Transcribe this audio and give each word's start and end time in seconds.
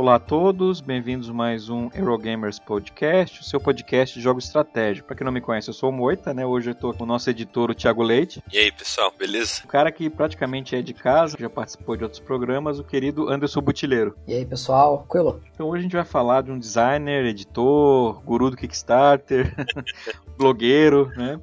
Olá 0.00 0.14
a 0.14 0.18
todos, 0.18 0.80
bem-vindos 0.80 1.28
a 1.28 1.32
mais 1.34 1.68
um 1.68 1.90
Eurogamers 1.94 2.58
Podcast, 2.58 3.38
o 3.38 3.44
seu 3.44 3.60
podcast 3.60 4.18
de 4.18 4.24
jogos 4.24 4.46
estratégia. 4.46 5.04
Para 5.04 5.14
quem 5.14 5.26
não 5.26 5.30
me 5.30 5.42
conhece, 5.42 5.68
eu 5.68 5.74
sou 5.74 5.90
o 5.90 5.92
Moita, 5.92 6.32
né? 6.32 6.46
Hoje 6.46 6.70
eu 6.70 6.74
tô 6.74 6.94
com 6.94 7.04
o 7.04 7.06
nosso 7.06 7.28
editor, 7.28 7.70
o 7.70 7.74
Thiago 7.74 8.02
Leite. 8.02 8.42
E 8.50 8.56
aí, 8.56 8.72
pessoal, 8.72 9.12
beleza? 9.18 9.60
O 9.62 9.68
cara 9.68 9.92
que 9.92 10.08
praticamente 10.08 10.74
é 10.74 10.80
de 10.80 10.94
casa, 10.94 11.36
já 11.38 11.50
participou 11.50 11.98
de 11.98 12.04
outros 12.04 12.18
programas, 12.18 12.78
o 12.78 12.82
querido 12.82 13.28
Anderson 13.28 13.60
Butileiro. 13.60 14.16
E 14.26 14.32
aí, 14.32 14.46
pessoal, 14.46 15.00
tranquilo? 15.00 15.42
Então 15.52 15.68
hoje 15.68 15.80
a 15.80 15.82
gente 15.82 15.96
vai 15.96 16.06
falar 16.06 16.44
de 16.44 16.50
um 16.50 16.58
designer, 16.58 17.26
editor, 17.26 18.22
guru 18.22 18.48
do 18.48 18.56
Kickstarter, 18.56 19.54
blogueiro, 20.38 21.12
né? 21.14 21.38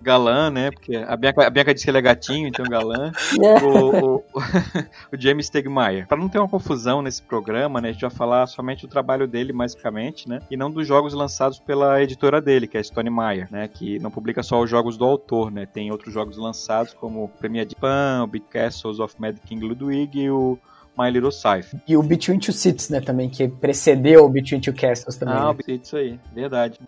Galã, 0.00 0.50
né? 0.50 0.70
Porque 0.70 0.96
a 0.96 1.16
Bianca, 1.16 1.46
a 1.46 1.50
Bianca 1.50 1.72
disse 1.72 1.86
que 1.86 1.90
ele 1.90 1.98
é 1.98 2.02
gatinho, 2.02 2.46
então 2.46 2.64
galã. 2.66 3.10
o, 3.62 4.16
o, 4.16 4.24
o, 5.12 5.18
James 5.18 5.46
Stegmaier. 5.46 6.06
Para 6.06 6.18
não 6.18 6.28
ter 6.28 6.38
uma 6.38 6.48
confusão 6.48 7.00
nesse 7.00 7.22
programa, 7.22 7.80
né? 7.80 7.88
A 7.88 7.92
gente 7.92 8.02
vai 8.02 8.10
falar 8.10 8.46
somente 8.46 8.82
do 8.82 8.88
trabalho 8.88 9.26
dele, 9.26 9.52
basicamente, 9.52 10.28
né? 10.28 10.40
E 10.50 10.56
não 10.56 10.70
dos 10.70 10.86
jogos 10.86 11.14
lançados 11.14 11.58
pela 11.58 12.02
editora 12.02 12.40
dele, 12.40 12.66
que 12.66 12.76
é 12.76 12.80
a 12.80 12.84
Stone 12.84 13.10
Meyer, 13.10 13.48
né? 13.50 13.68
Que 13.68 13.98
não 13.98 14.10
publica 14.10 14.42
só 14.42 14.60
os 14.60 14.68
jogos 14.68 14.96
do 14.96 15.04
autor, 15.04 15.50
né? 15.50 15.66
Tem 15.66 15.90
outros 15.90 16.12
jogos 16.12 16.36
lançados, 16.36 16.92
como 16.94 17.28
Premier 17.38 17.64
de 17.64 17.74
Pan, 17.74 18.22
o 18.24 18.26
Big 18.26 18.44
Castles 18.50 18.98
of 18.98 19.14
Mad 19.18 19.36
King 19.46 19.64
Ludwig 19.64 20.20
e 20.20 20.30
o 20.30 20.58
My 20.96 21.10
Little 21.10 21.32
Scythe. 21.32 21.76
E 21.86 21.96
o 21.96 22.02
Between 22.02 22.38
Two 22.38 22.52
Cities, 22.52 22.88
né, 22.88 23.00
também, 23.00 23.28
que 23.28 23.48
precedeu 23.48 24.24
o 24.24 24.28
Between 24.28 24.60
Two 24.60 24.74
Castles 24.74 25.16
também. 25.16 25.34
Ah, 25.34 25.52
né? 25.52 25.78
isso 25.82 25.96
aí, 25.96 26.18
verdade. 26.32 26.78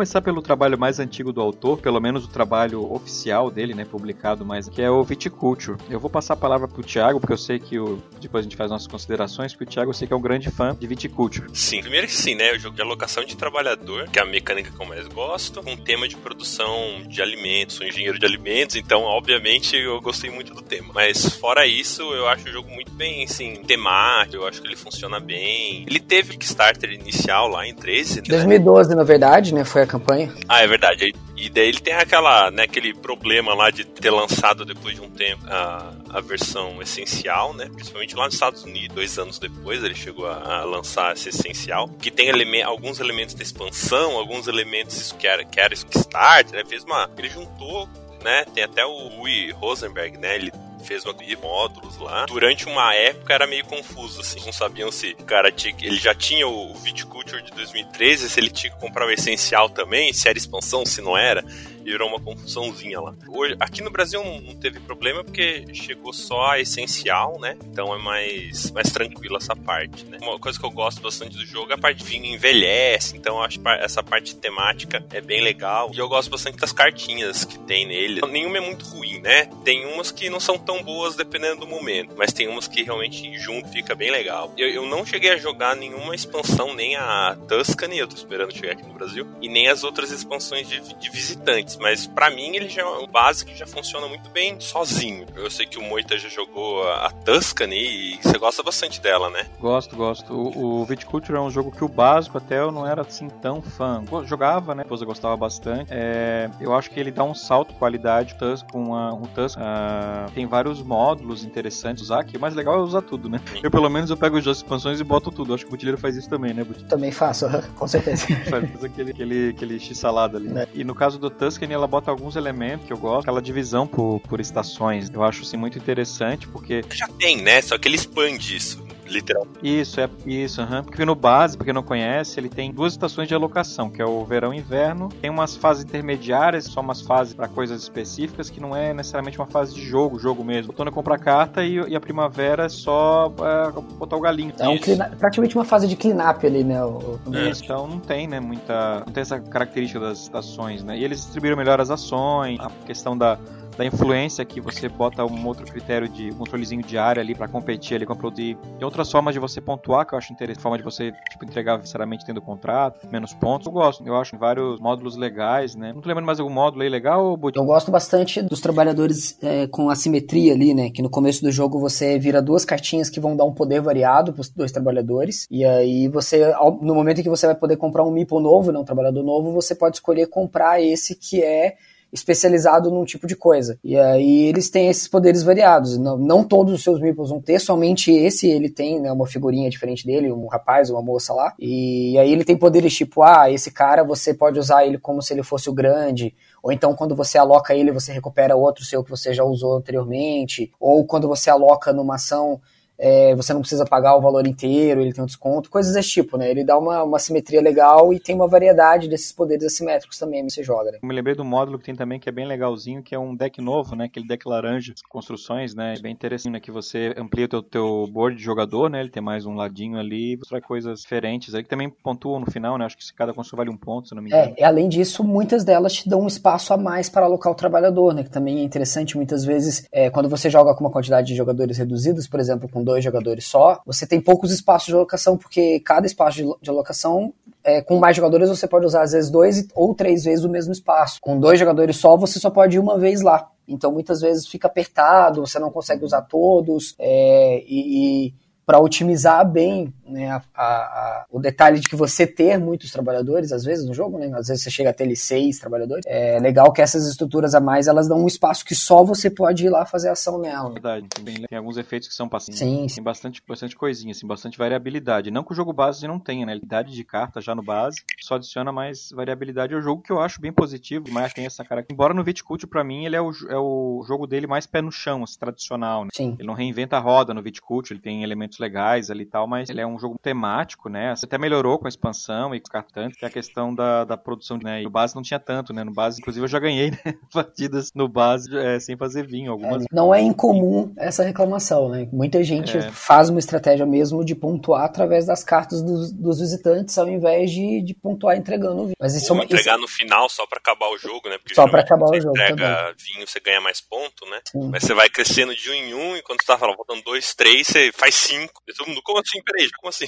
Começar 0.00 0.22
pelo 0.22 0.40
trabalho 0.40 0.78
mais 0.78 0.98
antigo 0.98 1.30
do 1.30 1.42
autor, 1.42 1.78
pelo 1.78 2.00
menos 2.00 2.24
o 2.24 2.28
trabalho 2.28 2.90
oficial 2.90 3.50
dele, 3.50 3.74
né, 3.74 3.84
publicado 3.84 4.46
mais, 4.46 4.66
que 4.66 4.80
é 4.80 4.90
o 4.90 5.04
Viticulture. 5.04 5.76
Eu 5.90 6.00
vou 6.00 6.08
passar 6.08 6.32
a 6.32 6.36
palavra 6.38 6.66
pro 6.66 6.82
Thiago, 6.82 7.20
porque 7.20 7.34
eu 7.34 7.36
sei 7.36 7.58
que 7.58 7.78
o, 7.78 8.02
depois 8.18 8.40
a 8.40 8.44
gente 8.44 8.56
faz 8.56 8.70
nossas 8.70 8.86
considerações, 8.86 9.52
porque 9.52 9.64
o 9.64 9.66
Thiago 9.66 9.90
eu 9.90 9.94
sei 9.94 10.08
que 10.08 10.14
é 10.14 10.16
um 10.16 10.20
grande 10.20 10.50
fã 10.50 10.74
de 10.74 10.86
Viticulture. 10.86 11.48
Sim, 11.52 11.82
primeiro 11.82 12.06
que 12.06 12.14
sim, 12.14 12.34
né, 12.34 12.50
o 12.54 12.58
jogo 12.58 12.74
de 12.74 12.80
alocação 12.80 13.22
de 13.26 13.36
trabalhador, 13.36 14.08
que 14.08 14.18
é 14.18 14.22
a 14.22 14.24
mecânica 14.24 14.70
que 14.74 14.82
eu 14.82 14.86
mais 14.86 15.06
gosto, 15.08 15.62
com 15.62 15.72
um 15.72 15.76
tema 15.76 16.08
de 16.08 16.16
produção 16.16 17.02
de 17.06 17.20
alimentos, 17.20 17.76
sou 17.76 17.86
engenheiro 17.86 18.18
de 18.18 18.24
alimentos, 18.24 18.76
então 18.76 19.02
obviamente 19.02 19.76
eu 19.76 20.00
gostei 20.00 20.30
muito 20.30 20.54
do 20.54 20.62
tema. 20.62 20.94
Mas 20.94 21.26
fora 21.26 21.66
isso, 21.66 22.00
eu 22.14 22.26
acho 22.26 22.48
o 22.48 22.52
jogo 22.52 22.70
muito 22.70 22.90
bem, 22.92 23.24
assim, 23.24 23.56
temático, 23.66 24.36
eu 24.36 24.48
acho 24.48 24.62
que 24.62 24.66
ele 24.66 24.76
funciona 24.76 25.20
bem. 25.20 25.84
Ele 25.86 26.00
teve 26.00 26.38
Kickstarter 26.38 26.90
inicial 26.90 27.48
lá 27.48 27.66
em 27.66 27.74
13, 27.74 28.22
2012, 28.22 28.88
né? 28.88 28.96
na 28.96 29.02
verdade 29.02 29.50
verdade, 29.50 29.54
né? 29.54 29.64
Foi 29.64 29.82
a 29.82 29.86
campanha. 29.90 30.32
Ah, 30.48 30.62
é 30.62 30.66
verdade. 30.66 31.14
E 31.36 31.48
daí 31.48 31.68
ele 31.68 31.80
tem 31.80 31.94
aquela, 31.94 32.50
né, 32.50 32.64
aquele 32.64 32.94
problema 32.94 33.54
lá 33.54 33.70
de 33.70 33.84
ter 33.84 34.10
lançado 34.10 34.64
depois 34.64 34.94
de 34.94 35.00
um 35.00 35.10
tempo 35.10 35.42
a, 35.48 35.94
a 36.10 36.20
versão 36.20 36.80
essencial, 36.82 37.54
né? 37.54 37.68
Principalmente 37.72 38.14
lá 38.14 38.26
nos 38.26 38.34
Estados 38.34 38.62
Unidos, 38.64 38.94
dois 38.94 39.18
anos 39.18 39.38
depois 39.38 39.82
ele 39.82 39.94
chegou 39.94 40.26
a, 40.26 40.60
a 40.60 40.64
lançar 40.64 41.12
essa 41.12 41.28
essencial, 41.30 41.88
que 41.88 42.10
tem 42.10 42.28
eleme 42.28 42.62
alguns 42.62 43.00
elementos 43.00 43.34
da 43.34 43.42
expansão, 43.42 44.16
alguns 44.16 44.46
elementos 44.46 45.12
que 45.18 45.26
era, 45.26 45.44
que 45.44 45.58
era 45.58 45.74
Kickstarter, 45.74 46.56
né? 46.56 46.64
Fez 46.68 46.84
uma. 46.84 47.10
Ele 47.16 47.28
juntou 47.28 47.88
né? 48.22 48.44
Tem 48.54 48.64
até 48.64 48.84
o 48.84 49.08
Rui 49.08 49.50
Rosenberg, 49.52 50.18
né? 50.18 50.36
Ele 50.36 50.52
fez 50.80 51.04
de 51.04 51.36
módulos 51.36 51.98
lá. 51.98 52.26
Durante 52.26 52.66
uma 52.66 52.94
época 52.94 53.34
era 53.34 53.46
meio 53.46 53.64
confuso, 53.64 54.20
assim. 54.20 54.40
Não 54.44 54.52
sabiam 54.52 54.90
se 54.90 55.16
o 55.18 55.24
cara 55.24 55.50
tinha. 55.50 55.74
Ele 55.80 55.96
já 55.96 56.14
tinha 56.14 56.46
o 56.46 56.74
Viticulture 56.74 57.42
de 57.42 57.50
2013, 57.52 58.28
se 58.28 58.40
ele 58.40 58.50
tinha 58.50 58.72
que 58.72 58.80
comprar 58.80 59.06
o 59.06 59.10
essencial 59.10 59.68
também, 59.68 60.12
se 60.12 60.28
era 60.28 60.38
expansão, 60.38 60.84
se 60.84 61.00
não 61.00 61.16
era 61.16 61.44
virou 61.90 62.08
uma 62.08 62.20
confusãozinha 62.20 63.00
lá. 63.00 63.14
Hoje, 63.28 63.56
aqui 63.58 63.82
no 63.82 63.90
Brasil 63.90 64.22
não 64.22 64.54
teve 64.54 64.78
problema 64.80 65.24
porque 65.24 65.64
chegou 65.74 66.12
só 66.12 66.52
a 66.52 66.60
essencial, 66.60 67.38
né? 67.40 67.56
Então 67.66 67.94
é 67.94 67.98
mais, 67.98 68.70
mais 68.70 68.90
tranquilo 68.92 69.36
essa 69.36 69.56
parte, 69.56 70.04
né? 70.06 70.18
Uma 70.22 70.38
coisa 70.38 70.58
que 70.58 70.64
eu 70.64 70.70
gosto 70.70 71.00
bastante 71.00 71.36
do 71.36 71.44
jogo 71.44 71.72
é 71.72 71.74
a 71.74 71.78
parte 71.78 71.98
de 71.98 72.04
vinho 72.04 72.26
envelhece, 72.26 73.16
então 73.16 73.42
acho 73.42 73.60
essa 73.80 74.02
parte 74.02 74.36
temática 74.36 75.04
é 75.12 75.20
bem 75.20 75.40
legal. 75.40 75.90
E 75.92 75.98
eu 75.98 76.08
gosto 76.08 76.30
bastante 76.30 76.58
das 76.58 76.72
cartinhas 76.72 77.44
que 77.44 77.58
tem 77.58 77.86
nele. 77.86 78.20
Nenhuma 78.30 78.58
é 78.58 78.60
muito 78.60 78.84
ruim, 78.86 79.20
né? 79.20 79.46
Tem 79.64 79.84
umas 79.86 80.10
que 80.10 80.30
não 80.30 80.40
são 80.40 80.56
tão 80.56 80.82
boas 80.82 81.16
dependendo 81.16 81.60
do 81.60 81.66
momento, 81.66 82.14
mas 82.16 82.32
tem 82.32 82.48
umas 82.48 82.68
que 82.68 82.82
realmente 82.82 83.36
junto 83.38 83.68
fica 83.68 83.94
bem 83.94 84.10
legal. 84.10 84.52
Eu, 84.56 84.68
eu 84.68 84.86
não 84.86 85.04
cheguei 85.04 85.30
a 85.30 85.36
jogar 85.36 85.74
nenhuma 85.74 86.14
expansão, 86.14 86.74
nem 86.74 86.96
a 86.96 87.36
Tuscany, 87.48 87.98
eu 87.98 88.06
tô 88.06 88.14
esperando 88.14 88.54
chegar 88.54 88.72
aqui 88.72 88.84
no 88.84 88.94
Brasil, 88.94 89.26
e 89.42 89.48
nem 89.48 89.68
as 89.68 89.82
outras 89.82 90.10
expansões 90.10 90.68
de, 90.68 90.80
de 90.80 91.10
visitantes 91.10 91.76
mas 91.80 92.06
para 92.06 92.30
mim 92.30 92.54
ele 92.54 92.68
já 92.68 92.82
é 92.82 92.84
um 92.84 93.06
básico 93.06 93.50
que 93.50 93.56
já 93.56 93.66
funciona 93.66 94.06
muito 94.06 94.28
bem 94.30 94.60
sozinho. 94.60 95.26
Eu 95.34 95.50
sei 95.50 95.66
que 95.66 95.78
o 95.78 95.82
Moita 95.82 96.18
já 96.18 96.28
jogou 96.28 96.86
a 96.88 97.10
Tuscany 97.10 97.76
e 97.76 98.18
você 98.22 98.38
gosta 98.38 98.62
bastante 98.62 99.00
dela, 99.00 99.30
né? 99.30 99.46
Gosto, 99.58 99.96
gosto. 99.96 100.32
O, 100.32 100.82
o 100.82 100.84
Viticulture 100.84 101.36
é 101.36 101.40
um 101.40 101.50
jogo 101.50 101.70
que 101.70 101.82
o 101.82 101.88
básico 101.88 102.38
até 102.38 102.58
eu 102.58 102.70
não 102.70 102.86
era 102.86 103.02
assim 103.02 103.28
tão 103.28 103.62
fã. 103.62 104.04
Jogava, 104.26 104.74
né? 104.74 104.82
Depois 104.82 105.00
eu 105.00 105.06
gostava 105.06 105.36
bastante. 105.36 105.88
É, 105.90 106.50
eu 106.60 106.74
acho 106.74 106.90
que 106.90 107.00
ele 107.00 107.10
dá 107.10 107.24
um 107.24 107.34
salto 107.34 107.72
de 107.72 107.78
qualidade 107.78 108.36
com 108.70 108.94
a, 108.94 109.14
o 109.14 109.26
Tuscany. 109.28 109.66
Uh, 109.66 110.30
tem 110.32 110.46
vários 110.46 110.82
módulos 110.82 111.44
interessantes 111.44 112.04
usar, 112.04 112.24
que 112.24 112.36
o 112.36 112.40
mais 112.40 112.54
legal 112.54 112.78
é 112.78 112.82
usar 112.82 113.02
tudo, 113.02 113.28
né? 113.28 113.40
Eu 113.62 113.70
pelo 113.70 113.88
menos 113.88 114.10
eu 114.10 114.16
pego 114.16 114.36
as 114.36 114.46
expansões 114.46 115.00
e 115.00 115.04
boto 115.04 115.30
tudo. 115.30 115.54
Acho 115.54 115.64
que 115.64 115.68
o 115.68 115.72
Butileiro 115.72 115.98
faz 115.98 116.16
isso 116.16 116.28
também, 116.28 116.52
né, 116.52 116.62
Butileiro? 116.62 116.88
Também 116.88 117.10
faço, 117.10 117.46
com 117.76 117.88
certeza. 117.88 118.26
faz 118.50 118.84
aquele, 118.84 119.10
aquele, 119.10 119.48
aquele 119.50 119.80
x-salada 119.80 120.36
ali. 120.36 120.50
É. 120.58 120.68
E 120.74 120.84
no 120.84 120.94
caso 120.94 121.18
do 121.18 121.30
Tuscany 121.30 121.69
Ela 121.72 121.86
bota 121.86 122.10
alguns 122.10 122.36
elementos 122.36 122.86
que 122.86 122.92
eu 122.92 122.98
gosto, 122.98 123.22
aquela 123.22 123.40
divisão 123.42 123.86
por, 123.86 124.20
por 124.20 124.40
estações. 124.40 125.10
Eu 125.12 125.22
acho 125.22 125.42
assim 125.42 125.56
muito 125.56 125.78
interessante 125.78 126.48
porque 126.48 126.82
já 126.92 127.08
tem, 127.08 127.42
né? 127.42 127.62
Só 127.62 127.78
que 127.78 127.88
ele 127.88 127.96
expande 127.96 128.56
isso 128.56 128.89
literal. 129.10 129.46
Isso, 129.62 130.00
é 130.00 130.08
isso, 130.26 130.62
uhum. 130.62 130.82
porque 130.82 131.04
no 131.04 131.14
base, 131.14 131.56
porque 131.56 131.72
não 131.72 131.82
conhece, 131.82 132.38
ele 132.38 132.48
tem 132.48 132.72
duas 132.72 132.92
estações 132.92 133.28
de 133.28 133.34
alocação, 133.34 133.90
que 133.90 134.00
é 134.00 134.04
o 134.04 134.24
verão 134.24 134.54
e 134.54 134.58
inverno. 134.58 135.08
Tem 135.20 135.30
umas 135.30 135.56
fases 135.56 135.84
intermediárias, 135.84 136.64
só 136.64 136.80
umas 136.80 137.00
fases 137.00 137.34
para 137.34 137.48
coisas 137.48 137.82
específicas, 137.82 138.48
que 138.48 138.60
não 138.60 138.74
é 138.74 138.94
necessariamente 138.94 139.38
uma 139.38 139.46
fase 139.46 139.74
de 139.74 139.82
jogo, 139.82 140.18
jogo 140.18 140.44
mesmo. 140.44 140.70
O 140.70 140.72
outono 140.72 140.92
compra 140.92 141.18
carta 141.18 141.64
e, 141.64 141.74
e, 141.74 141.96
a 141.96 142.00
primavera 142.00 142.64
é 142.64 142.68
só 142.68 143.32
é, 143.40 143.80
botar 143.96 144.16
o 144.16 144.20
galinho. 144.20 144.52
É 144.58 144.68
um 144.68 144.78
praticamente 145.18 145.56
uma 145.56 145.64
fase 145.64 145.86
de 145.86 145.96
clean-up 145.96 146.46
ali, 146.46 146.64
né? 146.64 146.82
O, 146.84 147.18
o... 147.26 147.36
Isso, 147.50 147.64
então 147.64 147.86
não 147.86 147.98
tem, 147.98 148.26
né, 148.26 148.40
muita... 148.40 149.02
Não 149.06 149.12
tem 149.12 149.22
essa 149.22 149.40
característica 149.40 150.00
das 150.00 150.20
estações, 150.22 150.82
né? 150.82 150.98
E 150.98 151.04
eles 151.04 151.18
distribuíram 151.18 151.56
melhor 151.56 151.80
as 151.80 151.90
ações, 151.90 152.58
a 152.60 152.70
questão 152.86 153.16
da 153.16 153.38
da 153.80 153.86
influência 153.86 154.44
que 154.44 154.60
você 154.60 154.90
bota 154.90 155.24
um 155.24 155.46
outro 155.46 155.64
critério 155.64 156.06
de 156.06 156.30
um 156.30 156.34
controlezinho 156.34 156.82
de 156.82 156.98
área 156.98 157.22
ali 157.22 157.34
para 157.34 157.48
competir 157.48 157.94
ali 157.94 158.04
com 158.04 158.12
a 158.12 158.16
produto. 158.16 158.58
E 158.78 158.84
outras 158.84 159.10
formas 159.10 159.32
de 159.32 159.40
você 159.40 159.58
pontuar 159.58 160.06
que 160.06 160.12
eu 160.12 160.18
acho 160.18 160.30
interessante, 160.34 160.62
forma 160.62 160.76
de 160.76 160.84
você 160.84 161.12
tipo, 161.30 161.46
entregar 161.46 161.80
sinceramente 161.80 162.26
tendo 162.26 162.42
contrato, 162.42 163.08
menos 163.10 163.32
pontos. 163.32 163.66
Eu 163.66 163.72
gosto, 163.72 164.06
eu 164.06 164.14
acho 164.16 164.36
vários 164.36 164.78
módulos 164.78 165.16
legais, 165.16 165.74
né? 165.74 165.94
Não 165.94 166.02
tô 166.02 166.08
lembrando 166.08 166.26
mais 166.26 166.38
algum 166.38 166.52
módulo 166.52 166.82
aí 166.82 166.90
legal, 166.90 167.34
Bud? 167.38 167.56
Eu 167.56 167.64
gosto 167.64 167.90
bastante 167.90 168.42
dos 168.42 168.60
trabalhadores 168.60 169.38
é, 169.42 169.66
com 169.66 169.88
assimetria 169.88 170.52
ali, 170.52 170.74
né? 170.74 170.90
Que 170.90 171.00
no 171.00 171.08
começo 171.08 171.40
do 171.40 171.50
jogo 171.50 171.80
você 171.80 172.18
vira 172.18 172.42
duas 172.42 172.66
cartinhas 172.66 173.08
que 173.08 173.18
vão 173.18 173.34
dar 173.34 173.46
um 173.46 173.54
poder 173.54 173.80
variado 173.80 174.34
para 174.34 174.42
os 174.42 174.50
dois 174.50 174.70
trabalhadores. 174.70 175.46
E 175.50 175.64
aí 175.64 176.06
você, 176.06 176.52
no 176.82 176.94
momento 176.94 177.20
em 177.20 177.22
que 177.22 177.30
você 177.30 177.46
vai 177.46 177.54
poder 177.54 177.78
comprar 177.78 178.04
um 178.04 178.10
Meeple 178.10 178.42
novo, 178.42 178.72
não 178.72 178.82
um 178.82 178.84
trabalhador 178.84 179.22
novo, 179.22 179.52
você 179.52 179.74
pode 179.74 179.96
escolher 179.96 180.26
comprar 180.26 180.82
esse 180.82 181.14
que 181.14 181.42
é 181.42 181.76
especializado 182.12 182.90
num 182.90 183.04
tipo 183.04 183.26
de 183.26 183.36
coisa. 183.36 183.78
E 183.82 183.96
aí 183.96 184.42
eles 184.42 184.70
têm 184.70 184.88
esses 184.88 185.06
poderes 185.08 185.42
variados. 185.42 185.98
Não, 185.98 186.16
não 186.16 186.44
todos 186.44 186.74
os 186.74 186.82
seus 186.82 187.00
meeples 187.00 187.30
vão 187.30 187.40
ter, 187.40 187.58
somente 187.60 188.10
esse 188.10 188.48
ele 188.48 188.68
tem, 188.68 189.00
né, 189.00 189.12
uma 189.12 189.26
figurinha 189.26 189.70
diferente 189.70 190.06
dele, 190.06 190.32
um 190.32 190.46
rapaz, 190.46 190.90
uma 190.90 191.02
moça 191.02 191.32
lá. 191.32 191.54
E 191.58 192.18
aí 192.18 192.32
ele 192.32 192.44
tem 192.44 192.56
poderes 192.56 192.94
tipo, 192.94 193.22
ah, 193.22 193.50
esse 193.50 193.70
cara 193.70 194.04
você 194.04 194.34
pode 194.34 194.58
usar 194.58 194.84
ele 194.84 194.98
como 194.98 195.22
se 195.22 195.32
ele 195.32 195.42
fosse 195.42 195.70
o 195.70 195.72
grande, 195.72 196.34
ou 196.62 196.72
então 196.72 196.94
quando 196.94 197.14
você 197.14 197.38
aloca 197.38 197.74
ele, 197.74 197.92
você 197.92 198.12
recupera 198.12 198.56
outro 198.56 198.84
seu 198.84 199.02
que 199.02 199.10
você 199.10 199.32
já 199.32 199.44
usou 199.44 199.76
anteriormente, 199.76 200.72
ou 200.78 201.04
quando 201.04 201.28
você 201.28 201.50
aloca 201.50 201.92
numa 201.92 202.16
ação 202.16 202.60
é, 203.00 203.34
você 203.34 203.54
não 203.54 203.60
precisa 203.60 203.86
pagar 203.86 204.14
o 204.14 204.20
valor 204.20 204.46
inteiro, 204.46 205.00
ele 205.00 205.12
tem 205.12 205.24
um 205.24 205.26
desconto, 205.26 205.70
coisas 205.70 205.94
desse 205.94 206.10
tipo, 206.10 206.36
né? 206.36 206.50
Ele 206.50 206.62
dá 206.62 206.78
uma, 206.78 207.02
uma 207.02 207.18
simetria 207.18 207.62
legal 207.62 208.12
e 208.12 208.20
tem 208.20 208.34
uma 208.34 208.46
variedade 208.46 209.08
desses 209.08 209.32
poderes 209.32 209.64
assimétricos 209.64 210.18
também 210.18 210.46
você 210.48 210.62
joga, 210.62 210.92
né? 210.92 210.98
Eu 211.02 211.08
me 211.08 211.14
lembrei 211.14 211.34
do 211.34 211.44
módulo 211.44 211.78
que 211.78 211.84
tem 211.86 211.94
também, 211.94 212.20
que 212.20 212.28
é 212.28 212.32
bem 212.32 212.46
legalzinho, 212.46 213.02
que 213.02 213.14
é 213.14 213.18
um 213.18 213.34
deck 213.34 213.60
novo, 213.62 213.96
né? 213.96 214.04
Aquele 214.04 214.26
deck 214.26 214.46
laranja, 214.46 214.92
construções, 215.08 215.74
né? 215.74 215.94
Bem 216.02 216.12
interessante, 216.12 216.52
né? 216.52 216.60
Que 216.60 216.70
você 216.70 217.14
amplia 217.16 217.46
o 217.46 217.48
teu, 217.48 217.62
teu 217.62 218.06
board 218.12 218.36
de 218.36 218.42
jogador, 218.42 218.90
né? 218.90 219.00
Ele 219.00 219.08
tem 219.08 219.22
mais 219.22 219.46
um 219.46 219.54
ladinho 219.54 219.98
ali, 219.98 220.38
vai 220.50 220.60
coisas 220.60 221.00
diferentes 221.00 221.54
aí, 221.54 221.62
que 221.62 221.68
também 221.70 221.88
pontuam 221.88 222.40
no 222.40 222.50
final, 222.50 222.76
né? 222.76 222.84
Acho 222.84 222.98
que 222.98 223.14
cada 223.14 223.32
construção 223.32 223.56
vale 223.56 223.70
um 223.70 223.76
ponto, 223.76 224.08
se 224.08 224.14
não 224.14 224.22
me 224.22 224.28
engano. 224.28 224.52
É, 224.56 224.60
e 224.60 224.64
além 224.64 224.88
disso, 224.88 225.24
muitas 225.24 225.64
delas 225.64 225.94
te 225.94 226.08
dão 226.08 226.20
um 226.22 226.26
espaço 226.26 226.74
a 226.74 226.76
mais 226.76 227.08
para 227.08 227.24
alocar 227.24 227.52
o 227.52 227.56
trabalhador, 227.56 228.14
né? 228.14 228.22
Que 228.22 228.30
também 228.30 228.58
é 228.58 228.62
interessante, 228.62 229.16
muitas 229.16 229.44
vezes, 229.44 229.86
é, 229.90 230.10
quando 230.10 230.28
você 230.28 230.50
joga 230.50 230.74
com 230.74 230.84
uma 230.84 230.90
quantidade 230.90 231.28
de 231.28 231.34
jogadores 231.34 231.78
reduzidos, 231.78 232.28
por 232.28 232.40
exemplo, 232.40 232.68
com 232.68 232.82
dois 232.90 233.04
jogadores 233.04 233.46
só, 233.46 233.80
você 233.86 234.06
tem 234.06 234.20
poucos 234.20 234.50
espaços 234.50 234.88
de 234.88 234.94
alocação, 234.94 235.36
porque 235.36 235.80
cada 235.80 236.06
espaço 236.06 236.56
de, 236.60 236.70
alocação 236.70 237.32
é, 237.62 237.80
com 237.80 237.98
mais 237.98 238.16
jogadores 238.16 238.48
você 238.48 238.66
pode 238.66 238.86
usar 238.86 239.02
às 239.02 239.12
vezes 239.12 239.30
dois 239.30 239.66
ou 239.74 239.94
três 239.94 240.24
vezes 240.24 240.44
o 240.44 240.48
mesmo 240.48 240.72
espaço. 240.72 241.18
Com 241.20 241.38
dois 241.38 241.58
jogadores 241.58 241.96
só, 241.96 242.16
você 242.16 242.38
só 242.38 242.50
pode 242.50 242.76
ir 242.76 242.80
uma 242.80 242.98
vez 242.98 243.20
lá. 243.20 243.48
Então 243.68 243.92
muitas 243.92 244.20
vezes 244.20 244.48
fica 244.48 244.66
apertado, 244.66 245.46
você 245.46 245.58
não 245.58 245.70
consegue 245.70 246.04
usar 246.04 246.22
todos, 246.22 246.94
é, 246.98 247.62
e, 247.66 248.26
e 248.26 248.34
para 248.70 248.78
otimizar 248.78 249.44
bem 249.44 249.92
né, 250.06 250.30
a, 250.30 250.42
a, 250.54 250.64
a, 250.64 251.24
o 251.28 251.40
detalhe 251.40 251.80
de 251.80 251.88
que 251.88 251.96
você 251.96 252.24
ter 252.24 252.56
muitos 252.56 252.92
trabalhadores, 252.92 253.50
às 253.50 253.64
vezes, 253.64 253.84
no 253.84 253.92
jogo, 253.92 254.16
né, 254.16 254.30
às 254.34 254.46
vezes 254.46 254.62
você 254.62 254.70
chega 254.70 254.90
a 254.90 254.92
ter 254.92 255.12
seis 255.16 255.58
trabalhadores, 255.58 256.04
é 256.06 256.38
legal 256.38 256.72
que 256.72 256.80
essas 256.80 257.08
estruturas 257.08 257.52
a 257.52 257.60
mais, 257.60 257.88
elas 257.88 258.06
dão 258.06 258.22
um 258.22 258.28
espaço 258.28 258.64
que 258.64 258.76
só 258.76 259.02
você 259.02 259.28
pode 259.28 259.66
ir 259.66 259.70
lá 259.70 259.84
fazer 259.84 260.08
ação 260.08 260.38
nela. 260.38 260.70
Verdade, 260.70 261.08
tem, 261.08 261.42
tem 261.42 261.58
alguns 261.58 261.76
efeitos 261.76 262.08
que 262.08 262.14
são 262.14 262.28
passivos. 262.28 262.60
Sim, 262.60 262.86
Tem 262.92 263.02
bastante, 263.02 263.42
bastante 263.46 263.74
coisinha, 263.74 264.12
assim, 264.12 264.24
bastante 264.24 264.56
variabilidade. 264.56 265.32
Não 265.32 265.42
que 265.42 265.50
o 265.50 265.56
jogo 265.56 265.72
base 265.72 266.06
não 266.06 266.20
tenha, 266.20 266.46
né, 266.46 266.54
idade 266.54 266.92
de 266.92 267.02
carta 267.02 267.40
já 267.40 267.56
no 267.56 267.62
base, 267.62 268.02
só 268.20 268.36
adiciona 268.36 268.70
mais 268.70 269.10
variabilidade. 269.10 269.74
É 269.74 269.76
um 269.76 269.82
jogo 269.82 270.00
que 270.00 270.12
eu 270.12 270.20
acho 270.20 270.40
bem 270.40 270.52
positivo, 270.52 271.06
mas 271.10 271.32
tem 271.32 271.44
essa 271.44 271.64
cara. 271.64 271.84
Embora 271.90 272.14
no 272.14 272.22
Viticulture, 272.22 272.70
pra 272.70 272.84
mim, 272.84 273.04
ele 273.04 273.16
é 273.16 273.20
o, 273.20 273.32
é 273.48 273.56
o 273.56 274.04
jogo 274.06 274.28
dele 274.28 274.46
mais 274.46 274.64
pé 274.64 274.80
no 274.80 274.92
chão, 274.92 275.24
assim, 275.24 275.38
tradicional, 275.40 276.04
né? 276.04 276.10
Sim. 276.12 276.36
Ele 276.38 276.46
não 276.46 276.54
reinventa 276.54 276.96
a 276.96 277.00
roda 277.00 277.34
no 277.34 277.42
Viticulture, 277.42 277.94
ele 277.94 278.02
tem 278.02 278.22
elementos 278.22 278.59
legais 278.60 279.10
ali 279.10 279.22
e 279.22 279.26
tal, 279.26 279.46
mas 279.46 279.68
ele 279.68 279.80
é 279.80 279.86
um 279.86 279.98
jogo 279.98 280.16
temático, 280.20 280.88
né? 280.88 281.14
Até 281.22 281.38
melhorou 281.38 281.78
com 281.78 281.86
a 281.86 281.88
expansão 281.88 282.54
e 282.54 282.60
com 282.60 282.70
cartantes, 282.70 283.18
que 283.18 283.24
é 283.24 283.28
a 283.28 283.30
questão 283.30 283.74
da, 283.74 284.04
da 284.04 284.16
produção, 284.16 284.58
né? 284.62 284.82
E 284.82 284.86
o 284.86 284.90
base 284.90 285.14
não 285.14 285.22
tinha 285.22 285.40
tanto, 285.40 285.72
né? 285.72 285.82
No 285.82 285.92
base, 285.92 286.20
inclusive, 286.20 286.44
eu 286.44 286.48
já 286.48 286.58
ganhei 286.58 286.90
né? 286.90 286.98
partidas 287.32 287.90
no 287.94 288.08
base 288.08 288.56
é, 288.56 288.78
sem 288.78 288.96
fazer 288.96 289.26
vinho. 289.26 289.50
Algumas... 289.52 289.82
É, 289.82 289.86
não 289.92 290.14
é 290.14 290.20
incomum 290.20 290.92
essa 290.96 291.22
reclamação, 291.22 291.88
né? 291.88 292.08
Muita 292.12 292.42
gente 292.44 292.76
é. 292.76 292.90
faz 292.90 293.28
uma 293.28 293.38
estratégia 293.38 293.86
mesmo 293.86 294.24
de 294.24 294.34
pontuar 294.34 294.84
através 294.84 295.26
das 295.26 295.42
cartas 295.42 295.82
dos, 295.82 296.12
dos 296.12 296.40
visitantes, 296.40 296.96
ao 296.98 297.08
invés 297.08 297.50
de, 297.50 297.82
de 297.82 297.94
pontuar 297.94 298.36
entregando 298.36 298.82
o 298.82 298.84
vinho. 298.84 298.96
Mas 299.00 299.14
isso, 299.14 299.32
Ou 299.32 299.42
entregar 299.42 299.72
isso... 299.72 299.80
no 299.80 299.88
final 299.88 300.28
só 300.28 300.46
para 300.46 300.58
acabar 300.58 300.88
o 300.88 300.98
jogo, 300.98 301.28
né? 301.28 301.38
Porque 301.38 301.54
só 301.54 301.68
para 301.68 301.80
acabar 301.80 302.06
o 302.06 302.20
jogo. 302.20 302.36
Você 302.36 302.42
entrega 302.42 302.76
também. 302.76 302.94
vinho, 302.98 303.26
você 303.26 303.40
ganha 303.40 303.60
mais 303.60 303.80
ponto, 303.80 304.26
né? 304.26 304.40
Sim. 304.50 304.68
Mas 304.70 304.84
você 304.84 304.94
vai 304.94 305.08
crescendo 305.08 305.54
de 305.54 305.70
um 305.70 305.74
em 305.74 305.94
um, 305.94 306.16
e 306.16 306.22
quando 306.22 306.40
você 306.40 306.46
tá 306.46 306.58
falando, 306.58 306.76
faltando 306.76 307.02
dois, 307.02 307.34
três, 307.34 307.66
você 307.66 307.90
faz 307.92 308.14
cinco. 308.14 308.49
E 308.68 308.72
todo 308.74 308.88
mundo, 308.88 309.00
como 309.04 309.18
assim? 309.18 309.42
Peraí, 309.42 309.68
como 309.80 309.88
assim? 309.88 310.06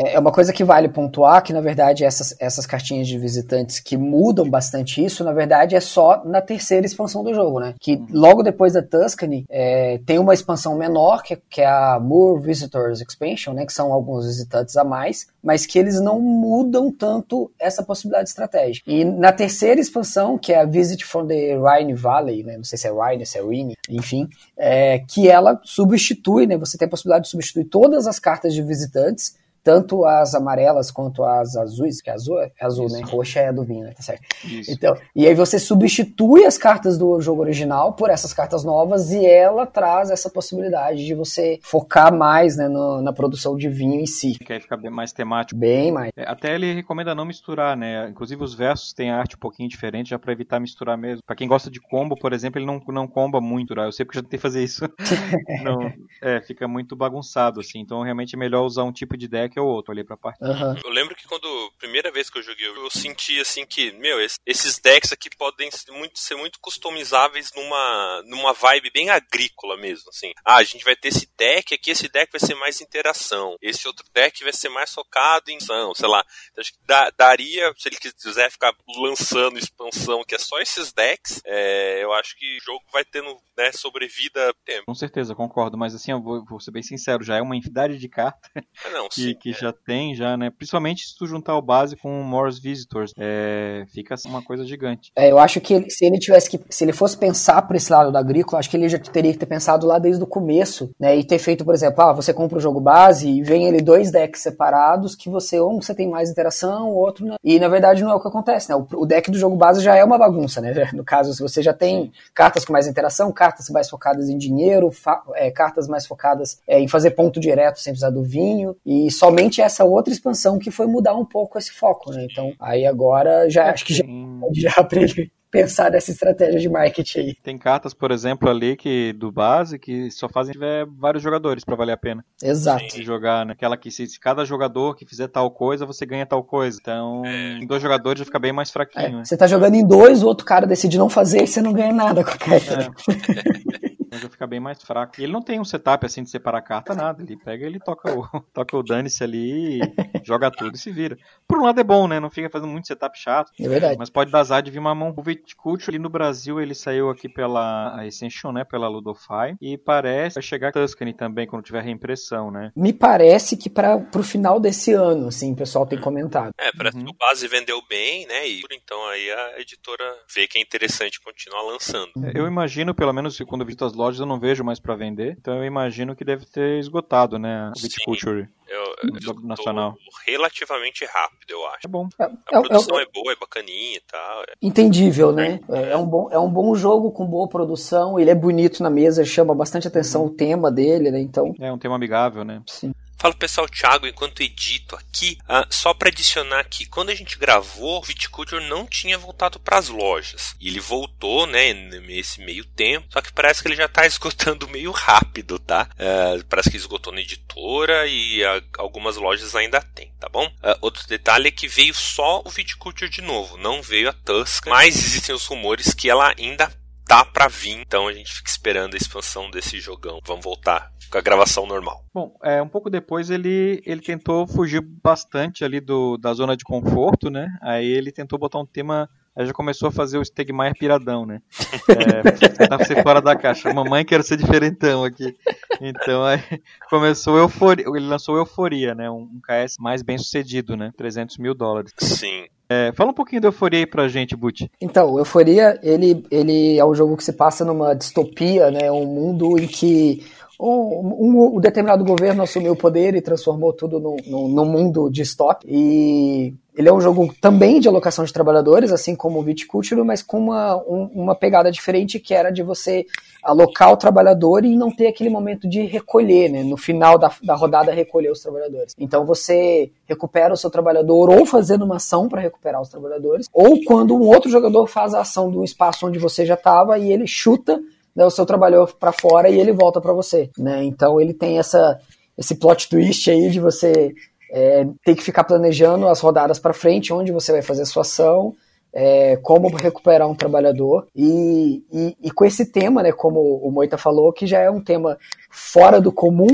É, 0.00 0.14
é 0.14 0.18
uma 0.18 0.32
coisa 0.32 0.52
que 0.52 0.64
vale 0.64 0.88
pontuar 0.88 1.42
que, 1.42 1.52
na 1.52 1.60
verdade, 1.60 2.04
essas, 2.04 2.34
essas 2.40 2.66
cartinhas 2.66 3.08
de 3.08 3.18
visitantes 3.18 3.80
que 3.80 3.96
mudam 3.96 4.48
bastante 4.48 5.04
isso, 5.04 5.24
na 5.24 5.32
verdade, 5.32 5.74
é 5.74 5.80
só 5.80 6.24
na 6.24 6.40
terceira 6.40 6.86
expansão 6.86 7.22
do 7.22 7.34
jogo, 7.34 7.60
né? 7.60 7.74
Que 7.80 8.02
logo 8.10 8.42
depois 8.42 8.72
da 8.72 8.82
Tuscany 8.82 9.44
é, 9.50 9.98
tem 10.06 10.18
uma 10.18 10.34
expansão 10.34 10.76
menor, 10.76 11.22
que, 11.22 11.36
que 11.50 11.60
é 11.60 11.66
a 11.66 11.98
Moore 12.00 12.42
Visitors 12.42 13.00
Expansion, 13.00 13.54
né? 13.54 13.66
Que 13.66 13.72
são 13.72 13.92
alguns 13.92 14.26
visitantes 14.26 14.76
a 14.76 14.84
mais, 14.84 15.26
mas 15.48 15.64
que 15.64 15.78
eles 15.78 15.98
não 15.98 16.20
mudam 16.20 16.92
tanto 16.92 17.50
essa 17.58 17.82
possibilidade 17.82 18.28
estratégica. 18.28 18.92
E 18.92 19.02
na 19.02 19.32
terceira 19.32 19.80
expansão, 19.80 20.36
que 20.36 20.52
é 20.52 20.60
a 20.60 20.66
Visit 20.66 21.06
from 21.06 21.26
the 21.26 21.56
Rhine 21.56 21.94
Valley, 21.94 22.42
né? 22.42 22.58
Não 22.58 22.64
sei 22.64 22.76
se 22.76 22.86
é 22.86 22.90
Rhine, 22.90 23.24
se 23.24 23.38
é 23.38 23.42
Rhine, 23.42 23.74
enfim, 23.88 24.28
é, 24.58 24.98
que 24.98 25.26
ela 25.26 25.58
substitui, 25.64 26.46
né? 26.46 26.58
Você 26.58 26.76
tem 26.76 26.84
a 26.84 26.90
possibilidade 26.90 27.24
de 27.24 27.30
substituir 27.30 27.64
todas 27.64 28.06
as 28.06 28.18
cartas 28.18 28.52
de 28.52 28.60
visitantes 28.62 29.38
tanto 29.68 30.06
as 30.06 30.34
amarelas 30.34 30.90
quanto 30.90 31.22
as 31.22 31.54
azuis, 31.54 32.00
que 32.00 32.08
é 32.08 32.14
azul 32.14 32.40
é 32.40 32.50
azul, 32.58 32.86
né? 32.88 33.00
Isso. 33.00 33.06
né? 33.06 33.12
Roxa 33.12 33.40
é 33.40 33.48
a 33.48 33.52
do 33.52 33.62
vinho, 33.62 33.84
né? 33.84 33.92
Tá 33.94 34.02
certo. 34.02 34.22
Isso. 34.46 34.72
Então, 34.72 34.96
e 35.14 35.26
aí 35.26 35.34
você 35.34 35.58
substitui 35.58 36.46
as 36.46 36.56
cartas 36.56 36.96
do 36.96 37.20
jogo 37.20 37.42
original 37.42 37.92
por 37.92 38.08
essas 38.08 38.32
cartas 38.32 38.64
novas 38.64 39.12
e 39.12 39.26
ela 39.26 39.66
traz 39.66 40.10
essa 40.10 40.30
possibilidade 40.30 41.04
de 41.04 41.14
você 41.14 41.58
focar 41.62 42.16
mais 42.16 42.56
né, 42.56 42.66
no, 42.66 43.02
na 43.02 43.12
produção 43.12 43.58
de 43.58 43.68
vinho 43.68 44.00
em 44.00 44.06
si. 44.06 44.38
Que 44.38 44.54
aí 44.54 44.60
fica 44.60 44.74
bem 44.74 44.90
mais 44.90 45.12
temático. 45.12 45.60
Bem 45.60 45.92
mais. 45.92 46.12
É, 46.16 46.26
até 46.26 46.54
ele 46.54 46.72
recomenda 46.72 47.14
não 47.14 47.26
misturar, 47.26 47.76
né? 47.76 48.08
Inclusive 48.08 48.42
os 48.42 48.54
versos 48.54 48.94
têm 48.94 49.10
arte 49.10 49.36
um 49.36 49.38
pouquinho 49.38 49.68
diferente, 49.68 50.08
já 50.08 50.18
para 50.18 50.32
evitar 50.32 50.58
misturar 50.58 50.96
mesmo. 50.96 51.22
Para 51.26 51.36
quem 51.36 51.46
gosta 51.46 51.70
de 51.70 51.78
combo, 51.78 52.16
por 52.16 52.32
exemplo, 52.32 52.58
ele 52.58 52.64
não, 52.66 52.80
não 52.88 53.06
comba 53.06 53.38
muito, 53.38 53.74
né? 53.74 53.84
Eu 53.84 53.92
sei 53.92 54.06
porque 54.06 54.16
já 54.16 54.22
tentei 54.22 54.38
fazer 54.38 54.64
isso. 54.64 54.88
não, 55.62 55.92
é, 56.22 56.40
fica 56.40 56.66
muito 56.66 56.96
bagunçado, 56.96 57.60
assim. 57.60 57.80
Então 57.80 58.00
realmente 58.00 58.34
é 58.34 58.38
melhor 58.38 58.64
usar 58.64 58.84
um 58.84 58.92
tipo 58.92 59.14
de 59.14 59.28
deck 59.28 59.57
ou 59.58 59.68
outro 59.68 59.92
ali 59.92 60.04
pra 60.04 60.16
parte. 60.16 60.42
Uhum. 60.42 60.76
Eu 60.84 60.90
lembro 60.90 61.14
que 61.14 61.26
quando, 61.26 61.72
primeira 61.78 62.10
vez 62.10 62.28
que 62.28 62.38
eu 62.38 62.42
joguei, 62.42 62.66
eu 62.66 62.90
senti 62.90 63.40
assim 63.40 63.64
que, 63.64 63.92
meu, 63.92 64.18
esses 64.46 64.78
decks 64.78 65.12
aqui 65.12 65.30
podem 65.36 65.70
ser 65.70 65.92
muito, 65.92 66.18
ser 66.18 66.36
muito 66.36 66.58
customizáveis 66.60 67.52
numa, 67.54 68.22
numa 68.26 68.52
vibe 68.52 68.90
bem 68.90 69.10
agrícola 69.10 69.76
mesmo, 69.76 70.08
assim. 70.10 70.32
Ah, 70.44 70.56
a 70.56 70.64
gente 70.64 70.84
vai 70.84 70.96
ter 70.96 71.08
esse 71.08 71.28
deck 71.36 71.74
aqui, 71.74 71.90
esse 71.90 72.08
deck 72.08 72.30
vai 72.32 72.40
ser 72.40 72.54
mais 72.54 72.80
interação. 72.80 73.56
Esse 73.62 73.86
outro 73.86 74.04
deck 74.12 74.42
vai 74.42 74.52
ser 74.52 74.68
mais 74.68 74.92
focado 74.92 75.50
em 75.50 75.58
ação, 75.68 75.94
sei 75.94 76.08
lá. 76.08 76.24
Então, 76.50 76.62
acho 76.62 76.72
que 76.72 76.78
dá, 76.86 77.10
daria, 77.16 77.72
se 77.76 77.88
ele 77.88 77.96
quiser 77.96 78.50
ficar 78.50 78.74
lançando 78.96 79.58
expansão, 79.58 80.24
que 80.24 80.34
é 80.34 80.38
só 80.38 80.58
esses 80.58 80.92
decks, 80.92 81.40
é, 81.44 82.02
eu 82.02 82.12
acho 82.14 82.36
que 82.36 82.58
o 82.58 82.64
jogo 82.64 82.84
vai 82.92 83.04
tendo, 83.04 83.36
né, 83.56 83.70
sobrevida 83.72 84.52
tempo. 84.64 84.86
Com 84.86 84.94
certeza, 84.94 85.34
concordo, 85.34 85.76
mas 85.76 85.94
assim, 85.94 86.12
eu 86.12 86.20
vou, 86.20 86.44
vou 86.44 86.60
ser 86.60 86.70
bem 86.70 86.82
sincero, 86.82 87.24
já 87.24 87.36
é 87.36 87.42
uma 87.42 87.56
infinidade 87.56 87.98
de 87.98 88.08
cartas 88.08 88.50
ah, 88.84 88.90
não, 88.90 89.08
que, 89.10 89.34
que 89.34 89.47
já 89.52 89.72
tem, 89.72 90.14
já, 90.14 90.36
né? 90.36 90.50
Principalmente 90.50 91.06
se 91.06 91.16
tu 91.16 91.26
juntar 91.26 91.56
o 91.56 91.62
base 91.62 91.96
com 91.96 92.20
o 92.20 92.24
Morse 92.24 92.60
Visitors, 92.60 93.12
é, 93.18 93.84
fica 93.92 94.14
assim, 94.14 94.28
uma 94.28 94.42
coisa 94.42 94.64
gigante. 94.64 95.10
É, 95.16 95.30
eu 95.30 95.38
acho 95.38 95.60
que 95.60 95.74
ele, 95.74 95.90
se 95.90 96.04
ele 96.04 96.18
tivesse 96.18 96.50
que, 96.50 96.60
se 96.70 96.84
ele 96.84 96.92
fosse 96.92 97.16
pensar 97.16 97.62
por 97.62 97.76
esse 97.76 97.90
lado 97.90 98.12
da 98.12 98.18
agrícola, 98.18 98.58
acho 98.58 98.70
que 98.70 98.76
ele 98.76 98.88
já 98.88 98.98
teria 98.98 99.32
que 99.32 99.38
ter 99.38 99.46
pensado 99.46 99.86
lá 99.86 99.98
desde 99.98 100.22
o 100.22 100.26
começo, 100.26 100.90
né? 100.98 101.16
E 101.16 101.24
ter 101.24 101.38
feito, 101.38 101.64
por 101.64 101.74
exemplo, 101.74 102.02
ah, 102.02 102.12
você 102.12 102.32
compra 102.32 102.58
o 102.58 102.60
jogo 102.60 102.80
base 102.80 103.28
e 103.28 103.42
vem 103.42 103.66
ele 103.66 103.80
dois 103.80 104.10
decks 104.10 104.42
separados 104.42 105.14
que 105.14 105.28
você, 105.28 105.60
um 105.60 105.80
você 105.80 105.94
tem 105.94 106.08
mais 106.08 106.30
interação, 106.30 106.90
o 106.90 106.96
outro 106.96 107.26
não. 107.26 107.36
E 107.42 107.58
na 107.58 107.68
verdade 107.68 108.02
não 108.02 108.10
é 108.10 108.14
o 108.14 108.20
que 108.20 108.28
acontece, 108.28 108.68
né? 108.68 108.76
O, 108.76 108.86
o 109.02 109.06
deck 109.06 109.30
do 109.30 109.38
jogo 109.38 109.56
base 109.56 109.82
já 109.82 109.94
é 109.94 110.04
uma 110.04 110.18
bagunça, 110.18 110.60
né? 110.60 110.68
No 110.98 111.04
caso, 111.04 111.32
se 111.32 111.42
você 111.42 111.62
já 111.62 111.72
tem 111.72 112.12
cartas 112.34 112.64
com 112.64 112.72
mais 112.72 112.86
interação, 112.86 113.30
cartas 113.32 113.68
mais 113.68 113.88
focadas 113.88 114.28
em 114.28 114.36
dinheiro, 114.36 114.90
é, 115.34 115.50
cartas 115.50 115.86
mais 115.86 116.06
focadas 116.06 116.58
é, 116.66 116.80
em 116.80 116.88
fazer 116.88 117.10
ponto 117.10 117.38
direto 117.38 117.78
sem 117.80 117.92
precisar 117.92 118.10
do 118.10 118.22
vinho, 118.22 118.76
e 118.84 119.10
somente 119.28 119.60
essa 119.60 119.84
outra 119.84 120.12
expansão 120.12 120.58
que 120.58 120.70
foi 120.70 120.86
mudar 120.86 121.14
um 121.14 121.24
pouco 121.24 121.58
esse 121.58 121.72
foco, 121.72 122.10
né? 122.10 122.26
Então, 122.30 122.52
aí 122.58 122.86
agora 122.86 123.48
já 123.48 123.70
acho 123.70 123.84
que 123.84 123.94
já, 123.94 124.04
já 124.52 124.88
ele 124.92 125.30
pensar 125.50 125.90
nessa 125.90 126.10
estratégia 126.10 126.60
de 126.60 126.68
marketing 126.68 127.18
aí. 127.18 127.34
Tem 127.42 127.56
cartas, 127.56 127.94
por 127.94 128.10
exemplo, 128.10 128.50
ali 128.50 128.76
que 128.76 129.14
do 129.14 129.32
base 129.32 129.78
que 129.78 130.10
só 130.10 130.28
fazem 130.28 130.52
se 130.52 130.58
tiver 130.58 130.86
vários 130.98 131.22
jogadores 131.22 131.64
para 131.64 131.76
valer 131.76 131.92
a 131.92 131.96
pena. 131.96 132.24
Exato. 132.42 132.90
Se 132.92 133.02
jogar 133.02 133.46
naquela 133.46 133.76
que 133.76 133.90
se, 133.90 134.06
se, 134.06 134.20
cada 134.20 134.44
jogador 134.44 134.94
que 134.94 135.06
fizer 135.06 135.28
tal 135.28 135.50
coisa, 135.50 135.86
você 135.86 136.04
ganha 136.04 136.26
tal 136.26 136.44
coisa. 136.44 136.78
Então, 136.80 137.22
é. 137.24 137.58
em 137.58 137.66
dois 137.66 137.82
jogadores 137.82 138.18
já 138.18 138.24
fica 138.24 138.38
bem 138.38 138.52
mais 138.52 138.70
fraquinho. 138.70 139.06
É. 139.06 139.10
Né? 139.10 139.24
Você 139.24 139.36
tá 139.36 139.46
jogando 139.46 139.74
em 139.74 139.86
dois, 139.86 140.22
o 140.22 140.26
outro 140.26 140.44
cara 140.44 140.66
decide 140.66 140.98
não 140.98 141.08
fazer 141.08 141.44
e 141.44 141.46
você 141.46 141.62
não 141.62 141.72
ganha 141.72 141.92
nada 141.92 142.22
com 142.22 142.30
a 142.30 142.36
carta. 142.36 142.90
É. 143.10 143.87
Já 144.12 144.28
fica 144.28 144.46
bem 144.46 144.60
mais 144.60 144.82
fraco. 144.82 145.20
E 145.20 145.24
ele 145.24 145.32
não 145.32 145.42
tem 145.42 145.60
um 145.60 145.64
setup 145.64 146.04
assim 146.06 146.22
de 146.22 146.30
separar 146.30 146.62
carta, 146.62 146.94
nada. 146.94 147.22
Ele 147.22 147.36
pega 147.36 147.66
ele 147.66 147.78
toca 147.78 148.12
o, 148.12 148.26
toca 148.52 148.76
o 148.76 148.82
dane-se 148.82 149.22
ali, 149.22 149.80
joga 150.24 150.50
tudo 150.50 150.74
e 150.74 150.78
se 150.78 150.90
vira. 150.90 151.16
Por 151.46 151.58
um 151.58 151.64
lado 151.64 151.80
é 151.80 151.84
bom, 151.84 152.08
né? 152.08 152.18
Não 152.20 152.30
fica 152.30 152.50
fazendo 152.50 152.70
muito 152.70 152.86
setup 152.86 153.18
chato. 153.18 153.52
É 153.58 153.68
verdade. 153.68 153.96
Mas 153.98 154.10
pode 154.10 154.30
dar 154.30 154.40
azar 154.40 154.62
de 154.62 154.70
vir 154.70 154.78
uma 154.78 154.94
mão. 154.94 155.14
O 155.16 155.22
Viticulture 155.22 155.90
ali 155.90 155.98
no 155.98 156.08
Brasil, 156.08 156.60
ele 156.60 156.74
saiu 156.74 157.10
aqui 157.10 157.28
pela 157.28 158.00
Ascension, 158.00 158.52
né? 158.52 158.64
Pela 158.64 158.88
Ludofy. 158.88 159.56
E 159.60 159.76
parece 159.76 160.34
que 160.34 160.40
vai 160.40 160.42
chegar 160.42 160.72
Tuscany 160.72 161.12
também 161.12 161.46
quando 161.46 161.64
tiver 161.64 161.82
reimpressão, 161.82 162.50
né? 162.50 162.72
Me 162.74 162.92
parece 162.92 163.56
que 163.56 163.70
para 163.70 163.98
pro 163.98 164.22
final 164.22 164.60
desse 164.60 164.92
ano, 164.92 165.28
assim, 165.28 165.52
o 165.52 165.56
pessoal 165.56 165.86
tem 165.86 166.00
comentado. 166.00 166.52
É, 166.58 166.70
parece 166.72 166.96
uhum. 166.96 167.04
que 167.04 167.10
o 167.10 167.14
base 167.14 167.46
vendeu 167.48 167.80
bem, 167.88 168.26
né? 168.26 168.48
E 168.48 168.62
então 168.70 169.04
aí 169.06 169.30
a 169.30 169.60
editora 169.60 170.04
vê 170.34 170.46
que 170.46 170.58
é 170.58 170.60
interessante 170.60 171.20
continuar 171.20 171.62
lançando. 171.62 172.10
Eu 172.34 172.46
imagino, 172.46 172.94
pelo 172.94 173.12
menos 173.12 173.38
quando 173.46 173.62
eu 173.62 173.66
visito 173.66 173.84
as 173.84 173.92
lojas 173.98 174.20
eu 174.20 174.26
não 174.26 174.38
vejo 174.38 174.62
mais 174.62 174.78
para 174.78 174.94
vender. 174.94 175.36
Então 175.38 175.56
eu 175.56 175.64
imagino 175.64 176.14
que 176.14 176.24
deve 176.24 176.46
ter 176.46 176.78
esgotado, 176.78 177.38
né? 177.38 177.70
A 177.70 177.72
Viticulture. 177.76 178.48
Eu, 178.68 179.34
nacional. 179.42 179.96
relativamente 180.26 181.04
rápido, 181.06 181.50
eu 181.50 181.66
acho. 181.68 181.86
É 181.86 181.88
bom. 181.88 182.06
A 182.18 182.24
é, 182.24 182.60
produção 182.60 182.98
é, 182.98 183.02
é, 183.02 183.06
boa, 183.12 183.32
é 183.32 183.36
bacaninha 183.36 183.96
e 183.96 184.02
tal. 184.06 184.42
É. 184.42 184.46
Entendível, 184.60 185.32
né? 185.32 185.58
É, 185.70 185.92
é, 185.92 185.96
um 185.96 186.06
bom, 186.06 186.28
é 186.30 186.38
um 186.38 186.50
bom 186.50 186.74
jogo 186.74 187.10
com 187.10 187.26
boa 187.26 187.48
produção, 187.48 188.20
ele 188.20 188.30
é 188.30 188.34
bonito 188.34 188.82
na 188.82 188.90
mesa, 188.90 189.24
chama 189.24 189.54
bastante 189.54 189.88
atenção 189.88 190.22
uhum. 190.22 190.28
o 190.28 190.34
tema 190.34 190.70
dele, 190.70 191.10
né? 191.10 191.18
Então. 191.18 191.54
É 191.58 191.72
um 191.72 191.78
tema 191.78 191.96
amigável, 191.96 192.44
né? 192.44 192.62
Sim. 192.66 192.92
Fala 193.18 193.34
pessoal, 193.34 193.68
Thiago, 193.68 194.06
enquanto 194.06 194.44
edito 194.44 194.94
aqui, 194.94 195.38
uh, 195.42 195.66
só 195.74 195.92
para 195.92 196.08
adicionar 196.08 196.60
aqui, 196.60 196.86
quando 196.86 197.10
a 197.10 197.14
gente 197.16 197.36
gravou, 197.36 197.98
o 197.98 198.02
Viticulture 198.02 198.64
não 198.68 198.86
tinha 198.86 199.18
voltado 199.18 199.58
para 199.58 199.76
as 199.76 199.88
lojas. 199.88 200.54
E 200.60 200.68
ele 200.68 200.78
voltou, 200.78 201.44
né, 201.44 201.72
nesse 201.72 202.40
meio 202.40 202.64
tempo, 202.64 203.08
só 203.12 203.20
que 203.20 203.32
parece 203.32 203.60
que 203.60 203.66
ele 203.66 203.74
já 203.74 203.86
está 203.86 204.06
esgotando 204.06 204.68
meio 204.68 204.92
rápido, 204.92 205.58
tá? 205.58 205.88
Uh, 205.94 206.44
parece 206.44 206.70
que 206.70 206.76
esgotou 206.76 207.12
na 207.12 207.20
editora 207.20 208.06
e 208.06 208.44
uh, 208.44 208.64
algumas 208.78 209.16
lojas 209.16 209.56
ainda 209.56 209.80
tem, 209.80 210.12
tá 210.20 210.28
bom? 210.28 210.48
outro 210.80 211.06
detalhe 211.08 211.48
é 211.48 211.50
que 211.50 211.66
veio 211.66 211.94
só 211.94 212.42
o 212.44 212.50
Viticulture 212.50 213.10
de 213.10 213.20
novo, 213.20 213.56
não 213.56 213.82
veio 213.82 214.10
a 214.10 214.12
Tuscan, 214.12 214.70
mas 214.70 214.96
existem 214.96 215.34
os 215.34 215.44
rumores 215.44 215.92
que 215.92 216.08
ela 216.08 216.34
ainda 216.38 216.72
tá 217.08 217.24
para 217.24 217.48
vir, 217.48 217.80
então 217.80 218.06
a 218.06 218.12
gente 218.12 218.30
fica 218.34 218.50
esperando 218.50 218.92
a 218.92 218.98
expansão 218.98 219.50
desse 219.50 219.80
jogão. 219.80 220.20
Vamos 220.26 220.44
voltar 220.44 220.92
com 221.10 221.16
a 221.16 221.22
gravação 221.22 221.66
normal. 221.66 222.04
Bom, 222.12 222.36
é, 222.44 222.60
um 222.60 222.68
pouco 222.68 222.90
depois 222.90 223.30
ele, 223.30 223.82
ele 223.86 224.02
tentou 224.02 224.46
fugir 224.46 224.82
bastante 224.82 225.64
ali 225.64 225.80
do, 225.80 226.18
da 226.18 226.34
zona 226.34 226.54
de 226.54 226.64
conforto, 226.64 227.30
né? 227.30 227.48
Aí 227.62 227.86
ele 227.86 228.12
tentou 228.12 228.38
botar 228.38 228.58
um 228.58 228.66
tema 228.66 229.08
Aí 229.34 229.46
já 229.46 229.52
começou 229.52 229.88
a 229.88 229.92
fazer 229.92 230.18
o 230.18 230.24
Stegmaier 230.24 230.74
piradão, 230.76 231.24
né? 231.24 231.40
É, 231.88 232.48
tentar 232.48 232.84
ser 232.84 233.02
fora 233.04 233.22
da 233.22 233.36
caixa. 233.36 233.72
Mamãe 233.72 234.04
quer 234.04 234.22
ser 234.24 234.36
diferentão 234.36 235.04
aqui. 235.04 235.36
Então 235.80 236.24
aí 236.24 236.40
começou 236.90 237.38
Euforia. 237.38 237.86
Ele 237.86 238.06
lançou 238.06 238.36
Euforia, 238.36 238.96
né? 238.96 239.08
Um, 239.08 239.22
um 239.22 239.40
KS 239.40 239.76
mais 239.78 240.02
bem 240.02 240.18
sucedido, 240.18 240.76
né? 240.76 240.90
300 240.96 241.38
mil 241.38 241.54
dólares. 241.54 241.92
Sim. 241.98 242.46
É, 242.70 242.92
fala 242.92 243.10
um 243.10 243.14
pouquinho 243.14 243.40
da 243.40 243.48
Euforia 243.48 243.78
aí 243.78 243.86
pra 243.86 244.08
gente, 244.08 244.36
Butch. 244.36 244.66
Então, 244.80 245.16
Euforia, 245.18 245.78
ele, 245.82 246.22
ele 246.30 246.78
é 246.78 246.84
um 246.84 246.94
jogo 246.94 247.16
que 247.16 247.24
se 247.24 247.32
passa 247.32 247.64
numa 247.64 247.94
distopia, 247.94 248.70
né? 248.70 248.90
Um 248.92 249.06
mundo 249.06 249.58
em 249.58 249.66
que 249.66 250.22
um, 250.60 251.56
um, 251.56 251.60
determinado 251.60 252.04
governo 252.04 252.42
assumiu 252.42 252.72
o 252.72 252.76
poder 252.76 253.14
e 253.14 253.20
transformou 253.20 253.72
tudo 253.72 254.00
no, 254.00 254.16
no, 254.26 254.48
no 254.48 254.64
mundo 254.64 255.08
distópico. 255.08 255.72
E 255.72 256.52
ele 256.76 256.88
é 256.88 256.92
um 256.92 257.00
jogo 257.00 257.32
também 257.40 257.78
de 257.78 257.86
alocação 257.86 258.24
de 258.24 258.32
trabalhadores, 258.32 258.90
assim 258.90 259.14
como 259.14 259.38
o 259.38 259.42
Viticulture, 259.42 260.02
mas 260.02 260.20
com 260.20 260.38
uma, 260.38 260.76
um, 260.76 261.10
uma 261.14 261.34
pegada 261.36 261.70
diferente 261.70 262.18
que 262.18 262.34
era 262.34 262.50
de 262.50 262.64
você 262.64 263.06
alocar 263.42 263.92
o 263.92 263.96
trabalhador 263.96 264.64
e 264.64 264.76
não 264.76 264.90
ter 264.90 265.06
aquele 265.06 265.30
momento 265.30 265.68
de 265.68 265.82
recolher, 265.82 266.48
né? 266.48 266.64
No 266.64 266.76
final 266.76 267.18
da, 267.18 267.30
da 267.42 267.54
rodada, 267.54 267.92
recolher 267.92 268.32
os 268.32 268.40
trabalhadores. 268.40 268.94
Então 268.98 269.24
você 269.24 269.92
recupera 270.06 270.54
o 270.54 270.56
seu 270.56 270.70
trabalhador 270.70 271.30
ou 271.30 271.46
fazendo 271.46 271.84
uma 271.84 271.96
ação 271.96 272.28
para 272.28 272.40
recuperar 272.40 272.80
os 272.80 272.88
trabalhadores, 272.88 273.46
ou 273.52 273.84
quando 273.84 274.16
um 274.16 274.26
outro 274.26 274.50
jogador 274.50 274.88
faz 274.88 275.14
a 275.14 275.20
ação 275.20 275.48
um 275.48 275.62
espaço 275.62 276.06
onde 276.06 276.18
você 276.18 276.44
já 276.44 276.54
estava 276.54 276.98
e 276.98 277.12
ele 277.12 277.28
chuta 277.28 277.80
né, 278.18 278.24
o 278.24 278.30
seu 278.30 278.44
trabalhador 278.44 278.92
para 278.98 279.12
fora 279.12 279.48
e 279.48 279.60
ele 279.60 279.70
volta 279.70 280.00
para 280.00 280.12
você, 280.12 280.50
né? 280.58 280.82
Então 280.82 281.20
ele 281.20 281.32
tem 281.32 281.56
essa 281.56 282.00
esse 282.36 282.56
plot 282.56 282.88
twist 282.88 283.30
aí 283.30 283.48
de 283.48 283.60
você 283.60 284.12
é, 284.50 284.84
ter 285.04 285.14
que 285.14 285.22
ficar 285.22 285.44
planejando 285.44 286.08
as 286.08 286.18
rodadas 286.18 286.58
para 286.58 286.74
frente, 286.74 287.12
onde 287.12 287.30
você 287.30 287.52
vai 287.52 287.62
fazer 287.62 287.82
a 287.82 287.86
sua 287.86 288.02
ação, 288.02 288.54
é, 288.92 289.36
como 289.36 289.68
recuperar 289.68 290.28
um 290.28 290.34
trabalhador 290.34 291.06
e, 291.14 291.84
e, 291.92 292.16
e, 292.24 292.30
com 292.32 292.44
esse 292.44 292.66
tema, 292.66 293.02
né, 293.04 293.12
como 293.12 293.40
o 293.40 293.70
Moita 293.70 293.96
falou, 293.96 294.32
que 294.32 294.46
já 294.48 294.58
é 294.60 294.70
um 294.70 294.82
tema 294.82 295.16
fora 295.50 296.00
do 296.00 296.10
comum, 296.10 296.48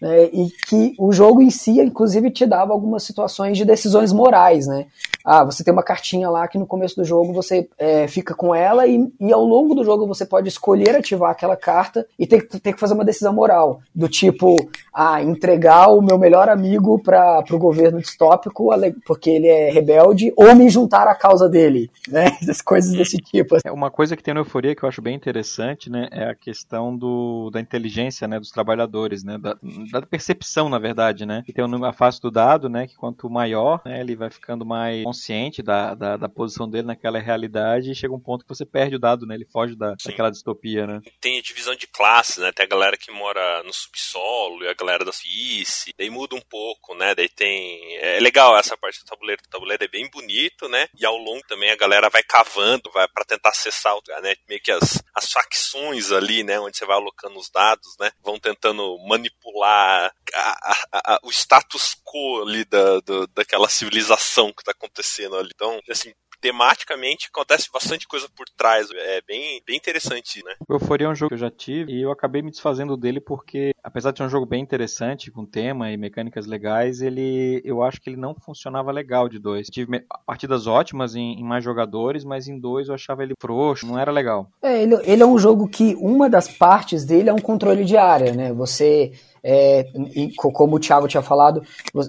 né, 0.00 0.24
e 0.24 0.50
que 0.66 0.94
o 0.98 1.12
jogo 1.12 1.40
em 1.42 1.50
si, 1.50 1.80
inclusive, 1.80 2.30
te 2.30 2.46
dava 2.46 2.72
algumas 2.72 3.02
situações 3.02 3.56
de 3.56 3.64
decisões 3.64 4.12
morais, 4.12 4.66
né? 4.66 4.86
Ah, 5.24 5.42
você 5.42 5.64
tem 5.64 5.72
uma 5.72 5.82
cartinha 5.82 6.30
lá 6.30 6.46
que 6.46 6.56
no 6.56 6.66
começo 6.66 6.94
do 6.94 7.04
jogo 7.04 7.32
você 7.32 7.68
é, 7.76 8.06
fica 8.06 8.32
com 8.32 8.54
ela 8.54 8.86
e, 8.86 9.12
e, 9.18 9.32
ao 9.32 9.44
longo 9.44 9.74
do 9.74 9.84
jogo 9.84 10.06
você 10.06 10.24
pode 10.24 10.48
escolher 10.48 10.94
ativar 10.94 11.32
aquela 11.32 11.56
carta 11.56 12.06
e 12.16 12.28
ter, 12.28 12.46
ter 12.46 12.72
que 12.72 12.78
fazer 12.78 12.94
uma 12.94 13.04
decisão 13.04 13.32
moral, 13.32 13.80
do 13.92 14.08
tipo, 14.08 14.54
ah, 14.94 15.20
entregar 15.20 15.88
o 15.88 16.00
meu 16.00 16.16
melhor 16.16 16.48
amigo 16.48 17.02
para 17.02 17.42
o 17.50 17.58
governo 17.58 18.00
distópico 18.00 18.68
porque 19.04 19.30
ele 19.30 19.48
é 19.48 19.68
rebelde 19.70 20.32
ou 20.36 20.54
me 20.54 20.68
juntar 20.68 21.08
à 21.08 21.14
causa 21.14 21.48
dele, 21.48 21.90
né? 22.08 22.36
As 22.48 22.60
coisas 22.60 22.92
desse 22.92 23.16
tipo. 23.16 23.56
É 23.64 23.72
uma 23.72 23.90
coisa 23.90 24.16
que 24.16 24.22
tem 24.22 24.32
na 24.32 24.40
Euforia 24.40 24.76
que 24.76 24.84
eu 24.84 24.88
acho 24.88 25.02
bem 25.02 25.16
interessante, 25.16 25.90
né, 25.90 26.08
é 26.10 26.30
a 26.30 26.34
questão 26.34 26.96
do, 26.96 27.50
da 27.50 27.60
inteligência, 27.60 28.28
né, 28.28 28.38
dos 28.38 28.50
trabalhadores, 28.50 29.24
né, 29.24 29.38
da, 29.38 29.56
da 29.90 30.02
percepção, 30.02 30.68
na 30.68 30.78
verdade, 30.78 31.26
né? 31.26 31.42
Que 31.44 31.52
tem 31.52 31.64
a 31.64 31.92
face 31.92 32.20
do 32.20 32.30
dado, 32.30 32.68
né? 32.68 32.86
Que 32.86 32.96
quanto 32.96 33.28
maior, 33.28 33.82
né, 33.84 34.00
ele 34.00 34.16
vai 34.16 34.30
ficando 34.30 34.64
mais 34.64 35.04
consciente 35.04 35.62
da, 35.62 35.94
da, 35.94 36.16
da, 36.16 36.28
posição 36.28 36.68
dele 36.68 36.86
naquela 36.86 37.18
realidade 37.18 37.90
e 37.90 37.94
chega 37.94 38.14
um 38.14 38.20
ponto 38.20 38.44
que 38.44 38.48
você 38.48 38.64
perde 38.64 38.96
o 38.96 38.98
dado, 38.98 39.26
né? 39.26 39.34
Ele 39.34 39.46
foge 39.46 39.76
da, 39.76 39.94
daquela 40.04 40.30
distopia, 40.30 40.86
né? 40.86 41.00
Tem 41.20 41.38
a 41.38 41.42
divisão 41.42 41.74
de 41.74 41.86
classes, 41.86 42.38
né? 42.38 42.52
Tem 42.52 42.64
a 42.64 42.68
galera 42.68 42.96
que 42.96 43.10
mora 43.10 43.62
no 43.62 43.72
subsolo 43.72 44.64
e 44.64 44.68
a 44.68 44.74
galera 44.74 45.04
da 45.04 45.12
superfície. 45.16 45.94
Daí 45.98 46.10
muda 46.10 46.34
um 46.34 46.40
pouco, 46.40 46.94
né? 46.94 47.14
Daí 47.14 47.28
tem... 47.28 47.96
É 47.98 48.20
legal 48.20 48.56
essa 48.56 48.76
parte 48.76 49.00
do 49.00 49.06
tabuleiro. 49.06 49.42
O 49.44 49.50
tabuleiro 49.50 49.84
é 49.84 49.88
bem 49.88 50.08
bonito, 50.10 50.68
né? 50.68 50.88
E 50.98 51.04
ao 51.04 51.16
longo 51.16 51.42
também 51.46 51.70
a 51.70 51.76
galera 51.76 52.08
vai 52.08 52.22
cavando, 52.22 52.90
vai 52.92 53.06
para 53.08 53.24
tentar 53.24 53.50
acessar, 53.50 53.94
né? 54.22 54.34
Meio 54.48 54.60
que 54.60 54.70
as, 54.70 55.02
as 55.14 55.30
facções 55.30 56.12
ali, 56.12 56.42
né? 56.42 56.58
Onde 56.60 56.76
você 56.76 56.86
vai 56.86 56.96
alocando 56.96 57.38
os 57.38 57.50
dados, 57.50 57.96
né? 57.98 58.10
Vão 58.22 58.38
tentando 58.38 58.96
manipular 59.06 59.75
a, 59.76 60.10
a, 60.34 61.14
a, 61.14 61.20
o 61.22 61.30
status 61.30 61.96
quo 62.04 62.42
ali 62.42 62.64
da, 62.64 63.00
do, 63.00 63.26
daquela 63.28 63.68
civilização 63.68 64.52
que 64.52 64.62
está 64.62 64.72
acontecendo 64.72 65.36
ali. 65.36 65.50
Então, 65.54 65.80
assim, 65.90 66.12
tematicamente 66.40 67.28
acontece 67.28 67.68
bastante 67.72 68.06
coisa 68.06 68.28
por 68.34 68.46
trás. 68.56 68.88
É 68.92 69.20
bem, 69.26 69.60
bem 69.66 69.76
interessante, 69.76 70.44
né? 70.44 70.54
O 70.68 70.74
Euphoria 70.74 71.06
é 71.06 71.10
um 71.10 71.14
jogo 71.14 71.30
que 71.30 71.34
eu 71.34 71.38
já 71.38 71.50
tive 71.50 71.92
e 71.92 72.02
eu 72.02 72.10
acabei 72.10 72.42
me 72.42 72.50
desfazendo 72.50 72.96
dele 72.96 73.20
porque, 73.20 73.72
apesar 73.82 74.12
de 74.12 74.18
ser 74.18 74.24
um 74.24 74.28
jogo 74.28 74.46
bem 74.46 74.62
interessante, 74.62 75.30
com 75.30 75.44
tema 75.44 75.90
e 75.90 75.96
mecânicas 75.96 76.46
legais, 76.46 77.00
ele 77.00 77.60
eu 77.64 77.82
acho 77.82 78.00
que 78.00 78.10
ele 78.10 78.16
não 78.16 78.34
funcionava 78.34 78.92
legal 78.92 79.28
de 79.28 79.38
dois. 79.38 79.66
Tive 79.68 80.04
partidas 80.26 80.66
ótimas 80.66 81.14
em, 81.14 81.40
em 81.40 81.44
mais 81.44 81.64
jogadores, 81.64 82.24
mas 82.24 82.48
em 82.48 82.58
dois 82.58 82.88
eu 82.88 82.94
achava 82.94 83.22
ele 83.22 83.34
frouxo, 83.40 83.86
não 83.86 83.98
era 83.98 84.12
legal. 84.12 84.48
É, 84.62 84.82
ele, 84.82 84.94
ele 85.04 85.22
é 85.22 85.26
um 85.26 85.38
jogo 85.38 85.68
que 85.68 85.94
uma 85.96 86.28
das 86.28 86.48
partes 86.48 87.04
dele 87.04 87.30
é 87.30 87.32
um 87.32 87.40
controle 87.40 87.84
de 87.84 87.96
área, 87.96 88.32
né? 88.32 88.52
Você 88.52 89.12
é, 89.48 89.86
como 90.36 90.74
o 90.74 90.80
Thiago 90.80 91.06
tinha 91.06 91.22
falado, 91.22 91.62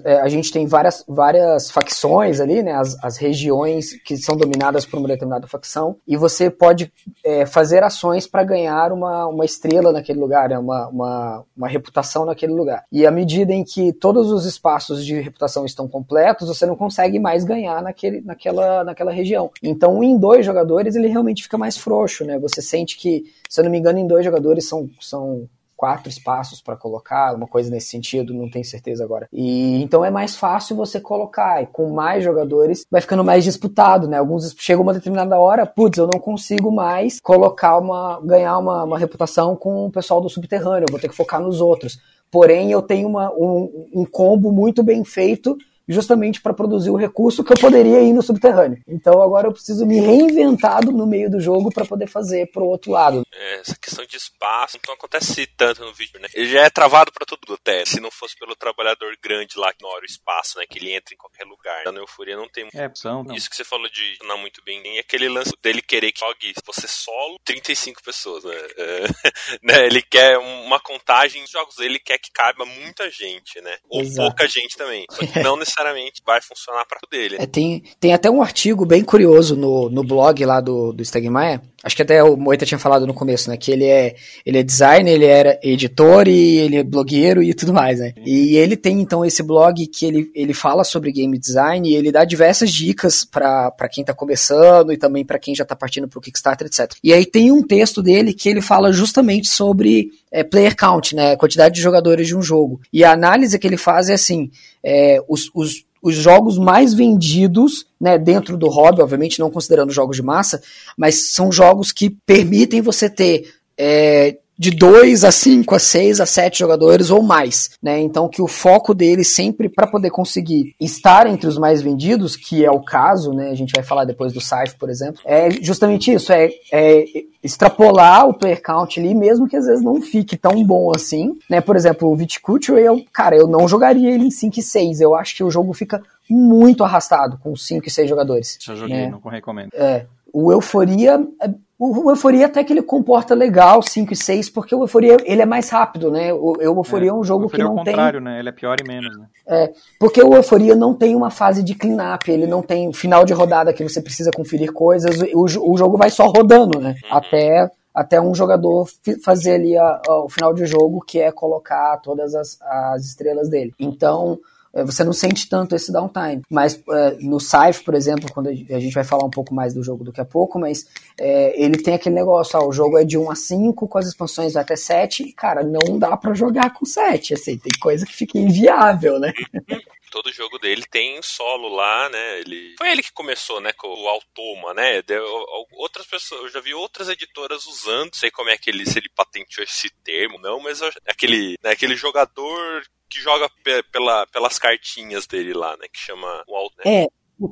é, 0.04 0.20
a 0.20 0.28
gente 0.28 0.50
tem 0.50 0.66
várias, 0.66 1.04
várias 1.06 1.70
facções 1.70 2.40
ali, 2.40 2.64
né, 2.64 2.72
as, 2.72 2.96
as 3.02 3.16
regiões 3.16 3.92
que 4.02 4.16
são 4.16 4.36
dominadas 4.36 4.84
por 4.84 4.98
uma 4.98 5.06
determinada 5.06 5.46
facção, 5.46 5.96
e 6.06 6.16
você 6.16 6.50
pode 6.50 6.92
é, 7.24 7.46
fazer 7.46 7.84
ações 7.84 8.26
para 8.26 8.42
ganhar 8.42 8.92
uma, 8.92 9.28
uma 9.28 9.44
estrela 9.44 9.92
naquele 9.92 10.18
lugar, 10.18 10.48
né, 10.48 10.58
uma, 10.58 10.88
uma, 10.88 11.44
uma 11.56 11.68
reputação 11.68 12.24
naquele 12.24 12.52
lugar. 12.52 12.84
E 12.90 13.06
à 13.06 13.10
medida 13.10 13.52
em 13.52 13.62
que 13.62 13.92
todos 13.92 14.32
os 14.32 14.44
espaços 14.44 15.04
de 15.06 15.20
reputação 15.20 15.64
estão 15.64 15.86
completos, 15.86 16.48
você 16.48 16.66
não 16.66 16.74
consegue 16.74 17.20
mais 17.20 17.44
ganhar 17.44 17.80
naquele, 17.80 18.20
naquela, 18.20 18.82
naquela 18.82 19.12
região. 19.12 19.50
Então, 19.62 20.02
em 20.02 20.18
dois 20.18 20.44
jogadores, 20.44 20.96
ele 20.96 21.06
realmente 21.06 21.44
fica 21.44 21.56
mais 21.56 21.76
frouxo, 21.76 22.24
né? 22.24 22.36
Você 22.40 22.60
sente 22.60 22.98
que, 22.98 23.26
se 23.48 23.60
eu 23.60 23.64
não 23.64 23.70
me 23.70 23.78
engano, 23.78 24.00
em 24.00 24.06
dois 24.08 24.24
jogadores 24.24 24.66
são, 24.66 24.90
são 25.00 25.48
quatro 25.78 26.08
espaços 26.08 26.60
para 26.60 26.76
colocar, 26.76 27.36
uma 27.36 27.46
coisa 27.46 27.70
nesse 27.70 27.86
sentido, 27.86 28.34
não 28.34 28.50
tenho 28.50 28.64
certeza 28.64 29.04
agora. 29.04 29.28
E 29.32 29.80
então 29.80 30.04
é 30.04 30.10
mais 30.10 30.36
fácil 30.36 30.74
você 30.74 31.00
colocar, 31.00 31.62
e 31.62 31.66
com 31.66 31.90
mais 31.90 32.24
jogadores 32.24 32.84
vai 32.90 33.00
ficando 33.00 33.22
mais 33.22 33.44
disputado, 33.44 34.08
né? 34.08 34.18
Alguns 34.18 34.52
chega 34.58 34.82
uma 34.82 34.92
determinada 34.92 35.38
hora, 35.38 35.64
putz, 35.64 35.96
eu 35.96 36.08
não 36.12 36.18
consigo 36.18 36.72
mais 36.72 37.20
colocar 37.20 37.78
uma 37.78 38.20
ganhar 38.20 38.58
uma, 38.58 38.82
uma 38.82 38.98
reputação 38.98 39.54
com 39.54 39.86
o 39.86 39.92
pessoal 39.92 40.20
do 40.20 40.28
subterrâneo, 40.28 40.86
eu 40.88 40.90
vou 40.90 41.00
ter 41.00 41.08
que 41.08 41.16
focar 41.16 41.40
nos 41.40 41.60
outros. 41.60 42.00
Porém, 42.30 42.72
eu 42.72 42.82
tenho 42.82 43.08
uma, 43.08 43.32
um, 43.32 43.88
um 43.94 44.04
combo 44.04 44.52
muito 44.52 44.82
bem 44.82 45.04
feito 45.04 45.56
justamente 45.88 46.40
para 46.40 46.54
produzir 46.54 46.90
o 46.90 46.96
recurso 46.96 47.42
que 47.42 47.52
eu 47.52 47.56
poderia 47.56 48.00
ir 48.00 48.12
no 48.12 48.22
subterrâneo. 48.22 48.80
Então 48.86 49.22
agora 49.22 49.48
eu 49.48 49.52
preciso 49.52 49.86
me 49.86 50.00
reinventar 50.00 50.84
no 50.84 51.06
meio 51.06 51.30
do 51.30 51.40
jogo 51.40 51.70
para 51.72 51.84
poder 51.84 52.06
fazer 52.06 52.50
pro 52.52 52.66
outro 52.66 52.92
lado. 52.92 53.22
É, 53.32 53.60
essa 53.60 53.76
questão 53.76 54.04
de 54.04 54.16
espaço 54.16 54.78
não 54.86 54.94
acontece 54.94 55.46
tanto 55.56 55.84
no 55.84 55.92
vídeo, 55.92 56.20
né? 56.20 56.28
Ele 56.34 56.50
já 56.50 56.62
é 56.62 56.70
travado 56.70 57.10
para 57.12 57.26
tudo 57.26 57.54
até. 57.54 57.84
Se 57.84 58.00
não 58.00 58.10
fosse 58.10 58.36
pelo 58.36 58.54
trabalhador 58.54 59.16
grande 59.22 59.58
lá 59.58 59.72
que 59.72 59.78
ignora 59.78 60.02
o 60.02 60.06
espaço, 60.06 60.58
né? 60.58 60.64
Que 60.68 60.78
ele 60.78 60.92
entra 60.92 61.14
em 61.14 61.16
qualquer 61.16 61.44
lugar. 61.44 61.84
Na 61.84 62.00
Euforia 62.00 62.36
não 62.36 62.48
tem 62.48 62.68
é, 62.74 62.86
opção. 62.86 63.24
Não. 63.24 63.34
Isso 63.34 63.48
que 63.48 63.56
você 63.56 63.64
falou 63.64 63.88
de 63.88 64.18
não 64.24 64.38
muito 64.38 64.62
bem. 64.64 64.82
E 64.96 64.98
aquele 64.98 65.28
lance 65.28 65.52
dele 65.62 65.80
querer 65.80 66.12
que 66.12 66.20
jogue 66.20 66.54
você 66.66 66.86
solo 66.86 67.38
35 67.44 68.02
pessoas, 68.02 68.44
né? 68.44 68.54
É, 68.76 69.04
né? 69.62 69.86
Ele 69.86 70.02
quer 70.02 70.38
uma 70.38 70.78
contagem 70.80 71.44
de 71.44 71.50
jogos, 71.50 71.78
ele 71.78 71.98
quer 71.98 72.18
que 72.18 72.30
caiba 72.32 72.64
muita 72.64 73.10
gente, 73.10 73.60
né? 73.60 73.78
Ou 73.88 74.00
Exato. 74.02 74.28
pouca 74.28 74.48
gente 74.48 74.76
também. 74.76 75.06
Só 75.10 75.26
que 75.26 75.40
não 75.40 75.56
necessariamente 75.56 75.77
necessariamente 75.78 76.22
vai 76.26 76.40
funcionar 76.40 76.84
para 76.84 76.98
dele. 77.10 77.36
É, 77.38 77.46
tem, 77.46 77.82
tem 78.00 78.12
até 78.12 78.30
um 78.30 78.42
artigo 78.42 78.84
bem 78.84 79.04
curioso 79.04 79.56
no, 79.56 79.88
no 79.88 80.02
blog 80.02 80.44
lá 80.44 80.60
do, 80.60 80.92
do 80.92 81.04
Stegmaier, 81.04 81.60
acho 81.82 81.94
que 81.94 82.02
até 82.02 82.22
o 82.22 82.36
Moita 82.36 82.66
tinha 82.66 82.78
falado 82.78 83.06
no 83.06 83.14
começo, 83.14 83.48
né, 83.48 83.56
que 83.56 83.70
ele 83.70 83.84
é, 83.84 84.16
ele 84.44 84.58
é 84.58 84.62
designer, 84.62 85.12
ele 85.12 85.24
era 85.24 85.58
editor 85.62 86.26
e 86.28 86.58
ele 86.58 86.76
é 86.76 86.82
blogueiro 86.82 87.42
e 87.42 87.54
tudo 87.54 87.72
mais, 87.72 88.00
né. 88.00 88.12
E 88.26 88.56
ele 88.56 88.76
tem 88.76 89.00
então 89.00 89.24
esse 89.24 89.42
blog 89.42 89.86
que 89.86 90.06
ele, 90.06 90.30
ele 90.34 90.52
fala 90.52 90.82
sobre 90.84 91.12
game 91.12 91.38
design 91.38 91.88
e 91.88 91.94
ele 91.94 92.10
dá 92.10 92.24
diversas 92.24 92.70
dicas 92.70 93.24
para 93.24 93.88
quem 93.90 94.04
tá 94.04 94.12
começando 94.12 94.92
e 94.92 94.96
também 94.96 95.24
para 95.24 95.38
quem 95.38 95.54
já 95.54 95.64
tá 95.64 95.76
partindo 95.76 96.08
pro 96.08 96.20
Kickstarter, 96.20 96.66
etc. 96.66 96.92
E 97.02 97.12
aí 97.12 97.24
tem 97.24 97.52
um 97.52 97.62
texto 97.62 98.02
dele 98.02 98.32
que 98.32 98.48
ele 98.48 98.60
fala 98.60 98.92
justamente 98.92 99.48
sobre 99.48 100.10
é, 100.30 100.42
player 100.42 100.76
count, 100.76 101.14
né, 101.14 101.36
quantidade 101.36 101.74
de 101.74 101.80
jogadores 101.80 102.26
de 102.26 102.36
um 102.36 102.42
jogo. 102.42 102.80
E 102.92 103.04
a 103.04 103.12
análise 103.12 103.58
que 103.58 103.66
ele 103.66 103.76
faz 103.76 104.08
é 104.08 104.14
assim, 104.14 104.50
é, 104.82 105.22
os, 105.28 105.50
os 105.54 105.86
os 106.02 106.14
jogos 106.14 106.58
mais 106.58 106.94
vendidos, 106.94 107.86
né, 108.00 108.16
dentro 108.18 108.56
do 108.56 108.68
hobby, 108.68 109.02
obviamente 109.02 109.40
não 109.40 109.50
considerando 109.50 109.92
jogos 109.92 110.16
de 110.16 110.22
massa, 110.22 110.62
mas 110.96 111.32
são 111.32 111.50
jogos 111.50 111.92
que 111.92 112.08
permitem 112.08 112.80
você 112.80 113.10
ter 113.10 113.52
é, 113.76 114.38
de 114.58 114.70
2 114.70 115.24
a 115.24 115.30
5 115.30 115.74
a 115.74 115.78
6 115.78 116.20
a 116.20 116.26
7 116.26 116.58
jogadores 116.58 117.10
ou 117.10 117.22
mais, 117.22 117.70
né? 117.80 118.00
Então 118.00 118.28
que 118.28 118.42
o 118.42 118.48
foco 118.48 118.92
dele 118.92 119.22
sempre 119.22 119.68
para 119.68 119.86
poder 119.86 120.10
conseguir 120.10 120.74
estar 120.80 121.26
entre 121.26 121.46
os 121.46 121.56
mais 121.56 121.80
vendidos, 121.80 122.34
que 122.34 122.64
é 122.64 122.70
o 122.70 122.80
caso, 122.80 123.32
né? 123.32 123.50
A 123.50 123.54
gente 123.54 123.72
vai 123.72 123.84
falar 123.84 124.04
depois 124.04 124.32
do 124.32 124.40
Scythe, 124.40 124.76
por 124.76 124.90
exemplo, 124.90 125.20
é 125.24 125.50
justamente 125.50 126.12
isso, 126.12 126.32
é, 126.32 126.50
é 126.72 127.04
extrapolar 127.42 128.26
o 128.26 128.34
player 128.34 128.60
count 128.60 128.98
ali, 128.98 129.14
mesmo 129.14 129.46
que 129.46 129.56
às 129.56 129.66
vezes 129.66 129.82
não 129.82 130.02
fique 130.02 130.36
tão 130.36 130.64
bom 130.64 130.90
assim, 130.94 131.38
né? 131.48 131.60
Por 131.60 131.76
exemplo, 131.76 132.10
o 132.10 132.16
Viticulture, 132.16 132.80
eu, 132.80 133.04
cara, 133.12 133.36
eu 133.36 133.46
não 133.46 133.68
jogaria 133.68 134.10
ele 134.10 134.24
em 134.24 134.30
5 134.30 134.58
e 134.58 134.62
6, 134.62 135.00
eu 135.00 135.14
acho 135.14 135.36
que 135.36 135.44
o 135.44 135.50
jogo 135.50 135.72
fica 135.72 136.02
muito 136.28 136.82
arrastado 136.82 137.38
com 137.38 137.54
5 137.54 137.86
e 137.86 137.90
6 137.90 138.08
jogadores. 138.08 138.58
Já 138.60 138.74
joguei, 138.74 138.96
né? 138.96 139.10
não 139.10 139.30
recomendo. 139.30 139.70
É, 139.72 140.06
o 140.32 140.52
Euforia 140.52 141.20
é 141.40 141.50
o 141.78 142.10
Euforia 142.10 142.46
até 142.46 142.64
que 142.64 142.72
ele 142.72 142.82
comporta 142.82 143.36
legal, 143.36 143.80
5 143.80 144.12
e 144.12 144.16
6, 144.16 144.50
porque 144.50 144.74
o 144.74 144.82
Euforia 144.82 145.16
ele 145.24 145.42
é 145.42 145.46
mais 145.46 145.70
rápido, 145.70 146.10
né? 146.10 146.32
O, 146.32 146.56
o 146.58 146.60
Euforia 146.60 147.10
é, 147.10 147.10
é 147.10 147.14
um 147.14 147.22
jogo 147.22 147.48
que 147.48 147.58
não 147.58 147.76
tem... 147.76 147.92
é 147.92 147.96
o 147.96 147.96
contrário, 147.96 148.20
né? 148.20 148.40
Ele 148.40 148.48
é 148.48 148.52
pior 148.52 148.76
e 148.80 148.88
menos, 148.88 149.16
né? 149.16 149.26
É, 149.46 149.72
porque 149.98 150.20
o 150.20 150.34
Euforia 150.34 150.74
não 150.74 150.92
tem 150.92 151.14
uma 151.14 151.30
fase 151.30 151.62
de 151.62 151.76
clean-up, 151.76 152.28
ele 152.28 152.48
não 152.48 152.62
tem 152.62 152.92
final 152.92 153.24
de 153.24 153.32
rodada 153.32 153.72
que 153.72 153.84
você 153.84 154.02
precisa 154.02 154.32
conferir 154.34 154.72
coisas, 154.72 155.20
o, 155.32 155.44
o 155.44 155.78
jogo 155.78 155.96
vai 155.96 156.10
só 156.10 156.26
rodando, 156.26 156.80
né? 156.80 156.96
Uhum. 157.04 157.16
Até, 157.16 157.70
até 157.94 158.20
um 158.20 158.34
jogador 158.34 158.88
fazer 159.24 159.54
ali 159.54 159.76
a, 159.76 160.02
a, 160.08 160.24
o 160.24 160.28
final 160.28 160.52
de 160.52 160.66
jogo, 160.66 161.04
que 161.06 161.20
é 161.20 161.30
colocar 161.30 161.96
todas 161.98 162.34
as, 162.34 162.60
as 162.60 163.04
estrelas 163.04 163.48
dele. 163.48 163.72
Então 163.78 164.36
é, 164.42 164.57
você 164.84 165.04
não 165.04 165.12
sente 165.12 165.48
tanto 165.48 165.74
esse 165.74 165.92
downtime. 165.92 166.42
Mas 166.50 166.82
é, 166.90 167.16
no 167.20 167.38
Scythe, 167.40 167.84
por 167.84 167.94
exemplo, 167.94 168.32
quando 168.32 168.48
a 168.48 168.52
gente 168.52 168.94
vai 168.94 169.04
falar 169.04 169.24
um 169.24 169.30
pouco 169.30 169.54
mais 169.54 169.74
do 169.74 169.82
jogo 169.82 170.04
daqui 170.04 170.20
a 170.20 170.24
pouco, 170.24 170.58
mas 170.58 170.86
é, 171.18 171.60
ele 171.62 171.82
tem 171.82 171.94
aquele 171.94 172.14
negócio, 172.14 172.58
ó, 172.58 172.66
o 172.66 172.72
jogo 172.72 172.98
é 172.98 173.04
de 173.04 173.18
1 173.18 173.30
a 173.30 173.34
5, 173.34 173.88
com 173.88 173.98
as 173.98 174.06
expansões 174.06 174.56
até 174.56 174.76
7, 174.76 175.22
e 175.22 175.32
cara, 175.32 175.62
não 175.62 175.98
dá 175.98 176.16
para 176.16 176.34
jogar 176.34 176.72
com 176.72 176.84
7, 176.84 177.34
assim, 177.34 177.58
tem 177.58 177.72
coisa 177.80 178.06
que 178.06 178.14
fica 178.14 178.38
inviável, 178.38 179.18
né? 179.18 179.32
todo 180.10 180.32
jogo 180.32 180.58
dele 180.58 180.84
tem 180.90 181.20
solo 181.22 181.68
lá, 181.68 182.08
né? 182.08 182.40
Ele 182.40 182.74
foi 182.76 182.90
ele 182.90 183.02
que 183.02 183.12
começou, 183.12 183.60
né, 183.60 183.72
com 183.72 183.88
o 183.88 184.08
Automa, 184.08 184.74
né? 184.74 185.02
Deu, 185.02 185.24
outras 185.72 186.06
pessoas, 186.06 186.42
eu 186.42 186.48
já 186.48 186.60
vi 186.60 186.74
outras 186.74 187.08
editoras 187.08 187.66
usando, 187.66 188.14
sei 188.14 188.30
como 188.30 188.50
é 188.50 188.58
que 188.58 188.70
ele 188.70 188.86
se 188.86 188.98
ele 188.98 189.08
patenteou 189.14 189.64
esse 189.64 189.90
termo, 190.02 190.38
não, 190.38 190.60
mas 190.60 190.80
aquele, 191.06 191.56
né, 191.62 191.70
aquele 191.70 191.96
jogador 191.96 192.82
que 193.08 193.20
joga 193.20 193.50
pela, 193.92 194.26
pelas 194.26 194.58
cartinhas 194.58 195.26
dele 195.26 195.54
lá, 195.54 195.76
né? 195.76 195.86
Que 195.92 195.98
chama 195.98 196.44
o 196.46 196.54
né? 196.84 197.04
É, 197.04 197.08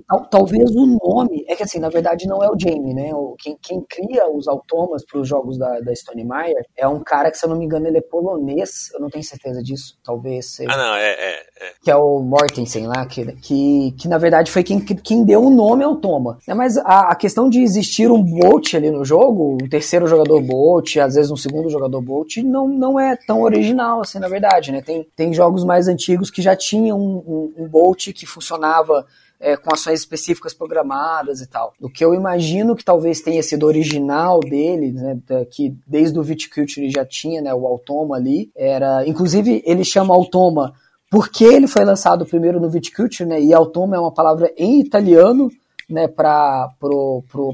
Tal, 0.09 0.26
talvez 0.28 0.71
o 0.75 0.87
nome, 0.87 1.45
é 1.49 1.55
que 1.55 1.62
assim, 1.62 1.78
na 1.78 1.88
verdade 1.88 2.26
não 2.26 2.43
é 2.43 2.50
o 2.50 2.59
Jamie, 2.59 2.93
né? 2.93 3.14
O, 3.14 3.37
quem, 3.38 3.57
quem 3.62 3.81
cria 3.88 4.28
os 4.28 4.49
automas 4.49 5.05
para 5.05 5.21
os 5.21 5.28
jogos 5.28 5.57
da, 5.57 5.78
da 5.81 5.95
Stone 5.95 6.25
Meyer 6.25 6.66
é 6.76 6.88
um 6.88 7.02
cara 7.02 7.31
que, 7.31 7.38
se 7.38 7.47
eu 7.47 7.50
não 7.50 7.57
me 7.57 7.64
engano, 7.64 7.87
ele 7.87 7.99
é 7.99 8.02
polonês, 8.02 8.90
eu 8.93 9.00
não 9.00 9.09
tenho 9.09 9.23
certeza 9.23 9.62
disso, 9.62 9.97
talvez 10.05 10.55
seja. 10.55 10.73
Ah, 10.73 10.76
não, 10.76 10.95
é, 10.97 11.11
é. 11.11 11.35
é. 11.35 11.73
Que 11.81 11.90
é 11.90 11.97
o 11.97 12.21
Mortensen 12.21 12.87
lá, 12.87 13.07
que, 13.07 13.33
que, 13.37 13.93
que 13.93 14.09
na 14.09 14.19
verdade 14.19 14.50
foi 14.50 14.64
quem, 14.64 14.81
quem 14.81 15.25
deu 15.25 15.45
o 15.45 15.50
nome 15.50 15.85
ao 15.85 15.97
Toma. 15.97 16.38
É, 16.49 16.55
mas 16.55 16.76
a, 16.78 17.12
a 17.12 17.14
questão 17.14 17.49
de 17.49 17.61
existir 17.61 18.11
um 18.11 18.23
Bolt 18.23 18.75
ali 18.75 18.90
no 18.90 19.05
jogo, 19.05 19.57
um 19.62 19.69
terceiro 19.69 20.09
jogador 20.09 20.40
Bolt, 20.43 20.97
às 20.97 21.14
vezes 21.14 21.31
um 21.31 21.37
segundo 21.37 21.71
jogador 21.71 22.00
Bolt, 22.00 22.38
não, 22.38 22.66
não 22.66 22.99
é 22.99 23.16
tão 23.16 23.43
original 23.43 24.00
assim, 24.00 24.19
na 24.19 24.28
verdade, 24.28 24.73
né? 24.73 24.83
Tem, 24.83 25.07
tem 25.14 25.33
jogos 25.33 25.64
mais 25.64 25.87
antigos 25.87 26.31
que 26.31 26.43
já 26.43 26.57
tinham 26.57 26.99
um, 26.99 27.52
um, 27.57 27.64
um 27.64 27.69
Bolt 27.69 28.12
que 28.12 28.26
funcionava 28.26 29.07
é, 29.40 29.57
com 29.57 29.75
ações 29.75 30.00
específicas 30.00 30.55
programadas 30.55 31.40
e 31.40 31.47
tal. 31.47 31.73
O 31.81 31.88
que 31.88 32.05
eu 32.05 32.14
imagino 32.14 32.75
que 32.75 32.85
talvez 32.85 33.21
tenha 33.21 33.43
sido 33.43 33.66
original 33.66 34.40
dele, 34.40 34.93
né, 34.93 35.19
que 35.50 35.76
desde 35.87 36.19
o 36.19 36.23
Viticulture 36.23 36.90
já 36.90 37.05
tinha 37.05 37.41
né, 37.43 37.52
o 37.52 37.67
Automa 37.67 38.17
ali, 38.17 38.50
era, 38.56 39.06
inclusive 39.06 39.63
ele 39.67 39.84
chama 39.84 40.15
Automa 40.15 40.75
porque 41.10 41.45
ele 41.45 41.69
foi 41.69 41.84
lançado 41.84 42.26
primeiro 42.26 42.60
no 42.60 42.69
Viticulture, 42.69 43.28
né, 43.28 43.41
e 43.41 43.54
Automa 43.54 43.97
é 43.97 44.00
uma 44.00 44.13
palavra 44.13 44.52
em 44.56 44.80
italiano, 44.80 45.50
né, 45.89 46.08
para 46.08 46.69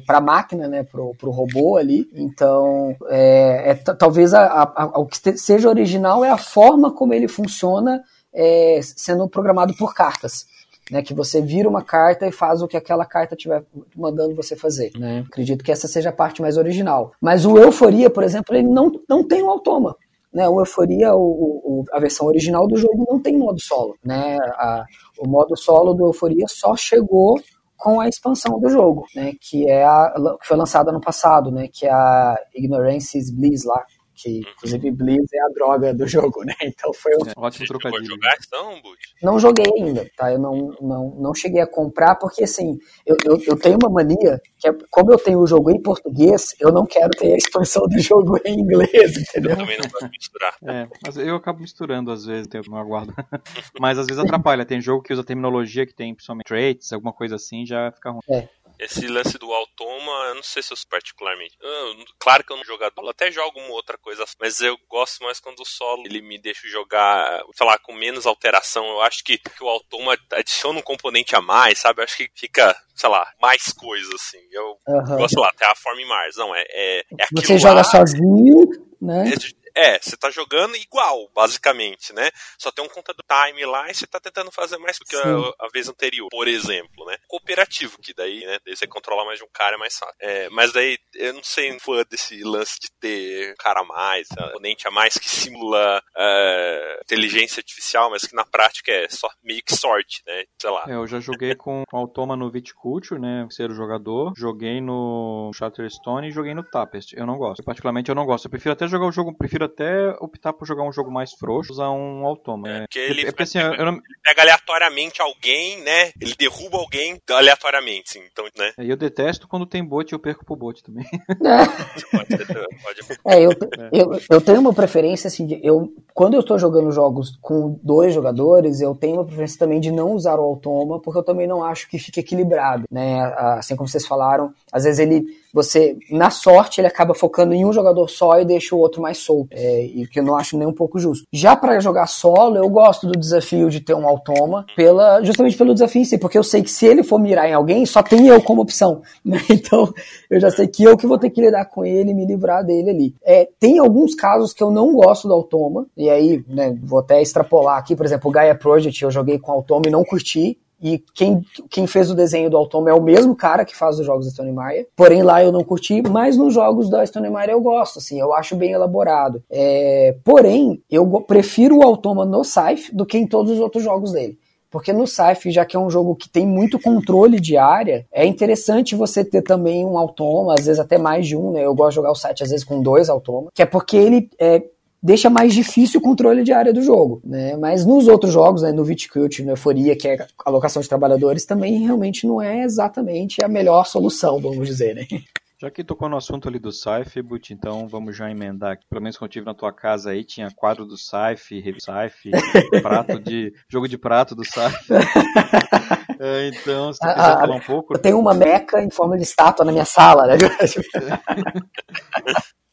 a 0.08 0.20
máquina, 0.20 0.66
né, 0.66 0.82
pro, 0.82 1.14
pro 1.18 1.30
robô 1.30 1.76
ali. 1.76 2.08
Então, 2.14 2.96
é, 3.10 3.72
é 3.72 3.74
talvez 3.74 4.32
a, 4.32 4.46
a, 4.46 4.62
a, 4.84 4.98
o 4.98 5.06
que 5.06 5.36
seja 5.36 5.68
original 5.68 6.24
é 6.24 6.30
a 6.30 6.38
forma 6.38 6.90
como 6.90 7.12
ele 7.12 7.28
funciona 7.28 8.02
é, 8.32 8.80
sendo 8.82 9.28
programado 9.28 9.74
por 9.74 9.92
cartas 9.92 10.46
né, 10.92 11.02
que 11.02 11.14
você 11.14 11.40
vira 11.40 11.66
uma 11.66 11.82
carta 11.82 12.26
e 12.26 12.30
faz 12.30 12.60
o 12.60 12.68
que 12.68 12.76
aquela 12.76 13.06
carta 13.06 13.34
estiver 13.34 13.64
mandando 13.96 14.36
você 14.36 14.54
fazer. 14.54 14.92
Né? 14.94 15.24
Acredito 15.26 15.64
que 15.64 15.72
essa 15.72 15.88
seja 15.88 16.10
a 16.10 16.12
parte 16.12 16.42
mais 16.42 16.58
original. 16.58 17.12
Mas 17.18 17.46
o 17.46 17.56
Euforia, 17.56 18.10
por 18.10 18.22
exemplo, 18.22 18.54
ele 18.54 18.68
não, 18.68 18.92
não 19.08 19.26
tem 19.26 19.42
um 19.42 19.48
automa. 19.48 19.96
Né, 20.32 20.46
o 20.46 20.60
Euforia, 20.60 21.14
o, 21.14 21.20
o, 21.20 21.84
a 21.92 21.98
versão 21.98 22.26
original 22.26 22.66
do 22.68 22.76
jogo 22.76 23.06
não 23.08 23.18
tem 23.18 23.38
modo 23.38 23.58
solo. 23.58 23.96
Né? 24.04 24.36
A, 24.40 24.84
o 25.18 25.26
modo 25.26 25.56
solo 25.56 25.94
do 25.94 26.04
Euforia 26.04 26.44
só 26.46 26.76
chegou 26.76 27.40
com 27.78 27.98
a 27.98 28.06
expansão 28.06 28.60
do 28.60 28.68
jogo, 28.68 29.06
né, 29.16 29.32
que 29.40 29.68
é 29.68 29.84
a, 29.84 30.14
que 30.40 30.46
foi 30.46 30.56
lançada 30.56 30.92
no 30.92 31.00
passado, 31.00 31.50
né, 31.50 31.66
que 31.66 31.84
é 31.84 31.90
a 31.90 32.36
Ignorance 32.54 33.18
is 33.18 33.28
Bliss 33.28 33.64
lá, 33.64 33.84
que 34.22 34.38
inclusive 34.38 34.90
Blizz 34.92 35.32
é 35.32 35.40
a 35.40 35.48
droga 35.54 35.92
do 35.92 36.06
jogo, 36.08 36.44
né? 36.44 36.54
Então 36.62 36.92
foi 36.94 37.12
um... 37.14 37.28
É, 37.28 37.32
ótimo 37.36 37.66
trocadilho. 37.66 38.06
jogar 38.06 38.36
então, 38.46 38.80
Não 39.22 39.38
joguei 39.38 39.66
ainda, 39.76 40.08
tá? 40.16 40.32
Eu 40.32 40.38
não, 40.38 40.74
não, 40.80 41.16
não 41.18 41.34
cheguei 41.34 41.60
a 41.60 41.66
comprar, 41.66 42.14
porque 42.16 42.44
assim, 42.44 42.78
eu, 43.04 43.16
eu, 43.24 43.42
eu, 43.46 43.56
tenho 43.56 43.78
uma 43.82 43.90
mania, 43.90 44.40
que 44.58 44.68
é, 44.68 44.72
como 44.90 45.12
eu 45.12 45.18
tenho 45.18 45.40
o 45.40 45.46
jogo 45.46 45.70
em 45.70 45.80
português, 45.80 46.54
eu 46.60 46.72
não 46.72 46.86
quero 46.86 47.10
ter 47.10 47.32
a 47.32 47.36
expansão 47.36 47.82
do 47.88 47.98
jogo 47.98 48.38
em 48.44 48.60
inglês, 48.60 49.16
entendeu? 49.16 49.52
Eu 49.52 49.56
também 49.56 49.78
não 49.78 49.90
gosto 49.90 50.04
de 50.04 50.18
misturar. 50.18 50.54
É, 50.64 50.88
mas 51.04 51.16
eu 51.16 51.36
acabo 51.36 51.60
misturando 51.60 52.12
às 52.12 52.24
vezes, 52.24 52.48
eu 52.52 52.62
não 52.68 52.78
aguardo. 52.78 53.12
mas 53.80 53.98
às 53.98 54.06
vezes 54.06 54.22
atrapalha, 54.22 54.64
tem 54.64 54.80
jogo 54.80 55.02
que 55.02 55.12
usa 55.12 55.24
terminologia 55.24 55.86
que 55.86 55.94
tem 55.94 56.14
principalmente 56.14 56.46
traits, 56.46 56.92
alguma 56.92 57.12
coisa 57.12 57.36
assim, 57.36 57.66
já 57.66 57.90
fica 57.92 58.10
ruim. 58.10 58.20
É. 58.30 58.48
Esse 58.84 59.06
lance 59.06 59.38
do 59.38 59.52
automa, 59.52 60.10
eu 60.28 60.34
não 60.36 60.42
sei 60.42 60.62
se 60.62 60.72
eu 60.72 60.76
particularmente. 60.88 61.56
Eu, 61.60 62.04
claro 62.18 62.44
que 62.44 62.52
eu 62.52 62.56
não 62.56 62.64
jogador, 62.64 63.08
até 63.08 63.30
jogo 63.30 63.60
uma 63.60 63.70
outra 63.74 63.96
coisa, 63.96 64.24
mas 64.40 64.60
eu 64.60 64.78
gosto 64.88 65.22
mais 65.22 65.40
quando 65.40 65.60
o 65.60 65.64
solo 65.64 66.02
ele 66.04 66.20
me 66.20 66.38
deixa 66.38 66.66
jogar, 66.68 67.42
sei 67.54 67.66
lá, 67.66 67.78
com 67.78 67.92
menos 67.92 68.26
alteração. 68.26 68.84
Eu 68.86 69.00
acho 69.02 69.22
que, 69.24 69.38
que 69.38 69.62
o 69.62 69.68
automa 69.68 70.16
adiciona 70.32 70.78
um 70.78 70.82
componente 70.82 71.34
a 71.36 71.40
mais, 71.40 71.78
sabe? 71.78 72.00
Eu 72.00 72.04
acho 72.04 72.16
que 72.16 72.30
fica, 72.34 72.76
sei 72.94 73.08
lá, 73.08 73.30
mais 73.40 73.72
coisa 73.72 74.14
assim. 74.14 74.42
Eu 74.50 74.78
uhum. 74.86 75.16
gosto 75.16 75.40
lá, 75.40 75.48
até 75.48 75.66
a 75.66 75.74
forma 75.74 76.00
em 76.00 76.08
Mars. 76.08 76.36
Não, 76.36 76.54
é, 76.54 76.64
é, 76.68 76.98
é 77.18 77.26
Você 77.32 77.58
joga 77.58 77.74
lá, 77.74 77.84
sozinho, 77.84 78.68
né? 79.00 79.32
É, 79.32 79.61
você 80.00 80.16
tá 80.16 80.30
jogando 80.30 80.76
igual, 80.76 81.28
basicamente, 81.34 82.12
né? 82.12 82.30
Só 82.58 82.70
tem 82.70 82.84
um 82.84 82.88
contador 82.88 83.24
time 83.26 83.64
lá 83.64 83.90
e 83.90 83.94
você 83.94 84.06
tá 84.06 84.20
tentando 84.20 84.50
fazer 84.50 84.78
mais 84.78 84.98
do 84.98 85.04
que 85.04 85.16
a, 85.16 85.66
a, 85.66 85.68
vez 85.72 85.88
anterior, 85.88 86.28
por 86.30 86.48
exemplo, 86.48 87.04
né? 87.06 87.16
Cooperativo, 87.28 87.98
que 88.00 88.14
daí, 88.14 88.44
né? 88.44 88.58
Daí 88.64 88.76
você 88.76 88.86
controla 88.86 89.24
mais 89.24 89.38
de 89.38 89.44
um 89.44 89.48
cara 89.52 89.76
é 89.76 89.78
mais 89.78 89.96
fácil. 89.96 90.14
É, 90.20 90.48
mas 90.50 90.72
daí, 90.72 90.98
eu 91.14 91.32
não 91.34 91.42
sei 91.42 91.72
fã 91.78 92.04
desse 92.08 92.42
lance 92.42 92.78
de 92.80 92.88
ter 93.00 93.52
um 93.52 93.54
cara 93.58 93.80
a 93.80 93.84
mais, 93.84 94.28
um 94.38 94.44
oponente 94.46 94.86
a 94.86 94.90
mais 94.90 95.14
que 95.14 95.28
simula 95.28 95.98
uh, 95.98 97.00
inteligência 97.02 97.60
artificial, 97.60 98.10
mas 98.10 98.22
que 98.22 98.34
na 98.34 98.44
prática 98.44 98.92
é 98.92 99.08
só 99.08 99.28
meio 99.42 99.62
que 99.64 99.74
sorte, 99.74 100.22
né? 100.26 100.44
Sei 100.60 100.70
lá. 100.70 100.84
É, 100.88 100.94
eu 100.94 101.06
já 101.06 101.20
joguei 101.20 101.54
com, 101.54 101.84
com 101.88 101.96
Automa 101.96 102.36
no 102.36 102.50
Viticulture, 102.50 103.20
né? 103.20 103.46
Ser 103.50 103.70
o 103.70 103.74
jogador. 103.74 104.32
Joguei 104.36 104.80
no 104.80 105.50
Shatterstone 105.54 106.28
e 106.28 106.32
joguei 106.32 106.54
no 106.54 106.62
Tapest. 106.62 107.14
Eu 107.14 107.26
não 107.26 107.36
gosto. 107.36 107.60
Eu, 107.60 107.64
particularmente, 107.64 108.08
eu 108.08 108.14
não 108.14 108.24
gosto. 108.24 108.46
Eu 108.46 108.50
prefiro 108.50 108.72
até 108.72 108.86
jogar 108.86 109.06
o 109.06 109.12
jogo, 109.12 109.36
prefiro 109.36 109.61
prefiro 109.62 109.64
até 109.64 110.10
optar 110.20 110.52
por 110.52 110.66
jogar 110.66 110.82
um 110.82 110.92
jogo 110.92 111.10
mais 111.10 111.32
frouxo, 111.32 111.72
usar 111.72 111.90
um 111.90 112.26
automa. 112.26 112.68
É, 112.68 112.80
porque 112.80 112.98
ele, 112.98 113.22
é, 113.22 113.26
porque, 113.26 113.42
assim, 113.42 113.58
eu 113.58 113.84
não... 113.84 113.92
ele 113.94 114.02
pega 114.22 114.42
aleatoriamente 114.42 115.22
alguém, 115.22 115.80
né? 115.82 116.10
Ele 116.20 116.34
derruba 116.38 116.78
alguém 116.78 117.18
aleatoriamente, 117.30 118.12
sim. 118.12 118.20
Então, 118.30 118.44
né? 118.56 118.72
É, 118.78 118.84
eu 118.84 118.96
detesto 118.96 119.48
quando 119.48 119.66
tem 119.66 119.84
bot 119.84 120.10
e 120.10 120.14
eu 120.14 120.18
perco 120.18 120.44
pro 120.44 120.56
bot 120.56 120.82
também. 120.82 121.04
É. 121.42 123.34
é, 123.36 123.42
eu, 123.42 123.50
eu, 123.92 124.20
eu 124.30 124.40
tenho 124.40 124.60
uma 124.60 124.72
preferência 124.72 125.28
assim, 125.28 125.46
de, 125.46 125.60
eu, 125.62 125.92
quando 126.14 126.34
eu 126.34 126.40
estou 126.40 126.58
jogando 126.58 126.90
jogos 126.92 127.36
com 127.40 127.78
dois 127.82 128.14
jogadores, 128.14 128.80
eu 128.80 128.94
tenho 128.94 129.14
uma 129.14 129.24
preferência 129.24 129.58
também 129.58 129.80
de 129.80 129.90
não 129.90 130.12
usar 130.12 130.38
o 130.38 130.42
automa, 130.42 131.00
porque 131.00 131.18
eu 131.18 131.22
também 131.22 131.46
não 131.46 131.64
acho 131.64 131.88
que 131.88 131.98
fique 131.98 132.20
equilibrado, 132.20 132.84
né? 132.90 133.22
Assim 133.36 133.76
como 133.76 133.88
vocês 133.88 134.06
falaram, 134.06 134.54
às 134.72 134.84
vezes 134.84 134.98
ele 134.98 135.26
você, 135.52 135.98
na 136.10 136.30
sorte, 136.30 136.80
ele 136.80 136.88
acaba 136.88 137.14
focando 137.14 137.52
em 137.52 137.64
um 137.64 137.72
jogador 137.72 138.08
só 138.08 138.40
e 138.40 138.44
deixa 138.44 138.74
o 138.74 138.78
outro 138.78 139.02
mais 139.02 139.18
solto. 139.18 139.48
É, 139.50 139.84
e 139.84 140.06
que 140.06 140.18
eu 140.18 140.24
não 140.24 140.34
acho 140.34 140.56
nem 140.56 140.66
um 140.66 140.72
pouco 140.72 140.98
justo. 140.98 141.26
Já 141.30 141.54
para 141.54 141.78
jogar 141.78 142.06
solo, 142.06 142.56
eu 142.56 142.68
gosto 142.70 143.06
do 143.06 143.18
desafio 143.18 143.68
de 143.68 143.80
ter 143.80 143.94
um 143.94 144.08
automa, 144.08 144.64
pela, 144.74 145.22
justamente 145.22 145.56
pelo 145.56 145.74
desafio 145.74 146.00
em 146.00 146.04
si, 146.04 146.16
porque 146.16 146.38
eu 146.38 146.42
sei 146.42 146.62
que 146.62 146.70
se 146.70 146.86
ele 146.86 147.02
for 147.02 147.18
mirar 147.18 147.48
em 147.48 147.52
alguém, 147.52 147.84
só 147.84 148.02
tem 148.02 148.28
eu 148.28 148.40
como 148.40 148.62
opção. 148.62 149.02
Né? 149.24 149.38
Então, 149.50 149.92
eu 150.28 150.40
já 150.40 150.50
sei 150.50 150.66
que 150.66 150.82
eu 150.82 150.96
que 150.96 151.06
vou 151.06 151.18
ter 151.18 151.30
que 151.30 151.40
lidar 151.40 151.66
com 151.66 151.84
ele 151.84 152.10
e 152.10 152.14
me 152.14 152.26
livrar 152.26 152.64
dele 152.64 152.90
ali. 152.90 153.14
É, 153.24 153.48
tem 153.58 153.78
alguns 153.78 154.14
casos 154.14 154.52
que 154.52 154.62
eu 154.62 154.70
não 154.70 154.92
gosto 154.94 155.28
do 155.28 155.34
automa, 155.34 155.86
e 155.96 156.10
aí, 156.10 156.44
né, 156.48 156.76
vou 156.82 156.98
até 156.98 157.22
extrapolar 157.22 157.78
aqui, 157.78 157.94
por 157.94 158.04
exemplo, 158.04 158.28
o 158.28 158.32
Gaia 158.32 158.54
Project 158.54 159.02
eu 159.02 159.10
joguei 159.10 159.38
com 159.38 159.52
automa 159.52 159.84
e 159.86 159.90
não 159.90 160.04
curti, 160.04 160.58
e 160.82 160.98
quem, 161.14 161.44
quem 161.70 161.86
fez 161.86 162.10
o 162.10 162.14
desenho 162.14 162.50
do 162.50 162.56
Automa 162.56 162.90
é 162.90 162.94
o 162.94 163.02
mesmo 163.02 163.36
cara 163.36 163.64
que 163.64 163.76
faz 163.76 163.98
os 164.00 164.06
jogos 164.06 164.26
da 164.26 164.32
Stone 164.32 164.52
Meyer. 164.52 164.88
Porém, 164.96 165.22
lá 165.22 165.42
eu 165.42 165.52
não 165.52 165.62
curti, 165.62 166.02
mas 166.02 166.36
nos 166.36 166.54
jogos 166.54 166.90
da 166.90 167.06
Stone 167.06 167.30
Meyer 167.30 167.50
eu 167.50 167.60
gosto, 167.60 167.98
assim, 167.98 168.18
eu 168.18 168.34
acho 168.34 168.56
bem 168.56 168.72
elaborado. 168.72 169.42
É, 169.48 170.16
porém, 170.24 170.82
eu 170.90 171.06
prefiro 171.20 171.78
o 171.78 171.82
Automa 171.82 172.24
no 172.24 172.42
Scythe 172.42 172.94
do 172.94 173.06
que 173.06 173.16
em 173.16 173.26
todos 173.26 173.52
os 173.52 173.60
outros 173.60 173.84
jogos 173.84 174.12
dele. 174.12 174.36
Porque 174.72 174.90
no 174.90 175.06
Scythe, 175.06 175.50
já 175.50 175.66
que 175.66 175.76
é 175.76 175.78
um 175.78 175.90
jogo 175.90 176.16
que 176.16 176.30
tem 176.30 176.46
muito 176.46 176.80
controle 176.80 177.38
de 177.38 177.58
área, 177.58 178.06
é 178.10 178.24
interessante 178.24 178.96
você 178.96 179.22
ter 179.22 179.42
também 179.42 179.84
um 179.84 179.98
automa, 179.98 180.54
às 180.58 180.64
vezes 180.64 180.80
até 180.80 180.96
mais 180.96 181.26
de 181.26 181.36
um, 181.36 181.52
né? 181.52 181.66
Eu 181.66 181.74
gosto 181.74 181.90
de 181.90 181.96
jogar 181.96 182.10
o 182.10 182.14
site 182.14 182.42
às 182.42 182.48
vezes 182.48 182.64
com 182.64 182.82
dois 182.82 183.10
automas, 183.10 183.50
que 183.54 183.60
é 183.60 183.66
porque 183.66 183.98
ele 183.98 184.30
é, 184.40 184.62
deixa 185.02 185.28
mais 185.28 185.52
difícil 185.52 185.98
o 185.98 186.02
controle 186.02 186.44
de 186.44 186.52
área 186.52 186.72
do 186.72 186.82
jogo, 186.82 187.20
né? 187.24 187.56
Mas 187.56 187.84
nos 187.84 188.06
outros 188.06 188.32
jogos, 188.32 188.62
né, 188.62 188.72
no 188.72 188.84
Viticulture, 188.84 189.44
no 189.44 189.52
Euforia, 189.52 189.96
que 189.96 190.08
é 190.08 190.22
a 190.22 190.26
alocação 190.44 190.80
de 190.80 190.88
trabalhadores, 190.88 191.44
também 191.44 191.80
realmente 191.80 192.26
não 192.26 192.40
é 192.40 192.62
exatamente 192.62 193.42
a 193.42 193.48
melhor 193.48 193.84
solução, 193.86 194.40
vamos 194.40 194.66
dizer, 194.66 194.94
né? 194.94 195.06
Já 195.60 195.70
que 195.70 195.84
tocou 195.84 196.08
no 196.08 196.16
assunto 196.16 196.48
ali 196.48 196.58
do 196.58 196.72
Saif, 196.72 197.22
But, 197.22 197.50
então 197.50 197.86
vamos 197.86 198.16
já 198.16 198.28
emendar 198.28 198.72
aqui. 198.72 198.84
Pelo 198.90 199.00
menos 199.00 199.16
quando 199.16 199.28
eu 199.28 199.32
tive 199.32 199.46
na 199.46 199.54
tua 199.54 199.72
casa 199.72 200.10
aí, 200.10 200.24
tinha 200.24 200.50
quadro 200.50 200.84
do 200.84 200.98
Saif, 200.98 201.60
revista 201.60 201.92
Saif, 201.92 202.32
prato 202.82 203.20
de. 203.20 203.54
jogo 203.68 203.86
de 203.86 203.96
prato 203.96 204.34
do 204.34 204.44
Saif. 204.44 204.76
é, 206.18 206.48
então, 206.48 206.92
se 206.92 206.98
tu 206.98 207.06
quiser 207.06 207.38
falar 207.38 207.54
um 207.54 207.60
pouco. 207.60 207.94
Eu 207.94 208.00
tenho 208.00 208.18
uma 208.18 208.34
meca 208.34 208.82
em 208.82 208.90
forma 208.90 209.16
de 209.16 209.22
estátua 209.22 209.64
na 209.64 209.70
minha 209.70 209.84
sala, 209.84 210.26
né? 210.26 210.36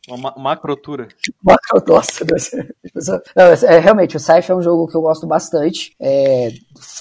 Uma 0.09 0.33
macrotura. 0.37 1.07
Macro, 1.43 1.83
nossa. 1.87 2.25
Não, 3.35 3.45
é, 3.45 3.79
realmente, 3.79 4.17
o 4.17 4.19
Scythe 4.19 4.51
é 4.51 4.55
um 4.55 4.61
jogo 4.61 4.87
que 4.87 4.95
eu 4.95 5.01
gosto 5.01 5.27
bastante. 5.27 5.93
É, 5.99 6.51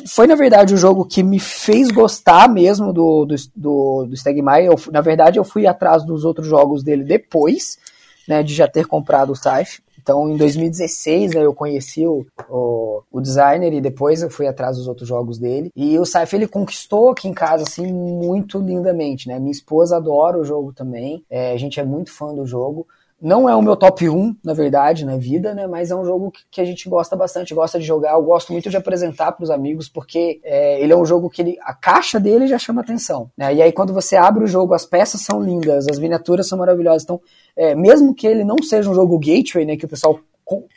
foi, 0.06 0.26
na 0.26 0.34
verdade, 0.34 0.74
o 0.74 0.78
jogo 0.78 1.04
que 1.04 1.22
me 1.22 1.40
fez 1.40 1.90
gostar 1.90 2.48
mesmo 2.48 2.92
do, 2.92 3.24
do, 3.24 3.34
do, 3.56 4.06
do 4.06 4.92
na 4.92 5.00
verdade, 5.00 5.38
eu 5.38 5.44
fui 5.44 5.66
atrás 5.66 6.04
dos 6.04 6.24
outros 6.24 6.46
jogos 6.46 6.82
dele 6.82 7.04
depois, 7.04 7.78
né, 8.26 8.42
de 8.42 8.54
já 8.54 8.68
ter 8.68 8.86
comprado 8.86 9.32
o 9.32 9.36
Scythe. 9.36 9.82
Então, 10.08 10.26
em 10.30 10.38
2016, 10.38 11.34
né, 11.34 11.44
eu 11.44 11.52
conheci 11.52 12.06
o, 12.06 12.24
o, 12.48 13.02
o, 13.12 13.20
designer 13.20 13.74
e 13.74 13.80
depois 13.80 14.22
eu 14.22 14.30
fui 14.30 14.46
atrás 14.46 14.78
dos 14.78 14.88
outros 14.88 15.06
jogos 15.06 15.38
dele. 15.38 15.70
E 15.76 15.98
o 15.98 16.06
Saif, 16.06 16.34
ele 16.34 16.48
conquistou 16.48 17.10
aqui 17.10 17.28
em 17.28 17.34
casa, 17.34 17.64
assim, 17.64 17.92
muito 17.92 18.58
lindamente, 18.58 19.28
né? 19.28 19.38
Minha 19.38 19.52
esposa 19.52 19.98
adora 19.98 20.38
o 20.38 20.44
jogo 20.46 20.72
também. 20.72 21.22
É, 21.28 21.52
a 21.52 21.58
gente 21.58 21.78
é 21.78 21.84
muito 21.84 22.10
fã 22.10 22.34
do 22.34 22.46
jogo. 22.46 22.86
Não 23.20 23.48
é 23.48 23.54
o 23.56 23.60
meu 23.60 23.74
top 23.74 24.08
1, 24.08 24.36
na 24.44 24.54
verdade, 24.54 25.04
na 25.04 25.16
vida, 25.16 25.52
né? 25.52 25.66
Mas 25.66 25.90
é 25.90 25.96
um 25.96 26.04
jogo 26.04 26.32
que, 26.50 26.60
a 26.60 26.64
gente 26.64 26.88
gosta 26.88 27.16
bastante, 27.16 27.52
gosta 27.52 27.76
de 27.76 27.84
jogar. 27.84 28.12
Eu 28.12 28.22
gosto 28.22 28.52
muito 28.52 28.70
de 28.70 28.76
apresentar 28.76 29.32
para 29.32 29.42
os 29.42 29.50
amigos, 29.50 29.88
porque 29.88 30.40
é, 30.44 30.80
ele 30.80 30.92
é 30.92 30.96
um 30.96 31.04
jogo 31.04 31.28
que 31.28 31.42
ele, 31.42 31.58
a 31.62 31.74
caixa 31.74 32.20
dele 32.20 32.46
já 32.46 32.58
chama 32.58 32.80
atenção. 32.80 33.28
Né? 33.36 33.56
E 33.56 33.62
aí, 33.62 33.72
quando 33.72 33.92
você 33.92 34.14
abre 34.14 34.44
o 34.44 34.46
jogo, 34.46 34.72
as 34.72 34.86
peças 34.86 35.20
são 35.22 35.42
lindas, 35.42 35.88
as 35.88 35.98
miniaturas 35.98 36.46
são 36.46 36.58
maravilhosas. 36.58 37.02
Então, 37.02 37.20
é, 37.56 37.74
mesmo 37.74 38.14
que 38.14 38.24
ele 38.24 38.44
não 38.44 38.62
seja 38.62 38.88
um 38.88 38.94
jogo 38.94 39.18
gateway, 39.18 39.64
né? 39.64 39.76
Que 39.76 39.84
o 39.84 39.88
pessoal 39.88 40.20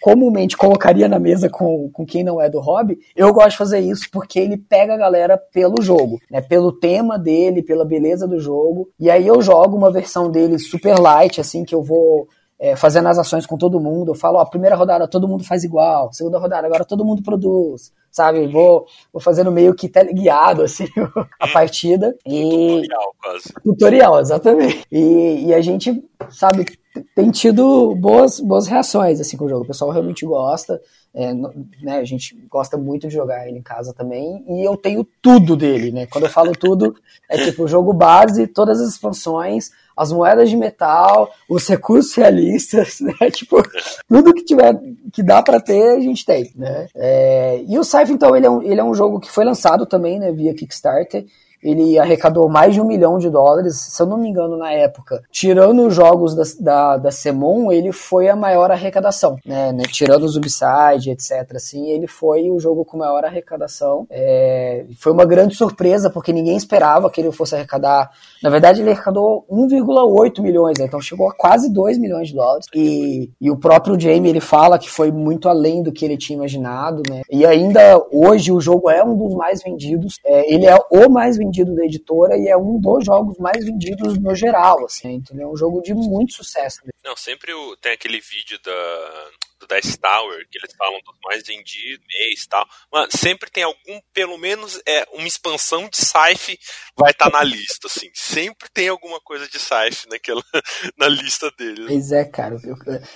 comumente 0.02 0.58
colocaria 0.58 1.08
na 1.08 1.20
mesa 1.20 1.50
com, 1.50 1.90
com 1.92 2.06
quem 2.06 2.24
não 2.24 2.42
é 2.42 2.50
do 2.50 2.60
hobby, 2.60 3.00
eu 3.16 3.34
gosto 3.34 3.52
de 3.52 3.58
fazer 3.58 3.80
isso 3.80 4.10
porque 4.12 4.40
ele 4.40 4.58
pega 4.58 4.94
a 4.94 4.98
galera 4.98 5.38
pelo 5.38 5.82
jogo, 5.82 6.20
né? 6.30 6.42
Pelo 6.42 6.72
tema 6.72 7.18
dele, 7.18 7.64
pela 7.64 7.86
beleza 7.86 8.28
do 8.28 8.40
jogo. 8.40 8.90
E 9.00 9.10
aí 9.10 9.26
eu 9.26 9.42
jogo 9.42 9.78
uma 9.78 9.92
versão 9.92 10.30
dele 10.30 10.60
super 10.60 11.00
light, 11.00 11.40
assim, 11.40 11.64
que 11.64 11.74
eu 11.74 11.82
vou 11.82 12.28
é, 12.60 12.76
fazendo 12.76 13.08
as 13.08 13.18
ações 13.18 13.46
com 13.46 13.58
todo 13.58 13.80
mundo. 13.80 14.12
Eu 14.12 14.16
falo, 14.16 14.38
ó, 14.38 14.46
primeira 14.46 14.76
rodada 14.76 15.08
todo 15.08 15.28
mundo 15.28 15.44
faz 15.44 15.64
igual, 15.64 16.14
segunda 16.14 16.38
rodada 16.38 16.68
agora 16.68 16.86
todo 16.86 17.06
mundo 17.06 17.24
produz, 17.24 17.92
sabe? 18.12 18.46
Vou, 18.48 18.86
vou 19.12 19.22
fazendo 19.22 19.52
meio 19.52 19.74
que 19.74 19.90
teleguiado, 19.90 20.64
assim, 20.64 20.86
a 21.40 21.48
partida. 21.48 22.16
E... 22.26 22.82
Tutorial, 22.82 23.16
quase. 23.22 23.54
Tutorial, 23.64 24.20
exatamente. 24.20 24.86
E, 24.92 25.48
e 25.48 25.54
a 25.54 25.62
gente, 25.62 26.04
sabe, 26.30 26.66
tem 27.16 27.32
tido 27.32 27.96
boas, 27.96 28.40
boas 28.40 28.68
reações 28.68 29.20
assim 29.20 29.38
com 29.38 29.46
o 29.46 29.50
jogo. 29.50 29.64
O 29.64 29.68
pessoal 29.68 29.92
realmente 29.92 30.26
gosta. 30.26 30.82
É, 31.14 31.34
né, 31.34 31.98
a 31.98 32.06
gente 32.06 32.34
gosta 32.50 32.78
muito 32.78 33.10
de 33.10 33.14
jogar 33.14 33.46
ele 33.46 33.58
em 33.58 33.62
casa 33.62 33.94
também. 33.94 34.44
E 34.48 34.66
eu 34.66 34.78
tenho 34.78 35.06
tudo 35.22 35.56
dele, 35.58 35.92
né? 35.92 36.06
Quando 36.06 36.26
eu 36.26 36.30
falo 36.30 36.54
tudo, 36.54 36.96
é 37.30 37.38
tipo 37.38 37.64
o 37.64 37.68
jogo 37.68 37.92
base, 37.92 38.48
todas 38.48 38.80
as 38.80 38.90
expansões, 38.90 39.72
as 39.96 40.12
moedas 40.12 40.50
de 40.50 40.56
metal, 40.56 41.30
os 41.50 41.68
recursos 41.68 42.14
realistas, 42.16 43.00
né? 43.02 43.30
Tipo, 43.30 43.62
tudo 44.08 44.34
que 44.34 44.44
tiver 44.44 44.80
que 45.12 45.22
dá 45.22 45.42
para 45.44 45.60
ter, 45.60 45.98
a 45.98 46.00
gente 46.00 46.26
tem, 46.26 46.52
né? 46.56 46.88
É, 46.96 47.62
e 47.68 47.78
o 47.78 47.84
Scythe, 47.84 48.14
então, 48.14 48.36
ele 48.36 48.46
é, 48.46 48.50
um, 48.50 48.62
ele 48.62 48.80
é 48.80 48.84
um 48.84 48.96
jogo 48.96 49.20
que 49.20 49.30
foi 49.30 49.44
lançado 49.44 49.86
também, 49.86 50.18
né, 50.18 50.32
via 50.32 50.54
Kickstarter 50.54 51.26
ele 51.64 52.00
arrecadou 52.00 52.50
mais 52.50 52.74
de 52.74 52.82
um 52.82 52.86
milhão 52.86 53.18
de 53.18 53.30
dólares, 53.30 53.76
se 53.78 54.02
eu 54.02 54.08
não 54.08 54.18
me 54.18 54.30
engano, 54.30 54.58
na 54.58 54.72
época. 54.72 55.24
Tirando 55.32 55.88
os 55.88 55.94
jogos 55.94 56.36
da, 56.36 56.44
da, 56.60 56.98
da 56.98 57.12
Semon, 57.12 57.72
ele 57.72 57.92
foi 57.92 58.30
a 58.30 58.36
maior 58.36 58.72
arrecadação, 58.72 59.38
né, 59.46 59.72
né? 59.72 59.84
Tirando 59.92 60.24
os 60.24 60.36
Ubisoft, 60.36 61.10
etc. 61.10 61.56
Assim, 61.56 61.90
ele 61.90 62.08
foi 62.08 62.50
o 62.50 62.60
jogo 62.60 62.84
com 62.84 62.98
maior 62.98 63.24
arrecadação. 63.24 64.08
É, 64.10 64.86
foi 64.98 65.12
uma 65.12 65.26
grande 65.26 65.56
surpresa, 65.56 66.10
porque 66.10 66.34
ninguém 66.34 66.58
esperava 66.58 67.10
que 67.10 67.22
ele 67.22 67.32
fosse 67.32 67.56
arrecadar. 67.56 68.10
Na 68.42 68.50
verdade, 68.50 68.82
ele 68.82 68.92
arrecadou 68.92 69.46
1,8 69.50 70.42
milhões, 70.42 70.80
né, 70.80 70.86
então 70.86 71.00
chegou 71.00 71.30
a 71.30 71.34
quase 71.34 71.72
2 71.72 71.98
milhões 72.00 72.30
de 72.30 72.36
dólares. 72.36 72.66
E, 72.74 73.30
e 73.40 73.52
o 73.52 73.58
próprio 73.58 74.00
Jamie, 74.00 74.30
ele 74.30 74.42
fala 74.42 74.80
que 74.80 74.90
foi 74.90 75.12
muito 75.12 75.48
além 75.48 75.84
do 75.84 75.92
que 75.92 76.04
ele 76.04 76.18
tinha 76.18 76.38
imaginado, 76.38 77.04
né? 77.10 77.22
E 77.30 77.46
ainda 77.46 78.02
hoje 78.12 78.52
o 78.52 78.60
jogo 78.60 78.90
é 78.90 79.04
um 79.04 79.16
dos 79.16 79.36
mais 79.36 79.62
vendidos. 79.62 80.16
É, 80.26 80.52
ele 80.54 80.66
é 80.66 80.78
o 80.92 81.10
mais 81.10 81.38
vendido 81.38 81.51
vendido 81.52 81.76
da 81.76 81.84
editora 81.84 82.38
e 82.38 82.48
é 82.48 82.56
um 82.56 82.80
dos 82.80 83.06
jogos 83.06 83.38
mais 83.38 83.66
vendidos 83.66 84.18
no 84.18 84.34
geral, 84.34 84.86
assim, 84.86 85.16
entendeu? 85.16 85.50
É 85.50 85.52
um 85.52 85.58
jogo 85.58 85.82
de 85.82 85.94
muito 85.94 86.34
sucesso. 86.34 86.80
Não, 87.04 87.16
sempre 87.16 87.54
o, 87.54 87.76
tem 87.78 87.92
aquele 87.92 88.20
vídeo 88.22 88.58
da, 88.64 89.30
do 89.60 89.68
Dice 89.68 89.98
Tower, 90.00 90.48
que 90.50 90.58
eles 90.58 90.74
falam 90.78 91.00
dos 91.06 91.18
mais 91.24 91.46
vendidos, 91.46 92.06
mês 92.08 92.44
e 92.44 92.48
tal. 92.48 92.66
Mas 92.92 93.10
sempre 93.12 93.50
tem 93.50 93.64
algum, 93.64 94.00
pelo 94.14 94.38
menos, 94.38 94.82
é, 94.88 95.06
uma 95.14 95.28
expansão 95.28 95.90
de 95.90 95.98
sci 95.98 96.58
vai 96.96 97.12
estar 97.12 97.30
tá 97.30 97.38
na 97.38 97.44
lista, 97.44 97.88
assim. 97.88 98.10
Sempre 98.14 98.70
tem 98.74 98.88
alguma 98.88 99.20
coisa 99.20 99.48
de 99.48 99.60
sci 99.60 100.08
naquela, 100.10 100.44
na 100.98 101.08
lista 101.08 101.52
deles. 101.58 101.88
Pois 101.88 102.12
é, 102.12 102.26
cara. 102.26 102.56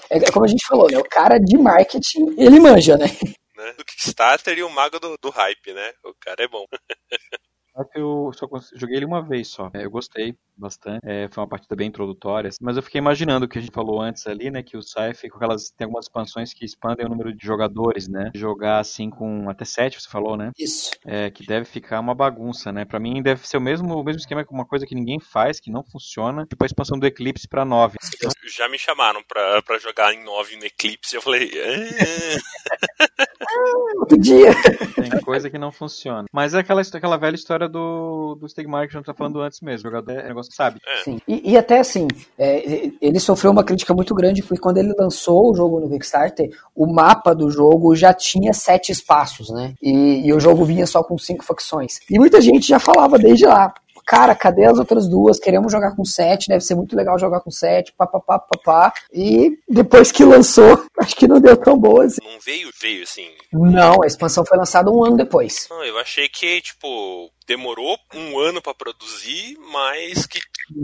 É, 0.10 0.18
é 0.18 0.32
como 0.32 0.46
a 0.46 0.50
gente 0.50 0.66
falou, 0.68 0.90
né? 0.90 0.98
O 0.98 1.04
cara 1.04 1.40
de 1.40 1.58
marketing, 1.58 2.36
ele 2.38 2.60
manja, 2.60 2.98
né? 2.98 3.08
né? 3.56 3.74
Do 3.74 3.86
Kickstarter 3.86 4.58
e 4.58 4.64
o 4.64 4.70
mago 4.70 5.00
do, 5.00 5.18
do 5.18 5.30
hype, 5.30 5.74
né? 5.74 5.94
O 6.04 6.14
cara 6.14 6.44
é 6.44 6.48
bom. 6.48 6.66
Só 7.76 7.84
que 7.84 8.00
eu 8.00 8.32
só 8.34 8.48
joguei 8.74 8.96
ele 8.96 9.06
uma 9.06 9.22
vez 9.22 9.50
só. 9.50 9.70
É, 9.74 9.84
eu 9.84 9.92
gostei 9.92 10.34
bastante. 10.56 11.02
É, 11.04 11.28
foi 11.30 11.42
uma 11.44 11.50
partida 11.50 11.76
bem 11.76 11.90
introdutória. 11.90 12.48
Assim. 12.48 12.60
Mas 12.62 12.78
eu 12.78 12.84
fiquei 12.84 13.00
imaginando 13.00 13.46
o 13.46 13.50
que 13.50 13.58
a 13.58 13.62
gente 13.62 13.74
falou 13.74 14.02
antes 14.02 14.26
ali, 14.28 14.50
né? 14.50 14.64
Que 14.64 14.78
o 14.78 14.82
Scythe, 14.82 15.30
com 15.30 15.36
aquelas. 15.36 15.72
Tem 15.72 15.84
algumas 15.84 16.06
expansões 16.06 16.54
que 16.54 16.64
expandem 16.64 17.06
o 17.06 17.10
número 17.10 17.36
de 17.36 17.46
jogadores, 17.46 18.08
né? 18.08 18.32
Jogar 18.34 18.80
assim 18.80 19.10
com 19.10 19.50
até 19.50 19.66
sete, 19.66 20.02
você 20.02 20.10
falou, 20.10 20.38
né? 20.38 20.52
Isso. 20.58 20.92
É, 21.06 21.30
que 21.30 21.46
deve 21.46 21.66
ficar 21.66 22.00
uma 22.00 22.16
bagunça, 22.16 22.72
né? 22.72 22.86
Pra 22.86 23.00
mim 23.00 23.22
deve 23.22 23.46
ser 23.46 23.58
o 23.58 23.62
mesmo, 23.62 23.94
o 23.94 24.04
mesmo 24.04 24.20
esquema 24.20 24.46
com 24.46 24.56
uma 24.56 24.66
coisa 24.66 24.86
que 24.86 24.96
ninguém 24.96 25.20
faz, 25.20 25.60
que 25.60 25.70
não 25.70 25.84
funciona. 25.84 26.46
Tipo 26.46 26.64
a 26.64 26.68
expansão 26.68 26.98
do 26.98 27.06
Eclipse 27.06 27.48
pra 27.48 27.66
nove. 27.66 27.98
Então... 28.16 28.32
Já 28.48 28.70
me 28.70 28.80
chamaram 28.80 29.22
pra, 29.28 29.62
pra 29.64 29.78
jogar 29.80 30.14
em 30.14 30.24
nove 30.24 30.56
no 30.56 30.64
Eclipse. 30.66 31.16
Eu 31.16 31.22
falei. 31.22 31.52
Ah. 33.56 33.86
outro 34.00 34.18
dia. 34.18 34.52
Tem 34.96 35.22
coisa 35.22 35.50
que 35.50 35.58
não 35.58 35.72
funciona. 35.72 36.26
Mas 36.32 36.54
é 36.54 36.60
aquela, 36.60 36.82
aquela 36.82 37.18
velha 37.18 37.36
história 37.36 37.68
do, 37.68 38.36
do 38.36 38.48
Stegmaier 38.48 38.90
que 38.90 38.96
a 38.96 39.00
gente 39.00 39.06
tá 39.06 39.14
falando 39.14 39.42
antes 39.42 39.62
mesmo. 39.62 39.88
O 39.88 39.92
jogador 39.92 40.12
é 40.20 40.28
negócio 40.28 40.50
que 40.50 40.56
sabe. 40.56 40.80
Sim. 41.04 41.20
E, 41.28 41.52
e, 41.52 41.58
até 41.58 41.80
assim, 41.80 42.08
é, 42.38 42.92
ele 43.02 43.20
sofreu 43.20 43.52
uma 43.52 43.64
crítica 43.64 43.94
muito 43.94 44.14
grande, 44.14 44.42
porque 44.42 44.62
quando 44.62 44.78
ele 44.78 44.94
lançou 44.98 45.52
o 45.52 45.56
jogo 45.56 45.80
no 45.80 45.90
Kickstarter, 45.90 46.50
o 46.76 46.86
mapa 46.86 47.34
do 47.34 47.50
jogo 47.50 47.96
já 47.96 48.14
tinha 48.14 48.54
sete 48.54 48.92
espaços, 48.92 49.50
né? 49.50 49.74
E, 49.82 50.28
e 50.28 50.34
o 50.34 50.40
jogo 50.40 50.66
vinha 50.66 50.86
só 50.86 51.04
com 51.04 51.18
cinco 51.18 51.44
facções. 51.44 52.00
E 52.10 52.20
muita 52.20 52.42
gente 52.42 52.68
já 52.68 52.80
falava 52.80 53.18
desde 53.18 53.46
lá, 53.46 53.74
cara, 54.06 54.36
cadê 54.36 54.66
as 54.66 54.78
outras 54.78 55.08
duas? 55.08 55.40
Queremos 55.40 55.72
jogar 55.72 55.96
com 55.96 56.06
7, 56.06 56.48
deve 56.48 56.62
ser 56.62 56.76
muito 56.76 56.96
legal 56.96 57.18
jogar 57.18 57.42
com 57.42 57.52
7, 57.52 57.94
papapá, 57.98 58.40
papá. 58.40 58.94
E 59.12 59.58
depois 59.68 60.12
que 60.12 60.24
lançou, 60.24 60.86
acho 61.00 61.16
que 61.16 61.28
não 61.28 61.40
deu 61.40 61.58
tão 61.58 61.78
boa 61.78 62.06
assim. 62.06 62.22
Não 62.24 62.40
veio, 62.40 62.70
veio 62.80 63.04
assim. 63.04 63.28
Não, 63.52 64.04
a 64.04 64.08
expansão 64.08 64.46
foi 64.46 64.58
lançada 64.58 64.92
um 64.92 65.04
ano 65.04 65.18
depois. 65.18 65.68
Não, 65.70 65.84
eu 65.84 65.98
achei 65.98 66.30
que, 66.30 66.62
tipo, 66.62 67.32
demorou 67.48 67.98
um 68.14 68.40
ano 68.40 68.62
para 68.62 68.74
produzir, 68.74 69.58
mas 69.72 70.26
que. 70.26 70.40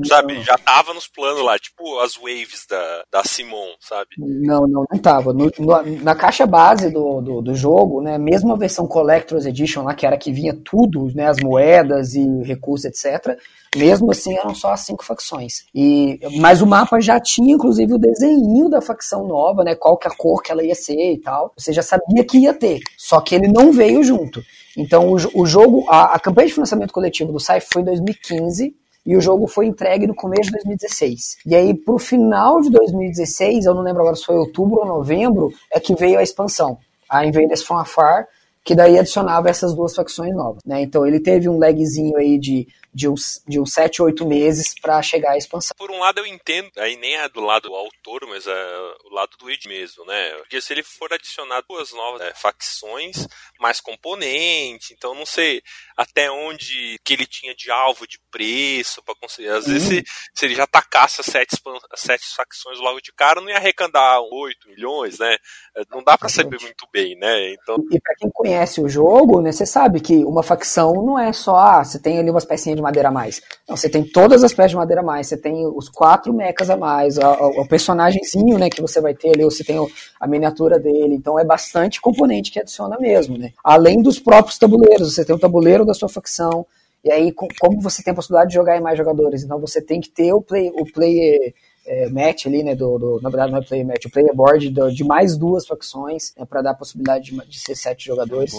Sabe, 0.05 0.41
já 0.41 0.57
tava 0.57 0.93
nos 0.93 1.07
planos 1.07 1.43
lá, 1.43 1.57
tipo 1.57 1.99
as 1.99 2.15
waves 2.15 2.65
da, 2.69 3.03
da 3.11 3.23
Simon, 3.23 3.67
sabe? 3.79 4.09
Não, 4.17 4.61
não, 4.61 4.85
não 4.89 4.99
tava. 4.99 5.33
No, 5.33 5.51
no, 5.59 6.03
na 6.03 6.15
caixa 6.15 6.45
base 6.45 6.91
do, 6.91 7.21
do, 7.21 7.41
do, 7.41 7.55
jogo, 7.55 8.01
né, 8.01 8.17
mesmo 8.17 8.53
a 8.53 8.57
versão 8.57 8.87
Collector's 8.87 9.45
Edition 9.45 9.83
lá, 9.83 9.93
que 9.93 10.05
era 10.05 10.17
que 10.17 10.31
vinha 10.31 10.53
tudo, 10.53 11.07
né, 11.15 11.27
as 11.27 11.37
moedas 11.41 12.13
e 12.13 12.25
recursos, 12.43 12.85
etc., 12.85 13.37
mesmo 13.75 14.11
assim 14.11 14.37
eram 14.37 14.53
só 14.53 14.73
as 14.73 14.81
cinco 14.81 15.03
facções. 15.03 15.65
E, 15.73 16.19
mas 16.39 16.61
o 16.61 16.67
mapa 16.67 16.99
já 16.99 17.19
tinha, 17.19 17.53
inclusive, 17.53 17.93
o 17.93 17.97
desenho 17.97 18.69
da 18.69 18.81
facção 18.81 19.25
nova, 19.25 19.63
né, 19.63 19.75
qual 19.75 19.97
que 19.97 20.07
a 20.07 20.11
cor 20.11 20.41
que 20.41 20.51
ela 20.51 20.63
ia 20.63 20.75
ser 20.75 21.13
e 21.13 21.19
tal. 21.19 21.53
Você 21.57 21.71
já 21.71 21.81
sabia 21.81 22.25
que 22.25 22.37
ia 22.37 22.53
ter, 22.53 22.79
só 22.97 23.21
que 23.21 23.33
ele 23.33 23.47
não 23.47 23.71
veio 23.71 24.03
junto. 24.03 24.43
Então, 24.77 25.09
o, 25.09 25.41
o 25.41 25.45
jogo, 25.45 25.85
a, 25.89 26.15
a, 26.15 26.19
campanha 26.19 26.47
de 26.47 26.53
financiamento 26.53 26.93
coletivo 26.93 27.31
do 27.31 27.39
SAIF 27.39 27.67
foi 27.71 27.81
em 27.81 27.85
2015 27.85 28.75
e 29.05 29.15
o 29.15 29.21
jogo 29.21 29.47
foi 29.47 29.65
entregue 29.65 30.07
no 30.07 30.15
começo 30.15 30.43
de 30.43 30.51
2016. 30.51 31.37
E 31.45 31.55
aí, 31.55 31.73
pro 31.73 31.97
final 31.97 32.61
de 32.61 32.69
2016, 32.69 33.65
eu 33.65 33.73
não 33.73 33.81
lembro 33.81 34.01
agora 34.01 34.15
se 34.15 34.25
foi 34.25 34.35
outubro 34.35 34.79
ou 34.79 34.85
novembro, 34.85 35.51
é 35.71 35.79
que 35.79 35.95
veio 35.95 36.19
a 36.19 36.23
expansão, 36.23 36.77
a 37.09 37.25
Invaders 37.25 37.63
from 37.63 37.77
Afar, 37.77 38.27
que 38.63 38.75
daí 38.75 38.99
adicionava 38.99 39.49
essas 39.49 39.73
duas 39.73 39.95
facções 39.95 40.35
novas. 40.35 40.61
Né? 40.63 40.81
Então, 40.83 41.05
ele 41.05 41.19
teve 41.19 41.49
um 41.49 41.57
lagzinho 41.57 42.15
aí 42.17 42.37
de 42.37 42.67
de 42.93 43.08
uns, 43.08 43.41
de 43.47 43.60
uns 43.60 43.71
7, 43.73 44.01
8 44.01 44.25
meses 44.25 44.73
para 44.80 45.01
chegar 45.01 45.32
à 45.32 45.38
expansão. 45.38 45.75
Por 45.77 45.91
um 45.91 45.99
lado 45.99 46.19
eu 46.19 46.25
entendo, 46.25 46.71
aí 46.77 46.97
nem 46.97 47.15
é 47.15 47.30
do 47.30 47.39
lado 47.39 47.69
do 47.69 47.75
autor, 47.75 48.21
mas 48.27 48.45
é 48.47 48.77
o 49.06 49.13
lado 49.13 49.38
do 49.38 49.49
id 49.49 49.65
mesmo, 49.65 50.06
né? 50.06 50.34
Porque 50.36 50.60
se 50.62 50.73
ele 50.73 50.84
for 50.84 51.12
adicionar 51.13 51.63
duas 51.67 51.93
novas 51.93 52.21
é, 52.21 52.34
facções, 52.34 53.27
mais 53.60 53.80
componente, 53.80 54.93
então 54.93 55.13
não 55.13 55.25
sei 55.25 55.62
até 55.95 56.30
onde 56.30 56.99
que 57.04 57.13
ele 57.13 57.25
tinha 57.25 57.56
de 57.56 57.71
alvo 57.71 58.08
de 58.08 58.19
preço 58.30 59.01
para 59.04 59.15
conseguir. 59.15 59.49
Às 59.49 59.67
vezes 59.67 59.88
se, 59.88 60.04
se, 60.34 60.45
ele 60.45 60.56
já 60.56 60.67
tacasse 60.67 61.21
as 61.21 61.27
sete, 61.27 61.58
as 61.91 61.99
sete 61.99 62.25
facções 62.36 62.80
logo 62.80 62.99
de 63.01 63.13
cara, 63.13 63.39
não 63.39 63.49
ia 63.49 63.58
arrecadar 63.58 64.19
8 64.21 64.67
milhões, 64.67 65.19
né? 65.19 65.38
É, 65.77 65.84
não 65.89 66.04
dá 66.04 66.17
para 66.17 66.30
saber 66.30 66.60
muito 66.60 66.88
bem, 66.91 67.15
né? 67.17 67.54
Então... 67.54 67.77
E 67.91 67.99
para 67.99 68.15
quem 68.15 68.30
conhece 68.32 68.82
o 68.82 68.89
jogo, 68.89 69.41
né, 69.41 69.51
você 69.51 69.65
sabe 69.65 69.99
que 69.99 70.23
uma 70.25 70.43
facção 70.43 70.93
não 70.93 71.17
é 71.17 71.32
só, 71.32 71.56
ah, 71.56 71.84
você 71.84 72.01
tem 72.01 72.19
ali 72.19 72.30
umas 72.30 72.45
pecinhas 72.45 72.80
de 72.81 72.81
de 72.81 72.83
madeira 72.83 73.09
a 73.09 73.11
mais. 73.11 73.41
Não, 73.69 73.77
você 73.77 73.87
tem 73.87 74.03
todas 74.03 74.43
as 74.43 74.53
peças 74.53 74.71
de 74.71 74.77
madeira 74.77 75.01
a 75.01 75.05
mais, 75.05 75.27
você 75.27 75.37
tem 75.37 75.65
os 75.65 75.87
quatro 75.87 76.33
mechas 76.33 76.69
a 76.69 76.75
mais, 76.75 77.17
o, 77.17 77.61
o 77.61 77.67
personagemzinho, 77.67 78.57
né, 78.57 78.69
que 78.69 78.81
você 78.81 78.99
vai 78.99 79.13
ter 79.13 79.29
ali, 79.29 79.43
você 79.43 79.63
tem 79.63 79.77
a 80.19 80.27
miniatura 80.27 80.79
dele, 80.79 81.15
então 81.15 81.39
é 81.39 81.45
bastante 81.45 82.01
componente 82.01 82.51
que 82.51 82.59
adiciona 82.59 82.97
mesmo, 82.99 83.37
né. 83.37 83.53
Além 83.63 84.01
dos 84.01 84.19
próprios 84.19 84.57
tabuleiros, 84.57 85.13
você 85.13 85.23
tem 85.23 85.35
o 85.35 85.39
tabuleiro 85.39 85.85
da 85.85 85.93
sua 85.93 86.09
facção, 86.09 86.65
e 87.03 87.11
aí 87.11 87.31
como 87.31 87.79
você 87.79 88.03
tem 88.03 88.11
a 88.11 88.15
possibilidade 88.15 88.49
de 88.49 88.55
jogar 88.55 88.77
em 88.77 88.81
mais 88.81 88.97
jogadores, 88.97 89.43
então 89.43 89.59
você 89.59 89.81
tem 89.81 90.01
que 90.01 90.09
ter 90.09 90.33
o 90.33 90.41
play, 90.41 90.69
o 90.69 90.85
player 90.91 91.53
é, 91.85 92.09
match 92.09 92.45
ali, 92.45 92.63
né, 92.63 92.75
do, 92.75 92.97
do, 92.97 93.21
na 93.21 93.29
verdade 93.29 93.51
não 93.51 93.59
é 93.59 93.63
player 93.63 93.85
match, 93.85 94.05
o 94.05 94.11
player 94.11 94.35
board 94.35 94.69
do, 94.69 94.91
de 94.91 95.03
mais 95.03 95.35
duas 95.35 95.65
facções, 95.65 96.33
né, 96.37 96.45
para 96.45 96.61
dar 96.61 96.71
a 96.71 96.75
possibilidade 96.75 97.31
de, 97.31 97.45
de, 97.47 97.59
ser 97.59 97.75
sete 97.75 98.05
jogadores. 98.05 98.53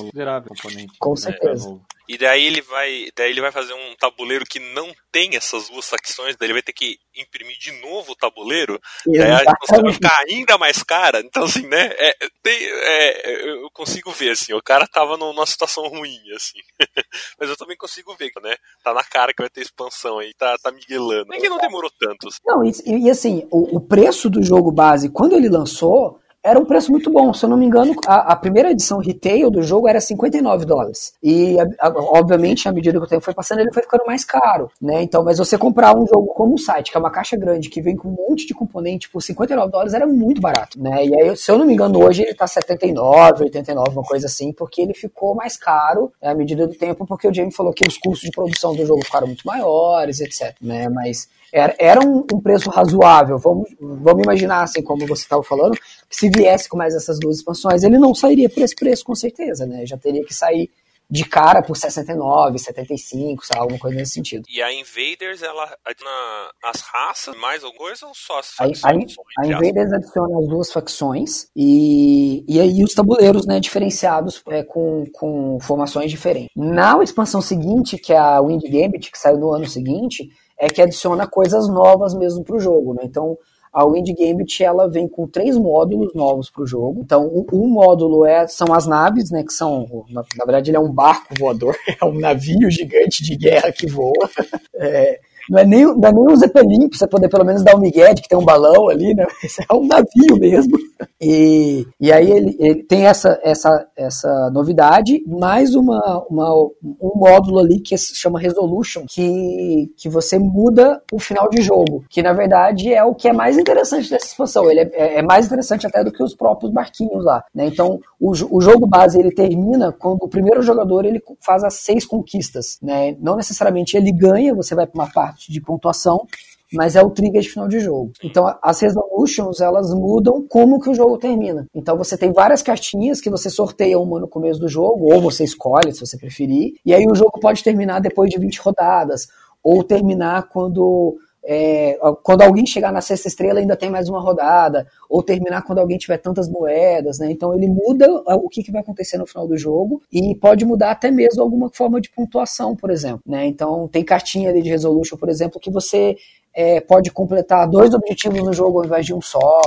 Componente. 0.49 0.93
Com 0.99 1.15
certeza. 1.15 1.71
É, 1.71 1.93
e 2.09 2.19
daí 2.19 2.45
ele 2.45 2.61
vai, 2.63 3.09
daí 3.17 3.31
ele 3.31 3.41
vai 3.41 3.53
fazer 3.53 3.73
um 3.73 3.95
tabuleiro 3.97 4.45
que 4.45 4.59
não 4.59 4.93
tem 5.11 5.37
essas 5.37 5.69
duas 5.69 5.89
facções, 5.89 6.37
daí 6.37 6.47
ele 6.47 6.55
vai 6.55 6.63
ter 6.63 6.73
que 6.73 6.99
imprimir 7.17 7.59
de 7.59 7.73
novo 7.81 8.13
o 8.13 8.17
tabuleiro, 8.17 8.81
e 9.07 9.19
daí 9.19 9.31
a 9.31 9.57
construção 9.57 9.83
vai 9.83 9.93
ficar 9.93 10.19
ainda 10.29 10.57
mais 10.59 10.83
cara. 10.83 11.21
Então, 11.21 11.45
assim, 11.45 11.67
né? 11.67 11.91
É, 11.99 12.15
tem, 12.43 12.57
é, 12.63 13.49
eu 13.51 13.71
consigo 13.73 14.11
ver, 14.11 14.31
assim, 14.31 14.53
o 14.53 14.63
cara 14.63 14.87
tava 14.87 15.17
numa 15.17 15.47
situação 15.47 15.87
ruim, 15.89 16.21
assim. 16.35 16.59
Mas 17.39 17.49
eu 17.49 17.57
também 17.57 17.77
consigo 17.77 18.15
ver, 18.15 18.31
né? 18.43 18.55
Tá 18.83 18.95
na 18.95 19.05
cara 19.05 19.33
que 19.33 19.43
vai 19.43 19.51
ter 19.51 19.63
expansão 19.63 20.19
aí, 20.19 20.33
tá, 20.35 20.57
tá 20.59 20.71
miguelando. 20.71 21.33
É 21.35 21.39
que 21.39 21.49
não 21.49 21.59
demorou 21.59 21.91
tanto. 21.99 22.29
Assim. 22.29 22.39
Não, 22.45 22.65
e, 22.65 22.73
e 23.07 23.11
assim, 23.11 23.47
o, 23.51 23.77
o 23.77 23.81
preço 23.81 24.31
do 24.31 24.43
jogo 24.43 24.73
base, 24.73 25.11
quando 25.11 25.35
ele 25.35 25.49
lançou, 25.49 26.22
era 26.43 26.59
um 26.59 26.65
preço 26.65 26.91
muito 26.91 27.11
bom. 27.11 27.33
Se 27.33 27.45
eu 27.45 27.49
não 27.49 27.57
me 27.57 27.67
engano, 27.67 27.95
a, 28.07 28.33
a, 28.33 28.37
primeira 28.37 28.71
edição 28.71 28.99
retail 28.99 29.51
do 29.51 29.63
jogo 29.63 29.89
era 29.89 30.01
59 30.01 30.65
dólares. 30.67 31.15
E, 31.23 31.57
a, 31.61 31.65
a, 31.79 31.89
obviamente, 32.19 32.69
à 32.69 32.73
medida 32.73 32.99
que 32.99 33.05
o 33.05 33.09
tempo 33.09 33.25
foi 33.25 33.33
passando, 33.33 33.61
ele 33.61 33.73
foi 33.73 33.83
ficando 33.83 34.05
mais 34.05 34.25
caro, 34.25 34.69
né? 34.81 35.03
Então, 35.03 35.23
mas 35.23 35.39
você 35.39 35.57
comprar 35.57 35.97
um 35.97 36.07
jogo 36.07 36.35
como 36.35 36.55
um 36.55 36.59
site, 36.59 36.91
que 36.91 36.97
é 36.97 37.01
uma 37.01 37.11
caixa 37.11 37.37
grande, 37.37 37.71
que 37.71 37.81
vem 37.81 37.95
com 37.95 38.09
um 38.09 38.29
monte 38.29 38.47
de 38.47 38.55
componente 38.55 39.09
por 39.09 39.23
59 39.23 39.71
dólares, 39.71 39.95
era 39.95 40.07
muito 40.07 40.41
barato, 40.41 40.81
né? 40.81 41.07
E 41.07 41.15
aí, 41.15 41.37
se 41.37 41.51
eu 41.51 41.59
não 41.59 41.65
me 41.65 41.75
engano, 41.75 42.03
hoje 42.03 42.23
ele 42.23 42.35
tá 42.35 42.47
79, 42.47 43.45
89, 43.45 43.91
uma 43.91 44.03
coisa 44.03 44.27
assim, 44.27 44.53
porque 44.53 44.83
ele 44.83 44.95
ficou 44.95 45.35
mais 45.35 45.57
caro 45.57 46.13
né, 46.21 46.31
à 46.31 46.35
medida 46.35 46.67
do 46.67 46.75
tempo, 46.75 47.07
porque 47.07 47.29
o 47.29 47.35
Jamie 47.35 47.53
falou 47.53 47.73
que 47.73 47.87
os 47.87 47.97
custos 47.99 48.29
de 48.29 48.31
produção 48.31 48.75
do 48.75 48.85
jogo 48.85 49.05
ficaram 49.05 49.29
muito 49.29 49.47
maiores, 49.47 50.21
etc, 50.21 50.57
né? 50.61 50.89
Mas 50.89 51.29
era, 51.53 51.77
era 51.79 52.01
um, 52.05 52.25
um, 52.33 52.41
preço 52.41 52.71
razoável. 52.71 53.37
Vamos, 53.39 53.69
vamos 53.79 54.23
imaginar, 54.23 54.63
assim, 54.63 54.83
como 54.83 55.07
você 55.07 55.23
estava 55.23 55.43
falando, 55.43 55.77
se 56.13 56.29
viesse 56.29 56.69
com 56.69 56.77
mais 56.77 56.95
essas 56.95 57.19
duas 57.19 57.39
expansões, 57.39 57.83
ele 57.83 57.99
não 57.99 58.15
sairia 58.15 58.49
por 58.49 58.63
esse 58.63 58.75
preço, 58.75 59.05
com 59.05 59.15
certeza, 59.15 59.67
né? 59.67 59.87
Já 59.87 59.97
teria 59.97 60.25
que 60.25 60.35
sair 60.35 60.71
de 61.13 61.27
cara 61.27 61.63
por 61.63 61.77
69, 61.77 62.59
75, 62.59 63.45
sei 63.45 63.55
lá, 63.55 63.63
alguma 63.63 63.79
coisa 63.79 63.97
nesse 63.99 64.13
sentido. 64.13 64.45
E 64.49 64.63
a 64.63 64.73
Invaders, 64.73 65.43
ela 65.43 65.77
adiciona 65.85 66.51
as 66.65 66.81
raças, 66.81 67.37
mais 67.37 67.63
alguma 67.63 67.85
coisa 67.85 68.07
ou 68.07 68.15
só 68.15 68.39
as 68.39 68.55
facções? 68.55 69.15
A, 69.37 69.43
a, 69.43 69.45
a 69.45 69.47
Invaders 69.47 69.93
adiciona 69.93 70.39
as 70.39 70.49
duas 70.49 70.73
facções 70.73 71.49
e, 71.55 72.43
e 72.49 72.59
aí 72.59 72.83
os 72.83 72.95
tabuleiros, 72.95 73.45
né, 73.45 73.61
diferenciados 73.61 74.43
é, 74.49 74.63
com, 74.63 75.05
com 75.13 75.59
formações 75.61 76.11
diferentes. 76.11 76.49
Na 76.57 77.03
expansão 77.03 77.43
seguinte, 77.43 77.99
que 77.99 78.15
é 78.15 78.19
a 78.19 78.41
Wind 78.41 78.63
Gambit, 78.63 79.11
que 79.11 79.19
saiu 79.19 79.37
no 79.37 79.53
ano 79.53 79.69
seguinte, 79.69 80.31
é 80.59 80.71
que 80.71 80.81
adiciona 80.81 81.27
coisas 81.27 81.69
novas 81.69 82.15
mesmo 82.15 82.43
para 82.43 82.57
o 82.57 82.61
jogo, 82.61 82.95
né? 82.95 83.03
Então, 83.05 83.37
a 83.73 83.87
Wind 83.87 84.09
Gambit 84.19 84.63
ela 84.63 84.89
vem 84.89 85.09
com 85.09 85.27
três 85.27 85.57
módulos 85.57 86.13
novos 86.15 86.51
para 86.51 86.63
o 86.63 86.67
jogo. 86.67 87.01
Então, 87.03 87.27
um, 87.27 87.47
um, 87.53 87.69
módulo 87.69 88.27
é, 88.27 88.47
são 88.47 88.75
as 88.75 88.87
naves, 88.87 89.31
né? 89.31 89.43
Que 89.43 89.53
são, 89.53 90.05
na, 90.11 90.23
na, 90.37 90.45
verdade, 90.45 90.71
ele 90.71 90.77
é 90.77 90.81
um 90.81 90.93
barco 90.93 91.35
voador, 91.39 91.75
é 92.01 92.05
um 92.05 92.19
navio 92.19 92.71
gigante 92.71 93.23
de 93.23 93.35
guerra 93.35 93.73
que 93.73 93.87
voa. 93.87 94.29
É, 94.75 95.21
não 95.51 95.59
é 95.59 95.65
nem, 95.65 95.85
não 95.85 96.09
é 96.09 96.13
nem 96.13 96.33
um 96.33 96.37
Zeppelin 96.37 96.89
pra 96.89 96.99
você 96.99 97.07
poder 97.07 97.29
pelo 97.29 97.45
menos 97.45 97.63
dar 97.63 97.77
um 97.77 97.81
migué 97.81 98.15
que 98.15 98.29
tem 98.29 98.39
um 98.39 98.45
balão 98.45 98.89
ali, 98.89 99.15
né? 99.15 99.27
Esse 99.43 99.65
é 99.69 99.75
um 99.75 99.87
navio 99.87 100.39
mesmo. 100.39 100.77
E, 101.21 101.87
e 102.01 102.13
aí 102.13 102.31
ele, 102.31 102.57
ele 102.59 102.83
tem 102.83 103.07
essa, 103.07 103.39
essa, 103.43 103.87
essa 103.97 104.51
novidade, 104.51 105.23
mais 105.27 105.75
uma, 105.75 106.25
uma, 106.29 106.53
um 106.55 107.13
módulo 107.15 107.61
ali 107.61 107.81
que 107.81 107.97
se 107.97 108.15
chama 108.15 108.41
Resolution, 108.41 109.05
que, 109.09 109.93
que 109.97 110.09
você 110.09 110.39
muda 110.39 111.01
o 111.13 111.19
final 111.19 111.49
de 111.49 111.63
jogo, 111.63 112.05
que 112.09 112.23
na 112.23 112.33
verdade 112.33 112.93
é 112.93 113.05
o 113.05 113.15
que 113.15 113.29
é 113.29 113.33
mais 113.33 113.57
interessante 113.59 114.11
dessa 114.11 114.27
expansão. 114.27 114.71
Ele 114.71 114.81
é, 114.81 115.19
é 115.19 115.23
mais 115.23 115.47
interessante 115.47 115.87
até 115.87 116.03
do 116.03 116.13
que 116.13 116.23
os 116.23 116.35
próprios 116.35 116.73
barquinhos 116.73 117.25
lá, 117.25 117.45
né? 117.55 117.67
Então, 117.67 118.01
o, 118.21 118.31
o 118.31 118.61
jogo 118.61 118.87
base 118.87 119.19
ele 119.19 119.33
termina 119.33 119.93
quando 119.93 120.23
o 120.23 120.29
primeiro 120.29 120.63
jogador 120.63 121.05
ele 121.05 121.23
faz 121.41 121.65
as 121.65 121.75
seis 121.75 122.05
conquistas, 122.05 122.79
né? 122.83 123.17
Não 123.21 123.37
necessariamente 123.37 123.97
ele 123.97 124.13
ganha, 124.13 124.55
você 124.55 124.75
vai 124.75 124.87
para 124.87 125.01
uma 125.01 125.11
parte 125.11 125.42
parte 125.43 125.51
de 125.51 125.61
pontuação, 125.61 126.27
mas 126.73 126.97
é 126.97 127.03
o 127.03 127.11
trigger 127.11 127.43
de 127.43 127.49
final 127.49 127.69
de 127.69 127.81
jogo. 127.81 128.13
Então 128.23 128.47
as 128.63 128.81
resolutions 128.81 129.61
elas 129.61 129.93
mudam 129.93 130.47
como 130.49 130.81
que 130.81 130.91
o 130.91 130.95
jogo 130.95 131.19
termina. 131.19 131.67
Então 131.75 131.97
você 131.97 132.17
tem 132.17 132.33
várias 132.33 132.63
cartinhas 132.63 133.21
que 133.21 133.31
você 133.31 133.51
sorteia 133.51 133.99
uma 133.99 134.21
no 134.21 134.29
começo 134.29 134.61
do 134.61 134.69
jogo, 134.69 135.13
ou 135.13 135.21
você 135.21 135.45
escolhe 135.45 135.93
se 135.93 136.01
você 136.01 136.17
preferir, 136.17 136.75
e 136.85 136.95
aí 136.95 137.05
o 137.07 137.15
jogo 137.15 137.41
pode 137.41 137.63
terminar 137.63 138.01
depois 138.01 138.31
de 138.31 138.39
20 138.39 138.61
rodadas, 138.61 139.29
ou 139.63 139.83
terminar 139.83 140.49
quando 140.49 141.17
é, 141.45 141.99
quando 142.23 142.43
alguém 142.43 142.65
chegar 142.65 142.93
na 142.93 143.01
sexta 143.01 143.29
estrela 143.29 143.59
ainda 143.59 143.77
tem 143.77 143.91
mais 143.91 144.09
uma 144.09 144.21
rodada, 144.21 144.87
ou 145.09 145.23
terminar 145.23 145.63
quando 145.63 145.79
alguém 145.79 145.99
tiver 145.99 146.19
tantas 146.19 146.49
moedas, 146.49 147.19
né? 147.19 147.31
Então 147.31 147.55
ele 147.55 147.69
muda 147.69 148.07
o 148.37 148.49
que, 148.49 148.63
que 148.63 148.71
vai 148.71 148.81
acontecer 148.81 149.19
no 149.19 149.27
final 149.27 149.47
do 149.47 149.57
jogo 149.57 150.01
e 150.13 150.35
pode 150.37 150.65
mudar 150.65 150.93
até 150.93 151.11
mesmo 151.11 151.43
alguma 151.43 151.69
forma 151.71 152.01
de 152.01 152.11
pontuação, 152.11 152.77
por 152.77 152.91
exemplo, 152.91 153.23
né? 153.27 153.47
Então 153.47 153.89
tem 153.89 154.05
cartinha 154.05 154.51
ali 154.51 154.63
de 154.63 154.71
resolution, 154.71 155.17
por 155.17 155.29
exemplo, 155.29 155.61
que 155.61 155.71
você 155.71 156.17
é, 156.55 156.81
pode 156.81 157.11
completar 157.11 157.69
dois 157.69 157.95
objetivos 157.95 158.43
no 158.43 158.53
jogo 158.53 158.79
ao 158.79 158.85
invés 158.85 159.07
de 159.07 159.15
um 159.15 159.21
só. 159.21 159.61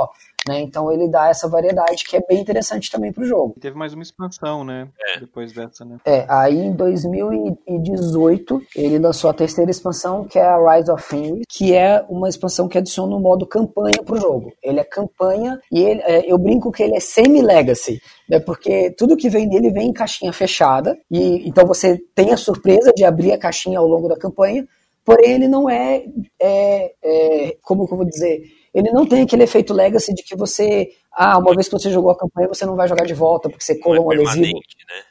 Né? 0.48 0.62
Então 0.62 0.92
ele 0.92 1.08
dá 1.08 1.30
essa 1.30 1.48
variedade 1.48 2.04
que 2.04 2.16
é 2.16 2.22
bem 2.28 2.40
interessante 2.40 2.92
também 2.92 3.12
pro 3.12 3.26
jogo. 3.26 3.56
Teve 3.60 3.78
mais 3.78 3.94
uma 3.94 4.04
expansão, 4.04 4.64
né? 4.64 4.88
É. 5.16 5.20
Depois 5.20 5.52
dessa, 5.52 5.84
né? 5.84 5.98
É, 6.06 6.26
aí 6.28 6.58
em 6.58 6.74
2018 6.74 8.62
ele 8.76 9.00
lançou 9.00 9.30
a 9.30 9.34
terceira 9.34 9.72
expansão, 9.72 10.26
que 10.26 10.38
é 10.38 10.46
a 10.46 10.58
Rise 10.58 10.92
of 10.92 11.04
Fenris, 11.04 11.44
que 11.50 11.74
é 11.74 12.04
uma 12.10 12.30
expansão 12.30 12.68
que 12.68 12.78
adiciona 12.78 13.16
um 13.16 13.20
modo 13.20 13.46
campanha 13.46 14.02
pro 14.06 14.20
jogo. 14.20 14.54
Ele 14.64 14.80
é 14.80 14.84
campanha 14.84 15.60
e 15.72 15.82
ele, 15.82 16.02
é, 16.02 16.32
eu 16.32 16.38
brinco 16.38 16.72
que 16.72 16.84
ele 16.84 16.96
é 16.96 17.00
semi-legacy, 17.00 18.02
né? 18.30 18.40
Porque 18.40 18.92
tudo 18.92 19.18
que 19.18 19.30
vem 19.30 19.48
nele 19.48 19.72
vem 19.72 19.90
em 19.90 19.94
caixinha 19.94 20.32
fechada 20.32 20.98
e 21.10 21.48
então 21.48 21.66
você 21.66 22.00
tem 22.14 22.32
a 22.32 22.38
surpresa 22.38 22.92
de 22.94 23.04
abrir 23.04 23.32
a 23.32 23.38
caixinha 23.38 23.80
ao 23.80 23.88
longo 23.88 24.08
da 24.08 24.18
campanha, 24.18 24.68
porém 25.04 25.34
ele 25.34 25.48
não 25.48 25.70
é, 25.70 26.04
é, 26.42 26.92
é 27.04 27.58
como, 27.62 27.88
como 27.88 28.06
dizer, 28.06 28.44
ele 28.76 28.92
não 28.92 29.06
tem 29.06 29.22
aquele 29.22 29.44
efeito 29.44 29.74
legacy 29.74 30.14
de 30.14 30.22
que 30.22 30.36
você, 30.36 30.90
ah, 31.14 31.38
uma 31.38 31.56
vez 31.56 31.70
que 31.70 31.72
você 31.72 31.90
jogou 31.90 32.12
a 32.12 32.18
campanha, 32.18 32.50
você 32.50 32.66
não 32.66 32.76
vai 32.76 32.90
jogar 32.90 33.06
de 33.06 33.14
volta 33.14 33.50
porque 33.50 33.64
você 33.64 33.80
colou 33.80 34.12
é 34.12 34.18
um 34.18 34.22
adesivo. 34.22 34.54
Né? 34.54 34.62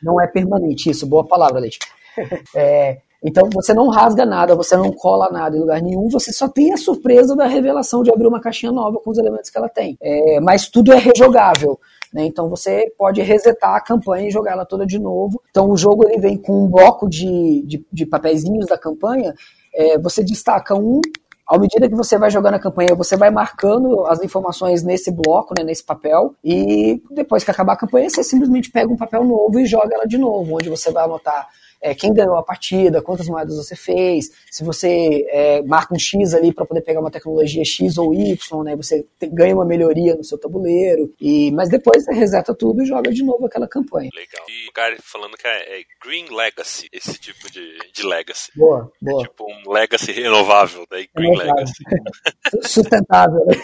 Não 0.03 0.21
é 0.21 0.27
permanente, 0.27 0.91
isso, 0.91 1.07
boa 1.07 1.27
palavra, 1.27 1.61
Leite. 1.61 1.79
é, 2.55 2.99
então 3.25 3.49
você 3.51 3.73
não 3.73 3.89
rasga 3.89 4.27
nada, 4.27 4.55
você 4.55 4.77
não 4.77 4.93
cola 4.93 5.31
nada 5.31 5.57
em 5.57 5.61
lugar 5.61 5.81
nenhum, 5.81 6.11
você 6.11 6.31
só 6.31 6.47
tem 6.47 6.75
a 6.75 6.77
surpresa 6.77 7.35
da 7.35 7.47
revelação 7.47 8.03
de 8.03 8.13
abrir 8.13 8.27
uma 8.27 8.39
caixinha 8.39 8.71
nova 8.71 9.01
com 9.01 9.11
os 9.11 9.17
elementos 9.17 9.49
que 9.49 9.57
ela 9.57 9.71
tem. 9.71 9.97
É, 10.03 10.41
mas 10.41 10.69
tudo 10.69 10.93
é 10.93 10.99
rejogável. 10.99 11.81
Né? 12.13 12.27
Então 12.27 12.51
você 12.51 12.93
pode 12.99 13.23
resetar 13.23 13.77
a 13.77 13.81
campanha 13.81 14.29
e 14.29 14.31
jogar 14.31 14.53
ela 14.53 14.67
toda 14.67 14.87
de 14.87 14.99
novo. 14.99 15.43
Então 15.51 15.71
o 15.71 15.77
jogo 15.77 16.07
ele 16.07 16.21
vem 16.21 16.37
com 16.37 16.65
um 16.65 16.69
bloco 16.69 17.09
de, 17.09 17.63
de, 17.67 17.87
de 17.91 18.05
papeizinhos 18.05 18.67
da 18.67 18.77
campanha. 18.77 19.35
É, 19.75 19.99
você 19.99 20.23
destaca 20.23 20.75
um, 20.77 21.01
à 21.47 21.59
medida 21.59 21.89
que 21.89 21.95
você 21.95 22.19
vai 22.19 22.31
jogando 22.31 22.55
a 22.55 22.59
campanha, 22.59 22.95
você 22.95 23.17
vai 23.17 23.31
marcando 23.31 24.07
as 24.07 24.23
informações 24.23 24.83
nesse 24.83 25.11
bloco, 25.11 25.55
né, 25.57 25.65
nesse 25.65 25.85
papel, 25.85 26.35
e 26.43 27.03
depois 27.11 27.45
que 27.45 27.51
acabar 27.51 27.75
a 27.75 27.79
campanha, 27.79 28.09
você 28.09 28.25
simplesmente 28.25 28.71
pega 28.71 28.91
um 28.91 28.97
papel 28.97 29.25
novo 29.25 29.59
e 29.61 29.67
joga 29.67 29.95
ela 29.95 30.07
de 30.07 30.17
novo, 30.17 30.57
onde 30.57 30.71
você 30.71 30.91
vai 30.91 31.05
anotar 31.05 31.49
é, 31.85 31.95
quem 31.95 32.15
ganhou 32.15 32.39
a 32.39 32.43
partida, 32.43 33.03
quantas 33.03 33.29
moedas 33.29 33.57
você 33.59 33.77
fez, 33.77 34.31
se 34.51 34.65
você 34.65 35.27
é, 35.29 35.63
marca 35.63 35.95
um 35.95 35.99
X 35.99 36.33
ali 36.33 36.51
para 36.51 36.65
poder 36.65 36.81
pegar 36.81 37.01
uma 37.01 37.11
tecnologia 37.11 37.63
X 37.63 37.99
ou 37.99 38.15
Y, 38.15 38.65
né, 38.65 38.75
você 38.75 39.07
te, 39.21 39.27
ganha 39.27 39.55
uma 39.55 39.67
melhoria 39.67 40.15
no 40.15 40.25
seu 40.25 40.39
tabuleiro, 40.39 41.13
e 41.21 41.51
mas 41.53 41.69
depois 41.69 42.03
você 42.03 42.15
reseta 42.15 42.55
tudo 42.55 42.83
e 42.83 42.87
joga 42.87 43.13
de 43.13 43.23
novo 43.23 43.45
aquela 43.45 43.69
campanha. 43.69 44.09
Legal. 44.15 44.47
E 44.49 44.67
o 44.67 44.73
cara 44.73 44.97
falando 45.03 45.37
que 45.37 45.47
é, 45.47 45.81
é, 45.81 45.85
Green 46.03 46.25
Legacy, 46.35 46.89
esse 46.91 47.19
tipo 47.19 47.51
de, 47.53 47.77
de 47.93 48.03
Legacy. 48.03 48.51
Boa, 48.57 48.91
boa. 49.03 49.23
É 49.23 49.27
tipo 49.27 49.45
um 49.45 49.71
Legacy 49.71 50.13
renovável, 50.13 50.87
daí 50.91 51.07
Green 51.15 51.37
Legacy. 51.37 51.85
Sustentável, 52.65 53.45
né? 53.47 53.57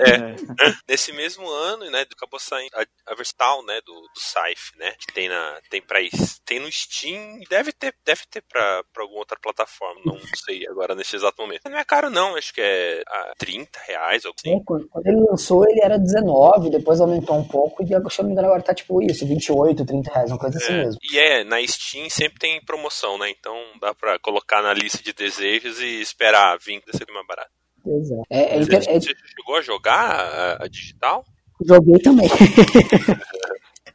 É. 0.00 0.72
Nesse 0.88 1.12
mesmo 1.12 1.46
ano, 1.46 1.90
né, 1.90 2.06
acabou 2.10 2.40
saindo 2.40 2.70
a, 2.74 3.12
a 3.12 3.14
versão, 3.14 3.62
né, 3.66 3.80
do, 3.84 3.92
do 3.92 4.18
Scythe, 4.18 4.78
né, 4.78 4.94
que 4.98 5.12
tem, 5.12 5.28
na, 5.28 5.60
tem, 5.68 5.82
pra, 5.82 5.98
tem 6.46 6.58
no 6.58 6.72
Steam, 6.72 7.40
deve 7.50 7.65
deve 7.66 7.72
ter, 7.72 7.94
deve 8.04 8.22
ter 8.30 8.42
pra, 8.42 8.84
pra 8.92 9.02
alguma 9.02 9.20
outra 9.20 9.38
plataforma, 9.40 10.00
não 10.04 10.18
sei 10.44 10.66
agora 10.68 10.94
nesse 10.94 11.16
exato 11.16 11.40
momento. 11.40 11.68
Não 11.68 11.78
é 11.78 11.84
caro 11.84 12.10
não, 12.10 12.36
acho 12.36 12.52
que 12.52 12.60
é 12.60 13.02
ah, 13.06 13.32
30 13.38 13.78
reais 13.86 14.24
ou 14.24 14.32
assim. 14.36 14.62
quando, 14.64 14.88
quando 14.88 15.06
ele 15.06 15.20
lançou 15.20 15.68
ele 15.68 15.80
era 15.82 15.98
19, 15.98 16.70
depois 16.70 17.00
aumentou 17.00 17.36
um 17.36 17.46
pouco 17.46 17.82
e 17.82 17.86
se 17.86 17.94
eu 17.94 18.00
não 18.00 18.24
me 18.24 18.32
engano 18.32 18.48
agora 18.48 18.62
tá 18.62 18.74
tipo 18.74 19.02
isso, 19.02 19.26
28, 19.26 19.84
30 19.84 20.12
reais, 20.12 20.30
uma 20.30 20.38
coisa 20.38 20.58
assim 20.58 20.72
é, 20.72 20.76
assim 20.76 20.84
mesmo. 20.84 21.00
E 21.12 21.18
é, 21.18 21.44
na 21.44 21.66
Steam 21.66 22.08
sempre 22.10 22.38
tem 22.38 22.64
promoção, 22.64 23.18
né? 23.18 23.30
Então 23.30 23.54
dá 23.80 23.94
pra 23.94 24.18
colocar 24.18 24.62
na 24.62 24.72
lista 24.72 25.02
de 25.02 25.12
desejos 25.12 25.80
e 25.80 26.00
esperar 26.00 26.58
vir 26.58 26.82
ser 26.92 27.06
mais 27.12 27.26
barato. 27.26 27.50
Exato. 27.86 28.22
É, 28.30 28.56
é. 28.56 28.60
Você 28.60 29.00
chegou 29.00 29.56
a 29.56 29.60
jogar 29.62 30.10
a, 30.10 30.64
a 30.64 30.68
digital? 30.68 31.24
Joguei 31.64 31.98
também. 32.00 32.28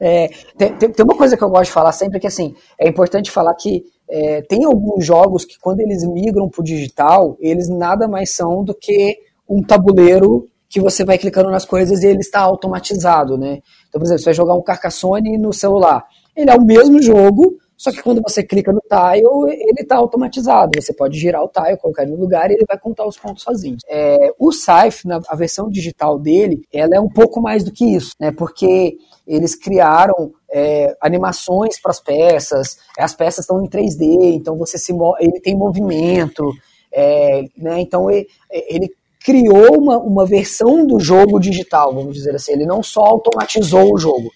É, 0.03 0.29
tem, 0.57 0.75
tem, 0.75 1.05
uma 1.05 1.15
coisa 1.15 1.37
que 1.37 1.43
eu 1.43 1.49
gosto 1.49 1.65
de 1.65 1.71
falar 1.71 1.91
sempre 1.91 2.19
que 2.19 2.25
assim 2.25 2.55
é 2.79 2.89
importante 2.89 3.29
falar 3.29 3.53
que 3.53 3.83
é, 4.09 4.41
tem 4.41 4.65
alguns 4.65 5.05
jogos 5.05 5.45
que 5.45 5.59
quando 5.59 5.79
eles 5.79 6.03
migram 6.03 6.49
para 6.49 6.61
o 6.61 6.63
digital, 6.63 7.37
eles 7.39 7.69
nada 7.69 8.07
mais 8.07 8.33
são 8.33 8.63
do 8.63 8.73
que 8.73 9.15
um 9.47 9.61
tabuleiro 9.61 10.49
que 10.67 10.79
você 10.79 11.05
vai 11.05 11.19
clicando 11.19 11.51
nas 11.51 11.65
coisas 11.65 12.01
e 12.01 12.07
ele 12.07 12.21
está 12.21 12.39
automatizado, 12.39 13.37
né? 13.37 13.59
Então, 13.87 13.99
por 13.99 14.05
exemplo, 14.05 14.19
você 14.19 14.25
vai 14.25 14.33
jogar 14.33 14.55
um 14.55 14.63
Carcassonne 14.63 15.37
no 15.37 15.53
celular. 15.53 16.03
Ele 16.35 16.49
é 16.49 16.55
o 16.55 16.65
mesmo 16.65 16.99
jogo, 17.01 17.57
só 17.81 17.91
que 17.91 18.03
quando 18.03 18.21
você 18.21 18.43
clica 18.43 18.71
no 18.71 18.79
tile, 18.79 19.55
ele 19.59 19.81
está 19.81 19.97
automatizado. 19.97 20.69
Você 20.79 20.93
pode 20.93 21.17
girar 21.17 21.43
o 21.43 21.47
tile, 21.47 21.77
colocar 21.77 22.05
no 22.05 22.15
lugar 22.15 22.51
e 22.51 22.53
ele 22.53 22.65
vai 22.67 22.77
contar 22.77 23.07
os 23.07 23.17
pontos 23.17 23.41
sozinho. 23.41 23.77
É, 23.89 24.31
o 24.37 24.51
Scythe, 24.51 25.07
na, 25.07 25.19
a 25.27 25.35
versão 25.35 25.67
digital 25.67 26.19
dele, 26.19 26.61
ela 26.71 26.95
é 26.95 26.99
um 26.99 27.09
pouco 27.09 27.41
mais 27.41 27.63
do 27.63 27.71
que 27.71 27.83
isso, 27.83 28.11
né? 28.19 28.31
Porque 28.31 28.99
eles 29.25 29.55
criaram 29.55 30.31
é, 30.51 30.95
animações 31.01 31.81
para 31.81 31.89
as 31.89 31.99
peças, 31.99 32.77
as 32.99 33.15
peças 33.15 33.45
estão 33.45 33.65
em 33.65 33.67
3D, 33.67 34.35
então 34.35 34.55
você 34.59 34.77
se 34.77 34.93
ele 35.19 35.39
tem 35.39 35.57
movimento, 35.57 36.53
é, 36.93 37.45
né? 37.57 37.81
Então 37.81 38.11
ele, 38.11 38.27
ele 38.51 38.91
criou 39.25 39.79
uma, 39.79 39.97
uma 39.97 40.25
versão 40.27 40.85
do 40.85 40.99
jogo 40.99 41.39
digital, 41.39 41.95
vamos 41.95 42.13
dizer 42.13 42.35
assim. 42.35 42.51
Ele 42.51 42.67
não 42.67 42.83
só 42.83 43.01
automatizou 43.01 43.91
o 43.91 43.97
jogo. 43.97 44.31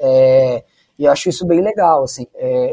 É, 0.00 0.64
e 0.98 1.04
eu 1.04 1.12
acho 1.12 1.28
isso 1.28 1.46
bem 1.46 1.60
legal, 1.60 2.02
assim. 2.02 2.26
É, 2.34 2.72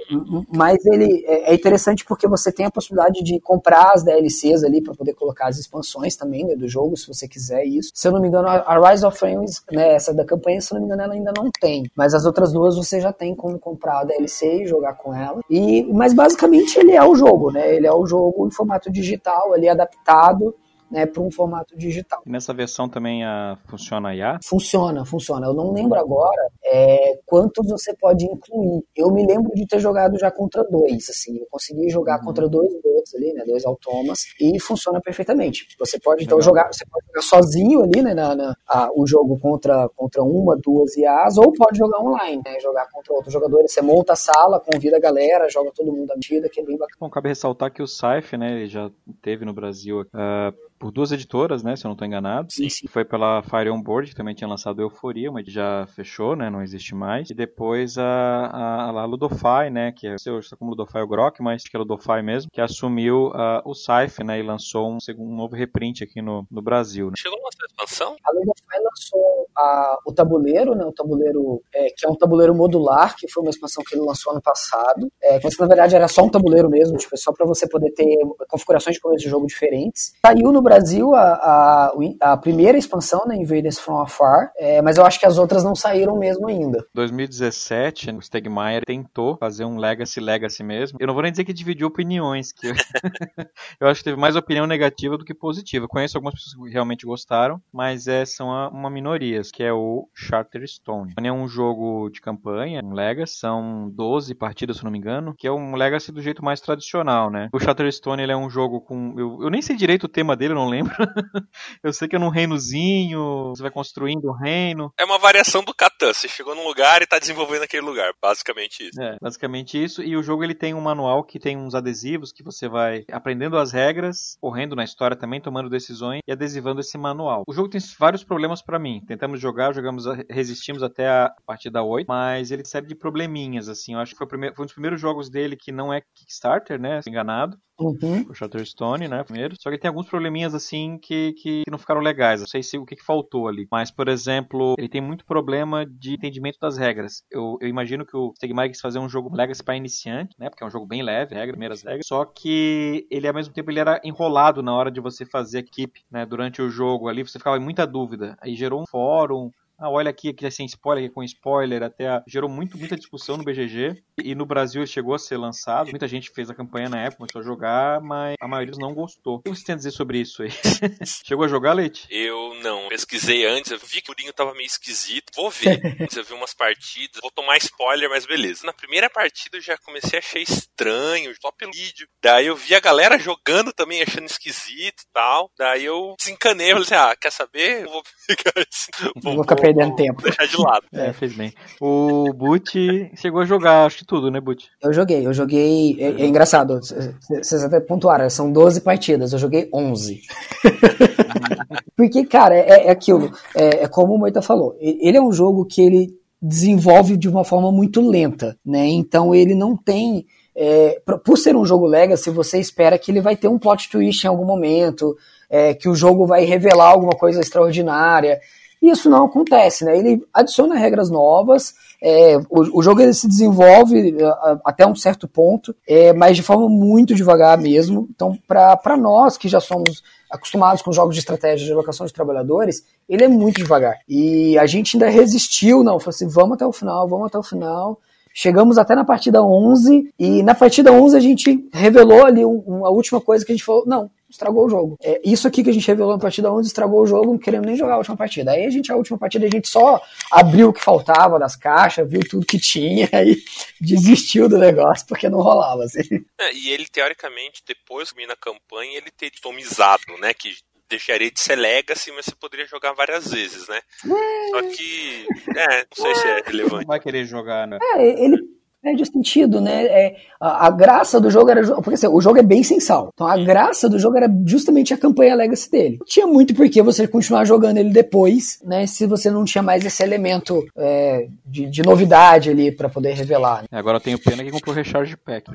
mas 0.54 0.84
ele 0.86 1.24
é, 1.28 1.52
é 1.52 1.54
interessante 1.54 2.04
porque 2.04 2.28
você 2.28 2.52
tem 2.52 2.66
a 2.66 2.72
possibilidade 2.72 3.24
de 3.24 3.40
comprar 3.40 3.92
as 3.94 4.04
DLCs 4.04 4.64
ali 4.64 4.82
para 4.82 4.96
poder 4.96 5.14
colocar 5.14 5.48
as 5.48 5.60
expansões 5.60 6.16
também 6.16 6.44
né, 6.44 6.56
do 6.56 6.68
jogo, 6.68 6.98
se 6.98 7.08
você 7.08 7.28
quiser 7.28 7.64
isso. 7.66 7.92
Se 7.94 8.08
eu 8.08 8.12
não 8.12 8.20
me 8.20 8.28
engano, 8.28 8.48
a 8.48 8.90
Rise 8.90 9.06
of 9.06 9.18
Frames, 9.18 9.62
né, 9.72 9.94
essa 9.94 10.14
da 10.14 10.26
campanha, 10.26 10.60
se 10.60 10.74
eu 10.74 10.76
não 10.76 10.82
me 10.82 10.88
engano, 10.88 11.04
ela 11.04 11.14
ainda 11.14 11.32
não 11.38 11.50
tem. 11.60 11.84
Mas 11.96 12.14
as 12.16 12.26
outras 12.26 12.52
duas 12.52 12.76
você 12.76 13.00
já 13.00 13.14
tem 13.14 13.36
como 13.36 13.60
comprar 13.60 14.00
a 14.00 14.04
DLC 14.06 14.64
e 14.64 14.68
jogar 14.68 14.94
com 14.96 15.14
ela. 15.14 15.42
E, 15.50 15.84
mas 15.94 16.14
basicamente 16.14 16.80
ele 16.80 16.94
é 16.94 17.04
o 17.04 17.16
jogo, 17.16 17.52
né? 17.52 17.76
Ele 17.76 17.86
é 17.86 17.94
o 17.94 18.06
jogo 18.06 18.48
em 18.48 18.52
formato 18.52 18.92
digital, 18.92 19.54
ali 19.54 19.70
adaptado 19.70 20.56
né, 20.96 21.06
para 21.06 21.22
um 21.22 21.30
formato 21.30 21.78
digital. 21.78 22.22
E 22.26 22.30
nessa 22.30 22.54
versão 22.54 22.88
também 22.88 23.26
a, 23.26 23.52
ah, 23.52 23.58
funciona 23.68 24.10
a 24.10 24.16
IA? 24.16 24.40
Funciona, 24.42 25.04
funciona. 25.04 25.48
Eu 25.48 25.54
não 25.54 25.74
lembro 25.74 26.00
agora 26.00 26.50
é, 26.64 27.20
quantos 27.26 27.68
você 27.68 27.94
pode 27.94 28.24
incluir. 28.24 28.82
Eu 28.96 29.12
me 29.12 29.28
lembro 29.28 29.54
de 29.54 29.68
ter 29.68 29.80
jogado 29.80 30.18
já 30.18 30.32
contra 30.32 30.64
dois, 30.64 31.10
assim, 31.10 31.38
eu 31.38 31.48
consegui 31.52 31.90
jogar 31.90 32.20
uhum. 32.20 32.26
contra 32.26 32.48
dois 32.48 32.74
bots 32.82 33.14
ali, 33.14 33.34
né, 33.34 33.44
dois 33.46 33.66
automas, 33.66 34.20
e 34.40 34.58
funciona 34.62 35.02
perfeitamente. 35.02 35.68
Você 35.78 36.00
pode 36.00 36.24
então 36.24 36.38
Legal. 36.38 36.50
jogar, 36.50 36.74
você 36.74 36.86
pode 36.86 37.06
jogar 37.08 37.22
sozinho 37.22 37.84
ali, 37.84 38.02
né, 38.02 38.14
na, 38.14 38.34
na 38.34 38.56
a, 38.66 38.90
o 38.96 39.06
jogo 39.06 39.38
contra, 39.38 39.90
contra 39.98 40.24
uma, 40.24 40.56
duas 40.56 40.96
IAs, 40.96 41.38
ou 41.38 41.52
pode 41.52 41.78
jogar 41.78 42.00
online, 42.00 42.42
né, 42.46 42.58
jogar 42.62 42.88
contra 42.90 43.14
outros 43.14 43.34
jogadores. 43.34 43.74
Você 43.74 43.82
monta 43.82 44.14
a 44.14 44.16
sala, 44.16 44.62
convida 44.62 44.96
a 44.96 45.00
galera, 45.00 45.50
joga 45.50 45.72
todo 45.76 45.92
mundo 45.92 46.12
à 46.12 46.16
medida, 46.16 46.48
que 46.48 46.62
é 46.62 46.64
bem 46.64 46.78
bacana. 46.78 46.98
Bom, 47.02 47.10
cabe 47.10 47.28
ressaltar 47.28 47.70
que 47.70 47.84
o 47.84 47.88
Scythe, 47.88 48.38
né, 48.38 48.54
ele 48.54 48.68
já 48.68 48.90
teve 49.22 49.44
no 49.44 49.54
Brasil 49.54 50.02
uh, 50.02 50.66
por 50.86 50.92
duas 50.92 51.12
editoras, 51.12 51.64
né, 51.64 51.76
se 51.76 51.84
eu 51.84 51.90
não 51.90 51.94
estou 51.94 52.08
enganado. 52.08 52.48
Sim, 52.52 52.70
sim. 52.70 52.88
Foi 52.88 53.04
pela 53.04 53.42
Fire 53.42 53.72
On 53.72 53.82
Board, 53.82 54.12
que 54.12 54.16
também 54.16 54.36
tinha 54.36 54.48
lançado 54.48 54.84
Euforia, 54.84 55.32
mas 55.32 55.48
já 55.48 55.88
fechou, 55.88 56.36
né, 56.36 56.48
não 56.48 56.62
existe 56.62 56.94
mais. 56.94 57.32
E 57.32 57.34
depois 57.34 57.98
a, 57.98 58.06
a, 58.06 58.90
a 58.90 59.06
Ludofy, 59.06 59.72
né, 59.72 59.92
que 59.92 60.06
é, 60.06 60.14
eu 60.14 60.44
sei 60.44 60.56
como 60.60 60.70
Ludofy 60.70 61.00
é 61.00 61.02
o 61.02 61.08
Grok, 61.08 61.42
mas 61.42 61.64
que 61.64 61.76
é 61.76 61.80
Ludofy 61.80 62.22
mesmo, 62.22 62.52
que 62.54 62.62
assumiu 62.62 63.30
uh, 63.30 63.64
o 63.66 63.74
Scythe, 63.74 64.24
né, 64.24 64.40
e 64.40 64.44
lançou 64.44 64.88
um, 64.92 65.00
um 65.18 65.36
novo 65.36 65.56
reprint 65.56 66.04
aqui 66.04 66.22
no, 66.22 66.46
no 66.52 66.62
Brasil. 66.62 67.08
Né. 67.08 67.14
Chegou 67.18 67.40
a 67.40 67.46
lançar 67.46 67.64
a 67.64 67.66
expansão? 67.66 68.16
A 68.24 68.32
Ludofy 68.32 68.84
lançou 68.84 69.48
a, 69.58 69.98
o 70.06 70.14
tabuleiro, 70.14 70.76
né, 70.76 70.86
o 70.86 70.92
tabuleiro, 70.92 71.64
é, 71.74 71.88
que 71.98 72.06
é 72.06 72.10
um 72.10 72.16
tabuleiro 72.16 72.54
modular, 72.54 73.16
que 73.16 73.28
foi 73.28 73.42
uma 73.42 73.50
expansão 73.50 73.84
que 73.84 73.96
ele 73.96 74.06
lançou 74.06 74.34
ano 74.34 74.42
passado. 74.42 75.08
É, 75.24 75.40
mas 75.44 75.58
na 75.58 75.66
verdade 75.66 75.96
era 75.96 76.08
só 76.08 76.24
um 76.24 76.30
tabuleiro 76.30 76.70
mesmo, 76.70 76.96
tipo, 76.96 77.18
só 77.18 77.32
para 77.34 77.48
você 77.48 77.68
poder 77.68 77.92
ter 77.94 78.20
configurações 78.48 78.98
de 78.98 79.02
começo 79.02 79.24
de 79.24 79.32
jogo 79.32 79.48
diferentes. 79.48 80.14
Saiu 80.24 80.52
no 80.52 80.62
Brasil 80.66 81.16
a, 81.16 81.22
a, 81.22 81.94
a 82.34 82.38
primeira 82.38 82.78
expansão, 82.78 83.26
né, 83.26 83.38
Invaders 83.38 83.80
from 83.80 84.02
Afar, 84.02 84.52
é, 84.58 84.82
mas 84.82 84.98
eu 84.98 85.06
acho 85.06 85.20
que 85.20 85.26
as 85.26 85.38
outras 85.38 85.64
não 85.64 85.76
saíram 85.76 86.18
mesmo 86.18 86.48
ainda. 86.48 86.86
2017, 86.94 88.12
o 88.12 88.22
Stegmaier 88.22 88.84
tentou 88.86 89.38
fazer 89.38 89.64
um 89.64 89.78
Legacy 89.78 90.20
Legacy 90.20 90.64
mesmo. 90.64 90.98
Eu 91.00 91.08
não 91.08 91.14
vou 91.14 91.24
nem 91.24 91.32
dizer 91.32 91.46
que 91.46 91.54
dividiu 91.54 91.88
opiniões, 91.88 92.52
que 92.52 92.68
eu, 92.68 92.74
eu 93.80 93.88
acho 93.88 94.02
que 94.02 94.06
teve 94.06 94.20
mais 94.20 94.36
opinião 94.36 94.68
negativa 94.68 95.18
do 95.18 95.24
que 95.24 95.34
positiva. 95.34 95.88
conheço 95.88 96.18
algumas 96.18 96.34
pessoas 96.34 96.68
que 96.68 96.74
realmente 96.74 97.06
gostaram, 97.06 97.62
mas 97.72 98.08
é, 98.08 98.26
são 98.26 98.48
uma 98.48 98.90
minoria, 98.90 99.42
que 99.54 99.64
é 99.64 99.72
o 99.72 100.10
Charterstone. 100.14 101.14
É 101.22 101.32
um 101.32 101.48
jogo 101.48 102.10
de 102.10 102.20
campanha, 102.20 102.82
um 102.84 102.94
Legacy, 102.94 103.36
são 103.38 103.90
12 103.94 104.34
partidas, 104.34 104.78
se 104.78 104.84
não 104.84 104.92
me 104.92 104.98
engano, 104.98 105.36
que 105.38 105.48
é 105.48 105.52
um 105.52 105.76
Legacy 105.76 106.12
do 106.12 106.22
jeito 106.22 106.44
mais 106.44 106.60
tradicional, 106.60 107.30
né? 107.30 107.50
O 107.54 107.60
Charterstone 107.60 108.24
ele 108.24 108.32
é 108.32 108.38
um 108.38 108.50
jogo 108.50 108.82
com. 108.82 109.14
Eu, 109.18 109.44
eu 109.44 109.50
nem 109.50 109.62
sei 109.62 109.76
direito 109.76 110.06
o 110.06 110.10
tema 110.10 110.36
dele, 110.36 110.54
eu 110.56 110.62
não 110.62 110.70
lembro. 110.70 110.94
eu 111.84 111.94
sei 111.94 112.08
que 112.08 112.16
é 112.16 112.20
num 112.20 112.30
reinozinho, 112.30 113.50
você 113.50 113.62
vai 113.62 113.72
construindo 113.72 114.30
um 114.30 114.34
reino. 114.34 114.92
É 114.98 115.04
uma 115.04 115.18
variação 115.18 115.64
do 115.64 115.74
Catan. 115.74 116.14
Você 116.14 116.28
chegou 116.28 116.56
num 116.56 116.68
lugar 116.68 117.02
e 117.02 117.08
tá 117.08 117.20
desenvolvendo 117.20 117.64
aquele 117.64 117.86
lugar. 117.86 118.14
Basicamente 118.22 118.88
isso. 118.88 119.02
É, 119.02 119.18
basicamente 119.22 119.82
isso. 119.82 120.02
E 120.02 120.16
o 120.16 120.24
jogo 120.24 120.44
ele 120.44 120.56
tem 120.56 120.74
um 120.74 120.82
manual 120.82 121.24
que 121.24 121.40
tem 121.40 121.58
uns 121.58 121.76
adesivos 121.76 122.32
que 122.32 122.44
você 122.44 122.68
vai 122.70 123.04
aprendendo 123.12 123.58
as 123.58 123.72
regras, 123.72 124.38
correndo 124.40 124.76
na 124.76 124.84
história 124.84 125.16
também, 125.16 125.42
tomando 125.42 125.70
decisões 125.70 126.22
e 126.28 126.32
adesivando 126.32 126.82
esse 126.82 126.98
manual. 126.98 127.44
O 127.48 127.54
jogo 127.54 127.70
tem 127.70 127.82
vários 128.00 128.24
problemas 128.24 128.62
para 128.62 128.80
mim. 128.80 129.02
Tentamos 129.08 129.40
jogar, 129.40 129.74
jogamos, 129.74 130.06
resistimos 130.30 130.84
até 130.84 131.08
a 131.08 131.34
partida 131.46 131.84
8, 131.84 132.08
mas 132.08 132.52
ele 132.52 132.66
série 132.66 132.88
de 132.88 132.96
probleminhas, 132.96 133.70
assim. 133.70 133.94
Eu 133.94 134.00
acho 134.00 134.14
que 134.14 134.18
foi, 134.18 134.28
primeiro, 134.28 134.56
foi 134.56 134.64
um 134.64 134.68
dos 134.68 134.74
primeiros 134.74 135.00
jogos 135.00 135.30
dele 135.30 135.56
que 135.56 135.72
não 135.72 135.94
é 135.94 136.02
Kickstarter, 136.14 136.80
né? 136.80 137.00
Enganado. 137.08 137.58
Uhum. 137.80 138.26
O 138.30 138.34
Shutterstone, 138.34 139.08
né? 139.08 139.24
Primeiro. 139.24 139.56
Só 139.60 139.70
que 139.70 139.78
tem 139.78 139.90
alguns 139.90 140.08
probleminhas 140.08 140.45
assim 140.54 140.98
que, 140.98 141.34
que, 141.34 141.64
que 141.64 141.72
não 141.72 141.78
ficaram 141.78 142.02
legais. 142.02 142.42
Não 142.42 142.48
sei 142.48 142.62
se 142.62 142.78
o 142.78 142.86
que, 142.86 142.96
que, 142.96 143.04
faltou 143.04 143.48
ali. 143.48 143.68
Mas, 143.72 143.92
por 143.92 144.08
exemplo, 144.08 144.76
ele 144.78 144.90
tem 144.90 145.02
muito 145.02 145.26
problema 145.26 145.86
de 145.86 146.14
entendimento 146.14 146.60
das 146.60 146.78
regras. 146.78 147.24
Eu, 147.32 147.58
eu 147.62 147.68
imagino 147.68 148.06
que 148.06 148.16
o 148.16 148.34
Stegmaier 148.36 148.72
quis 148.72 148.82
fazer 148.82 149.00
um 149.00 149.10
jogo 149.10 149.36
Legacy 149.36 149.64
para 149.64 149.76
iniciante, 149.76 150.36
né? 150.38 150.50
Porque 150.50 150.64
é 150.64 150.68
um 150.68 150.72
jogo 150.72 150.86
bem 150.86 151.02
leve, 151.02 151.36
regra, 151.36 151.54
primeiras 151.54 151.84
regras. 151.84 152.06
Só 152.08 152.26
que 152.26 153.08
ele, 153.10 153.28
ao 153.28 153.34
mesmo 153.34 153.54
tempo, 153.54 153.72
ele 153.72 153.80
era 153.80 154.00
enrolado 154.04 154.62
na 154.62 154.74
hora 154.74 154.92
de 154.92 155.00
você 155.00 155.26
fazer 155.26 155.60
equipe, 155.60 156.02
né? 156.12 156.26
Durante 156.26 156.62
o 156.62 156.70
jogo 156.70 157.08
ali, 157.08 157.24
você 157.24 157.38
ficava 157.38 157.58
em 157.58 157.62
muita 157.62 157.86
dúvida. 157.86 158.38
Aí 158.42 158.56
gerou 158.56 158.82
um 158.82 158.88
fórum, 158.90 159.52
ah, 159.78 159.90
olha 159.90 160.10
aqui, 160.10 160.30
aqui 160.30 160.46
é 160.46 160.50
sem 160.50 160.66
spoiler, 160.66 161.06
aqui 161.06 161.14
com 161.14 161.24
spoiler, 161.24 161.84
até 161.84 162.08
a... 162.08 162.24
gerou 162.28 162.50
muito, 162.50 162.78
muita 162.78 162.96
discussão 162.96 163.38
no 163.38 163.44
BGG. 163.44 164.02
E 164.24 164.34
no 164.34 164.46
Brasil 164.46 164.82
ele 164.82 164.88
chegou 164.88 165.14
a 165.14 165.20
ser 165.20 165.38
lançado. 165.38 165.90
Muita 165.90 166.08
gente 166.08 166.32
fez 166.32 166.50
a 166.50 166.56
campanha 166.56 166.90
na 166.90 167.02
época, 167.02 167.18
começou 167.18 167.42
a 167.42 167.44
jogar, 167.44 168.02
mas 168.02 168.36
a 168.40 168.48
maioria 168.48 168.74
não 168.80 168.94
gostou. 168.94 169.38
O 169.38 169.42
que 169.42 169.50
você 169.50 169.66
tem 169.66 169.74
a 169.74 169.78
dizer 169.78 169.92
sobre 169.92 170.20
isso 170.20 170.44
aí? 170.44 170.50
chegou 171.26 171.46
a 171.46 171.48
jogar, 171.50 171.74
Leite? 171.74 172.08
Eu 172.10 172.56
não. 172.62 172.88
Pesquisei 172.88 173.46
antes, 173.46 173.72
eu 173.72 173.80
vi 173.80 174.02
que 174.02 174.10
o 174.10 174.14
Urinho 174.14 174.32
tava 174.34 174.54
meio 174.54 174.66
esquisito. 174.66 175.32
Vou 175.36 175.50
ver. 175.50 175.80
eu 176.16 176.24
vi 176.24 176.34
umas 176.34 176.54
partidas, 176.54 177.20
vou 177.22 177.32
tomar 177.32 177.58
spoiler, 177.58 178.10
mas 178.10 178.26
beleza. 178.26 178.66
Na 178.66 178.74
primeira 178.74 179.10
partida 179.10 179.58
eu 179.58 179.62
já 179.62 179.78
comecei 179.78 180.18
a 180.18 180.22
achar 180.22 180.40
estranho, 180.40 181.34
só 181.42 181.52
pelo 181.52 181.74
vídeo. 181.74 182.08
Daí 182.24 182.48
eu 182.48 182.56
vi 182.56 182.74
a 182.74 182.80
galera 182.80 183.20
jogando 183.20 183.74
também, 183.74 184.02
achando 184.02 184.26
esquisito 184.26 185.02
e 185.02 185.08
tal. 185.14 185.52
Daí 185.58 185.84
eu 185.84 186.16
desencanei, 186.18 186.72
eu 186.72 186.84
falei 186.84 186.86
assim, 186.86 187.12
ah, 187.12 187.16
quer 187.20 187.32
saber? 187.32 187.84
Eu 187.84 187.92
vou 187.92 188.04
pegar 188.28 188.68
esse... 188.70 188.92
Vou, 189.22 189.36
vou 189.36 189.44
ficar 189.44 189.65
perdendo 189.66 189.96
tempo. 189.96 190.22
Deixar 190.22 190.46
de 190.48 190.58
lado. 190.58 190.86
É, 190.94 191.14
fez 191.14 191.36
bem. 191.36 191.54
O 191.82 192.32
Boot 192.34 193.12
chegou 193.16 193.42
a 193.42 193.46
jogar, 193.46 193.86
acho 193.86 194.00
que 194.00 194.06
tudo, 194.06 194.30
né, 194.30 194.40
Boot? 194.40 194.70
Eu 194.82 194.94
joguei, 194.94 195.26
eu 195.26 195.34
joguei. 195.34 195.98
É, 196.00 196.22
é 196.22 196.26
engraçado, 196.26 196.80
vocês 196.80 197.64
até 197.64 197.80
pontuaram, 197.80 198.30
são 198.30 198.52
12 198.52 198.82
partidas, 198.82 199.34
eu 199.34 199.40
joguei 199.40 199.70
11. 199.74 200.22
Porque, 201.96 202.26
cara, 202.26 202.56
é, 202.56 202.88
é 202.88 202.92
aquilo. 202.92 203.32
É, 203.56 203.84
é, 203.84 203.88
como 203.88 204.14
o 204.14 204.18
Moita 204.18 204.42
falou. 204.42 204.76
Ele 204.80 205.18
é 205.18 205.22
um 205.22 205.32
jogo 205.32 205.66
que 205.66 205.82
ele 205.82 206.14
desenvolve 206.42 207.18
de 207.18 207.30
uma 207.30 207.44
forma 207.44 207.72
muito 207.72 208.02
lenta, 208.02 208.58
né? 208.66 208.88
Então 208.88 209.34
ele 209.34 209.56
não 209.56 209.76
tem. 209.76 210.26
É, 210.58 211.02
por 211.26 211.38
ser 211.38 211.56
um 211.56 211.66
jogo 211.66 211.86
Legacy, 211.86 212.30
você 212.30 212.60
espera 212.60 212.98
que 212.98 213.12
ele 213.12 213.22
vai 213.22 213.36
ter 213.36 213.48
um 213.48 213.60
plot 213.60 213.90
twist 213.90 214.24
em 214.24 214.30
algum 214.30 214.46
momento, 214.46 215.18
é, 215.50 215.74
que 215.74 215.90
o 215.90 215.96
jogo 215.96 216.26
vai 216.26 216.46
revelar 216.46 216.90
alguma 216.90 217.14
coisa 217.14 217.42
extraordinária. 217.42 218.40
E 218.82 218.90
isso 218.90 219.10
não 219.10 219.26
acontece, 219.26 219.84
né? 219.84 219.98
Ele 219.98 220.24
adiciona 220.34 220.76
regras 220.76 221.10
novas, 221.10 221.74
é, 222.02 222.38
o, 222.50 222.80
o, 222.80 222.84
jogo 222.84 223.02
ele 223.02 223.14
se 223.14 223.28
desenvolve 223.28 224.14
uh, 224.14 224.60
até 224.64 224.86
um 224.86 224.96
certo 224.96 225.28
ponto, 225.28 225.76
é, 225.88 226.14
mas 226.14 226.36
de 226.36 226.44
forma 226.44 226.70
muito 226.70 227.16
devagar 227.16 227.58
mesmo. 227.58 228.08
Então, 228.14 228.38
para 228.48 228.98
nós 228.98 229.38
que 229.38 229.48
já 229.48 229.60
somos 229.60 230.04
acostumados 230.30 230.82
com 230.82 230.92
jogos 230.92 231.16
de 231.16 231.20
estratégia 231.20 231.66
de 231.66 231.72
alocação 231.72 232.06
de 232.06 232.14
trabalhadores, 232.14 232.84
ele 233.08 233.24
é 233.24 233.28
muito 233.28 233.58
devagar. 233.58 233.96
E 234.08 234.58
a 234.58 234.66
gente 234.66 234.98
ainda 234.98 235.10
resistiu, 235.10 235.84
não, 235.84 236.00
falou 236.00 236.10
assim, 236.10 236.28
vamos 236.28 236.54
até 236.54 236.66
o 236.66 236.74
final, 236.74 237.08
vamos 237.08 237.28
até 237.28 237.38
o 237.38 237.44
final. 237.44 238.00
Chegamos 238.34 238.78
até 238.78 238.94
na 238.96 239.06
partida 239.06 239.42
11, 239.42 240.14
e 240.20 240.44
na 240.44 240.54
partida 240.54 240.92
11 240.92 241.16
a 241.16 241.22
gente 241.22 241.70
revelou 241.72 242.26
ali 242.26 242.44
um, 242.44 242.62
uma 242.68 242.90
última 242.90 243.22
coisa 243.22 243.46
que 243.46 243.52
a 243.54 243.56
gente 243.56 243.64
falou, 243.64 243.86
não, 243.88 244.12
estragou 244.30 244.66
o 244.66 244.70
jogo. 244.70 244.98
É, 245.02 245.22
isso 245.24 245.48
aqui 245.48 245.64
que 245.64 245.70
a 245.70 245.74
gente 245.74 245.88
revelou 245.88 246.14
na 246.14 246.20
partida 246.20 246.52
11 246.52 246.68
estragou 246.68 247.02
o 247.02 247.08
jogo, 247.08 247.32
não 247.32 247.38
querendo 247.38 247.66
nem 247.66 247.76
jogar 247.76 247.96
a 247.96 247.98
última 247.98 248.18
partida. 248.18 248.52
Aí 248.52 248.66
a 248.66 248.70
gente, 248.70 248.92
a 248.92 248.96
última 248.96 249.18
partida, 249.18 249.46
a 249.46 249.50
gente 249.50 249.68
só 249.68 250.02
abriu 250.32 250.70
o 250.70 250.74
que 250.74 250.84
faltava 250.84 251.40
das 251.40 251.56
caixas, 251.56 252.10
viu 252.10 252.22
tudo 252.22 252.46
que 252.46 252.60
tinha 252.60 253.10
e 253.24 253.44
desistiu 253.80 254.50
do 254.50 254.58
negócio 254.58 255.06
porque 255.08 255.30
não 255.30 255.40
rolava. 255.40 255.84
Assim. 255.84 256.02
É, 256.40 256.54
e 256.54 256.70
ele, 256.70 256.86
teoricamente, 256.86 257.64
depois 257.66 258.12
que 258.12 258.26
na 258.26 258.36
campanha, 258.36 258.98
ele 258.98 259.12
ter 259.12 259.32
tomizado, 259.42 260.02
né? 260.20 260.34
Que 260.34 260.56
deixaria 260.90 261.32
de 261.32 261.40
ser 261.40 261.56
Legacy, 261.56 262.12
mas 262.12 262.26
você 262.26 262.36
poderia 262.36 262.68
jogar 262.68 262.94
várias 262.94 263.32
vezes, 263.32 263.68
né? 263.68 263.82
É... 264.06 264.50
Só 264.50 264.62
que, 264.70 265.28
é, 265.56 265.86
não 265.98 266.06
sei 266.06 266.16
se 266.16 266.28
é 266.28 266.42
relevante. 266.46 266.86
Não 266.86 266.88
vai 266.88 267.00
querer 267.00 267.26
jogar, 267.26 267.68
né? 267.68 267.78
É, 267.82 268.24
ele 268.24 268.38
perde 268.86 269.04
sentido, 269.04 269.60
né? 269.60 269.86
É, 269.86 270.16
a, 270.40 270.68
a, 270.68 270.70
graça 270.70 271.20
do 271.20 271.32
jogo 271.32 271.50
era. 271.50 271.66
Porque 271.78 271.96
assim, 271.96 272.08
o 272.08 272.22
jogo 272.22 272.38
é 272.38 272.44
bem 272.44 272.62
sem 272.62 272.80
sal. 272.80 273.10
Então 273.12 273.26
a 273.26 273.36
graça 273.36 273.90
do 273.90 273.98
jogo 273.98 274.16
era 274.16 274.30
justamente 274.46 274.94
a 274.94 274.98
campanha 274.98 275.34
Legacy 275.36 275.72
dele. 275.72 275.98
Não 276.00 276.06
tinha 276.06 276.28
muito 276.28 276.54
por 276.54 276.70
que 276.70 276.84
você 276.84 277.08
continuar 277.08 277.46
jogando 277.46 277.78
ele 277.78 277.90
depois, 277.90 278.60
né? 278.64 278.86
Se 278.86 279.08
você 279.08 279.32
não 279.32 279.44
tinha 279.44 279.64
mais 279.64 279.84
esse 279.84 280.04
elemento 280.04 280.64
é, 280.78 281.28
de, 281.44 281.66
de, 281.66 281.82
novidade 281.82 282.52
ali 282.52 282.72
para 282.72 282.88
poder 282.88 283.14
revelar. 283.14 283.64
Né? 283.64 283.80
Agora 283.80 283.98
eu 283.98 284.02
tenho 284.02 284.20
pena 284.20 284.44
que 284.44 284.52
comprou 284.52 284.76
o 284.76 284.78
Recharge 284.78 285.18
Pack. 285.18 285.50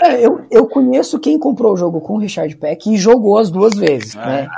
É, 0.00 0.24
eu, 0.24 0.46
eu 0.50 0.66
conheço 0.68 1.18
quem 1.18 1.38
comprou 1.38 1.72
o 1.72 1.76
jogo 1.76 2.00
com 2.00 2.14
o 2.14 2.18
Recharge 2.18 2.54
Pack 2.54 2.88
e 2.88 2.96
jogou 2.96 3.36
as 3.36 3.50
duas 3.50 3.74
vezes. 3.74 4.16
Ah, 4.16 4.26
né? 4.26 4.48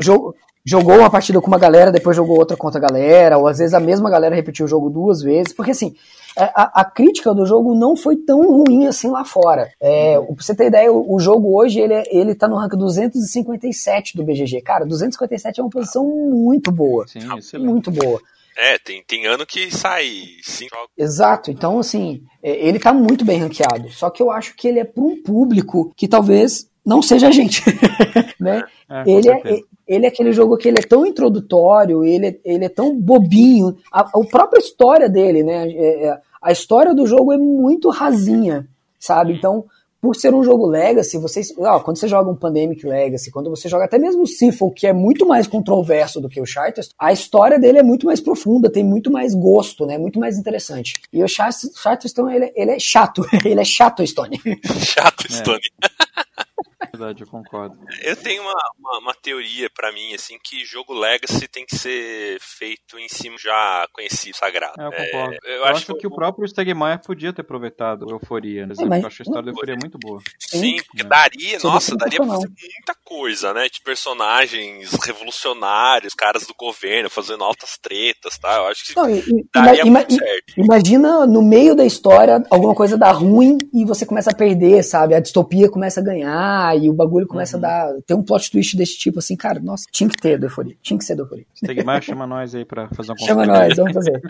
Jogo, 0.00 0.34
jogou 0.64 0.98
uma 0.98 1.10
partida 1.10 1.40
com 1.40 1.46
uma 1.46 1.58
galera, 1.58 1.90
depois 1.90 2.16
jogou 2.16 2.38
outra 2.38 2.56
contra 2.56 2.78
a 2.78 2.88
galera, 2.88 3.38
ou 3.38 3.46
às 3.46 3.58
vezes 3.58 3.74
a 3.74 3.80
mesma 3.80 4.10
galera 4.10 4.34
repetiu 4.34 4.66
o 4.66 4.68
jogo 4.68 4.90
duas 4.90 5.22
vezes, 5.22 5.52
porque 5.52 5.70
assim, 5.70 5.94
é, 6.27 6.27
a, 6.44 6.80
a, 6.80 6.84
crítica 6.84 7.34
do 7.34 7.44
jogo 7.44 7.74
não 7.74 7.96
foi 7.96 8.16
tão 8.16 8.40
ruim 8.40 8.86
assim 8.86 9.08
lá 9.08 9.24
fora. 9.24 9.70
É, 9.80 10.18
pra 10.18 10.34
você 10.36 10.54
ter 10.54 10.66
ideia, 10.66 10.92
o, 10.92 11.14
o, 11.14 11.18
jogo 11.18 11.58
hoje 11.58 11.80
ele, 11.80 11.94
é, 11.94 12.04
ele 12.16 12.34
tá 12.34 12.46
no 12.46 12.56
rank 12.56 12.74
257 12.74 14.16
do 14.16 14.24
BGG. 14.24 14.60
Cara, 14.62 14.86
257 14.86 15.60
é 15.60 15.62
uma 15.62 15.70
posição 15.70 16.04
muito 16.04 16.70
boa. 16.70 17.06
Sim, 17.08 17.20
muito 17.58 17.90
boa. 17.90 18.20
É, 18.56 18.76
tem, 18.76 19.04
tem 19.06 19.26
ano 19.26 19.46
que 19.46 19.70
sai 19.70 20.08
cinco 20.42 20.74
jogos. 20.74 20.90
Exato, 20.98 21.50
então 21.50 21.78
assim, 21.78 22.22
é, 22.42 22.66
ele 22.66 22.80
tá 22.80 22.92
muito 22.92 23.24
bem 23.24 23.38
ranqueado. 23.38 23.88
Só 23.90 24.10
que 24.10 24.20
eu 24.20 24.30
acho 24.30 24.56
que 24.56 24.66
ele 24.66 24.80
é 24.80 24.84
para 24.84 25.04
um 25.04 25.22
público 25.22 25.92
que 25.96 26.08
talvez 26.08 26.68
não 26.84 27.00
seja 27.00 27.28
a 27.28 27.30
gente. 27.30 27.62
né? 28.40 28.64
É, 28.90 29.00
é 29.00 29.10
ele, 29.10 29.30
é, 29.30 29.60
ele 29.86 30.06
é 30.06 30.08
aquele 30.08 30.32
jogo 30.32 30.56
que 30.56 30.66
ele 30.66 30.78
é 30.78 30.82
tão 30.82 31.06
introdutório, 31.06 32.04
ele, 32.04 32.40
ele 32.44 32.64
é 32.64 32.68
tão 32.68 32.98
bobinho. 32.98 33.76
A, 33.92 34.00
a 34.00 34.26
própria 34.28 34.58
história 34.58 35.08
dele, 35.08 35.42
né? 35.44 35.70
É, 35.70 36.20
a 36.42 36.52
história 36.52 36.94
do 36.94 37.06
jogo 37.06 37.32
é 37.32 37.38
muito 37.38 37.90
rasinha, 37.90 38.66
sabe? 38.98 39.34
Então, 39.34 39.64
por 40.00 40.14
ser 40.14 40.32
um 40.32 40.44
jogo 40.44 40.66
Legacy, 40.66 41.18
vocês, 41.18 41.52
ó, 41.58 41.80
quando 41.80 41.98
você 41.98 42.06
joga 42.06 42.30
um 42.30 42.36
Pandemic 42.36 42.86
Legacy, 42.86 43.30
quando 43.30 43.50
você 43.50 43.68
joga 43.68 43.84
até 43.84 43.98
mesmo 43.98 44.22
o 44.22 44.26
Sifo, 44.26 44.70
que 44.70 44.86
é 44.86 44.92
muito 44.92 45.26
mais 45.26 45.46
controverso 45.46 46.20
do 46.20 46.28
que 46.28 46.40
o 46.40 46.46
Charterstone, 46.46 46.94
a 46.98 47.12
história 47.12 47.58
dele 47.58 47.78
é 47.78 47.82
muito 47.82 48.06
mais 48.06 48.20
profunda, 48.20 48.70
tem 48.70 48.84
muito 48.84 49.10
mais 49.10 49.34
gosto, 49.34 49.86
né? 49.86 49.98
Muito 49.98 50.20
mais 50.20 50.38
interessante. 50.38 50.94
E 51.12 51.22
o 51.22 51.26
Charterstone, 51.28 52.34
ele, 52.34 52.52
ele 52.54 52.70
é 52.70 52.78
chato. 52.78 53.24
ele 53.44 53.60
é 53.60 53.64
chato, 53.64 54.06
Stone. 54.06 54.40
Chato, 54.84 55.32
Stone. 55.32 55.60
É. 55.82 56.07
Verdade, 56.92 57.22
eu 57.22 57.26
concordo. 57.26 57.78
Eu 58.02 58.16
tenho 58.16 58.42
uma, 58.42 58.54
uma, 58.78 58.98
uma 58.98 59.14
teoria 59.14 59.68
para 59.70 59.92
mim, 59.92 60.14
assim, 60.14 60.38
que 60.42 60.64
jogo 60.64 60.94
Legacy 60.94 61.46
tem 61.48 61.66
que 61.66 61.76
ser 61.76 62.38
feito 62.40 62.98
em 62.98 63.08
cima 63.08 63.36
já 63.38 63.86
conhecido, 63.92 64.36
sagrado. 64.36 64.80
É, 64.80 64.86
eu 64.86 64.92
concordo. 64.92 65.34
É, 65.34 65.38
eu, 65.44 65.56
eu, 65.56 65.64
acho, 65.66 65.86
que, 65.86 65.94
que 65.94 66.06
o 66.06 66.10
próprio 66.10 66.46
Stegmaier 66.46 67.00
podia 67.00 67.32
ter 67.32 67.42
aproveitado 67.42 68.06
o 68.06 68.10
Euforia, 68.10 68.66
né? 68.66 68.74
É, 68.78 68.82
eu 68.82 69.06
acho 69.06 69.22
a 69.22 69.24
história 69.24 69.42
do 69.42 69.50
Euforia 69.50 69.76
muito 69.80 69.98
boa. 69.98 70.20
Sim, 70.38 70.76
porque 70.86 71.04
daria, 71.04 71.58
nossa, 71.62 71.96
daria 71.96 72.18
pra 72.18 72.28
fazer 72.28 72.48
muita 72.48 72.94
coisa, 73.04 73.52
né? 73.52 73.68
De 73.68 73.80
personagens 73.82 74.90
revolucionários, 75.04 76.14
caras 76.14 76.46
do 76.46 76.54
governo 76.54 77.10
fazendo 77.10 77.44
altas 77.44 77.76
tretas, 77.78 78.38
tá? 78.38 78.56
Eu 78.56 78.66
acho 78.66 78.86
que 78.86 78.96
Não, 78.96 79.06
daria 79.54 79.82
ima, 79.82 80.00
muito 80.00 80.14
certo. 80.14 80.54
Imagina 80.56 81.26
no 81.26 81.42
meio 81.42 81.74
da 81.74 81.84
história 81.84 82.42
alguma 82.50 82.74
coisa 82.74 82.96
dar 82.96 83.12
ruim 83.12 83.58
e 83.74 83.84
você 83.84 84.06
começa 84.06 84.30
a 84.30 84.34
perder, 84.34 84.82
sabe? 84.82 85.14
A 85.14 85.20
distopia 85.20 85.70
começa 85.70 86.00
a 86.00 86.04
ganhar 86.08 86.78
e 86.78 86.88
o 86.88 86.92
bagulho 86.92 87.26
começa 87.26 87.56
uhum. 87.56 87.64
a 87.64 87.68
dar. 87.68 87.94
Tem 88.06 88.16
um 88.16 88.22
plot 88.22 88.50
twist 88.50 88.76
desse 88.76 88.98
tipo, 88.98 89.18
assim, 89.18 89.36
cara, 89.36 89.60
nossa, 89.60 89.84
tinha 89.92 90.08
que 90.08 90.16
ter 90.16 90.38
do 90.38 90.46
Euforia. 90.46 90.76
Tinha 90.82 90.98
que 90.98 91.04
ser 91.04 91.14
do 91.14 91.22
Euforia. 91.22 91.46
Stegmar, 91.54 92.02
chama 92.02 92.26
nós 92.26 92.54
aí 92.54 92.64
pra 92.64 92.88
fazer 92.88 93.12
um 93.12 93.16
Chama 93.24 93.46
nós, 93.46 93.74
vamos 93.76 93.92
fazer. 93.92 94.20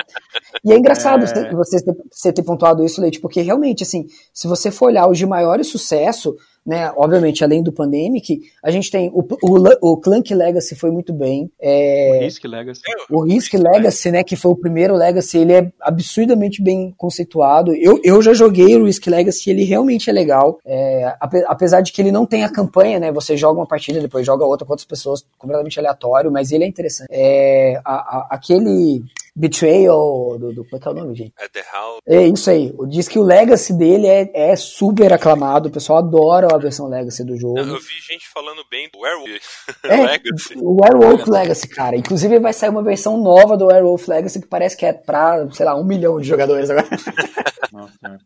E 0.64 0.72
é 0.72 0.78
engraçado 0.78 1.24
é... 1.24 1.50
você, 1.54 1.84
ter, 1.84 1.96
você 2.10 2.32
ter 2.32 2.42
pontuado 2.42 2.84
isso, 2.84 3.00
Leite, 3.00 3.20
porque 3.20 3.40
realmente, 3.40 3.82
assim, 3.82 4.06
se 4.32 4.48
você 4.48 4.70
for 4.70 4.86
olhar 4.86 5.08
os 5.08 5.18
de 5.18 5.26
maior 5.26 5.62
sucesso, 5.64 6.36
né? 6.68 6.92
Obviamente, 6.94 7.42
além 7.42 7.62
do 7.62 7.72
Pandemic, 7.72 8.42
a 8.62 8.70
gente 8.70 8.90
tem 8.90 9.10
o, 9.14 9.26
o, 9.42 9.92
o 9.92 9.96
Clank 9.96 10.34
Legacy 10.34 10.76
foi 10.76 10.90
muito 10.90 11.14
bem. 11.14 11.50
É, 11.58 12.10
o 12.18 12.20
Risk 12.20 12.44
Legacy. 12.44 12.82
O 13.10 13.22
Risk 13.22 13.54
Legacy, 13.54 14.10
né? 14.10 14.22
Que 14.22 14.36
foi 14.36 14.52
o 14.52 14.56
primeiro 14.56 14.94
Legacy, 14.94 15.38
ele 15.38 15.54
é 15.54 15.72
absurdamente 15.80 16.62
bem 16.62 16.94
conceituado. 16.98 17.74
Eu, 17.74 17.98
eu 18.04 18.20
já 18.20 18.34
joguei 18.34 18.76
o 18.76 18.84
Risk 18.84 19.06
Legacy, 19.06 19.48
ele 19.48 19.64
realmente 19.64 20.10
é 20.10 20.12
legal. 20.12 20.58
É, 20.62 21.16
apesar 21.46 21.80
de 21.80 21.90
que 21.90 22.02
ele 22.02 22.12
não 22.12 22.26
tem 22.26 22.44
a 22.44 22.52
campanha, 22.52 23.00
né? 23.00 23.10
Você 23.12 23.34
joga 23.34 23.60
uma 23.60 23.66
partida, 23.66 23.98
depois 23.98 24.26
joga 24.26 24.44
outra 24.44 24.66
com 24.66 24.74
outras 24.74 24.86
pessoas, 24.86 25.24
completamente 25.38 25.78
aleatório, 25.78 26.30
mas 26.30 26.52
ele 26.52 26.64
é 26.64 26.66
interessante. 26.66 27.08
É, 27.10 27.80
a, 27.82 27.94
a, 27.94 28.28
aquele 28.32 29.02
Betrayal, 29.38 30.36
do, 30.38 30.52
do, 30.52 30.64
como 30.64 30.76
é 30.76 30.80
que 30.80 30.88
é 30.88 30.90
o 30.90 30.94
nome, 30.94 31.14
gente? 31.14 31.32
É 31.38 31.48
The 31.48 31.64
House. 31.72 32.00
É 32.06 32.26
isso 32.26 32.50
aí. 32.50 32.74
Diz 32.88 33.06
que 33.06 33.18
o 33.18 33.22
Legacy 33.22 33.72
dele 33.72 34.06
é, 34.08 34.30
é 34.34 34.56
super 34.56 35.12
aclamado, 35.12 35.68
o 35.68 35.72
pessoal 35.72 36.00
adora 36.00 36.48
a 36.52 36.58
versão 36.58 36.88
Legacy 36.88 37.22
do 37.24 37.36
jogo. 37.36 37.58
Eu 37.58 37.78
vi 37.78 38.00
gente 38.00 38.28
falando 38.28 38.64
bem 38.68 38.88
do 38.92 38.98
Werewolf 38.98 39.30
é, 39.84 39.96
Legacy. 40.06 40.54
O 40.56 40.80
Werewolf 40.82 41.28
Legacy, 41.28 41.68
cara. 41.68 41.96
Inclusive 41.96 42.40
vai 42.40 42.52
sair 42.52 42.70
uma 42.70 42.82
versão 42.82 43.16
nova 43.16 43.56
do 43.56 43.66
Werewolf 43.66 44.08
Legacy 44.08 44.40
que 44.40 44.48
parece 44.48 44.76
que 44.76 44.84
é 44.84 44.92
pra, 44.92 45.48
sei 45.52 45.64
lá, 45.64 45.76
um 45.76 45.84
milhão 45.84 46.20
de 46.20 46.26
jogadores 46.26 46.68
agora. 46.68 46.88
Nossa, 47.70 48.18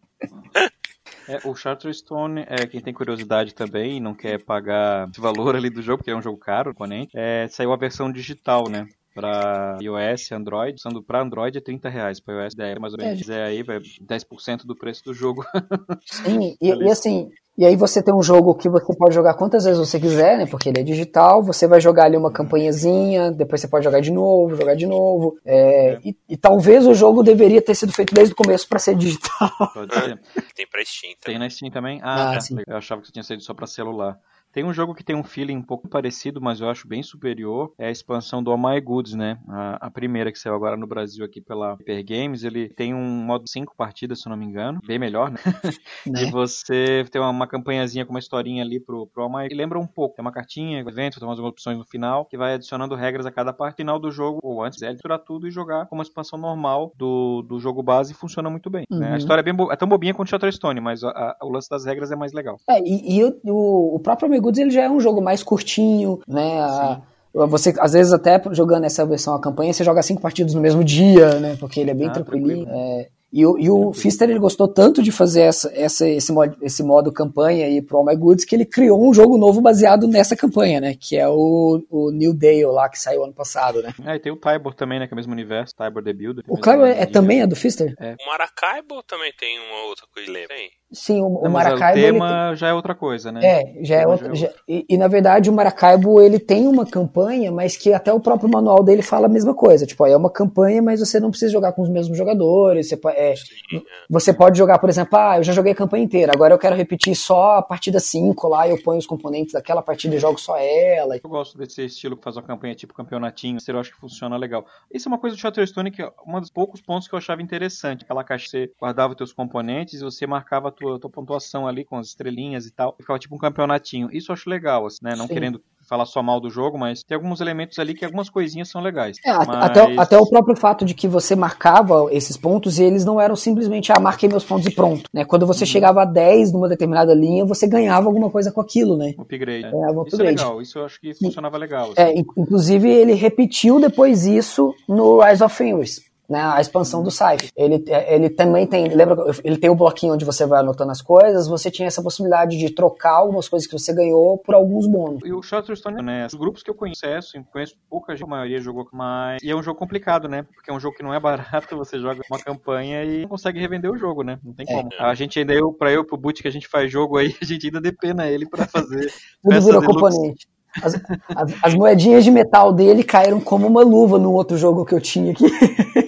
é, 1.28 1.38
o 1.44 1.54
Charterstone, 1.54 2.44
é, 2.48 2.66
quem 2.66 2.80
tem 2.80 2.92
curiosidade 2.92 3.54
também 3.54 3.98
e 3.98 4.00
não 4.00 4.14
quer 4.14 4.42
pagar 4.42 5.08
esse 5.08 5.20
valor 5.20 5.54
ali 5.54 5.70
do 5.70 5.82
jogo, 5.82 5.98
porque 5.98 6.10
é 6.10 6.16
um 6.16 6.22
jogo 6.22 6.38
caro, 6.38 6.72
componente, 6.72 7.12
é, 7.14 7.46
saiu 7.48 7.72
a 7.72 7.76
versão 7.76 8.10
digital, 8.10 8.68
né? 8.68 8.86
Para 9.14 9.78
iOS, 9.80 10.32
Android, 10.32 10.80
sendo 10.80 11.02
para 11.02 11.22
Android 11.22 11.56
é 11.58 11.60
30 11.60 11.88
reais, 11.88 12.20
para 12.20 12.44
iOS 12.44 12.54
10, 12.54 12.78
mais 12.78 12.92
ou 12.92 12.98
menos. 12.98 13.18
Se 13.18 13.24
quiser 13.24 13.44
aí, 13.44 13.62
vai 13.62 13.78
10% 13.78 14.64
do 14.64 14.76
preço 14.76 15.04
do 15.04 15.14
jogo. 15.14 15.44
Sim, 16.04 16.56
e, 16.60 16.68
e, 16.68 16.90
assim, 16.90 17.30
e 17.56 17.66
aí 17.66 17.76
você 17.76 18.02
tem 18.02 18.14
um 18.14 18.22
jogo 18.22 18.54
que 18.54 18.68
você 18.68 18.96
pode 18.96 19.14
jogar 19.14 19.34
quantas 19.34 19.64
vezes 19.64 19.78
você 19.78 20.00
quiser, 20.00 20.38
né? 20.38 20.46
Porque 20.46 20.70
ele 20.70 20.80
é 20.80 20.82
digital, 20.82 21.42
você 21.42 21.66
vai 21.66 21.80
jogar 21.80 22.04
ali 22.04 22.16
uma 22.16 22.32
campanhazinha, 22.32 23.30
depois 23.30 23.60
você 23.60 23.68
pode 23.68 23.84
jogar 23.84 24.00
de 24.00 24.10
novo, 24.10 24.56
jogar 24.56 24.74
de 24.74 24.86
novo. 24.86 25.38
É, 25.44 25.92
é. 25.92 26.00
E, 26.02 26.16
e, 26.30 26.36
talvez 26.36 26.86
o 26.86 26.94
jogo 26.94 27.22
deveria 27.22 27.60
ter 27.60 27.74
sido 27.74 27.92
feito 27.92 28.14
desde 28.14 28.32
o 28.32 28.36
começo 28.36 28.66
para 28.66 28.78
ser 28.78 28.94
digital. 28.96 29.50
Pode 29.74 29.94
ser. 29.94 30.20
Tem 30.54 30.66
pra 30.66 30.82
Steam 30.82 31.12
também. 31.20 31.24
Tem 31.24 31.38
na 31.38 31.50
Steam 31.50 31.70
também? 31.70 32.00
Ah, 32.02 32.30
ah 32.30 32.36
é. 32.36 32.72
eu 32.72 32.76
achava 32.76 33.02
que 33.02 33.12
tinha 33.12 33.22
saído 33.22 33.42
só 33.42 33.52
pra 33.52 33.66
celular. 33.66 34.18
Tem 34.52 34.64
um 34.64 34.72
jogo 34.72 34.94
que 34.94 35.02
tem 35.02 35.16
um 35.16 35.24
feeling 35.24 35.56
um 35.56 35.62
pouco 35.62 35.88
parecido, 35.88 36.40
mas 36.40 36.60
eu 36.60 36.68
acho 36.68 36.86
bem 36.86 37.02
superior. 37.02 37.72
É 37.78 37.86
a 37.86 37.90
expansão 37.90 38.42
do 38.42 38.50
All 38.50 38.58
My 38.58 38.80
Goods, 38.80 39.14
né? 39.14 39.38
A, 39.48 39.86
a 39.86 39.90
primeira 39.90 40.30
que 40.30 40.38
saiu 40.38 40.54
agora 40.54 40.76
no 40.76 40.86
Brasil 40.86 41.24
aqui 41.24 41.40
pela 41.40 41.74
Hyper 41.74 42.04
Games. 42.04 42.44
Ele 42.44 42.68
tem 42.68 42.94
um 42.94 43.24
modo 43.24 43.48
5 43.48 43.74
partidas, 43.74 44.20
se 44.20 44.28
eu 44.28 44.30
não 44.30 44.36
me 44.36 44.44
engano. 44.44 44.80
Bem 44.86 44.98
melhor, 44.98 45.30
né? 45.30 45.38
né? 46.06 46.24
E 46.24 46.30
você 46.30 47.04
tem 47.10 47.20
uma, 47.20 47.30
uma 47.30 47.46
campanhazinha 47.46 48.04
com 48.04 48.12
uma 48.12 48.18
historinha 48.18 48.62
ali 48.62 48.78
pro, 48.78 49.06
pro 49.06 49.22
All 49.22 49.30
My 49.30 49.48
que 49.48 49.54
lembra 49.54 49.78
um 49.78 49.86
pouco. 49.86 50.16
Tem 50.16 50.22
uma 50.22 50.32
cartinha, 50.32 50.80
evento, 50.80 51.18
tem 51.18 51.26
umas 51.26 51.38
opções 51.38 51.78
no 51.78 51.84
final, 51.84 52.26
que 52.26 52.36
vai 52.36 52.54
adicionando 52.54 52.94
regras 52.94 53.24
a 53.24 53.30
cada 53.30 53.52
parte. 53.52 53.76
Final 53.76 53.98
do 53.98 54.10
jogo, 54.10 54.38
ou 54.42 54.62
antes, 54.62 54.82
é 54.82 54.92
misturar 54.92 55.18
tudo 55.18 55.48
e 55.48 55.50
jogar 55.50 55.86
como 55.86 56.00
uma 56.00 56.04
expansão 56.04 56.38
normal 56.38 56.92
do, 56.96 57.42
do 57.42 57.58
jogo 57.58 57.82
base 57.82 58.12
e 58.12 58.14
funciona 58.14 58.50
muito 58.50 58.68
bem. 58.68 58.84
Uhum. 58.90 58.98
Né? 58.98 59.08
A 59.08 59.10
uhum. 59.12 59.16
história 59.16 59.40
é, 59.40 59.42
bem 59.42 59.54
é 59.70 59.76
tão 59.76 59.88
bobinha 59.88 60.12
quanto 60.12 60.28
Shutterstone, 60.28 60.80
mas 60.80 61.02
a, 61.02 61.08
a, 61.08 61.38
o 61.42 61.48
lance 61.48 61.70
das 61.70 61.86
regras 61.86 62.10
é 62.12 62.16
mais 62.16 62.32
legal. 62.32 62.58
É, 62.68 62.78
e, 62.80 63.18
e 63.18 63.24
o, 63.24 63.94
o 63.94 63.98
próprio 64.00 64.28
Goods 64.42 64.60
ele 64.60 64.70
já 64.70 64.82
é 64.82 64.90
um 64.90 65.00
jogo 65.00 65.22
mais 65.22 65.42
curtinho, 65.42 66.20
né? 66.28 66.60
A, 66.60 67.00
você, 67.34 67.74
às 67.78 67.94
vezes, 67.94 68.12
até 68.12 68.40
jogando 68.50 68.84
essa 68.84 69.06
versão, 69.06 69.34
a 69.34 69.40
campanha, 69.40 69.72
você 69.72 69.82
joga 69.82 70.02
cinco 70.02 70.20
partidas 70.20 70.52
no 70.52 70.60
mesmo 70.60 70.84
dia, 70.84 71.40
né? 71.40 71.56
Porque 71.58 71.80
ele 71.80 71.90
é 71.90 71.94
bem 71.94 72.08
ah, 72.08 72.10
tranquilinho. 72.10 72.66
É, 72.68 73.08
e, 73.32 73.46
o, 73.46 73.58
e 73.58 73.70
o 73.70 73.92
Fister 73.94 74.28
ele 74.28 74.38
gostou 74.38 74.68
tanto 74.68 75.02
de 75.02 75.10
fazer 75.10 75.42
essa, 75.42 75.72
essa, 75.74 76.06
esse, 76.06 76.30
modo, 76.30 76.56
esse 76.60 76.82
modo 76.82 77.10
campanha 77.10 77.64
aí 77.64 77.80
pro 77.80 77.96
All 77.96 78.04
My 78.04 78.14
Goods 78.14 78.44
que 78.44 78.54
ele 78.54 78.66
criou 78.66 79.02
um 79.02 79.14
jogo 79.14 79.38
novo 79.38 79.60
baseado 79.62 80.06
nessa 80.06 80.36
campanha, 80.36 80.80
né? 80.80 80.94
Que 81.00 81.16
é 81.16 81.26
o, 81.26 81.82
o 81.88 82.10
New 82.10 82.34
Dale 82.34 82.66
lá, 82.66 82.90
que 82.90 82.98
saiu 82.98 83.24
ano 83.24 83.32
passado, 83.32 83.82
né? 83.82 83.94
É, 84.04 84.16
e 84.16 84.18
tem 84.18 84.30
o 84.30 84.36
Tybor 84.36 84.74
também, 84.74 84.98
né? 84.98 85.06
Que 85.06 85.14
é 85.14 85.16
o 85.16 85.16
mesmo 85.16 85.32
universo, 85.32 85.74
Tybor 85.74 86.02
The 86.02 86.12
Builder. 86.12 86.44
O 86.46 86.58
Tybor 86.58 86.86
é, 86.86 87.02
é, 87.02 87.06
também 87.06 87.40
é 87.40 87.46
do 87.46 87.56
Fister? 87.56 87.94
É. 87.98 88.16
O 88.22 88.26
Maracaibo 88.26 89.02
também 89.04 89.32
tem 89.38 89.58
uma 89.58 89.88
outra 89.88 90.06
coisa, 90.12 90.32
tem? 90.48 90.70
Sim, 90.92 91.22
o, 91.22 91.26
o 91.26 91.50
Maracaibo. 91.50 91.98
o 91.98 92.02
tema 92.02 92.48
tem... 92.48 92.56
já 92.56 92.68
é 92.68 92.74
outra 92.74 92.94
coisa, 92.94 93.32
né? 93.32 93.40
É, 93.42 93.82
já 93.82 93.96
é 93.96 94.06
outra. 94.06 94.34
Já... 94.34 94.50
E, 94.68 94.84
e, 94.88 94.96
na 94.98 95.08
verdade 95.08 95.48
o 95.48 95.52
Maracaibo 95.52 96.20
ele 96.20 96.38
tem 96.38 96.66
uma 96.66 96.84
campanha, 96.84 97.50
mas 97.50 97.78
que 97.78 97.94
até 97.94 98.12
o 98.12 98.20
próprio 98.20 98.50
manual 98.50 98.84
dele 98.84 99.00
fala 99.00 99.26
a 99.26 99.30
mesma 99.30 99.54
coisa. 99.54 99.86
Tipo, 99.86 100.04
é 100.06 100.14
uma 100.14 100.30
campanha, 100.30 100.82
mas 100.82 101.00
você 101.00 101.18
não 101.18 101.30
precisa 101.30 101.50
jogar 101.50 101.72
com 101.72 101.80
os 101.80 101.88
mesmos 101.88 102.18
jogadores. 102.18 102.90
Você, 102.90 103.00
é, 103.30 103.36
Sim, 103.36 103.76
é. 103.76 103.80
você 104.08 104.32
pode 104.32 104.58
jogar, 104.58 104.78
por 104.78 104.88
exemplo, 104.88 105.18
ah, 105.18 105.38
eu 105.38 105.42
já 105.42 105.52
joguei 105.52 105.72
a 105.72 105.76
campanha 105.76 106.04
inteira, 106.04 106.32
agora 106.32 106.54
eu 106.54 106.58
quero 106.58 106.76
repetir 106.76 107.14
só 107.14 107.58
a 107.58 107.62
partida 107.62 108.00
5 108.00 108.48
lá, 108.48 108.68
eu 108.68 108.82
ponho 108.82 108.98
os 108.98 109.06
componentes 109.06 109.52
daquela 109.52 109.82
partida 109.82 110.14
e 110.14 110.18
jogo 110.18 110.38
só 110.38 110.56
ela. 110.58 111.16
Eu 111.16 111.30
gosto 111.30 111.56
desse 111.56 111.84
estilo 111.84 112.16
que 112.16 112.24
faz 112.24 112.36
uma 112.36 112.42
campanha 112.42 112.74
tipo 112.74 112.94
campeonatinho, 112.94 113.58
eu 113.66 113.78
acho 113.78 113.92
que 113.92 113.98
funciona 113.98 114.36
legal. 114.36 114.66
Isso 114.92 115.08
é 115.08 115.10
uma 115.10 115.18
coisa 115.18 115.36
do 115.36 115.40
Shutterstone 115.40 115.90
que 115.90 116.02
é 116.02 116.12
um 116.26 116.40
dos 116.40 116.50
poucos 116.50 116.80
pontos 116.80 117.08
que 117.08 117.14
eu 117.14 117.18
achava 117.18 117.42
interessante. 117.42 118.04
Aquela 118.04 118.24
caixa 118.24 118.48
você 118.48 118.70
guardava 118.78 119.12
os 119.12 119.16
teus 119.16 119.32
componentes 119.32 120.00
e 120.00 120.04
você 120.04 120.26
marcava 120.26 120.68
a 120.68 120.70
tua, 120.70 120.98
tua 120.98 121.10
pontuação 121.10 121.66
ali 121.66 121.84
com 121.84 121.96
as 121.96 122.08
estrelinhas 122.08 122.66
e 122.66 122.70
tal. 122.70 122.94
Ficava 122.98 123.18
tipo 123.18 123.34
um 123.34 123.38
campeonatinho. 123.38 124.08
Isso 124.12 124.30
eu 124.30 124.34
acho 124.34 124.48
legal, 124.48 124.86
assim, 124.86 124.98
né? 125.02 125.14
Não 125.16 125.26
Sim. 125.26 125.34
querendo 125.34 125.62
falar 125.88 126.06
só 126.06 126.22
mal 126.22 126.40
do 126.40 126.50
jogo, 126.50 126.78
mas 126.78 127.02
tem 127.02 127.16
alguns 127.16 127.40
elementos 127.40 127.78
ali 127.78 127.94
que 127.94 128.04
algumas 128.04 128.30
coisinhas 128.30 128.68
são 128.68 128.80
legais. 128.80 129.18
É, 129.24 129.32
mas... 129.32 129.48
até, 129.48 129.96
até 129.96 130.18
o 130.18 130.28
próprio 130.28 130.56
fato 130.56 130.84
de 130.84 130.94
que 130.94 131.08
você 131.08 131.34
marcava 131.34 132.08
esses 132.10 132.36
pontos 132.36 132.78
e 132.78 132.84
eles 132.84 133.04
não 133.04 133.20
eram 133.20 133.36
simplesmente, 133.36 133.92
ah, 133.92 134.00
marquei 134.00 134.28
meus 134.28 134.44
pontos 134.44 134.66
e 134.66 134.70
pronto. 134.70 135.08
Né? 135.12 135.24
Quando 135.24 135.46
você 135.46 135.64
uhum. 135.64 135.70
chegava 135.70 136.02
a 136.02 136.04
10 136.04 136.52
numa 136.52 136.68
determinada 136.68 137.14
linha, 137.14 137.44
você 137.44 137.66
ganhava 137.66 138.06
alguma 138.06 138.30
coisa 138.30 138.50
com 138.52 138.60
aquilo, 138.60 138.96
né? 138.96 139.14
Upgrade. 139.18 139.66
É, 139.66 139.68
um 139.68 140.00
upgrade. 140.00 140.08
Isso 140.08 140.22
é 140.22 140.24
legal, 140.24 140.62
isso 140.62 140.78
eu 140.78 140.84
acho 140.84 141.00
que 141.00 141.14
funcionava 141.14 141.56
legal. 141.56 141.92
Assim. 141.92 142.00
É, 142.00 142.18
inclusive 142.18 142.88
ele 142.88 143.14
repetiu 143.14 143.80
depois 143.80 144.26
isso 144.26 144.74
no 144.88 145.20
Rise 145.20 145.42
of 145.42 145.54
Fenris 145.54 146.11
né, 146.32 146.40
a 146.40 146.60
expansão 146.60 147.02
do 147.02 147.10
site. 147.10 147.52
Ele, 147.54 147.84
ele 148.08 148.30
também 148.30 148.66
tem, 148.66 148.88
lembra, 148.88 149.16
ele 149.44 149.58
tem 149.58 149.68
o 149.68 149.74
um 149.74 149.76
bloquinho 149.76 150.14
onde 150.14 150.24
você 150.24 150.46
vai 150.46 150.60
anotando 150.60 150.90
as 150.90 151.02
coisas, 151.02 151.46
você 151.46 151.70
tinha 151.70 151.86
essa 151.86 152.02
possibilidade 152.02 152.56
de 152.56 152.70
trocar 152.70 153.12
algumas 153.12 153.48
coisas 153.48 153.68
que 153.68 153.78
você 153.78 153.94
ganhou 153.94 154.38
por 154.38 154.54
alguns 154.54 154.86
bônus. 154.86 155.20
E 155.24 155.32
o 155.32 155.42
Shutterstone, 155.42 156.02
né, 156.02 156.26
os 156.26 156.34
grupos 156.34 156.62
que 156.62 156.70
eu 156.70 156.74
conheço, 156.74 157.04
conheço 157.52 157.76
pouca 157.88 158.16
gente, 158.16 158.24
a 158.24 158.30
maioria 158.30 158.60
jogou 158.60 158.88
mais, 158.92 159.42
e 159.42 159.50
é 159.50 159.54
um 159.54 159.62
jogo 159.62 159.78
complicado, 159.78 160.26
né, 160.26 160.44
porque 160.54 160.70
é 160.70 160.74
um 160.74 160.80
jogo 160.80 160.96
que 160.96 161.02
não 161.02 161.12
é 161.12 161.20
barato, 161.20 161.76
você 161.76 161.98
joga 161.98 162.22
uma 162.30 162.38
campanha 162.38 163.04
e 163.04 163.22
não 163.22 163.28
consegue 163.28 163.60
revender 163.60 163.90
o 163.90 163.98
jogo, 163.98 164.22
né, 164.22 164.38
não 164.42 164.54
tem 164.54 164.66
é. 164.66 164.74
como. 164.74 164.88
A 164.98 165.14
gente 165.14 165.38
ainda, 165.38 165.52
eu, 165.52 165.70
pra 165.72 165.92
eu, 165.92 166.04
pro 166.04 166.16
Boot 166.16 166.40
que 166.40 166.48
a 166.48 166.52
gente 166.52 166.66
faz 166.66 166.90
jogo 166.90 167.18
aí, 167.18 167.36
a 167.42 167.44
gente 167.44 167.66
ainda 167.66 167.80
depena 167.80 168.26
ele 168.26 168.46
pra 168.46 168.66
fazer 168.66 169.12
Tudo 169.42 169.60
virou 169.60 169.82
componente. 169.82 170.46
As, 170.80 170.94
as, 170.94 171.54
as, 171.62 171.74
moedinhas 171.74 172.24
de 172.24 172.30
metal 172.30 172.72
dele 172.72 173.04
caíram 173.04 173.38
como 173.38 173.66
uma 173.66 173.82
luva 173.82 174.18
no 174.18 174.32
outro 174.32 174.56
jogo 174.56 174.86
que 174.86 174.94
eu 174.94 175.00
tinha 175.00 175.32
aqui. 175.32 175.44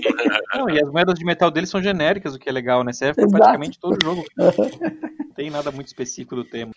Não, 0.64 0.74
e 0.74 0.82
as 0.82 0.90
moedas 0.90 1.18
de 1.18 1.24
metal 1.24 1.50
dele 1.50 1.66
são 1.66 1.82
genéricas, 1.82 2.34
o 2.34 2.38
que 2.38 2.48
é 2.48 2.52
legal, 2.52 2.82
né? 2.82 2.92
Serve 2.92 3.20
pra 3.20 3.38
praticamente 3.38 3.78
todo 3.78 4.02
jogo. 4.02 4.24
Não 4.36 5.34
tem 5.34 5.50
nada 5.50 5.70
muito 5.70 5.88
específico 5.88 6.34
do 6.36 6.44
tema. 6.44 6.72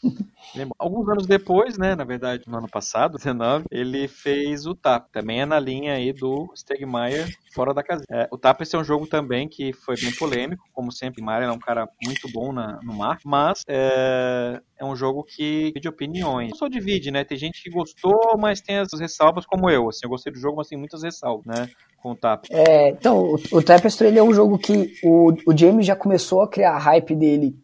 Alguns 0.78 1.08
anos 1.08 1.26
depois, 1.26 1.78
né? 1.78 1.96
Na 1.96 2.04
verdade, 2.04 2.44
no 2.48 2.58
ano 2.58 2.68
passado, 2.68 3.18
19, 3.18 3.66
ele 3.72 4.08
fez 4.08 4.66
o 4.66 4.76
TAP. 4.76 5.10
Também 5.12 5.42
é 5.42 5.46
na 5.46 5.60
linha 5.60 5.94
aí 5.94 6.12
do 6.12 6.52
Stegmaier 6.56 7.28
fora 7.58 7.74
da 7.74 7.82
casa. 7.82 8.04
É, 8.12 8.28
o 8.32 8.38
TAP 8.38 8.62
é 8.72 8.78
um 8.78 8.84
jogo 8.84 9.08
também 9.08 9.50
que 9.50 9.74
foi 9.74 9.96
bem 9.96 10.14
polêmico, 10.14 10.64
como 10.72 10.92
sempre. 10.92 11.24
Mario 11.24 11.48
é 11.48 11.52
um 11.52 11.58
cara 11.58 11.90
muito 12.06 12.32
bom 12.32 12.54
na, 12.54 12.80
no 12.84 12.94
mar, 12.94 13.18
mas 13.26 13.64
é, 13.68 14.62
é 14.78 14.86
um 14.86 14.96
jogo 14.96 15.24
que 15.24 15.70
divide 15.70 15.90
opiniões. 15.90 16.52
Não 16.52 16.58
só 16.58 16.68
divide, 16.68 17.10
né? 17.10 17.24
Tem 17.24 17.38
gente 17.38 17.64
que 17.64 17.72
gostou, 17.72 18.38
mas 18.38 18.62
tem 18.62 18.78
as 18.78 18.90
ressalvas, 19.00 19.44
como 19.44 19.72
eu. 19.72 19.90
Assim, 19.90 20.02
eu 20.04 20.10
gostei 20.10 20.32
do 20.32 20.40
jogo, 20.40 20.58
mas 20.58 20.68
tem 20.68 20.78
muitas 20.78 21.02
ressalvas, 21.02 21.46
né? 21.48 21.68
Com 21.98 22.12
o 22.12 22.16
TAP. 22.16 22.46
É, 22.52 22.90
então, 22.90 23.18
o, 23.18 23.58
o 23.58 23.64
Tapestry 23.64 24.08
ele 24.08 24.20
é 24.20 24.24
um 24.24 24.34
jogo 24.34 24.60
que 24.60 24.94
o, 25.04 25.34
o 25.48 25.58
James 25.58 25.86
já 25.86 25.96
começou 25.96 26.44
a 26.44 26.48
criar 26.48 26.74
a 26.74 26.78
hype 26.78 27.16
dele 27.16 27.56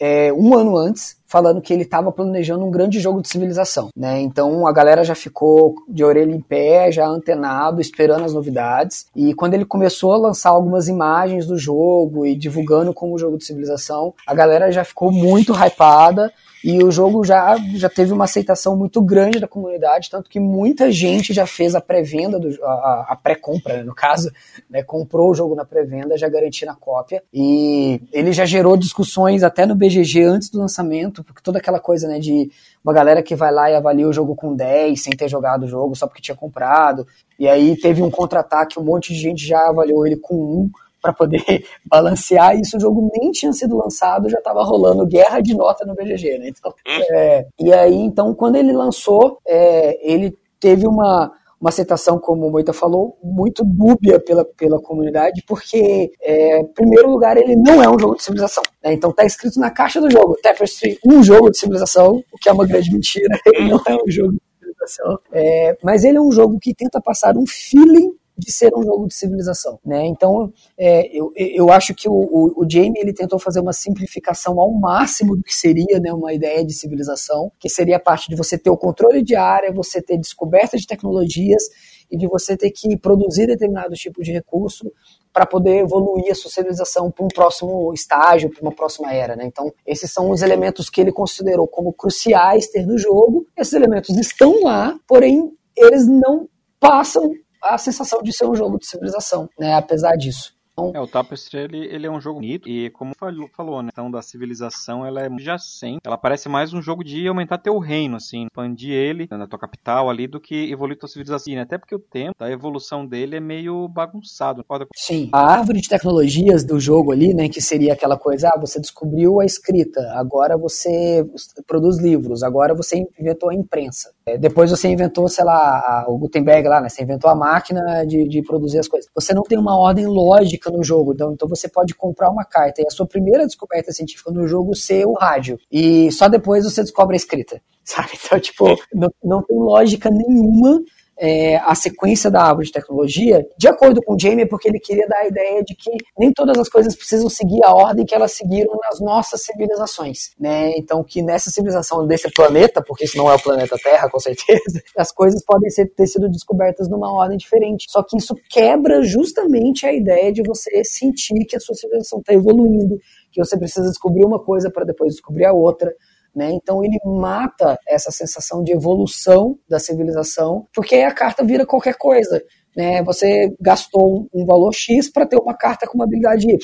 é, 0.00 0.32
um 0.32 0.56
ano 0.56 0.76
antes, 0.76 1.16
falando 1.26 1.60
que 1.60 1.72
ele 1.72 1.82
estava 1.82 2.10
planejando 2.10 2.64
um 2.64 2.70
grande 2.70 3.00
jogo 3.00 3.20
de 3.20 3.28
civilização, 3.28 3.90
né? 3.96 4.20
Então 4.20 4.66
a 4.66 4.72
galera 4.72 5.04
já 5.04 5.14
ficou 5.14 5.74
de 5.88 6.02
orelha 6.02 6.32
em 6.32 6.40
pé, 6.40 6.90
já 6.90 7.06
antenado, 7.06 7.80
esperando 7.80 8.24
as 8.24 8.32
novidades. 8.32 9.06
E 9.14 9.34
quando 9.34 9.54
ele 9.54 9.64
começou 9.64 10.12
a 10.12 10.18
lançar 10.18 10.50
algumas 10.50 10.88
imagens 10.88 11.46
do 11.46 11.58
jogo 11.58 12.24
e 12.24 12.34
divulgando 12.34 12.94
como 12.94 13.18
jogo 13.18 13.36
de 13.36 13.44
civilização, 13.44 14.14
a 14.26 14.34
galera 14.34 14.72
já 14.72 14.84
ficou 14.84 15.12
muito 15.12 15.52
hypada 15.52 16.32
e 16.64 16.82
o 16.82 16.90
jogo 16.90 17.24
já, 17.24 17.56
já 17.74 17.88
teve 17.88 18.12
uma 18.12 18.24
aceitação 18.24 18.76
muito 18.76 19.00
grande 19.00 19.38
da 19.38 19.46
comunidade, 19.46 20.10
tanto 20.10 20.28
que 20.28 20.40
muita 20.40 20.90
gente 20.90 21.32
já 21.32 21.46
fez 21.46 21.74
a 21.74 21.80
pré-venda, 21.80 22.38
a, 22.62 23.06
a 23.10 23.16
pré-compra, 23.16 23.78
né, 23.78 23.82
no 23.82 23.94
caso, 23.94 24.30
né, 24.68 24.82
comprou 24.82 25.30
o 25.30 25.34
jogo 25.34 25.54
na 25.54 25.64
pré-venda, 25.64 26.16
já 26.18 26.28
garantindo 26.28 26.72
a 26.72 26.74
cópia. 26.74 27.22
E 27.32 28.00
ele 28.12 28.32
já 28.32 28.44
gerou 28.44 28.76
discussões 28.76 29.42
até 29.42 29.66
no 29.66 29.74
BGG 29.74 30.22
antes 30.22 30.50
do 30.50 30.58
lançamento, 30.58 31.22
porque 31.22 31.42
toda 31.42 31.58
aquela 31.58 31.80
coisa 31.80 32.08
né, 32.08 32.18
de 32.18 32.50
uma 32.84 32.92
galera 32.92 33.22
que 33.22 33.36
vai 33.36 33.52
lá 33.52 33.70
e 33.70 33.74
avalia 33.74 34.08
o 34.08 34.12
jogo 34.12 34.34
com 34.34 34.54
10 34.54 35.00
sem 35.00 35.12
ter 35.12 35.28
jogado 35.28 35.64
o 35.64 35.68
jogo, 35.68 35.94
só 35.94 36.06
porque 36.06 36.22
tinha 36.22 36.36
comprado. 36.36 37.06
E 37.38 37.46
aí 37.46 37.76
teve 37.76 38.02
um 38.02 38.10
contra-ataque, 38.10 38.80
um 38.80 38.84
monte 38.84 39.12
de 39.12 39.20
gente 39.20 39.46
já 39.46 39.68
avaliou 39.68 40.06
ele 40.06 40.16
com 40.16 40.34
1 40.34 40.70
para 41.00 41.12
poder 41.12 41.42
balancear. 41.86 42.58
Isso 42.58 42.76
o 42.76 42.80
jogo 42.80 43.10
nem 43.16 43.30
tinha 43.30 43.52
sido 43.52 43.76
lançado, 43.76 44.28
já 44.28 44.38
estava 44.38 44.62
rolando 44.62 45.06
guerra 45.06 45.40
de 45.40 45.54
nota 45.54 45.84
no 45.84 45.94
BGG, 45.94 46.38
né? 46.38 46.48
Então, 46.48 46.72
hum. 46.86 47.00
é, 47.12 47.46
e 47.58 47.72
aí, 47.72 47.94
então, 47.94 48.34
quando 48.34 48.56
ele 48.56 48.72
lançou, 48.72 49.38
é, 49.46 49.98
ele 50.02 50.36
teve 50.60 50.86
uma 50.86 51.32
uma 51.60 51.70
aceitação, 51.70 52.18
como 52.18 52.46
o 52.46 52.50
Moita 52.50 52.72
falou, 52.72 53.18
muito 53.22 53.64
dúbia 53.64 54.20
pela, 54.20 54.44
pela 54.44 54.80
comunidade, 54.80 55.42
porque, 55.46 56.12
é, 56.20 56.60
em 56.60 56.66
primeiro 56.66 57.10
lugar, 57.10 57.36
ele 57.36 57.56
não 57.56 57.82
é 57.82 57.88
um 57.88 57.98
jogo 57.98 58.14
de 58.14 58.22
civilização. 58.22 58.62
Né? 58.82 58.92
Então 58.92 59.10
está 59.10 59.24
escrito 59.24 59.58
na 59.58 59.70
caixa 59.70 60.00
do 60.00 60.10
jogo, 60.10 60.38
Tapestry, 60.40 60.98
um 61.04 61.22
jogo 61.22 61.50
de 61.50 61.58
civilização, 61.58 62.22
o 62.32 62.38
que 62.40 62.48
é 62.48 62.52
uma 62.52 62.66
grande 62.66 62.92
mentira, 62.92 63.38
ele 63.46 63.70
não 63.70 63.80
é 63.86 63.94
um 63.94 64.10
jogo 64.10 64.32
de 64.32 64.40
civilização. 64.60 65.18
É, 65.32 65.76
mas 65.82 66.04
ele 66.04 66.18
é 66.18 66.20
um 66.20 66.30
jogo 66.30 66.58
que 66.60 66.74
tenta 66.74 67.00
passar 67.00 67.36
um 67.36 67.44
feeling 67.46 68.12
de 68.38 68.52
ser 68.52 68.70
um 68.76 68.82
jogo 68.84 69.08
de 69.08 69.14
civilização, 69.14 69.80
né? 69.84 70.06
Então, 70.06 70.52
é, 70.78 71.08
eu, 71.12 71.32
eu 71.34 71.72
acho 71.72 71.92
que 71.92 72.08
o, 72.08 72.12
o, 72.12 72.62
o, 72.62 72.70
Jamie 72.70 73.00
ele 73.00 73.12
tentou 73.12 73.38
fazer 73.38 73.58
uma 73.58 73.72
simplificação 73.72 74.60
ao 74.60 74.72
máximo 74.72 75.36
do 75.36 75.42
que 75.42 75.54
seria, 75.54 75.98
né, 75.98 76.12
uma 76.12 76.32
ideia 76.32 76.64
de 76.64 76.72
civilização, 76.72 77.50
que 77.58 77.68
seria 77.68 77.96
a 77.96 78.00
parte 78.00 78.28
de 78.28 78.36
você 78.36 78.56
ter 78.56 78.70
o 78.70 78.76
controle 78.76 79.22
de 79.24 79.34
área, 79.34 79.72
você 79.72 80.00
ter 80.00 80.16
descoberta 80.16 80.76
de 80.76 80.86
tecnologias 80.86 81.64
e 82.08 82.16
de 82.16 82.28
você 82.28 82.56
ter 82.56 82.70
que 82.70 82.96
produzir 82.96 83.48
determinado 83.48 83.94
tipo 83.94 84.22
de 84.22 84.32
recurso 84.32 84.90
para 85.32 85.44
poder 85.44 85.78
evoluir 85.78 86.30
a 86.30 86.34
civilização 86.34 87.10
para 87.10 87.24
um 87.24 87.28
próximo 87.28 87.92
estágio, 87.92 88.50
para 88.50 88.62
uma 88.62 88.74
próxima 88.74 89.12
era. 89.12 89.34
Né? 89.34 89.46
Então, 89.46 89.72
esses 89.84 90.12
são 90.12 90.30
os 90.30 90.42
elementos 90.42 90.88
que 90.88 91.00
ele 91.00 91.12
considerou 91.12 91.66
como 91.66 91.92
cruciais 91.92 92.68
ter 92.68 92.86
no 92.86 92.96
jogo. 92.96 93.46
Esses 93.56 93.72
elementos 93.72 94.16
estão 94.16 94.62
lá, 94.62 94.96
porém, 95.06 95.52
eles 95.76 96.06
não 96.06 96.48
passam 96.80 97.32
a 97.62 97.78
sensação 97.78 98.22
de 98.22 98.32
ser 98.32 98.46
um 98.46 98.54
jogo 98.54 98.78
de 98.78 98.86
civilização, 98.86 99.48
né? 99.58 99.74
apesar 99.74 100.16
disso. 100.16 100.57
Então, 100.78 100.92
é, 100.94 101.00
o 101.00 101.06
Tapestry 101.06 101.58
ele, 101.60 101.86
ele 101.86 102.06
é 102.06 102.10
um 102.10 102.20
jogo 102.20 102.38
bonito 102.38 102.68
e 102.68 102.90
como 102.90 103.12
falou, 103.18 103.48
falou 103.56 103.82
né, 103.82 103.90
então 103.92 104.10
da 104.10 104.22
civilização 104.22 105.04
ela 105.04 105.20
é 105.20 105.26
adjacente, 105.26 106.00
ela 106.04 106.16
parece 106.16 106.48
mais 106.48 106.72
um 106.72 106.80
jogo 106.80 107.02
de 107.02 107.26
aumentar 107.26 107.58
teu 107.58 107.78
reino, 107.78 108.16
assim, 108.16 108.44
expandir 108.44 108.92
ele 108.92 109.26
na 109.30 109.46
tua 109.46 109.58
capital 109.58 110.08
ali 110.08 110.26
do 110.26 110.40
que 110.40 110.70
evoluir 110.70 110.98
tua 110.98 111.08
civilização, 111.08 111.52
né? 111.54 111.62
até 111.62 111.76
porque 111.76 111.94
o 111.94 111.98
tempo 111.98 112.34
da 112.38 112.50
evolução 112.50 113.06
dele 113.06 113.36
é 113.36 113.40
meio 113.40 113.88
bagunçado. 113.88 114.64
Sim, 114.94 115.28
a 115.32 115.40
árvore 115.40 115.80
de 115.80 115.88
tecnologias 115.88 116.64
do 116.64 116.78
jogo 116.78 117.12
ali, 117.12 117.34
né, 117.34 117.48
que 117.48 117.60
seria 117.60 117.92
aquela 117.92 118.16
coisa, 118.16 118.48
ah, 118.48 118.58
você 118.58 118.80
descobriu 118.80 119.40
a 119.40 119.44
escrita, 119.44 120.00
agora 120.14 120.56
você 120.56 121.26
produz 121.66 121.98
livros, 121.98 122.42
agora 122.42 122.74
você 122.74 123.04
inventou 123.18 123.50
a 123.50 123.54
imprensa, 123.54 124.12
é, 124.26 124.38
depois 124.38 124.70
você 124.70 124.88
inventou, 124.88 125.28
sei 125.28 125.44
lá, 125.44 126.04
o 126.08 126.18
Gutenberg 126.18 126.68
lá, 126.68 126.80
né, 126.80 126.88
você 126.88 127.02
inventou 127.02 127.30
a 127.30 127.34
máquina 127.34 128.04
de, 128.06 128.28
de 128.28 128.42
produzir 128.42 128.78
as 128.78 128.88
coisas. 128.88 129.10
Você 129.14 129.34
não 129.34 129.42
tem 129.42 129.58
uma 129.58 129.76
ordem 129.76 130.06
lógica 130.06 130.67
no 130.70 130.82
jogo. 130.82 131.12
Então, 131.12 131.32
então 131.32 131.48
você 131.48 131.68
pode 131.68 131.94
comprar 131.94 132.30
uma 132.30 132.44
carta 132.44 132.82
e 132.82 132.86
a 132.86 132.90
sua 132.90 133.06
primeira 133.06 133.46
descoberta 133.46 133.92
científica 133.92 134.30
no 134.30 134.46
jogo 134.46 134.74
ser 134.74 135.06
o 135.06 135.12
rádio. 135.12 135.58
E 135.70 136.10
só 136.12 136.28
depois 136.28 136.64
você 136.64 136.82
descobre 136.82 137.14
a 137.14 137.16
escrita. 137.16 137.60
Sabe? 137.84 138.10
Então, 138.22 138.38
tipo, 138.38 138.66
não, 138.92 139.08
não 139.24 139.42
tem 139.42 139.56
lógica 139.56 140.10
nenhuma 140.10 140.82
é, 141.18 141.56
a 141.56 141.74
sequência 141.74 142.30
da 142.30 142.42
árvore 142.42 142.66
de 142.66 142.72
tecnologia, 142.72 143.44
de 143.56 143.68
acordo 143.68 144.00
com 144.02 144.14
o 144.14 144.18
Jamie, 144.18 144.46
porque 144.46 144.68
ele 144.68 144.78
queria 144.78 145.06
dar 145.08 145.18
a 145.18 145.26
ideia 145.26 145.62
de 145.62 145.74
que 145.74 145.90
nem 146.18 146.32
todas 146.32 146.56
as 146.58 146.68
coisas 146.68 146.94
precisam 146.94 147.28
seguir 147.28 147.62
a 147.64 147.74
ordem 147.74 148.06
que 148.06 148.14
elas 148.14 148.32
seguiram 148.32 148.72
nas 148.82 149.00
nossas 149.00 149.42
civilizações, 149.42 150.30
né? 150.38 150.72
Então 150.76 151.02
que 151.02 151.20
nessa 151.22 151.50
civilização 151.50 152.06
desse 152.06 152.30
planeta, 152.30 152.82
porque 152.86 153.04
isso 153.04 153.18
não 153.18 153.30
é 153.30 153.34
o 153.34 153.42
planeta 153.42 153.76
Terra, 153.82 154.08
com 154.08 154.18
certeza, 154.18 154.82
as 154.96 155.10
coisas 155.10 155.44
podem 155.44 155.70
ser, 155.70 155.86
ter 155.94 156.06
sido 156.06 156.28
descobertas 156.28 156.88
numa 156.88 157.12
ordem 157.12 157.36
diferente. 157.36 157.86
Só 157.88 158.02
que 158.02 158.16
isso 158.16 158.34
quebra 158.48 159.02
justamente 159.02 159.86
a 159.86 159.92
ideia 159.92 160.32
de 160.32 160.42
você 160.42 160.84
sentir 160.84 161.44
que 161.46 161.56
a 161.56 161.60
sua 161.60 161.74
civilização 161.74 162.20
está 162.20 162.32
evoluindo, 162.32 162.96
que 163.32 163.44
você 163.44 163.58
precisa 163.58 163.88
descobrir 163.88 164.24
uma 164.24 164.38
coisa 164.42 164.70
para 164.70 164.84
depois 164.84 165.14
descobrir 165.14 165.44
a 165.44 165.52
outra, 165.52 165.92
né? 166.38 166.52
Então 166.52 166.84
ele 166.84 166.96
mata 167.04 167.76
essa 167.88 168.12
sensação 168.12 168.62
de 168.62 168.72
evolução 168.72 169.58
da 169.68 169.80
civilização, 169.80 170.68
porque 170.72 170.94
a 170.94 171.12
carta 171.12 171.44
vira 171.44 171.66
qualquer 171.66 171.96
coisa. 171.96 172.40
Né? 172.76 173.02
Você 173.02 173.52
gastou 173.60 174.28
um 174.32 174.46
valor 174.46 174.72
X 174.72 175.10
para 175.10 175.26
ter 175.26 175.36
uma 175.36 175.52
carta 175.52 175.84
com 175.88 175.98
uma 175.98 176.04
habilidade 176.04 176.48
Y. 176.48 176.58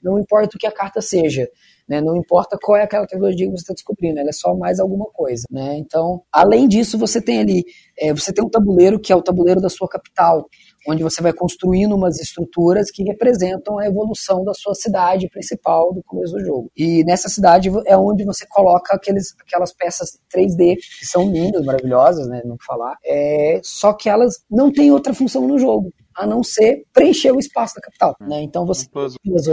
Não 0.00 0.16
importa 0.16 0.56
o 0.56 0.58
que 0.60 0.66
a 0.66 0.70
carta 0.70 1.02
seja. 1.02 1.48
Né? 1.88 2.00
Não 2.00 2.16
importa 2.16 2.56
qual 2.62 2.78
é 2.78 2.84
aquela 2.84 3.04
tecnologia 3.04 3.46
que 3.46 3.50
você 3.50 3.62
está 3.62 3.74
descobrindo, 3.74 4.20
ela 4.20 4.28
é 4.28 4.32
só 4.32 4.54
mais 4.54 4.78
alguma 4.78 5.06
coisa. 5.06 5.42
Né? 5.50 5.76
Então, 5.76 6.22
além 6.32 6.68
disso, 6.68 6.96
você 6.96 7.20
tem 7.20 7.40
ali, 7.40 7.64
é, 7.98 8.14
você 8.14 8.32
tem 8.32 8.44
um 8.44 8.48
tabuleiro 8.48 9.00
que 9.00 9.12
é 9.12 9.16
o 9.16 9.22
tabuleiro 9.22 9.60
da 9.60 9.68
sua 9.68 9.88
capital, 9.88 10.46
onde 10.88 11.02
você 11.02 11.22
vai 11.22 11.32
construindo 11.32 11.94
umas 11.94 12.20
estruturas 12.20 12.90
que 12.90 13.02
representam 13.02 13.78
a 13.78 13.86
evolução 13.86 14.44
da 14.44 14.54
sua 14.54 14.74
cidade 14.74 15.28
principal 15.28 15.92
do 15.92 16.02
começo 16.02 16.32
do 16.34 16.44
jogo. 16.44 16.70
E 16.76 17.04
nessa 17.04 17.28
cidade 17.28 17.70
é 17.86 17.96
onde 17.96 18.24
você 18.24 18.46
coloca 18.48 18.94
aqueles, 18.94 19.34
aquelas 19.40 19.72
peças 19.72 20.18
3D 20.34 20.76
que 20.76 21.06
são 21.06 21.30
lindas, 21.30 21.64
maravilhosas, 21.64 22.26
né, 22.28 22.42
não 22.44 22.56
falar. 22.66 22.96
É, 23.04 23.60
só 23.62 23.92
que 23.92 24.08
elas 24.08 24.44
não 24.50 24.72
têm 24.72 24.90
outra 24.90 25.14
função 25.14 25.46
no 25.46 25.58
jogo 25.58 25.92
a 26.16 26.26
não 26.26 26.42
ser 26.42 26.84
preencher 26.92 27.30
o 27.30 27.38
espaço 27.38 27.74
da 27.74 27.82
capital, 27.82 28.16
né? 28.18 28.40
Então 28.40 28.64
você 28.64 28.86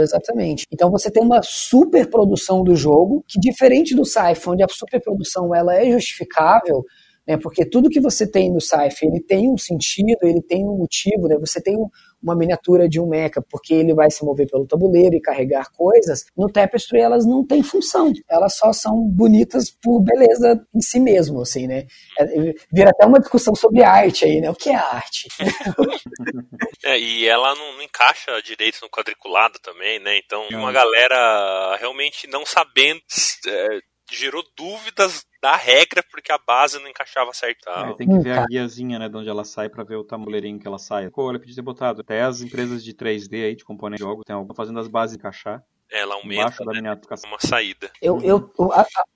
exatamente. 0.00 0.64
Então 0.72 0.90
você 0.90 1.10
tem 1.10 1.22
uma 1.22 1.40
superprodução 1.42 2.64
do 2.64 2.74
jogo 2.74 3.22
que 3.28 3.38
diferente 3.38 3.94
do 3.94 4.04
Sci-Fi, 4.04 4.48
onde 4.48 4.64
a 4.64 4.68
superprodução 4.68 5.54
ela 5.54 5.74
é 5.76 5.90
justificável, 5.90 6.82
né? 7.26 7.36
Porque 7.36 7.64
tudo 7.64 7.88
que 7.88 8.00
você 8.00 8.30
tem 8.30 8.52
no 8.52 8.60
Sci-Fi, 8.60 9.06
ele 9.06 9.20
tem 9.20 9.50
um 9.50 9.56
sentido, 9.58 10.18
ele 10.22 10.42
tem 10.42 10.64
um 10.64 10.76
motivo, 10.76 11.26
né? 11.26 11.36
Você 11.38 11.60
tem 11.60 11.76
um, 11.76 11.88
uma 12.22 12.36
miniatura 12.36 12.88
de 12.88 13.00
um 13.00 13.06
mecha 13.06 13.42
porque 13.50 13.74
ele 13.74 13.94
vai 13.94 14.10
se 14.10 14.24
mover 14.24 14.48
pelo 14.50 14.66
tabuleiro 14.66 15.14
e 15.14 15.20
carregar 15.20 15.70
coisas. 15.72 16.24
No 16.36 16.50
Tapestry 16.50 17.00
elas 17.00 17.26
não 17.26 17.46
têm 17.46 17.62
função, 17.62 18.12
elas 18.28 18.56
só 18.56 18.72
são 18.72 19.06
bonitas 19.08 19.70
por 19.70 20.00
beleza 20.00 20.64
em 20.74 20.80
si 20.80 20.98
mesmo, 21.00 21.40
assim, 21.40 21.66
né? 21.66 21.86
É, 22.18 22.54
vira 22.72 22.90
até 22.90 23.06
uma 23.06 23.20
discussão 23.20 23.54
sobre 23.54 23.82
arte 23.82 24.24
aí, 24.24 24.40
né? 24.40 24.50
O 24.50 24.54
que 24.54 24.70
é 24.70 24.74
arte? 24.74 25.28
é, 26.84 26.98
e 26.98 27.26
ela 27.26 27.54
não, 27.54 27.74
não, 27.74 27.82
encaixa 27.82 28.40
direito 28.42 28.78
no 28.82 28.90
quadriculado 28.90 29.58
também, 29.60 29.98
né? 30.00 30.18
Então, 30.18 30.46
uma 30.48 30.72
galera 30.72 31.76
realmente 31.76 32.26
não 32.26 32.44
sabendo 32.46 33.00
é, 33.46 33.80
gerou 34.14 34.44
dúvidas 34.56 35.26
da 35.42 35.56
regra 35.56 36.02
porque 36.10 36.32
a 36.32 36.38
base 36.38 36.78
não 36.78 36.88
encaixava 36.88 37.32
certo. 37.32 37.68
É, 37.68 37.94
tem 37.94 38.08
que 38.08 38.18
ver 38.20 38.38
a 38.38 38.46
guiazinha, 38.46 38.98
né, 38.98 39.08
de 39.08 39.16
onde 39.16 39.28
ela 39.28 39.44
sai 39.44 39.68
para 39.68 39.84
ver 39.84 39.96
o 39.96 40.04
tabuleirinho 40.04 40.58
que 40.58 40.66
ela 40.66 40.78
sai. 40.78 41.10
Pô, 41.10 41.24
olha, 41.24 41.38
podia 41.38 41.54
ter 41.54 41.62
botado. 41.62 42.00
Até 42.00 42.22
as 42.22 42.40
empresas 42.40 42.82
de 42.82 42.94
3D 42.94 43.44
aí, 43.44 43.54
de 43.54 43.64
componente 43.64 44.02
de 44.02 44.08
jogo, 44.08 44.24
tem 44.24 44.34
alguma 44.34 44.54
fazendo 44.54 44.80
as 44.80 44.88
bases 44.88 45.16
encaixar. 45.16 45.62
Ela 45.92 46.14
aumenta 46.14 46.64
né, 46.64 46.98
uma 47.26 47.38
saída. 47.38 47.90
Eu, 48.00 48.18
eu, 48.22 48.50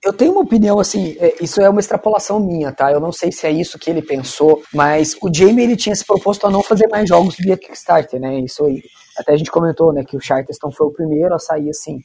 eu 0.03 0.13
tenho 0.13 0.31
uma 0.31 0.41
opinião 0.41 0.79
assim, 0.79 1.17
é, 1.19 1.35
isso 1.41 1.59
é 1.59 1.69
uma 1.69 1.79
extrapolação 1.79 2.39
minha, 2.39 2.71
tá? 2.71 2.91
Eu 2.91 2.99
não 2.99 3.11
sei 3.11 3.31
se 3.31 3.45
é 3.45 3.51
isso 3.51 3.79
que 3.79 3.89
ele 3.89 4.01
pensou, 4.01 4.63
mas 4.73 5.17
o 5.21 5.33
Jamie 5.33 5.63
ele 5.63 5.75
tinha 5.75 5.95
se 5.95 6.05
proposto 6.05 6.45
a 6.45 6.49
não 6.49 6.63
fazer 6.63 6.87
mais 6.87 7.09
jogos 7.09 7.35
via 7.37 7.57
Kickstarter, 7.57 8.19
né? 8.19 8.39
Isso 8.39 8.63
aí. 8.65 8.81
Até 9.17 9.33
a 9.33 9.37
gente 9.37 9.51
comentou, 9.51 9.91
né, 9.91 10.05
que 10.05 10.15
o 10.15 10.21
Charterstone 10.21 10.73
foi 10.73 10.87
o 10.87 10.93
primeiro 10.93 11.33
a 11.35 11.39
sair 11.39 11.69
assim. 11.69 11.99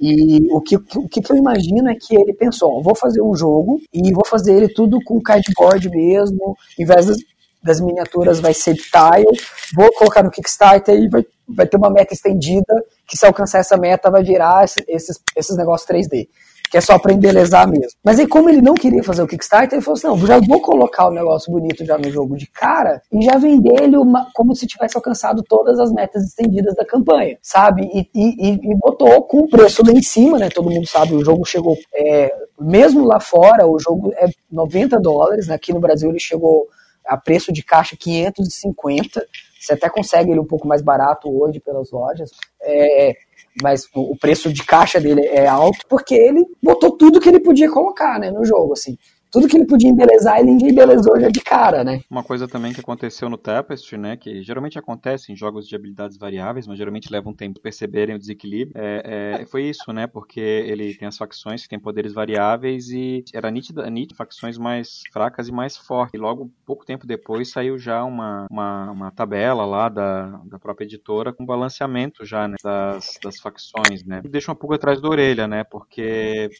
E 0.00 0.48
o 0.50 0.60
que, 0.62 0.76
o 0.76 1.08
que 1.08 1.20
eu 1.30 1.36
imagino 1.36 1.90
é 1.90 1.94
que 1.94 2.14
ele 2.14 2.32
pensou: 2.32 2.82
vou 2.82 2.94
fazer 2.94 3.20
um 3.20 3.34
jogo 3.34 3.80
e 3.92 4.12
vou 4.12 4.24
fazer 4.24 4.54
ele 4.54 4.68
tudo 4.68 4.98
com 5.04 5.20
cardboard 5.20 5.90
mesmo, 5.90 6.56
em 6.78 6.84
vez 6.86 7.06
das, 7.06 7.18
das 7.62 7.80
miniaturas 7.80 8.40
vai 8.40 8.54
ser 8.54 8.74
tile, 8.74 9.38
vou 9.74 9.92
colocar 9.92 10.22
no 10.22 10.30
Kickstarter 10.30 10.94
e 10.94 11.08
vai, 11.08 11.22
vai 11.46 11.66
ter 11.66 11.76
uma 11.76 11.90
meta 11.90 12.14
estendida, 12.14 12.74
que 13.06 13.16
se 13.16 13.26
alcançar 13.26 13.58
essa 13.58 13.76
meta 13.76 14.10
vai 14.10 14.22
virar 14.22 14.64
esses, 14.64 15.20
esses 15.36 15.56
negócios 15.56 15.88
3D 15.88 16.28
que 16.70 16.78
é 16.78 16.80
só 16.80 16.98
para 16.98 17.12
embelezar 17.12 17.68
mesmo. 17.68 17.98
Mas 18.02 18.18
aí, 18.18 18.26
como 18.26 18.48
ele 18.48 18.62
não 18.62 18.74
queria 18.74 19.02
fazer 19.02 19.22
o 19.22 19.26
Kickstarter, 19.26 19.76
ele 19.76 19.84
falou 19.84 19.98
assim: 19.98 20.06
não, 20.06 20.26
já 20.26 20.38
vou 20.38 20.60
colocar 20.60 21.08
o 21.08 21.12
negócio 21.12 21.52
bonito 21.52 21.84
já 21.84 21.98
no 21.98 22.10
jogo 22.10 22.36
de 22.36 22.46
cara 22.46 23.02
e 23.12 23.22
já 23.22 23.36
vender 23.36 23.82
ele 23.82 23.96
uma, 23.96 24.28
como 24.32 24.54
se 24.54 24.66
tivesse 24.66 24.96
alcançado 24.96 25.42
todas 25.42 25.80
as 25.80 25.92
metas 25.92 26.24
estendidas 26.24 26.74
da 26.76 26.84
campanha, 26.84 27.36
sabe? 27.42 27.88
E, 27.92 28.08
e, 28.14 28.52
e 28.52 28.74
botou 28.76 29.22
com 29.24 29.40
o 29.40 29.48
preço 29.48 29.82
lá 29.84 29.92
em 29.92 30.02
cima, 30.02 30.38
né? 30.38 30.48
Todo 30.48 30.70
mundo 30.70 30.86
sabe, 30.86 31.14
o 31.14 31.24
jogo 31.24 31.44
chegou, 31.44 31.76
é, 31.92 32.32
mesmo 32.60 33.04
lá 33.04 33.18
fora, 33.18 33.66
o 33.66 33.78
jogo 33.78 34.12
é 34.16 34.26
90 34.50 35.00
dólares, 35.00 35.48
né? 35.48 35.54
aqui 35.54 35.72
no 35.72 35.80
Brasil 35.80 36.08
ele 36.08 36.20
chegou 36.20 36.68
a 37.04 37.16
preço 37.16 37.52
de 37.52 37.62
caixa 37.62 37.96
550. 37.98 39.26
Você 39.60 39.74
até 39.74 39.90
consegue 39.90 40.30
ele 40.30 40.40
um 40.40 40.46
pouco 40.46 40.66
mais 40.66 40.80
barato 40.80 41.28
hoje 41.28 41.60
pelas 41.60 41.90
lojas. 41.90 42.30
É, 42.62 43.14
mas 43.62 43.88
o 43.94 44.16
preço 44.16 44.52
de 44.52 44.64
caixa 44.64 45.00
dele 45.00 45.26
é 45.26 45.46
alto 45.46 45.86
porque 45.88 46.14
ele 46.14 46.44
botou 46.62 46.96
tudo 46.96 47.20
que 47.20 47.28
ele 47.28 47.40
podia 47.40 47.70
colocar, 47.70 48.18
né, 48.18 48.30
no 48.30 48.44
jogo, 48.44 48.72
assim 48.72 48.96
tudo 49.30 49.48
que 49.48 49.56
ele 49.56 49.66
podia 49.66 49.88
embelezar, 49.88 50.40
ele 50.40 50.50
embelezou 50.50 51.18
já 51.20 51.28
de 51.28 51.40
cara, 51.40 51.84
né? 51.84 52.00
Uma 52.10 52.22
coisa 52.22 52.48
também 52.48 52.72
que 52.72 52.80
aconteceu 52.80 53.28
no 53.28 53.38
Tapestry, 53.38 53.96
né, 53.96 54.16
que 54.16 54.42
geralmente 54.42 54.78
acontece 54.78 55.32
em 55.32 55.36
jogos 55.36 55.68
de 55.68 55.76
habilidades 55.76 56.18
variáveis, 56.18 56.66
mas 56.66 56.76
geralmente 56.76 57.10
leva 57.10 57.28
um 57.28 57.34
tempo 57.34 57.60
perceberem 57.60 58.14
o 58.14 58.18
desequilíbrio, 58.18 58.72
é, 58.76 59.38
é, 59.40 59.46
foi 59.46 59.64
isso, 59.64 59.92
né, 59.92 60.06
porque 60.06 60.40
ele 60.40 60.94
tem 60.94 61.06
as 61.08 61.16
facções 61.16 61.62
que 61.62 61.68
têm 61.68 61.78
poderes 61.78 62.12
variáveis 62.12 62.90
e 62.90 63.24
era 63.32 63.50
nítida, 63.50 63.88
nítida 63.88 64.16
facções 64.16 64.58
mais 64.58 65.00
fracas 65.12 65.48
e 65.48 65.52
mais 65.52 65.76
fortes. 65.76 66.14
E 66.14 66.18
logo, 66.18 66.50
pouco 66.66 66.84
tempo 66.84 67.06
depois, 67.06 67.50
saiu 67.50 67.78
já 67.78 68.04
uma, 68.04 68.46
uma, 68.50 68.90
uma 68.90 69.10
tabela 69.10 69.64
lá 69.64 69.88
da, 69.88 70.40
da 70.44 70.58
própria 70.58 70.84
editora 70.84 71.32
com 71.32 71.46
balanceamento 71.46 72.24
já, 72.24 72.48
né, 72.48 72.56
das, 72.62 73.18
das 73.22 73.38
facções, 73.40 74.04
né. 74.04 74.20
E 74.24 74.28
deixa 74.28 74.50
uma 74.50 74.56
pulga 74.56 74.76
atrás 74.76 75.00
da 75.00 75.08
orelha, 75.08 75.46
né, 75.46 75.64
porque 75.64 76.50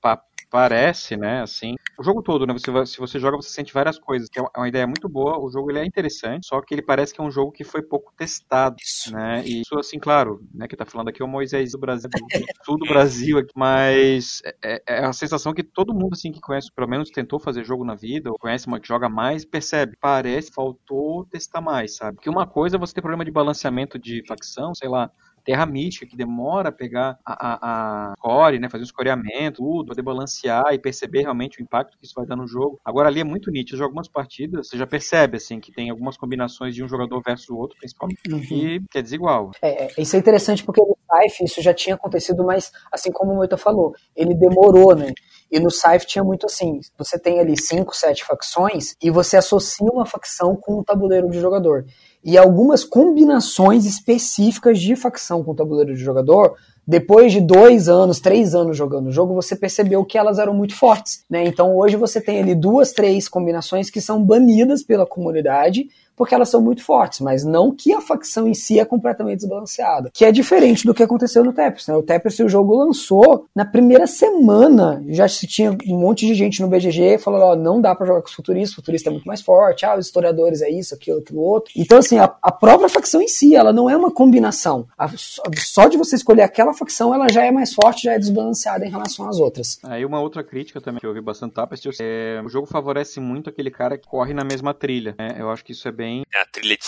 pa 0.00 0.22
parece, 0.48 1.16
né, 1.16 1.42
assim, 1.42 1.74
o 1.98 2.02
jogo 2.02 2.22
todo, 2.22 2.46
né? 2.46 2.52
Você, 2.52 2.86
se 2.86 2.98
você 2.98 3.18
joga, 3.18 3.36
você 3.36 3.48
sente 3.48 3.72
várias 3.72 3.98
coisas, 3.98 4.28
que 4.28 4.38
é 4.38 4.42
uma 4.56 4.68
ideia 4.68 4.86
muito 4.86 5.08
boa. 5.08 5.38
O 5.38 5.50
jogo 5.50 5.70
ele 5.70 5.78
é 5.78 5.84
interessante, 5.84 6.46
só 6.46 6.60
que 6.60 6.74
ele 6.74 6.82
parece 6.82 7.14
que 7.14 7.20
é 7.20 7.24
um 7.24 7.30
jogo 7.30 7.52
que 7.52 7.64
foi 7.64 7.82
pouco 7.82 8.12
testado, 8.16 8.76
né? 9.10 9.42
E 9.44 9.62
isso, 9.62 9.78
assim, 9.78 9.98
claro, 9.98 10.40
né? 10.52 10.68
Que 10.68 10.76
tá 10.76 10.84
falando 10.84 11.08
aqui 11.08 11.22
é 11.22 11.24
o 11.24 11.28
Moisés 11.28 11.72
do 11.72 11.78
Brasil, 11.78 12.10
do 12.10 12.18
sul 12.64 12.78
do 12.78 12.86
Brasil, 12.86 13.38
aqui, 13.38 13.52
mas 13.56 14.42
é, 14.62 14.82
é, 14.86 15.04
a 15.04 15.12
sensação 15.12 15.54
que 15.54 15.62
todo 15.62 15.94
mundo, 15.94 16.12
assim, 16.12 16.32
que 16.32 16.40
conhece, 16.40 16.70
pelo 16.74 16.88
menos 16.88 17.10
tentou 17.10 17.38
fazer 17.38 17.64
jogo 17.64 17.84
na 17.84 17.94
vida, 17.94 18.30
ou 18.30 18.38
conhece 18.38 18.66
uma 18.66 18.80
que 18.80 18.88
joga 18.88 19.08
mais, 19.08 19.44
percebe, 19.44 19.96
parece 20.00 20.50
faltou 20.52 21.24
testar 21.26 21.60
mais, 21.60 21.96
sabe? 21.96 22.18
Que 22.20 22.28
uma 22.28 22.46
coisa 22.46 22.76
é 22.76 22.78
você 22.78 22.94
ter 22.94 23.00
problema 23.00 23.24
de 23.24 23.30
balanceamento 23.30 23.98
de 23.98 24.22
facção, 24.26 24.74
sei 24.74 24.88
lá, 24.88 25.10
Terra 25.46 25.64
Mística, 25.64 26.04
que 26.04 26.16
demora 26.16 26.70
a 26.70 26.72
pegar 26.72 27.18
a, 27.24 27.32
a, 27.32 28.12
a 28.12 28.14
core, 28.18 28.58
né, 28.58 28.68
fazer 28.68 28.82
o 28.82 28.84
escoreamento, 28.84 29.62
tudo, 29.62 29.86
poder 29.86 30.02
balancear 30.02 30.72
e 30.72 30.78
perceber 30.78 31.22
realmente 31.22 31.60
o 31.60 31.62
impacto 31.62 31.96
que 31.96 32.04
isso 32.04 32.14
vai 32.16 32.26
dar 32.26 32.36
no 32.36 32.46
jogo. 32.46 32.80
Agora 32.84 33.08
ali 33.08 33.20
é 33.20 33.24
muito 33.24 33.50
nítido, 33.50 33.82
algumas 33.82 34.08
partidas, 34.08 34.68
você 34.68 34.76
já 34.76 34.86
percebe, 34.86 35.36
assim, 35.36 35.60
que 35.60 35.72
tem 35.72 35.88
algumas 35.88 36.16
combinações 36.16 36.74
de 36.74 36.82
um 36.82 36.88
jogador 36.88 37.22
versus 37.24 37.48
o 37.48 37.56
outro, 37.56 37.76
principalmente, 37.78 38.20
uhum. 38.30 38.40
que, 38.40 38.80
que 38.90 38.98
é 38.98 39.02
desigual. 39.02 39.52
É, 39.62 39.84
é, 39.84 39.92
isso 39.98 40.16
é 40.16 40.18
interessante 40.18 40.64
porque 40.64 40.80
no 40.80 40.96
Scythe 41.06 41.44
isso 41.44 41.62
já 41.62 41.72
tinha 41.72 41.94
acontecido, 41.94 42.44
mas 42.44 42.72
assim 42.92 43.12
como 43.12 43.32
o 43.32 43.36
Moita 43.36 43.56
falou, 43.56 43.94
ele 44.14 44.34
demorou, 44.34 44.94
né? 44.94 45.12
E 45.50 45.60
no 45.60 45.70
Scythe 45.70 46.06
tinha 46.06 46.24
muito 46.24 46.46
assim, 46.46 46.80
você 46.98 47.18
tem 47.18 47.38
ali 47.38 47.56
cinco, 47.56 47.94
sete 47.94 48.24
facções 48.24 48.96
e 49.00 49.10
você 49.10 49.36
associa 49.36 49.88
uma 49.88 50.04
facção 50.04 50.56
com 50.56 50.80
um 50.80 50.82
tabuleiro 50.82 51.30
de 51.30 51.38
jogador 51.38 51.86
e 52.24 52.36
algumas 52.36 52.84
combinações 52.84 53.84
específicas 53.84 54.80
de 54.80 54.96
facção 54.96 55.44
com 55.44 55.52
o 55.52 55.54
tabuleiro 55.54 55.94
de 55.94 56.00
jogador 56.00 56.56
depois 56.86 57.32
de 57.32 57.40
dois 57.40 57.88
anos, 57.88 58.20
três 58.20 58.54
anos 58.54 58.76
jogando 58.76 59.08
o 59.08 59.12
jogo, 59.12 59.34
você 59.34 59.56
percebeu 59.56 60.04
que 60.04 60.16
elas 60.16 60.38
eram 60.38 60.54
muito 60.54 60.76
fortes, 60.76 61.24
né? 61.28 61.44
Então 61.44 61.76
hoje 61.76 61.96
você 61.96 62.20
tem 62.20 62.38
ali 62.38 62.54
duas, 62.54 62.92
três 62.92 63.28
combinações 63.28 63.90
que 63.90 64.00
são 64.00 64.22
banidas 64.22 64.84
pela 64.84 65.04
comunidade 65.04 65.88
porque 66.16 66.34
elas 66.34 66.48
são 66.48 66.60
muito 66.60 66.82
fortes, 66.82 67.20
mas 67.20 67.44
não 67.44 67.74
que 67.74 67.92
a 67.92 68.00
facção 68.00 68.48
em 68.48 68.54
si 68.54 68.80
é 68.80 68.84
completamente 68.84 69.38
desbalanceada. 69.38 70.10
Que 70.12 70.24
é 70.24 70.32
diferente 70.32 70.86
do 70.86 70.94
que 70.94 71.02
aconteceu 71.02 71.44
no 71.44 71.52
Tepes. 71.52 71.86
Né? 71.86 71.94
O 71.94 72.02
Tepes, 72.02 72.38
o 72.38 72.48
jogo 72.48 72.74
lançou 72.74 73.46
na 73.54 73.64
primeira 73.64 74.06
semana, 74.06 75.02
já 75.08 75.28
se 75.28 75.46
tinha 75.46 75.76
um 75.86 75.98
monte 75.98 76.26
de 76.26 76.34
gente 76.34 76.62
no 76.62 76.68
BGG 76.68 77.18
falando, 77.18 77.42
ó, 77.42 77.56
não 77.56 77.80
dá 77.80 77.94
para 77.94 78.06
jogar 78.06 78.22
com 78.22 78.28
os 78.28 78.34
futuristas, 78.34 78.72
o 78.72 78.76
futurista 78.76 79.10
é 79.10 79.12
muito 79.12 79.26
mais 79.26 79.42
forte, 79.42 79.84
ah, 79.84 79.96
os 79.96 80.06
historiadores 80.06 80.62
é 80.62 80.70
isso, 80.70 80.94
aquilo, 80.94 81.18
aquilo 81.18 81.40
outro. 81.40 81.72
Então, 81.76 81.98
assim, 81.98 82.18
a, 82.18 82.34
a 82.42 82.52
própria 82.52 82.88
facção 82.88 83.20
em 83.20 83.28
si, 83.28 83.54
ela 83.54 83.72
não 83.72 83.90
é 83.90 83.96
uma 83.96 84.10
combinação. 84.10 84.86
A, 84.96 85.08
só 85.56 85.88
de 85.88 85.96
você 85.96 86.16
escolher 86.16 86.42
aquela 86.42 86.72
facção, 86.72 87.14
ela 87.14 87.28
já 87.28 87.44
é 87.44 87.50
mais 87.50 87.74
forte, 87.74 88.04
já 88.04 88.14
é 88.14 88.18
desbalanceada 88.18 88.86
em 88.86 88.90
relação 88.90 89.28
às 89.28 89.38
outras. 89.38 89.78
Aí 89.82 90.04
uma 90.04 90.20
outra 90.20 90.42
crítica 90.42 90.80
também 90.80 91.00
que 91.00 91.06
eu 91.06 91.10
ouvi 91.10 91.20
bastante 91.20 91.52
Tapestry, 91.52 91.90
é, 92.00 92.40
o 92.44 92.48
jogo 92.48 92.66
favorece 92.66 93.20
muito 93.20 93.50
aquele 93.50 93.70
cara 93.70 93.98
que 93.98 94.08
corre 94.08 94.32
na 94.32 94.44
mesma 94.44 94.72
trilha. 94.72 95.14
Né? 95.18 95.36
Eu 95.38 95.50
acho 95.50 95.64
que 95.64 95.72
isso 95.72 95.86
é 95.88 95.92
bem 95.92 96.05
bem. 96.06 96.22
É 96.32 96.40
a 96.40 96.46
trilha 96.46 96.76
de 96.76 96.84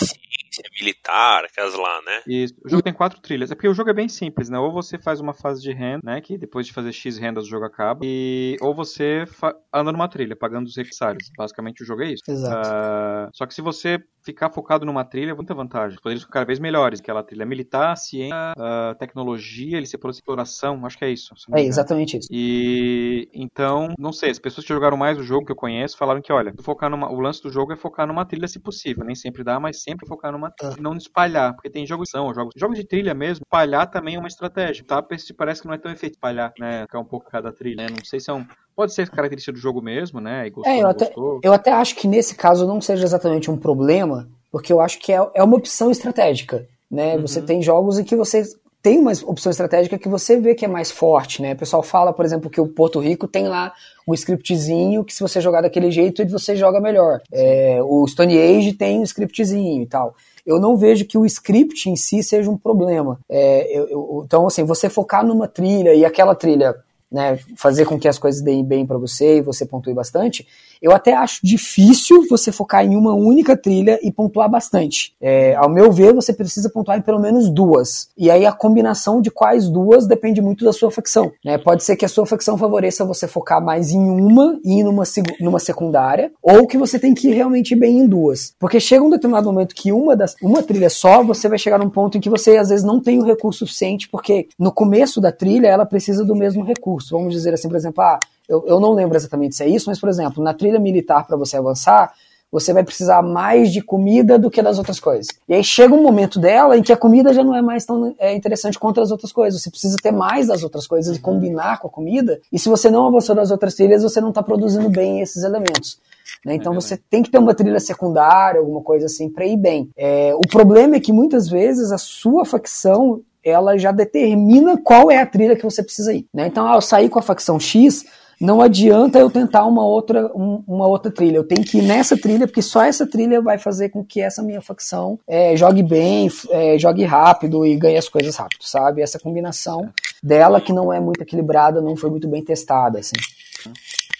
ciência 0.59 0.69
militar, 0.79 1.45
aquelas 1.45 1.73
lá, 1.75 2.01
né? 2.05 2.21
Isso. 2.27 2.53
O 2.63 2.69
jogo 2.69 2.83
tem 2.83 2.93
quatro 2.93 3.19
trilhas. 3.21 3.51
É 3.51 3.55
porque 3.55 3.67
o 3.67 3.73
jogo 3.73 3.89
é 3.89 3.93
bem 3.93 4.09
simples, 4.09 4.49
né? 4.49 4.59
Ou 4.59 4.71
você 4.71 4.97
faz 4.97 5.19
uma 5.19 5.33
fase 5.33 5.61
de 5.61 5.71
renda, 5.71 6.01
né? 6.03 6.21
Que 6.21 6.37
depois 6.37 6.67
de 6.67 6.73
fazer 6.73 6.91
X 6.91 7.17
rendas 7.17 7.45
o 7.45 7.49
jogo 7.49 7.65
acaba. 7.65 8.01
E... 8.03 8.57
Ou 8.61 8.73
você 8.73 9.25
anda 9.73 9.91
numa 9.91 10.07
trilha, 10.07 10.35
pagando 10.35 10.67
os 10.67 10.75
recursários. 10.75 11.29
Basicamente 11.37 11.81
o 11.81 11.85
jogo 11.85 12.03
é 12.03 12.13
isso. 12.13 12.23
Exato. 12.27 12.69
Uh... 12.69 13.29
Só 13.33 13.45
que 13.45 13.53
se 13.53 13.61
você 13.61 13.99
ficar 14.23 14.49
focado 14.49 14.85
numa 14.85 15.05
trilha, 15.05 15.33
muita 15.33 15.53
vantagem. 15.53 15.97
Poderes 16.01 16.25
cada 16.25 16.45
vez 16.45 16.59
melhores. 16.59 16.99
Aquela 16.99 17.23
trilha 17.23 17.45
militar, 17.45 17.95
ciência, 17.95 18.53
uh, 18.57 18.95
tecnologia, 18.97 19.77
ele 19.77 19.85
se 19.85 19.97
por 19.97 20.09
exploração. 20.09 20.85
Acho 20.85 20.97
que 20.97 21.05
é 21.05 21.09
isso. 21.09 21.33
É 21.55 21.61
exatamente 21.61 22.17
isso. 22.17 22.27
E 22.31 23.29
então, 23.33 23.93
não 23.97 24.11
sei, 24.11 24.29
as 24.29 24.39
pessoas 24.39 24.65
que 24.65 24.73
jogaram 24.73 24.97
mais 24.97 25.17
o 25.17 25.23
jogo 25.23 25.45
que 25.45 25.51
eu 25.51 25.55
conheço 25.55 25.97
falaram 25.97 26.21
que, 26.21 26.31
olha, 26.31 26.53
focar 26.61 26.89
numa... 26.89 27.11
o 27.11 27.19
lance 27.19 27.41
do 27.41 27.49
jogo 27.49 27.73
é 27.73 27.75
focar 27.75 28.05
numa 28.07 28.25
trilha 28.25 28.47
se 28.47 28.59
possível. 28.59 29.03
Nem 29.03 29.15
sempre 29.15 29.43
dá, 29.43 29.59
mas 29.59 29.81
sempre 29.81 30.07
focar 30.07 30.31
numa 30.31 30.48
trilha. 30.49 30.75
Ah. 30.77 30.81
Não 30.81 30.95
espalhar, 30.95 31.53
porque 31.53 31.69
tem 31.69 31.85
jogos 31.85 32.09
são 32.09 32.33
jogos, 32.33 32.53
jogos 32.55 32.77
de 32.77 32.85
trilha 32.85 33.13
mesmo. 33.13 33.43
Espalhar 33.43 33.89
também 33.89 34.15
é 34.15 34.19
uma 34.19 34.27
estratégia. 34.27 34.83
Tá? 34.85 35.01
Parece 35.01 35.61
que 35.61 35.67
não 35.67 35.73
é 35.73 35.77
tão 35.77 35.91
efeito 35.91 36.13
espalhar, 36.13 36.53
né? 36.59 36.81
Ficar 36.81 36.99
um 36.99 37.05
pouco 37.05 37.29
cada 37.29 37.51
trilha. 37.51 37.83
Né? 37.83 37.89
Não 37.89 38.03
sei 38.03 38.19
se 38.19 38.29
é 38.29 38.33
um. 38.33 38.45
Pode 38.75 38.93
ser 38.93 39.09
característica 39.09 39.51
do 39.51 39.59
jogo 39.59 39.81
mesmo, 39.81 40.21
né? 40.21 40.49
Gostou, 40.49 40.73
é, 40.73 40.79
eu 40.79 40.87
até, 40.87 41.13
eu 41.43 41.53
até 41.53 41.71
acho 41.71 41.95
que 41.95 42.07
nesse 42.07 42.35
caso 42.35 42.65
não 42.65 42.79
seja 42.79 43.03
exatamente 43.03 43.51
um 43.51 43.57
problema, 43.57 44.29
porque 44.51 44.71
eu 44.71 44.79
acho 44.79 44.99
que 44.99 45.11
é, 45.11 45.29
é 45.35 45.43
uma 45.43 45.57
opção 45.57 45.91
estratégica. 45.91 46.65
Né? 46.89 47.15
Uhum. 47.15 47.21
Você 47.21 47.41
tem 47.41 47.61
jogos 47.61 47.99
em 47.99 48.03
que 48.03 48.15
você 48.15 48.43
tem 48.81 48.97
uma 48.97 49.11
opção 49.25 49.49
estratégica 49.49 49.97
que 49.97 50.07
você 50.07 50.39
vê 50.39 50.55
que 50.55 50.63
é 50.63 50.67
mais 50.67 50.89
forte, 50.89 51.41
né? 51.41 51.53
O 51.53 51.57
pessoal 51.57 51.83
fala, 51.83 52.13
por 52.13 52.23
exemplo, 52.23 52.49
que 52.49 52.61
o 52.61 52.67
Porto 52.67 52.99
Rico 52.99 53.27
tem 53.27 53.47
lá 53.47 53.73
um 54.07 54.13
scriptzinho 54.13 55.03
que 55.03 55.13
se 55.13 55.21
você 55.21 55.41
jogar 55.41 55.61
daquele 55.61 55.91
jeito, 55.91 56.25
você 56.27 56.55
joga 56.55 56.79
melhor. 56.79 57.19
É, 57.31 57.79
o 57.83 58.07
Stone 58.07 58.37
Age 58.37 58.73
tem 58.73 58.99
um 58.99 59.03
scriptzinho 59.03 59.83
e 59.83 59.85
tal. 59.85 60.15
Eu 60.49 60.59
não 60.59 60.75
vejo 60.75 61.05
que 61.05 61.15
o 61.15 61.27
script 61.27 61.87
em 61.91 61.95
si 61.95 62.23
seja 62.23 62.49
um 62.49 62.57
problema. 62.57 63.19
É, 63.29 63.77
eu, 63.77 63.87
eu, 63.87 64.23
então, 64.25 64.47
assim, 64.47 64.63
você 64.63 64.89
focar 64.89 65.23
numa 65.23 65.47
trilha 65.47 65.93
e 65.93 66.03
aquela 66.03 66.33
trilha 66.33 66.75
né, 67.11 67.37
fazer 67.55 67.85
com 67.85 67.99
que 67.99 68.07
as 68.07 68.17
coisas 68.17 68.41
deem 68.41 68.65
bem 68.65 68.83
para 68.83 68.97
você 68.97 69.37
e 69.37 69.41
você 69.41 69.63
pontue 69.63 69.93
bastante, 69.93 70.47
eu 70.81 70.91
até 70.91 71.13
acho 71.13 71.39
difícil 71.43 72.25
você 72.29 72.51
focar 72.51 72.85
em 72.85 72.95
uma 72.95 73.13
única 73.13 73.55
trilha 73.55 73.99
e 74.01 74.11
pontuar 74.11 74.49
bastante. 74.49 75.13
É, 75.21 75.55
ao 75.55 75.69
meu 75.69 75.91
ver, 75.91 76.13
você 76.13 76.33
precisa 76.33 76.69
pontuar 76.69 76.97
em 76.97 77.01
pelo 77.01 77.19
menos 77.19 77.49
duas. 77.49 78.09
E 78.17 78.29
aí 78.29 78.45
a 78.45 78.51
combinação 78.51 79.21
de 79.21 79.29
quais 79.29 79.69
duas 79.69 80.07
depende 80.07 80.41
muito 80.41 80.63
da 80.63 80.73
sua 80.73 80.91
facção. 80.91 81.31
Né? 81.43 81.57
Pode 81.57 81.83
ser 81.83 81.95
que 81.95 82.05
a 82.05 82.09
sua 82.09 82.25
facção 82.25 82.57
favoreça 82.57 83.05
você 83.05 83.27
focar 83.27 83.63
mais 83.63 83.91
em 83.91 84.09
uma 84.09 84.59
e 84.63 84.83
numa, 84.83 85.03
numa 85.39 85.59
secundária, 85.59 86.31
ou 86.41 86.67
que 86.67 86.77
você 86.77 86.97
tem 86.97 87.13
que 87.13 87.29
ir 87.29 87.33
realmente 87.33 87.75
bem 87.75 87.99
em 87.99 88.07
duas. 88.07 88.53
Porque 88.59 88.79
chega 88.79 89.03
um 89.03 89.09
determinado 89.09 89.51
momento 89.51 89.75
que 89.75 89.91
uma, 89.91 90.15
das, 90.15 90.35
uma 90.41 90.63
trilha 90.63 90.89
só, 90.89 91.23
você 91.23 91.49
vai 91.49 91.57
chegar 91.57 91.77
num 91.77 91.89
ponto 91.89 92.17
em 92.17 92.21
que 92.21 92.29
você 92.29 92.57
às 92.57 92.69
vezes 92.69 92.85
não 92.85 92.99
tem 92.99 93.19
o 93.19 93.25
recurso 93.25 93.59
suficiente, 93.59 94.07
porque 94.09 94.47
no 94.57 94.71
começo 94.71 95.19
da 95.19 95.31
trilha 95.31 95.67
ela 95.67 95.85
precisa 95.85 96.23
do 96.23 96.35
mesmo 96.35 96.63
recurso. 96.63 97.17
Vamos 97.17 97.33
dizer 97.33 97.53
assim, 97.53 97.67
por 97.67 97.77
exemplo, 97.77 98.01
ah, 98.01 98.19
eu, 98.49 98.63
eu 98.65 98.79
não 98.79 98.93
lembro 98.93 99.15
exatamente 99.15 99.55
se 99.55 99.63
é 99.63 99.69
isso, 99.69 99.87
mas, 99.87 99.99
por 99.99 100.09
exemplo, 100.09 100.43
na 100.43 100.55
trilha 100.55 100.68
militar, 100.77 101.25
para 101.25 101.37
você 101.37 101.55
avançar, 101.55 102.11
você 102.51 102.73
vai 102.73 102.83
precisar 102.83 103.21
mais 103.21 103.71
de 103.71 103.81
comida 103.81 104.37
do 104.37 104.49
que 104.49 104.61
das 104.61 104.77
outras 104.77 104.99
coisas. 104.99 105.27
E 105.47 105.53
aí 105.53 105.63
chega 105.63 105.93
um 105.93 106.01
momento 106.01 106.39
dela 106.39 106.77
em 106.77 106.81
que 106.81 106.91
a 106.91 106.97
comida 106.97 107.33
já 107.33 107.43
não 107.43 107.55
é 107.55 107.61
mais 107.61 107.85
tão 107.85 108.15
é, 108.17 108.33
interessante 108.33 108.79
quanto 108.79 108.99
as 109.01 109.11
outras 109.11 109.31
coisas. 109.31 109.61
Você 109.61 109.69
precisa 109.69 109.97
ter 110.01 110.11
mais 110.11 110.47
das 110.47 110.63
outras 110.63 110.87
coisas 110.87 111.15
e 111.15 111.19
combinar 111.19 111.79
com 111.79 111.87
a 111.87 111.91
comida. 111.91 112.39
E 112.51 112.57
se 112.57 112.67
você 112.67 112.89
não 112.89 113.07
avançou 113.07 113.35
nas 113.35 113.51
outras 113.51 113.75
trilhas, 113.75 114.03
você 114.03 114.19
não 114.19 114.29
está 114.29 114.41
produzindo 114.41 114.89
bem 114.89 115.21
esses 115.21 115.43
elementos. 115.43 115.99
Né? 116.43 116.55
Então 116.55 116.73
é 116.73 116.75
você 116.75 116.97
tem 116.97 117.21
que 117.21 117.29
ter 117.29 117.37
uma 117.37 117.53
trilha 117.53 117.79
secundária, 117.79 118.59
alguma 118.59 118.81
coisa 118.81 119.05
assim, 119.05 119.29
para 119.29 119.45
ir 119.45 119.57
bem. 119.57 119.89
É, 119.95 120.33
o 120.35 120.47
problema 120.47 120.95
é 120.95 120.99
que 120.99 121.13
muitas 121.13 121.47
vezes 121.47 121.91
a 121.91 121.97
sua 121.97 122.45
facção 122.45 123.21
ela 123.43 123.77
já 123.77 123.91
determina 123.91 124.77
qual 124.77 125.09
é 125.09 125.17
a 125.17 125.25
trilha 125.25 125.55
que 125.55 125.63
você 125.63 125.81
precisa 125.81 126.13
ir. 126.13 126.25
Né? 126.33 126.47
Então, 126.47 126.67
ao 126.67 126.81
sair 126.81 127.09
com 127.09 127.19
a 127.19 127.21
facção 127.21 127.59
X, 127.59 128.05
não 128.39 128.61
adianta 128.61 129.19
eu 129.19 129.29
tentar 129.29 129.65
uma 129.65 129.85
outra, 129.85 130.31
um, 130.35 130.63
uma 130.67 130.87
outra 130.87 131.11
trilha. 131.11 131.37
Eu 131.37 131.43
tenho 131.43 131.63
que 131.63 131.79
ir 131.79 131.81
nessa 131.81 132.17
trilha, 132.17 132.47
porque 132.47 132.61
só 132.61 132.83
essa 132.83 133.05
trilha 133.05 133.41
vai 133.41 133.57
fazer 133.57 133.89
com 133.89 134.03
que 134.03 134.21
essa 134.21 134.41
minha 134.41 134.61
facção 134.61 135.19
é, 135.27 135.55
jogue 135.57 135.83
bem, 135.83 136.29
é, 136.51 136.77
jogue 136.77 137.03
rápido 137.03 137.65
e 137.65 137.75
ganhe 137.75 137.97
as 137.97 138.07
coisas 138.07 138.35
rápido, 138.35 138.63
sabe? 138.63 139.01
Essa 139.01 139.19
combinação 139.19 139.89
dela, 140.23 140.61
que 140.61 140.71
não 140.71 140.91
é 140.93 140.99
muito 140.99 141.21
equilibrada, 141.21 141.81
não 141.81 141.95
foi 141.95 142.09
muito 142.09 142.27
bem 142.27 142.43
testada, 142.43 142.99
assim 142.99 143.15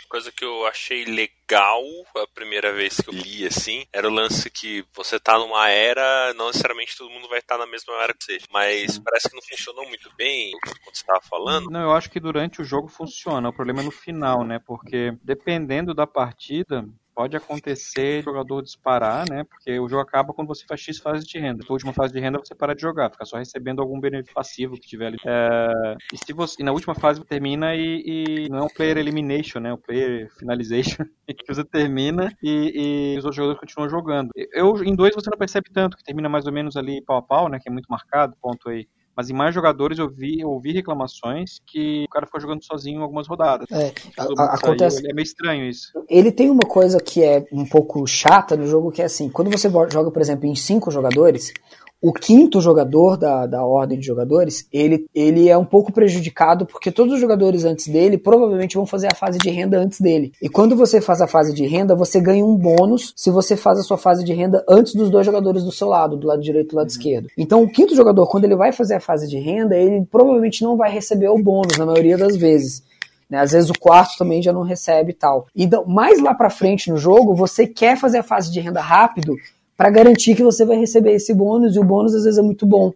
coisa 0.09 0.31
que 0.31 0.43
eu 0.43 0.65
achei 0.65 1.05
legal 1.05 1.83
a 2.17 2.27
primeira 2.33 2.73
vez 2.73 2.99
que 2.99 3.09
eu 3.09 3.13
li, 3.13 3.45
assim, 3.45 3.85
era 3.93 4.07
o 4.07 4.13
lance 4.13 4.49
que 4.49 4.83
você 4.93 5.19
tá 5.19 5.37
numa 5.37 5.69
era, 5.69 6.33
não 6.33 6.47
necessariamente 6.47 6.97
todo 6.97 7.09
mundo 7.09 7.29
vai 7.29 7.39
estar 7.39 7.57
tá 7.57 7.65
na 7.65 7.71
mesma 7.71 7.93
era 8.03 8.13
que 8.13 8.23
você, 8.23 8.39
mas 8.51 8.99
parece 8.99 9.29
que 9.29 9.35
não 9.35 9.41
funcionou 9.41 9.87
muito 9.87 10.11
bem 10.17 10.51
quando 10.61 10.95
você 10.95 11.05
tava 11.05 11.21
falando. 11.21 11.69
Não, 11.69 11.81
eu 11.81 11.93
acho 11.93 12.09
que 12.09 12.19
durante 12.19 12.61
o 12.61 12.65
jogo 12.65 12.87
funciona, 12.87 13.49
o 13.49 13.53
problema 13.53 13.81
é 13.81 13.85
no 13.85 13.91
final, 13.91 14.43
né, 14.43 14.59
porque 14.59 15.13
dependendo 15.23 15.93
da 15.93 16.07
partida, 16.07 16.85
pode 17.19 17.35
acontecer 17.35 18.21
o 18.21 18.23
jogador 18.23 18.61
disparar, 18.61 19.29
né? 19.29 19.43
Porque 19.43 19.77
o 19.77 19.89
jogo 19.89 20.01
acaba 20.01 20.33
quando 20.33 20.47
você 20.47 20.65
faz 20.65 20.79
X 20.79 20.99
fase 20.99 21.27
de 21.27 21.37
renda. 21.37 21.65
Na 21.67 21.73
última 21.73 21.91
fase 21.91 22.13
de 22.13 22.19
renda 22.21 22.39
você 22.39 22.55
para 22.55 22.73
de 22.73 22.81
jogar, 22.81 23.11
fica 23.11 23.25
só 23.25 23.35
recebendo 23.35 23.81
algum 23.81 23.99
benefício 23.99 24.33
passivo 24.33 24.75
que 24.75 24.87
tiver 24.87 25.07
ali. 25.07 25.17
É, 25.25 25.97
e, 26.13 26.17
se 26.17 26.31
você, 26.31 26.55
e 26.61 26.63
na 26.63 26.71
última 26.71 26.95
fase 26.95 27.21
termina 27.25 27.75
e, 27.75 28.03
e, 28.05 28.49
não 28.49 28.59
é 28.59 28.63
um 28.63 28.69
player 28.69 28.97
elimination, 28.97 29.59
né? 29.59 29.69
O 29.73 29.75
um 29.75 29.81
player 29.81 30.29
finalization 30.39 31.03
que 31.27 31.45
você 31.45 31.65
termina 31.65 32.31
e, 32.41 33.15
e, 33.15 33.17
os 33.17 33.25
outros 33.25 33.35
jogadores 33.35 33.59
continuam 33.59 33.89
jogando. 33.89 34.29
Eu, 34.53 34.81
em 34.81 34.95
dois 34.95 35.13
você 35.13 35.29
não 35.29 35.37
percebe 35.37 35.69
tanto, 35.73 35.97
que 35.97 36.03
termina 36.05 36.29
mais 36.29 36.45
ou 36.45 36.53
menos 36.53 36.77
ali 36.77 37.03
pau 37.03 37.17
a 37.17 37.21
pau, 37.21 37.49
né? 37.49 37.59
Que 37.61 37.67
é 37.67 37.71
muito 37.71 37.87
marcado, 37.87 38.33
ponto 38.41 38.69
aí 38.69 38.87
mas 39.15 39.29
em 39.29 39.33
mais 39.33 39.53
jogadores 39.53 39.99
eu 39.99 40.09
vi, 40.09 40.39
eu 40.39 40.49
ouvi 40.49 40.71
reclamações 40.71 41.59
que 41.65 42.05
o 42.05 42.09
cara 42.09 42.25
ficou 42.25 42.39
jogando 42.39 42.63
sozinho 42.63 43.01
algumas 43.01 43.27
rodadas. 43.27 43.67
É, 43.71 43.93
a, 44.17 44.55
acontece. 44.55 45.05
é 45.09 45.13
meio 45.13 45.23
estranho 45.23 45.65
isso. 45.65 45.91
Ele 46.07 46.31
tem 46.31 46.49
uma 46.49 46.67
coisa 46.67 46.99
que 46.99 47.23
é 47.23 47.45
um 47.51 47.65
pouco 47.65 48.05
chata 48.07 48.55
no 48.55 48.65
jogo, 48.65 48.91
que 48.91 49.01
é 49.01 49.05
assim, 49.05 49.29
quando 49.29 49.51
você 49.51 49.69
joga, 49.69 50.11
por 50.11 50.21
exemplo, 50.21 50.45
em 50.45 50.55
cinco 50.55 50.89
jogadores, 50.89 51.53
o 52.01 52.13
quinto 52.13 52.61
jogador 52.61 53.17
da, 53.17 53.45
da 53.45 53.65
ordem 53.65 53.99
de 53.99 54.05
jogadores, 54.05 54.67
ele, 54.71 55.05
ele 55.13 55.49
é 55.49 55.57
um 55.57 55.65
pouco 55.65 55.91
prejudicado 55.91 56.65
porque 56.65 56.91
todos 56.91 57.13
os 57.13 57.19
jogadores 57.19 57.65
antes 57.65 57.87
dele 57.87 58.17
provavelmente 58.17 58.75
vão 58.75 58.85
fazer 58.85 59.07
a 59.07 59.15
fase 59.15 59.37
de 59.37 59.49
renda 59.49 59.77
antes 59.77 59.99
dele. 59.99 60.31
E 60.41 60.47
quando 60.47 60.75
você 60.75 61.01
faz 61.01 61.21
a 61.21 61.27
fase 61.27 61.53
de 61.53 61.65
renda, 61.65 61.95
você 61.95 62.21
ganha 62.21 62.45
um 62.45 62.55
bônus 62.55 63.13
se 63.15 63.29
você 63.29 63.57
faz 63.57 63.79
a 63.79 63.83
sua 63.83 63.97
fase 63.97 64.23
de 64.23 64.33
renda 64.33 64.63
antes 64.67 64.95
dos 64.95 65.09
dois 65.09 65.25
jogadores 65.25 65.63
do 65.63 65.71
seu 65.71 65.87
lado, 65.87 66.15
do 66.15 66.27
lado 66.27 66.41
direito 66.41 66.67
e 66.67 66.69
do 66.69 66.75
lado 66.77 66.87
uhum. 66.87 66.95
esquerdo. 66.95 67.27
Então, 67.37 67.63
o 67.63 67.69
quinto 67.69 67.95
jogador, 67.95 68.27
quando 68.27 68.45
ele 68.45 68.55
vai 68.55 68.71
fazer 68.71 68.95
a 68.95 69.01
fase 69.01 69.27
de 69.27 69.37
renda, 69.37 69.75
ele 69.75 70.05
provavelmente 70.09 70.63
não 70.63 70.77
vai 70.77 70.91
receber 70.91 71.27
o 71.27 71.37
bônus 71.37 71.77
na 71.77 71.85
maioria 71.85 72.17
das 72.17 72.37
vezes. 72.37 72.83
Né? 73.29 73.39
Às 73.39 73.51
vezes 73.51 73.69
o 73.69 73.77
quarto 73.77 74.17
também 74.17 74.41
já 74.41 74.51
não 74.51 74.63
recebe 74.63 75.11
e 75.11 75.13
tal. 75.13 75.47
Então, 75.55 75.85
mais 75.85 76.21
lá 76.21 76.33
para 76.33 76.49
frente 76.49 76.89
no 76.89 76.97
jogo, 76.97 77.35
você 77.35 77.67
quer 77.67 77.97
fazer 77.97 78.19
a 78.19 78.23
fase 78.23 78.51
de 78.51 78.59
renda 78.59 78.81
rápido 78.81 79.35
para 79.79 79.89
garantir 79.89 80.35
que 80.35 80.43
você 80.43 80.65
vai 80.65 80.75
receber 80.75 81.13
esse 81.13 81.33
bônus, 81.33 81.73
e 81.73 81.79
o 81.79 81.85
bônus 81.85 82.13
às 82.13 82.25
vezes 82.25 82.37
é 82.37 82.41
muito 82.41 82.65
bom. 82.65 82.91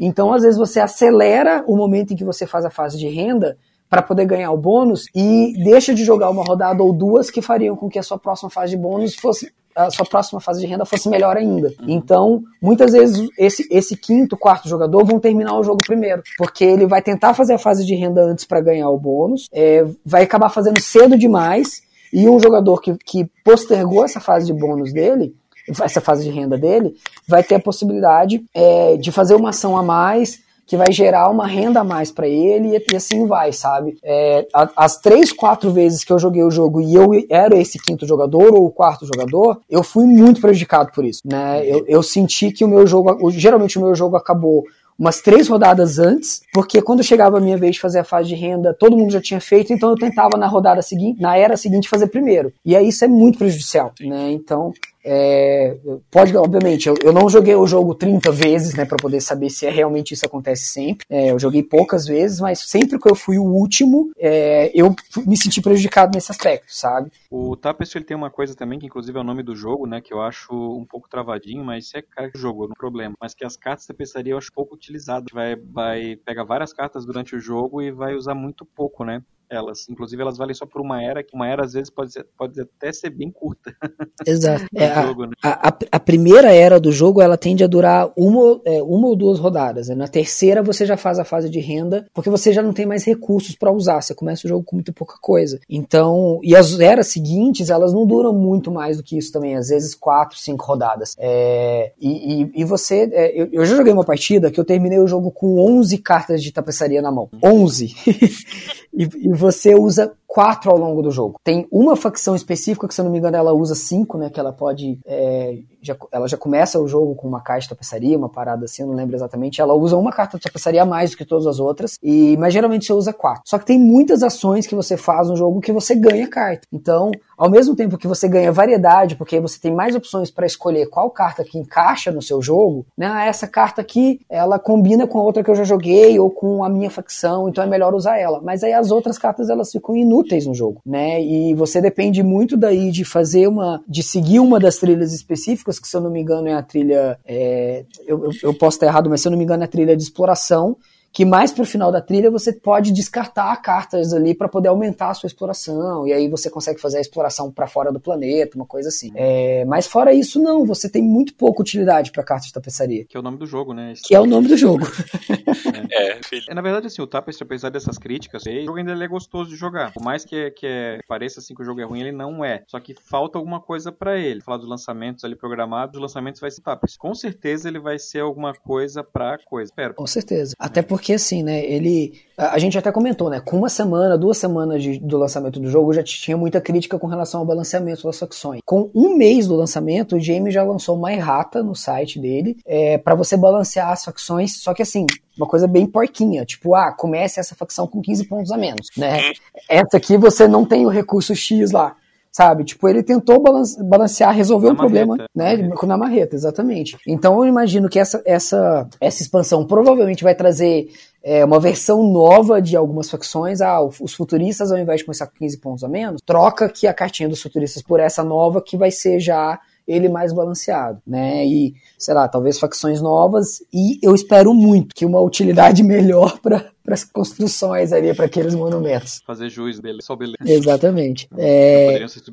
Então, 0.00 0.32
às 0.32 0.42
vezes, 0.42 0.56
você 0.56 0.80
acelera 0.80 1.62
o 1.66 1.76
momento 1.76 2.14
em 2.14 2.16
que 2.16 2.24
você 2.24 2.46
faz 2.46 2.64
a 2.64 2.70
fase 2.70 2.96
de 2.96 3.06
renda 3.06 3.58
para 3.90 4.00
poder 4.00 4.24
ganhar 4.24 4.50
o 4.50 4.56
bônus 4.56 5.04
e 5.14 5.52
deixa 5.62 5.92
de 5.92 6.02
jogar 6.02 6.30
uma 6.30 6.42
rodada 6.42 6.82
ou 6.82 6.94
duas 6.94 7.30
que 7.30 7.42
fariam 7.42 7.76
com 7.76 7.90
que 7.90 7.98
a 7.98 8.02
sua 8.02 8.18
próxima 8.18 8.48
fase 8.48 8.70
de 8.70 8.78
bônus 8.78 9.14
fosse 9.14 9.52
a 9.76 9.90
sua 9.90 10.06
próxima 10.06 10.40
fase 10.40 10.60
de 10.60 10.66
renda 10.66 10.86
fosse 10.86 11.10
melhor 11.10 11.36
ainda. 11.36 11.74
Então, 11.86 12.42
muitas 12.62 12.92
vezes 12.92 13.28
esse, 13.36 13.66
esse 13.70 13.94
quinto, 13.94 14.36
quarto 14.36 14.66
jogador 14.66 15.04
vão 15.04 15.18
terminar 15.18 15.58
o 15.58 15.64
jogo 15.64 15.80
primeiro, 15.84 16.22
porque 16.38 16.64
ele 16.64 16.86
vai 16.86 17.02
tentar 17.02 17.34
fazer 17.34 17.54
a 17.54 17.58
fase 17.58 17.84
de 17.84 17.94
renda 17.94 18.22
antes 18.22 18.46
para 18.46 18.60
ganhar 18.60 18.88
o 18.88 18.98
bônus, 18.98 19.46
é, 19.52 19.84
vai 20.06 20.22
acabar 20.22 20.48
fazendo 20.48 20.80
cedo 20.80 21.18
demais 21.18 21.82
e 22.14 22.28
um 22.28 22.38
jogador 22.38 22.80
que, 22.80 22.96
que 23.04 23.28
postergou 23.44 24.04
essa 24.04 24.20
fase 24.20 24.46
de 24.46 24.52
bônus 24.52 24.92
dele 24.92 25.34
essa 25.82 26.00
fase 26.00 26.24
de 26.24 26.30
renda 26.30 26.58
dele, 26.58 26.94
vai 27.26 27.42
ter 27.42 27.56
a 27.56 27.60
possibilidade 27.60 28.44
é, 28.54 28.96
de 28.96 29.10
fazer 29.10 29.34
uma 29.34 29.50
ação 29.50 29.76
a 29.76 29.82
mais 29.82 30.42
que 30.66 30.76
vai 30.76 30.90
gerar 30.90 31.28
uma 31.28 31.46
renda 31.46 31.80
a 31.80 31.84
mais 31.84 32.10
para 32.10 32.26
ele 32.26 32.82
e, 32.90 32.96
assim 32.96 33.26
vai, 33.26 33.52
sabe? 33.52 33.98
É, 34.02 34.46
as 34.76 34.96
três, 34.98 35.32
quatro 35.32 35.70
vezes 35.70 36.04
que 36.04 36.12
eu 36.12 36.18
joguei 36.18 36.42
o 36.42 36.50
jogo 36.50 36.80
e 36.80 36.94
eu 36.94 37.10
era 37.28 37.56
esse 37.56 37.78
quinto 37.78 38.06
jogador 38.06 38.54
ou 38.54 38.66
o 38.66 38.70
quarto 38.70 39.06
jogador, 39.06 39.60
eu 39.68 39.82
fui 39.82 40.04
muito 40.04 40.40
prejudicado 40.40 40.90
por 40.92 41.04
isso, 41.04 41.20
né? 41.24 41.66
Eu, 41.66 41.84
eu 41.86 42.02
senti 42.02 42.50
que 42.50 42.64
o 42.64 42.68
meu 42.68 42.86
jogo, 42.86 43.30
geralmente 43.30 43.78
o 43.78 43.82
meu 43.82 43.94
jogo 43.94 44.16
acabou 44.16 44.64
umas 44.98 45.20
três 45.20 45.48
rodadas 45.48 45.98
antes, 45.98 46.42
porque 46.52 46.80
quando 46.80 47.02
chegava 47.02 47.38
a 47.38 47.40
minha 47.40 47.56
vez 47.56 47.74
de 47.74 47.80
fazer 47.80 47.98
a 47.98 48.04
fase 48.04 48.28
de 48.28 48.34
renda, 48.36 48.72
todo 48.72 48.96
mundo 48.96 49.10
já 49.10 49.20
tinha 49.20 49.40
feito, 49.40 49.72
então 49.72 49.90
eu 49.90 49.96
tentava 49.96 50.38
na 50.38 50.46
rodada 50.46 50.80
seguinte, 50.82 51.20
na 51.20 51.36
era 51.36 51.56
seguinte 51.56 51.88
fazer 51.88 52.06
primeiro. 52.06 52.52
E 52.64 52.76
aí 52.76 52.88
isso 52.88 53.04
é 53.04 53.08
muito 53.08 53.38
prejudicial, 53.38 53.92
né? 54.00 54.30
Então, 54.30 54.72
é, 55.04 55.76
pode, 56.10 56.36
obviamente, 56.36 56.88
eu, 56.88 56.94
eu, 57.02 57.12
não 57.12 57.28
joguei 57.28 57.54
o 57.54 57.66
jogo 57.66 57.94
30 57.94 58.32
vezes, 58.32 58.74
né, 58.74 58.84
para 58.84 58.96
poder 58.96 59.20
saber 59.20 59.50
se 59.50 59.66
é 59.66 59.70
realmente 59.70 60.14
isso 60.14 60.24
acontece 60.24 60.66
sempre. 60.66 61.04
É, 61.10 61.30
eu 61.30 61.38
joguei 61.38 61.62
poucas 61.62 62.06
vezes, 62.06 62.40
mas 62.40 62.60
sempre 62.60 62.98
que 62.98 63.10
eu 63.10 63.14
fui 63.14 63.38
o 63.38 63.44
último, 63.44 64.10
é, 64.18 64.70
eu 64.74 64.94
me 65.26 65.36
senti 65.36 65.60
prejudicado 65.60 66.12
nesse 66.14 66.30
aspecto, 66.30 66.74
sabe? 66.74 67.10
O 67.30 67.56
Tapestry 67.56 67.98
ele 67.98 68.06
tem 68.06 68.16
uma 68.16 68.30
coisa 68.30 68.54
também 68.54 68.78
que, 68.78 68.86
inclusive, 68.86 69.16
é 69.16 69.20
o 69.20 69.24
nome 69.24 69.42
do 69.42 69.54
jogo, 69.54 69.86
né, 69.86 70.00
que 70.00 70.12
eu 70.12 70.22
acho 70.22 70.52
um 70.52 70.84
pouco 70.84 71.08
travadinho, 71.08 71.64
mas 71.64 71.92
é 71.94 72.02
cara 72.02 72.30
que 72.30 72.38
jogou, 72.38 72.68
não 72.68 72.74
problema. 72.74 73.14
Mas 73.20 73.34
que 73.34 73.44
as 73.44 73.56
cartas 73.56 73.86
da 73.86 73.94
tapeçaria 73.94 74.32
eu 74.32 74.38
acho 74.38 74.52
pouco 74.52 74.74
utilizadas. 74.74 75.32
Vai, 75.32 75.56
vai 75.56 76.16
pegar 76.16 76.44
várias 76.44 76.72
cartas 76.72 77.04
durante 77.04 77.34
o 77.34 77.40
jogo 77.40 77.82
e 77.82 77.90
vai 77.90 78.14
usar 78.14 78.34
muito 78.34 78.64
pouco, 78.64 79.04
né? 79.04 79.22
Elas. 79.54 79.88
Inclusive, 79.88 80.20
elas 80.20 80.36
valem 80.36 80.54
só 80.54 80.66
por 80.66 80.80
uma 80.80 81.02
era, 81.02 81.22
que 81.22 81.34
uma 81.34 81.48
era 81.48 81.64
às 81.64 81.72
vezes 81.72 81.90
pode, 81.90 82.12
ser, 82.12 82.26
pode 82.36 82.60
até 82.60 82.92
ser 82.92 83.10
bem 83.10 83.30
curta. 83.30 83.74
Exato. 84.26 84.66
é, 84.74 85.02
jogo, 85.02 85.24
a, 85.24 85.26
né? 85.26 85.32
a, 85.42 85.68
a, 85.68 85.78
a, 85.92 86.00
primeira 86.00 86.52
era 86.52 86.78
do 86.78 86.92
jogo 86.92 87.20
ela 87.20 87.36
tende 87.36 87.64
a 87.64 87.66
durar 87.66 88.12
uma, 88.16 88.60
é, 88.64 88.82
uma 88.82 89.08
ou 89.08 89.16
duas 89.16 89.38
rodadas. 89.38 89.88
Né? 89.88 89.94
Na 89.94 90.08
terceira 90.08 90.62
você 90.62 90.84
já 90.84 90.96
faz 90.96 91.18
a 91.18 91.24
fase 91.24 91.48
de 91.48 91.60
renda, 91.60 92.06
porque 92.12 92.30
você 92.30 92.52
já 92.52 92.62
não 92.62 92.72
tem 92.72 92.86
mais 92.86 93.04
recursos 93.04 93.56
para 93.56 93.72
usar. 93.72 94.00
Você 94.00 94.14
começa 94.14 94.46
o 94.46 94.48
jogo 94.48 94.64
com 94.64 94.76
muito 94.76 94.92
pouca 94.92 95.14
coisa. 95.20 95.60
Então, 95.68 96.40
e 96.42 96.54
as 96.54 96.78
eras 96.80 97.08
seguintes, 97.08 97.70
elas 97.70 97.92
não 97.92 98.06
duram 98.06 98.32
muito 98.32 98.70
mais 98.70 98.96
do 98.96 99.02
que 99.02 99.16
isso 99.16 99.32
também. 99.32 99.56
Às 99.56 99.68
vezes 99.68 99.94
quatro, 99.94 100.38
cinco 100.38 100.64
rodadas. 100.64 101.14
É, 101.18 101.92
e, 102.00 102.42
e, 102.42 102.50
e, 102.56 102.64
você. 102.64 103.08
É, 103.12 103.40
eu, 103.40 103.48
eu, 103.52 103.64
já 103.64 103.76
joguei 103.76 103.92
uma 103.92 104.04
partida 104.04 104.50
que 104.50 104.58
eu 104.58 104.64
terminei 104.64 104.98
o 104.98 105.06
jogo 105.06 105.30
com 105.30 105.58
11 105.58 105.98
cartas 105.98 106.42
de 106.42 106.52
tapeçaria 106.52 107.00
na 107.00 107.12
mão. 107.12 107.28
11! 107.42 107.94
e, 108.92 109.02
e 109.02 109.28
você 109.44 109.74
usa 109.74 110.12
quatro 110.34 110.68
ao 110.72 110.76
longo 110.76 111.00
do 111.00 111.12
jogo. 111.12 111.38
Tem 111.44 111.64
uma 111.70 111.94
facção 111.94 112.34
específica 112.34 112.88
que, 112.88 112.94
se 112.94 113.00
eu 113.00 113.04
não 113.04 113.12
me 113.12 113.18
engano, 113.18 113.36
ela 113.36 113.52
usa 113.52 113.76
cinco, 113.76 114.18
né? 114.18 114.28
Que 114.28 114.40
ela 114.40 114.52
pode. 114.52 114.98
É, 115.06 115.58
já, 115.80 115.96
ela 116.10 116.26
já 116.26 116.36
começa 116.36 116.80
o 116.80 116.88
jogo 116.88 117.14
com 117.14 117.28
uma 117.28 117.40
caixa 117.40 117.66
de 117.66 117.68
tapeçaria, 117.68 118.18
uma 118.18 118.28
parada 118.28 118.64
assim, 118.64 118.82
eu 118.82 118.88
não 118.88 118.96
lembro 118.96 119.14
exatamente. 119.14 119.60
Ela 119.60 119.74
usa 119.74 119.96
uma 119.96 120.10
carta 120.10 120.36
de 120.36 120.42
tapeçaria 120.42 120.82
a 120.82 120.86
mais 120.86 121.12
do 121.12 121.18
que 121.18 121.24
todas 121.24 121.46
as 121.46 121.60
outras, 121.60 121.98
e 122.02 122.36
mas 122.36 122.52
geralmente 122.52 122.84
você 122.84 122.92
usa 122.92 123.12
quatro. 123.12 123.42
Só 123.46 123.60
que 123.60 123.66
tem 123.66 123.78
muitas 123.78 124.24
ações 124.24 124.66
que 124.66 124.74
você 124.74 124.96
faz 124.96 125.28
no 125.28 125.36
jogo 125.36 125.60
que 125.60 125.72
você 125.72 125.94
ganha 125.94 126.26
carta. 126.26 126.66
Então, 126.72 127.12
ao 127.38 127.48
mesmo 127.48 127.76
tempo 127.76 127.96
que 127.96 128.08
você 128.08 128.26
ganha 128.26 128.50
variedade, 128.50 129.14
porque 129.14 129.38
você 129.38 129.60
tem 129.60 129.72
mais 129.72 129.94
opções 129.94 130.32
para 130.32 130.46
escolher 130.46 130.86
qual 130.86 131.10
carta 131.10 131.44
que 131.44 131.58
encaixa 131.58 132.10
no 132.10 132.22
seu 132.22 132.42
jogo, 132.42 132.84
né? 132.98 133.06
Ah, 133.06 133.26
essa 133.26 133.46
carta 133.46 133.80
aqui, 133.80 134.20
ela 134.28 134.58
combina 134.58 135.06
com 135.06 135.20
a 135.20 135.22
outra 135.22 135.44
que 135.44 135.50
eu 135.50 135.54
já 135.54 135.64
joguei 135.64 136.18
ou 136.18 136.28
com 136.28 136.64
a 136.64 136.68
minha 136.68 136.90
facção, 136.90 137.48
então 137.48 137.62
é 137.62 137.68
melhor 137.68 137.94
usar 137.94 138.18
ela. 138.18 138.40
Mas 138.42 138.64
aí 138.64 138.72
as 138.72 138.90
outras 138.90 139.16
cartas 139.16 139.48
elas 139.48 139.70
ficam 139.70 139.96
inúteis 139.96 140.23
no 140.46 140.54
jogo, 140.54 140.80
né? 140.84 141.22
E 141.22 141.54
você 141.54 141.80
depende 141.80 142.22
muito 142.22 142.56
daí 142.56 142.90
de 142.90 143.04
fazer 143.04 143.46
uma, 143.48 143.82
de 143.88 144.02
seguir 144.02 144.40
uma 144.40 144.58
das 144.58 144.76
trilhas 144.76 145.12
específicas, 145.12 145.78
que 145.78 145.88
se 145.88 145.96
eu 145.96 146.00
não 146.00 146.10
me 146.10 146.20
engano 146.20 146.48
é 146.48 146.54
a 146.54 146.62
trilha, 146.62 147.18
é, 147.24 147.84
eu, 148.06 148.30
eu 148.42 148.54
posso 148.54 148.76
estar 148.76 148.86
errado, 148.86 149.08
mas 149.08 149.20
se 149.20 149.28
eu 149.28 149.30
não 149.30 149.38
me 149.38 149.44
engano 149.44 149.62
é 149.62 149.66
a 149.66 149.68
trilha 149.68 149.96
de 149.96 150.02
exploração, 150.02 150.76
que 151.14 151.24
mais 151.24 151.52
pro 151.52 151.64
final 151.64 151.92
da 151.92 152.00
trilha 152.00 152.28
você 152.28 152.52
pode 152.52 152.92
descartar 152.92 153.54
cartas 153.62 154.12
ali 154.12 154.34
para 154.34 154.48
poder 154.48 154.68
aumentar 154.68 155.10
a 155.10 155.14
sua 155.14 155.28
exploração, 155.28 156.08
e 156.08 156.12
aí 156.12 156.28
você 156.28 156.50
consegue 156.50 156.80
fazer 156.80 156.98
a 156.98 157.00
exploração 157.00 157.52
para 157.52 157.68
fora 157.68 157.92
do 157.92 158.00
planeta, 158.00 158.56
uma 158.56 158.66
coisa 158.66 158.88
assim. 158.88 159.12
É, 159.14 159.64
mas 159.64 159.86
fora 159.86 160.12
isso, 160.12 160.42
não, 160.42 160.66
você 160.66 160.90
tem 160.90 161.02
muito 161.02 161.32
pouca 161.34 161.62
utilidade 161.62 162.10
para 162.10 162.24
cartas 162.24 162.48
de 162.48 162.52
tapeçaria. 162.52 163.04
Que 163.04 163.16
é 163.16 163.20
o 163.20 163.22
nome 163.22 163.38
do 163.38 163.46
jogo, 163.46 163.72
né? 163.72 163.94
Que 164.04 164.12
é 164.12 164.20
o 164.20 164.26
nome 164.26 164.48
do 164.48 164.56
jogo. 164.56 164.84
é, 165.92 166.18
é, 166.48 166.54
na 166.54 166.60
verdade, 166.60 166.88
assim, 166.88 167.00
o 167.00 167.06
Tapestry, 167.06 167.44
apesar 167.44 167.70
dessas 167.70 167.96
críticas, 167.96 168.42
o 168.44 168.64
jogo 168.64 168.78
ainda 168.78 168.92
é 168.92 169.08
gostoso 169.08 169.50
de 169.50 169.56
jogar. 169.56 169.92
Por 169.92 170.02
mais 170.02 170.24
que, 170.24 170.50
que 170.50 170.66
é, 170.66 170.98
pareça 171.06 171.38
assim 171.38 171.54
que 171.54 171.62
o 171.62 171.64
jogo 171.64 171.80
é 171.80 171.84
ruim, 171.84 172.00
ele 172.00 172.12
não 172.12 172.44
é. 172.44 172.64
Só 172.66 172.80
que 172.80 172.92
falta 172.92 173.38
alguma 173.38 173.60
coisa 173.60 173.92
para 173.92 174.18
ele. 174.18 174.40
Falar 174.40 174.58
dos 174.58 174.68
lançamentos 174.68 175.24
ali 175.24 175.36
programados, 175.36 175.94
os 175.94 176.02
lançamentos 176.02 176.40
vai 176.40 176.50
ser 176.50 176.60
Tapestry. 176.62 176.98
Com 176.98 177.14
certeza 177.14 177.68
ele 177.68 177.78
vai 177.78 178.00
ser 178.00 178.20
alguma 178.20 178.52
coisa 178.52 179.04
pra 179.04 179.38
coisa. 179.44 179.70
Espero. 179.70 179.94
Com 179.94 180.06
certeza. 180.08 180.54
Até 180.58 180.82
porque 180.82 181.03
porque 181.04 181.12
assim, 181.12 181.42
né, 181.42 181.62
ele. 181.62 182.14
A, 182.34 182.58
gente 182.58 182.78
até 182.78 182.90
comentou, 182.90 183.28
né? 183.28 183.38
Com 183.38 183.58
uma 183.58 183.68
semana, 183.68 184.16
duas 184.16 184.38
semanas 184.38 184.82
de, 184.82 184.98
do 184.98 185.18
lançamento 185.18 185.60
do 185.60 185.68
jogo, 185.68 185.92
já 185.92 186.02
tinha 186.02 186.34
muita 186.34 186.62
crítica 186.62 186.98
com 186.98 187.06
relação 187.06 187.40
ao 187.40 187.46
balanceamento 187.46 188.04
das 188.04 188.18
facções. 188.18 188.60
Com 188.64 188.90
um 188.94 189.14
mês 189.14 189.46
do 189.46 189.54
lançamento, 189.54 190.16
o 190.16 190.20
James 190.20 190.54
já 190.54 190.62
lançou 190.62 190.96
uma 190.96 191.12
errata 191.12 191.62
no 191.62 191.74
site 191.74 192.18
dele 192.18 192.56
é, 192.64 192.96
para 192.96 193.14
você 193.14 193.36
balancear 193.36 193.90
as 193.90 194.02
facções, 194.02 194.56
só 194.62 194.72
que 194.72 194.82
assim, 194.82 195.04
uma 195.36 195.46
coisa 195.46 195.68
bem 195.68 195.86
porquinha, 195.86 196.46
tipo, 196.46 196.74
ah, 196.74 196.90
comece 196.90 197.38
essa 197.38 197.54
facção 197.54 197.86
com 197.86 198.00
15 198.00 198.26
pontos 198.26 198.50
a 198.50 198.56
menos, 198.56 198.88
né? 198.96 199.32
Essa 199.68 199.98
aqui 199.98 200.16
você 200.16 200.48
não 200.48 200.64
tem 200.64 200.86
o 200.86 200.88
recurso 200.88 201.36
X 201.36 201.70
lá 201.70 201.94
sabe? 202.34 202.64
Tipo, 202.64 202.88
ele 202.88 203.00
tentou 203.00 203.40
balancear, 203.40 204.34
resolver 204.34 204.68
um 204.68 204.74
problema, 204.74 205.16
né? 205.32 205.68
Com 205.68 205.86
Na 205.86 205.96
marreta, 205.96 206.34
exatamente. 206.34 206.98
Então 207.06 207.36
eu 207.38 207.46
imagino 207.46 207.88
que 207.88 207.98
essa, 207.98 208.20
essa, 208.26 208.88
essa 209.00 209.22
expansão 209.22 209.64
provavelmente 209.64 210.24
vai 210.24 210.34
trazer 210.34 210.88
é, 211.22 211.44
uma 211.44 211.60
versão 211.60 212.02
nova 212.02 212.60
de 212.60 212.76
algumas 212.76 213.08
facções. 213.08 213.60
Ah, 213.60 213.80
os 213.80 214.12
futuristas, 214.12 214.72
ao 214.72 214.78
invés 214.78 214.98
de 214.98 215.04
começar 215.04 215.28
com 215.28 215.36
15 215.38 215.58
pontos 215.58 215.84
a 215.84 215.88
menos, 215.88 216.20
troca 216.26 216.64
aqui 216.64 216.88
a 216.88 216.92
cartinha 216.92 217.28
dos 217.28 217.40
futuristas 217.40 217.80
por 217.82 218.00
essa 218.00 218.24
nova 218.24 218.60
que 218.60 218.76
vai 218.76 218.90
ser 218.90 219.20
já 219.20 219.60
ele 219.86 220.08
mais 220.08 220.32
balanceado, 220.32 221.00
né? 221.06 221.46
E, 221.46 221.74
sei 221.98 222.14
lá, 222.14 222.26
talvez 222.26 222.58
facções 222.58 223.00
novas 223.00 223.62
e 223.72 223.98
eu 224.02 224.14
espero 224.14 224.52
muito 224.52 224.94
que 224.94 225.04
uma 225.04 225.20
utilidade 225.20 225.84
melhor 225.84 226.40
para 226.40 226.73
as 226.92 227.04
construções 227.04 227.92
ali, 227.92 228.12
para 228.14 228.26
aqueles 228.26 228.54
monumentos. 228.54 229.22
Fazer 229.26 229.48
juiz 229.48 229.80
dele, 229.80 230.02
só 230.02 230.14
beleza. 230.14 230.36
Exatamente. 230.44 231.28
É... 231.36 231.86
Poderiam 231.86 232.08
ser. 232.08 232.24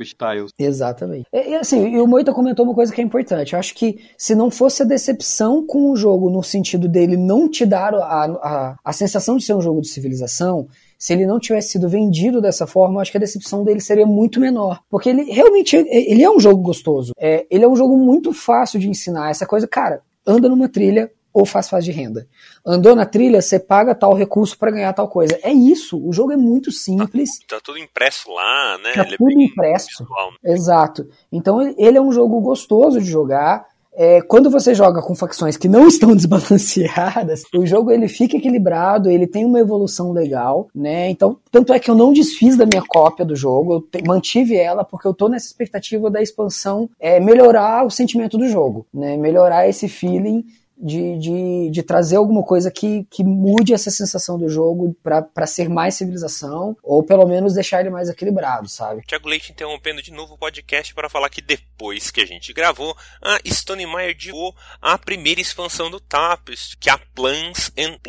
Exatamente. 0.60 1.26
E, 1.32 1.56
assim, 1.56 1.96
e 1.96 2.00
o 2.00 2.08
Moita 2.08 2.34
comentou 2.34 2.66
uma 2.66 2.74
coisa 2.74 2.94
que 2.94 3.02
é 3.02 3.04
importante. 3.04 3.54
Eu 3.54 3.60
acho 3.60 3.74
que 3.76 4.00
se 4.18 4.36
não 4.36 4.50
fosse 4.52 4.84
a 4.84 4.86
decepção 4.86 5.66
com 5.66 5.92
o 5.92 5.96
jogo, 5.96 6.30
no 6.30 6.44
sentido 6.44 6.88
dele 6.88 7.18
não 7.18 7.50
te 7.50 7.66
dar 7.66 7.94
a, 7.94 8.26
a, 8.26 8.76
a 8.84 8.94
sensação 8.94 9.38
de 9.38 9.44
ser 9.44 9.54
um 9.54 9.62
jogo 9.62 9.82
de 9.82 9.90
civilização, 9.90 10.68
se 10.98 11.14
ele 11.14 11.26
não 11.26 11.40
tivesse 11.40 11.70
sido 11.70 11.90
vendido 11.90 12.40
dessa 12.42 12.68
forma, 12.68 12.96
eu 12.96 13.00
acho 13.00 13.12
que 13.12 13.18
a 13.18 13.22
decepção 13.22 13.64
dele 13.64 13.80
seria 13.80 14.06
muito 14.06 14.40
menor. 14.40 14.82
Porque 14.90 15.10
ele 15.10 15.24
realmente 15.24 15.76
ele 15.76 16.22
é 16.22 16.30
um 16.30 16.40
jogo 16.40 16.62
gostoso. 16.62 17.14
É, 17.18 17.46
ele 17.50 17.64
é 17.64 17.68
um 17.68 17.76
jogo 17.76 17.98
muito 17.98 18.32
fácil 18.34 18.80
de 18.80 18.88
ensinar. 18.88 19.32
Essa 19.32 19.46
coisa, 19.46 19.68
cara, 19.68 20.02
anda 20.26 20.48
numa 20.48 20.70
trilha 20.70 21.12
ou 21.34 21.46
faz 21.46 21.70
fase 21.70 21.86
de 21.86 21.92
renda. 21.92 22.28
Andou 22.66 22.96
na 22.96 23.06
trilha, 23.06 23.42
você 23.42 23.60
paga 23.60 23.96
tal 23.96 24.14
recurso 24.14 24.58
para 24.58 24.72
ganhar 24.72 24.94
tal 24.94 25.08
coisa. 25.08 25.40
É 25.44 25.52
isso. 25.52 26.02
O 26.06 26.12
jogo 26.12 26.32
é 26.32 26.38
muito 26.38 26.72
simples. 26.72 27.40
Tá, 27.48 27.56
tá 27.56 27.62
tudo 27.64 27.78
impresso 27.80 28.32
lá, 28.32 28.78
né? 28.78 28.94
Tá 28.94 29.04
ele 29.04 29.16
é 29.16 29.18
tudo 29.18 29.32
é 29.32 29.44
impresso. 29.44 29.88
Visual, 30.00 30.32
né? 30.32 30.54
Exato. 30.54 31.08
Então 31.32 31.62
ele 31.78 31.98
é 31.98 32.02
um 32.02 32.12
jogo 32.12 32.40
gostoso 32.42 33.00
de 33.00 33.10
jogar. 33.10 33.70
é, 33.94 34.22
quando 34.22 34.50
você 34.50 34.74
joga 34.74 35.02
com 35.02 35.14
facções 35.14 35.58
que 35.58 35.68
não 35.68 35.86
estão 35.88 36.16
desbalanceadas, 36.16 37.44
o 37.54 37.66
jogo 37.66 37.92
ele 37.92 38.08
fica 38.08 38.38
equilibrado, 38.38 39.10
ele 39.10 39.28
tem 39.28 39.46
uma 39.46 39.60
evolução 39.60 40.12
legal, 40.12 40.70
né? 40.74 41.10
Então, 41.10 41.38
tanto 41.52 41.74
é 41.74 41.80
que 41.80 41.92
eu 41.92 41.96
não 41.96 42.14
desfiz 42.14 42.56
da 42.56 42.66
minha 42.66 42.82
cópia 42.82 43.26
do 43.26 43.36
jogo, 43.36 43.74
eu 43.74 43.82
te, 43.82 44.04
mantive 44.06 44.56
ela 44.56 44.84
porque 44.84 45.08
eu 45.08 45.14
tô 45.14 45.28
nessa 45.28 45.48
expectativa 45.48 46.10
da 46.10 46.22
expansão 46.22 46.90
é, 47.00 47.20
melhorar 47.20 47.86
o 47.86 47.92
sentimento 47.92 48.38
do 48.38 48.48
jogo, 48.48 48.86
né? 48.94 49.18
Melhorar 49.18 49.68
esse 49.68 49.88
feeling 49.88 50.46
de, 50.82 51.18
de, 51.18 51.70
de, 51.70 51.84
trazer 51.84 52.16
alguma 52.16 52.44
coisa 52.44 52.72
que, 52.72 53.06
que 53.10 53.24
mude 53.24 53.74
essa 53.74 53.92
sensação 53.92 54.38
do 54.38 54.50
jogo 54.50 54.96
para 55.04 55.48
ser 55.48 55.70
mais 55.70 55.96
civilização, 55.96 56.76
ou 56.84 57.04
pelo 57.04 57.26
menos 57.26 57.54
deixar 57.54 57.82
ele 57.82 57.90
mais 57.90 58.10
equilibrado, 58.10 58.68
sabe? 58.68 59.04
Tiago 59.06 59.30
Leite 59.30 59.52
interrompendo 59.52 60.02
de 60.02 60.12
novo 60.12 60.34
o 60.34 60.38
podcast 60.38 60.94
para 60.94 61.10
falar 61.10 61.30
que 61.30 61.42
depois 61.42 62.12
que 62.12 62.22
a 62.22 62.26
gente 62.26 62.54
gravou, 62.54 62.96
a 63.22 63.38
Stone 63.48 63.86
Meyer 63.86 64.16
divulgou 64.16 64.56
a 64.82 64.98
primeira 64.98 65.40
expansão 65.42 65.90
do 65.90 66.00
Tapestry, 66.00 66.78
que 66.78 66.90
é 66.90 66.94
a 66.94 66.98
Plans 66.98 67.72
and. 67.78 68.00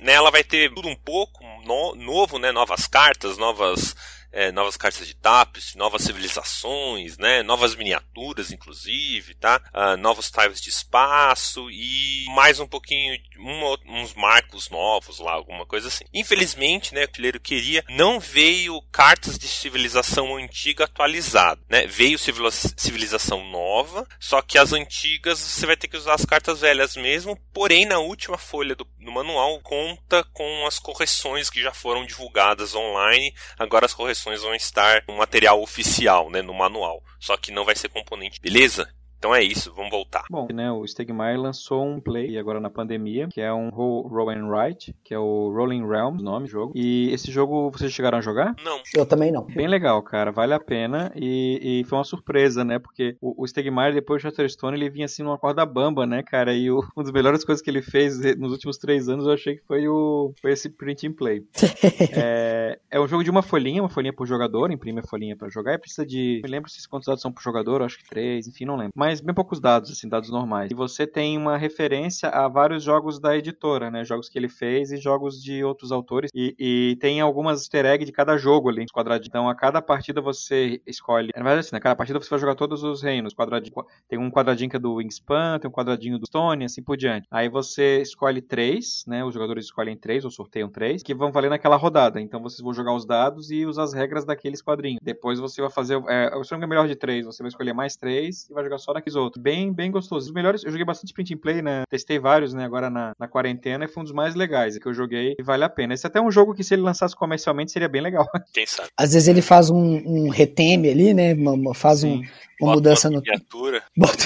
Né, 0.00 0.12
ela 0.12 0.30
vai 0.30 0.44
ter 0.44 0.72
tudo 0.72 0.88
um 0.88 0.94
pouco 0.96 1.42
no, 1.64 1.94
novo, 1.96 2.38
né? 2.38 2.52
Novas 2.52 2.86
cartas, 2.86 3.36
novas 3.36 3.94
é, 4.32 4.52
novas 4.52 4.76
cartas 4.76 5.06
de 5.06 5.14
tapestry, 5.14 5.78
novas 5.78 6.02
civilizações, 6.02 7.16
né, 7.18 7.42
novas 7.42 7.74
miniaturas, 7.74 8.50
inclusive, 8.50 9.34
tá? 9.34 9.60
Uh, 9.74 9.96
novos 9.96 10.30
tiles 10.30 10.60
de 10.60 10.70
espaço 10.70 11.70
e 11.70 12.24
mais 12.34 12.60
um 12.60 12.66
pouquinho, 12.66 13.18
um, 13.38 14.00
uns 14.00 14.14
marcos 14.14 14.68
novos 14.68 15.18
lá, 15.18 15.32
alguma 15.32 15.64
coisa 15.66 15.88
assim. 15.88 16.04
Infelizmente, 16.12 16.94
né, 16.94 17.00
o 17.00 17.04
artilheiro 17.04 17.40
queria, 17.40 17.84
não 17.88 18.20
veio 18.20 18.80
cartas 18.92 19.38
de 19.38 19.48
civilização 19.48 20.36
antiga 20.36 20.84
atualizada, 20.84 21.60
né? 21.68 21.86
Veio 21.86 22.18
civilização 22.18 23.48
nova, 23.50 24.06
só 24.18 24.42
que 24.42 24.58
as 24.58 24.72
antigas 24.72 25.38
você 25.38 25.66
vai 25.66 25.76
ter 25.76 25.88
que 25.88 25.96
usar 25.96 26.14
as 26.14 26.24
cartas 26.24 26.60
velhas 26.60 26.96
mesmo, 26.96 27.38
porém 27.52 27.84
na 27.84 27.98
última 27.98 28.38
folha 28.38 28.74
do, 28.74 28.86
do 28.98 29.12
manual 29.12 29.60
conta 29.60 30.24
com 30.32 30.66
as 30.66 30.78
correções 30.78 31.48
que 31.50 31.62
já 31.62 31.72
foram 31.72 32.04
divulgadas 32.04 32.74
online. 32.74 33.34
Agora 33.58 33.86
as 33.86 33.94
correções 33.94 34.15
vão 34.24 34.54
estar 34.54 35.02
no 35.08 35.16
material 35.16 35.60
oficial, 35.62 36.30
né, 36.30 36.42
no 36.42 36.54
manual. 36.54 37.02
Só 37.18 37.36
que 37.36 37.52
não 37.52 37.64
vai 37.64 37.74
ser 37.74 37.88
componente, 37.88 38.40
beleza? 38.40 38.92
Então 39.26 39.34
é 39.34 39.42
isso, 39.42 39.72
vamos 39.74 39.90
voltar. 39.90 40.22
Bom, 40.30 40.46
né, 40.54 40.70
o 40.70 40.86
Stegmaier 40.86 41.40
lançou 41.40 41.84
um 41.84 42.00
play 42.00 42.38
agora 42.38 42.60
na 42.60 42.70
pandemia, 42.70 43.26
que 43.26 43.40
é 43.40 43.52
um 43.52 43.70
roll 43.70 44.30
and 44.30 44.46
write, 44.46 44.94
que 45.02 45.12
é 45.12 45.18
o 45.18 45.52
Rolling 45.52 45.84
Realms, 45.84 46.22
nome 46.22 46.46
do 46.46 46.48
jogo. 46.48 46.72
E 46.76 47.10
esse 47.12 47.32
jogo 47.32 47.68
vocês 47.72 47.92
chegaram 47.92 48.18
a 48.18 48.20
jogar? 48.20 48.54
Não. 48.64 48.80
Eu 48.94 49.04
também 49.04 49.32
não. 49.32 49.44
Bem 49.46 49.66
legal, 49.66 50.00
cara, 50.00 50.30
vale 50.30 50.54
a 50.54 50.60
pena 50.60 51.12
e, 51.16 51.80
e 51.80 51.84
foi 51.86 51.98
uma 51.98 52.04
surpresa, 52.04 52.64
né, 52.64 52.78
porque 52.78 53.16
o, 53.20 53.42
o 53.42 53.44
Stegmaier 53.48 53.94
depois 53.94 54.22
do 54.22 54.28
Shatterstone 54.28 54.76
ele 54.76 54.88
vinha 54.88 55.06
assim 55.06 55.24
numa 55.24 55.36
corda 55.36 55.66
bamba, 55.66 56.06
né, 56.06 56.22
cara, 56.22 56.54
e 56.54 56.70
o, 56.70 56.78
uma 56.94 57.02
das 57.02 57.12
melhores 57.12 57.44
coisas 57.44 57.60
que 57.60 57.68
ele 57.68 57.82
fez 57.82 58.20
nos 58.36 58.52
últimos 58.52 58.78
três 58.78 59.08
anos 59.08 59.26
eu 59.26 59.32
achei 59.32 59.56
que 59.56 59.66
foi 59.66 59.88
o 59.88 60.32
foi 60.40 60.52
esse 60.52 60.68
print 60.68 61.04
and 61.04 61.14
play. 61.14 61.42
é, 62.16 62.78
é 62.88 63.00
um 63.00 63.08
jogo 63.08 63.24
de 63.24 63.30
uma 63.30 63.42
folhinha, 63.42 63.82
uma 63.82 63.90
folhinha 63.90 64.12
por 64.12 64.24
jogador, 64.24 64.70
imprime 64.70 65.00
a 65.00 65.02
folhinha 65.02 65.36
para 65.36 65.48
jogar 65.48 65.74
e 65.74 65.78
precisa 65.78 66.06
de, 66.06 66.40
me 66.44 66.48
lembro 66.48 66.70
se 66.70 66.88
quantos 66.88 67.06
dados 67.06 67.22
são 67.22 67.32
por 67.32 67.42
jogador, 67.42 67.82
acho 67.82 67.98
que 67.98 68.08
três, 68.08 68.46
enfim, 68.46 68.64
não 68.64 68.76
lembro. 68.76 68.92
Mas 68.94 69.15
mas 69.16 69.20
bem 69.20 69.34
poucos 69.34 69.60
dados, 69.60 69.90
assim, 69.90 70.08
dados 70.08 70.30
normais. 70.30 70.70
E 70.70 70.74
você 70.74 71.06
tem 71.06 71.38
uma 71.38 71.56
referência 71.56 72.28
a 72.28 72.48
vários 72.48 72.82
jogos 72.82 73.18
da 73.18 73.36
editora, 73.36 73.90
né? 73.90 74.04
Jogos 74.04 74.28
que 74.28 74.38
ele 74.38 74.48
fez 74.48 74.92
e 74.92 74.98
jogos 74.98 75.42
de 75.42 75.64
outros 75.64 75.90
autores. 75.90 76.30
E, 76.34 76.54
e 76.58 76.96
tem 76.96 77.20
algumas 77.20 77.60
easter 77.60 77.86
eggs 77.86 78.04
de 78.04 78.12
cada 78.12 78.36
jogo 78.36 78.68
ali, 78.68 78.84
quadradinho. 78.92 79.28
Então, 79.28 79.48
a 79.48 79.54
cada 79.54 79.80
partida 79.80 80.20
você 80.20 80.80
escolhe. 80.86 81.30
Na 81.34 81.42
verdade, 81.42 81.60
assim, 81.60 81.70
na 81.72 81.78
né? 81.78 81.80
cada 81.80 81.96
partida 81.96 82.20
você 82.20 82.28
vai 82.28 82.38
jogar 82.38 82.54
todos 82.54 82.82
os 82.82 83.02
reinos. 83.02 83.34
Quadradinho. 83.34 83.74
Tem 84.08 84.18
um 84.18 84.30
quadradinho 84.30 84.68
que 84.68 84.76
é 84.76 84.78
do 84.78 84.94
Wingspan, 84.94 85.58
tem 85.58 85.68
um 85.68 85.72
quadradinho 85.72 86.18
do 86.18 86.26
Stone, 86.26 86.64
assim 86.64 86.82
por 86.82 86.96
diante. 86.96 87.26
Aí 87.30 87.48
você 87.48 88.02
escolhe 88.02 88.42
três, 88.42 89.04
né? 89.06 89.24
Os 89.24 89.32
jogadores 89.32 89.66
escolhem 89.66 89.96
três 89.96 90.24
ou 90.24 90.30
sorteiam 90.30 90.68
três, 90.68 91.02
que 91.02 91.14
vão 91.14 91.32
valer 91.32 91.48
naquela 91.48 91.76
rodada. 91.76 92.20
Então 92.20 92.42
vocês 92.42 92.60
vão 92.60 92.74
jogar 92.74 92.94
os 92.94 93.06
dados 93.06 93.50
e 93.50 93.64
usar 93.64 93.84
as 93.84 93.94
regras 93.94 94.24
daqueles 94.24 94.60
quadrinhos. 94.60 95.00
Depois 95.02 95.38
você 95.38 95.60
vai 95.60 95.70
fazer. 95.70 96.02
É, 96.08 96.36
o 96.36 96.42
é 96.54 96.66
melhor 96.66 96.86
de 96.86 96.96
três, 96.96 97.24
você 97.24 97.42
vai 97.42 97.48
escolher 97.48 97.72
mais 97.72 97.96
três 97.96 98.48
e 98.48 98.52
vai 98.52 98.64
jogar 98.64 98.78
só 98.78 98.92
outros. 99.16 99.42
Bem, 99.42 99.72
bem 99.72 99.90
gostoso. 99.90 100.26
Os 100.26 100.32
melhores, 100.32 100.64
eu 100.64 100.70
joguei 100.70 100.84
bastante 100.84 101.12
print 101.12 101.34
and 101.34 101.38
play, 101.38 101.62
né? 101.62 101.82
Testei 101.88 102.18
vários, 102.18 102.54
né? 102.54 102.64
Agora 102.64 102.88
na, 102.88 103.12
na 103.18 103.28
quarentena 103.28 103.84
e 103.84 103.88
foi 103.88 104.02
um 104.02 104.04
dos 104.04 104.12
mais 104.12 104.34
legais 104.34 104.78
que 104.78 104.86
eu 104.86 104.94
joguei 104.94 105.34
e 105.38 105.42
vale 105.42 105.64
a 105.64 105.68
pena. 105.68 105.94
Esse 105.94 106.06
é 106.06 106.08
até 106.08 106.20
um 106.20 106.30
jogo 106.30 106.54
que 106.54 106.64
se 106.64 106.74
ele 106.74 106.82
lançasse 106.82 107.14
comercialmente 107.14 107.72
seria 107.72 107.88
bem 107.88 108.00
legal. 108.00 108.26
Quem 108.52 108.66
sabe? 108.66 108.88
Às 108.96 109.12
vezes 109.12 109.28
ele 109.28 109.42
faz 109.42 109.70
um, 109.70 110.02
um 110.06 110.28
reteme 110.28 110.90
ali, 110.90 111.12
né? 111.12 111.34
Faz 111.74 112.02
um, 112.04 112.22
uma 112.60 112.74
mudança 112.74 113.10
no. 113.10 113.20
Miniatura. 113.20 113.82
Bota 113.96 114.24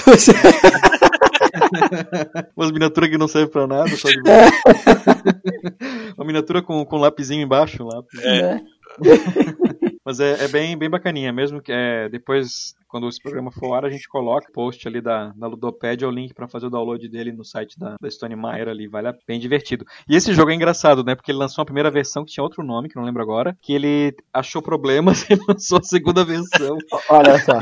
Umas 2.55 2.71
miniaturas 2.71 3.09
que 3.09 3.17
não 3.17 3.27
servem 3.27 3.51
pra 3.51 3.67
nada, 3.67 3.89
só 3.89 4.07
de... 4.09 4.21
Uma 6.17 6.25
miniatura 6.25 6.61
com, 6.61 6.85
com 6.85 6.97
um 6.97 6.99
lapisinho 6.99 7.41
embaixo. 7.43 7.83
Lápis. 7.83 8.23
É. 8.23 8.61
Mas 10.05 10.19
é, 10.19 10.45
é, 10.45 10.47
bem, 10.47 10.77
bem 10.77 10.89
bacaninha, 10.89 11.31
mesmo 11.31 11.61
que 11.61 11.71
é, 11.71 12.09
depois 12.09 12.75
quando 12.91 13.07
esse 13.07 13.21
programa 13.21 13.51
for 13.51 13.73
ar, 13.73 13.85
a 13.85 13.89
gente 13.89 14.07
coloca 14.09 14.51
post 14.51 14.85
ali 14.85 14.99
da, 14.99 15.29
da 15.29 15.47
Ludopédia 15.47 16.07
o 16.07 16.11
link 16.11 16.33
para 16.33 16.47
fazer 16.47 16.65
o 16.65 16.69
download 16.69 17.07
dele 17.07 17.31
no 17.31 17.45
site 17.45 17.79
da, 17.79 17.95
da 17.99 18.11
Stone 18.11 18.35
Meyer 18.35 18.67
ali, 18.67 18.85
vale 18.85 19.07
a 19.07 19.15
bem 19.25 19.39
divertido. 19.39 19.85
E 20.09 20.15
esse 20.15 20.33
jogo 20.33 20.51
é 20.51 20.53
engraçado, 20.53 21.01
né? 21.01 21.15
Porque 21.15 21.31
ele 21.31 21.39
lançou 21.39 21.61
a 21.61 21.65
primeira 21.65 21.89
versão 21.89 22.25
que 22.25 22.33
tinha 22.33 22.43
outro 22.43 22.63
nome, 22.63 22.89
que 22.89 22.97
não 22.97 23.05
lembro 23.05 23.21
agora, 23.21 23.57
que 23.61 23.73
ele 23.73 24.13
achou 24.33 24.61
problemas 24.61 25.25
e 25.31 25.35
lançou 25.47 25.77
a 25.79 25.83
segunda 25.83 26.25
versão. 26.25 26.77
Olha 27.09 27.39
só. 27.39 27.53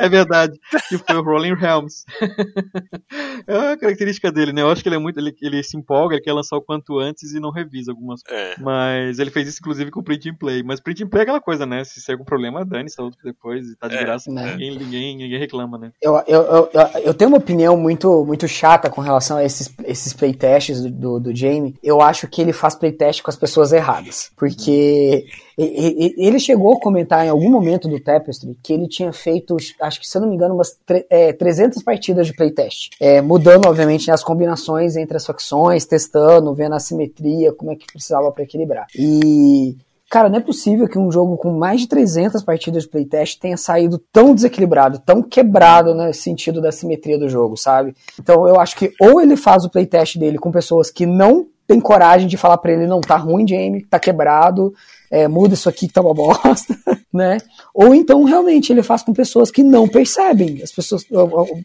é 0.00 0.08
verdade, 0.08 0.58
que 0.88 0.96
foi 0.96 1.16
o 1.16 1.22
Rolling 1.22 1.54
Realms. 1.54 2.04
é 3.46 3.72
a 3.72 3.76
característica 3.76 4.32
dele, 4.32 4.54
né? 4.54 4.62
Eu 4.62 4.70
acho 4.70 4.82
que 4.82 4.88
ele 4.88 4.96
é 4.96 4.98
muito. 4.98 5.18
Ele, 5.18 5.36
ele 5.42 5.62
se 5.62 5.76
empolga, 5.76 6.14
ele 6.14 6.22
quer 6.22 6.32
lançar 6.32 6.56
o 6.56 6.62
quanto 6.62 6.98
antes 6.98 7.34
e 7.34 7.40
não 7.40 7.50
revisa 7.50 7.92
algumas 7.92 8.22
coisas. 8.22 8.56
É. 8.58 8.60
Mas 8.60 9.18
ele 9.18 9.30
fez 9.30 9.48
isso, 9.48 9.58
inclusive, 9.60 9.90
com 9.90 10.00
o 10.00 10.02
print 10.02 10.30
and 10.30 10.36
play. 10.36 10.62
Mas 10.62 10.80
print 10.80 11.04
and 11.04 11.08
play 11.08 11.20
é 11.20 11.22
aquela 11.24 11.40
coisa, 11.40 11.66
né? 11.66 11.84
Se 11.84 12.04
tem 12.04 12.14
algum 12.14 12.24
problema, 12.24 12.64
dane-se 12.64 13.00
outro 13.00 13.20
depois 13.22 13.68
e 13.68 13.76
tá 13.76 13.88
de 13.88 13.96
é. 13.96 14.00
graça. 14.00 14.30
Né? 14.30 14.56
Ninguém, 14.62 14.78
ninguém, 14.78 15.16
ninguém 15.16 15.38
reclama, 15.38 15.76
né? 15.76 15.92
Eu, 16.00 16.14
eu, 16.26 16.42
eu, 16.42 16.70
eu, 17.04 17.14
tenho 17.14 17.30
uma 17.30 17.38
opinião 17.38 17.76
muito, 17.76 18.24
muito 18.24 18.46
chata 18.46 18.88
com 18.88 19.00
relação 19.00 19.36
a 19.38 19.44
esses, 19.44 19.72
esses 19.84 20.12
playtests 20.12 20.80
do, 20.80 20.90
do, 20.90 21.20
do 21.20 21.36
Jamie. 21.36 21.74
Eu 21.82 22.00
acho 22.00 22.28
que 22.28 22.40
ele 22.40 22.52
faz 22.52 22.74
playtest 22.74 23.22
com 23.22 23.30
as 23.30 23.36
pessoas 23.36 23.72
erradas. 23.72 24.30
Porque 24.36 25.26
ele 25.58 26.38
chegou 26.38 26.74
a 26.74 26.80
comentar 26.80 27.24
em 27.26 27.28
algum 27.28 27.50
momento 27.50 27.88
do 27.88 28.00
Tapestry 28.00 28.56
que 28.62 28.72
ele 28.72 28.88
tinha 28.88 29.12
feito, 29.12 29.56
acho 29.80 30.00
que 30.00 30.06
se 30.06 30.16
eu 30.16 30.22
não 30.22 30.28
me 30.28 30.34
engano, 30.34 30.54
umas 30.54 30.78
é, 31.10 31.32
300 31.32 31.82
partidas 31.82 32.26
de 32.26 32.34
playtest. 32.34 32.90
É, 33.00 33.20
mudando, 33.20 33.66
obviamente, 33.66 34.10
as 34.10 34.22
combinações 34.22 34.96
entre 34.96 35.16
as 35.16 35.26
facções, 35.26 35.84
testando, 35.84 36.54
vendo 36.54 36.74
a 36.74 36.80
simetria, 36.80 37.52
como 37.52 37.72
é 37.72 37.76
que 37.76 37.86
precisava 37.86 38.30
para 38.32 38.44
equilibrar. 38.44 38.86
E 38.96 39.76
Cara, 40.12 40.28
não 40.28 40.36
é 40.36 40.42
possível 40.42 40.86
que 40.86 40.98
um 40.98 41.10
jogo 41.10 41.38
com 41.38 41.52
mais 41.52 41.80
de 41.80 41.88
300 41.88 42.42
partidas 42.42 42.82
de 42.82 42.88
playtest 42.90 43.40
tenha 43.40 43.56
saído 43.56 43.96
tão 44.12 44.34
desequilibrado, 44.34 44.98
tão 44.98 45.22
quebrado 45.22 45.94
no 45.94 46.12
sentido 46.12 46.60
da 46.60 46.70
simetria 46.70 47.18
do 47.18 47.30
jogo, 47.30 47.56
sabe? 47.56 47.96
Então 48.20 48.46
eu 48.46 48.60
acho 48.60 48.76
que 48.76 48.92
ou 49.00 49.22
ele 49.22 49.38
faz 49.38 49.64
o 49.64 49.70
playtest 49.70 50.18
dele 50.18 50.36
com 50.36 50.52
pessoas 50.52 50.90
que 50.90 51.06
não 51.06 51.46
têm 51.66 51.80
coragem 51.80 52.28
de 52.28 52.36
falar 52.36 52.58
para 52.58 52.72
ele, 52.72 52.86
não, 52.86 53.00
tá 53.00 53.16
ruim, 53.16 53.48
Jamie, 53.48 53.86
tá 53.86 53.98
quebrado, 53.98 54.74
é, 55.10 55.26
muda 55.26 55.54
isso 55.54 55.66
aqui 55.66 55.88
que 55.88 55.94
tá 55.94 56.02
uma 56.02 56.12
bosta, 56.14 56.76
né? 57.10 57.38
Ou 57.72 57.94
então 57.94 58.22
realmente 58.24 58.70
ele 58.70 58.82
faz 58.82 59.02
com 59.02 59.14
pessoas 59.14 59.50
que 59.50 59.62
não 59.62 59.88
percebem, 59.88 60.60
as 60.62 60.72
pessoas, 60.72 61.06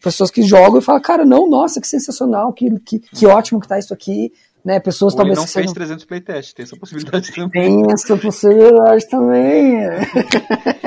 pessoas 0.02 0.30
que 0.30 0.40
jogam 0.40 0.78
e 0.78 0.82
falam, 0.82 1.02
cara, 1.02 1.26
não, 1.26 1.50
nossa, 1.50 1.82
que 1.82 1.86
sensacional, 1.86 2.50
que, 2.54 2.80
que, 2.80 2.98
que 2.98 3.26
ótimo 3.26 3.60
que 3.60 3.68
tá 3.68 3.78
isso 3.78 3.92
aqui, 3.92 4.32
né? 4.68 4.78
Pessoas 4.78 5.14
Ou 5.14 5.16
talvez. 5.16 5.38
Ele 5.38 5.46
não 5.46 5.50
fez 5.50 5.72
300 5.72 6.04
playtest, 6.04 6.54
tem 6.54 6.62
essa 6.62 6.76
possibilidade 6.76 7.32
também. 7.32 7.50
Tem 7.50 7.92
essa 7.92 8.16
possibilidade 8.18 9.08
também. 9.08 9.78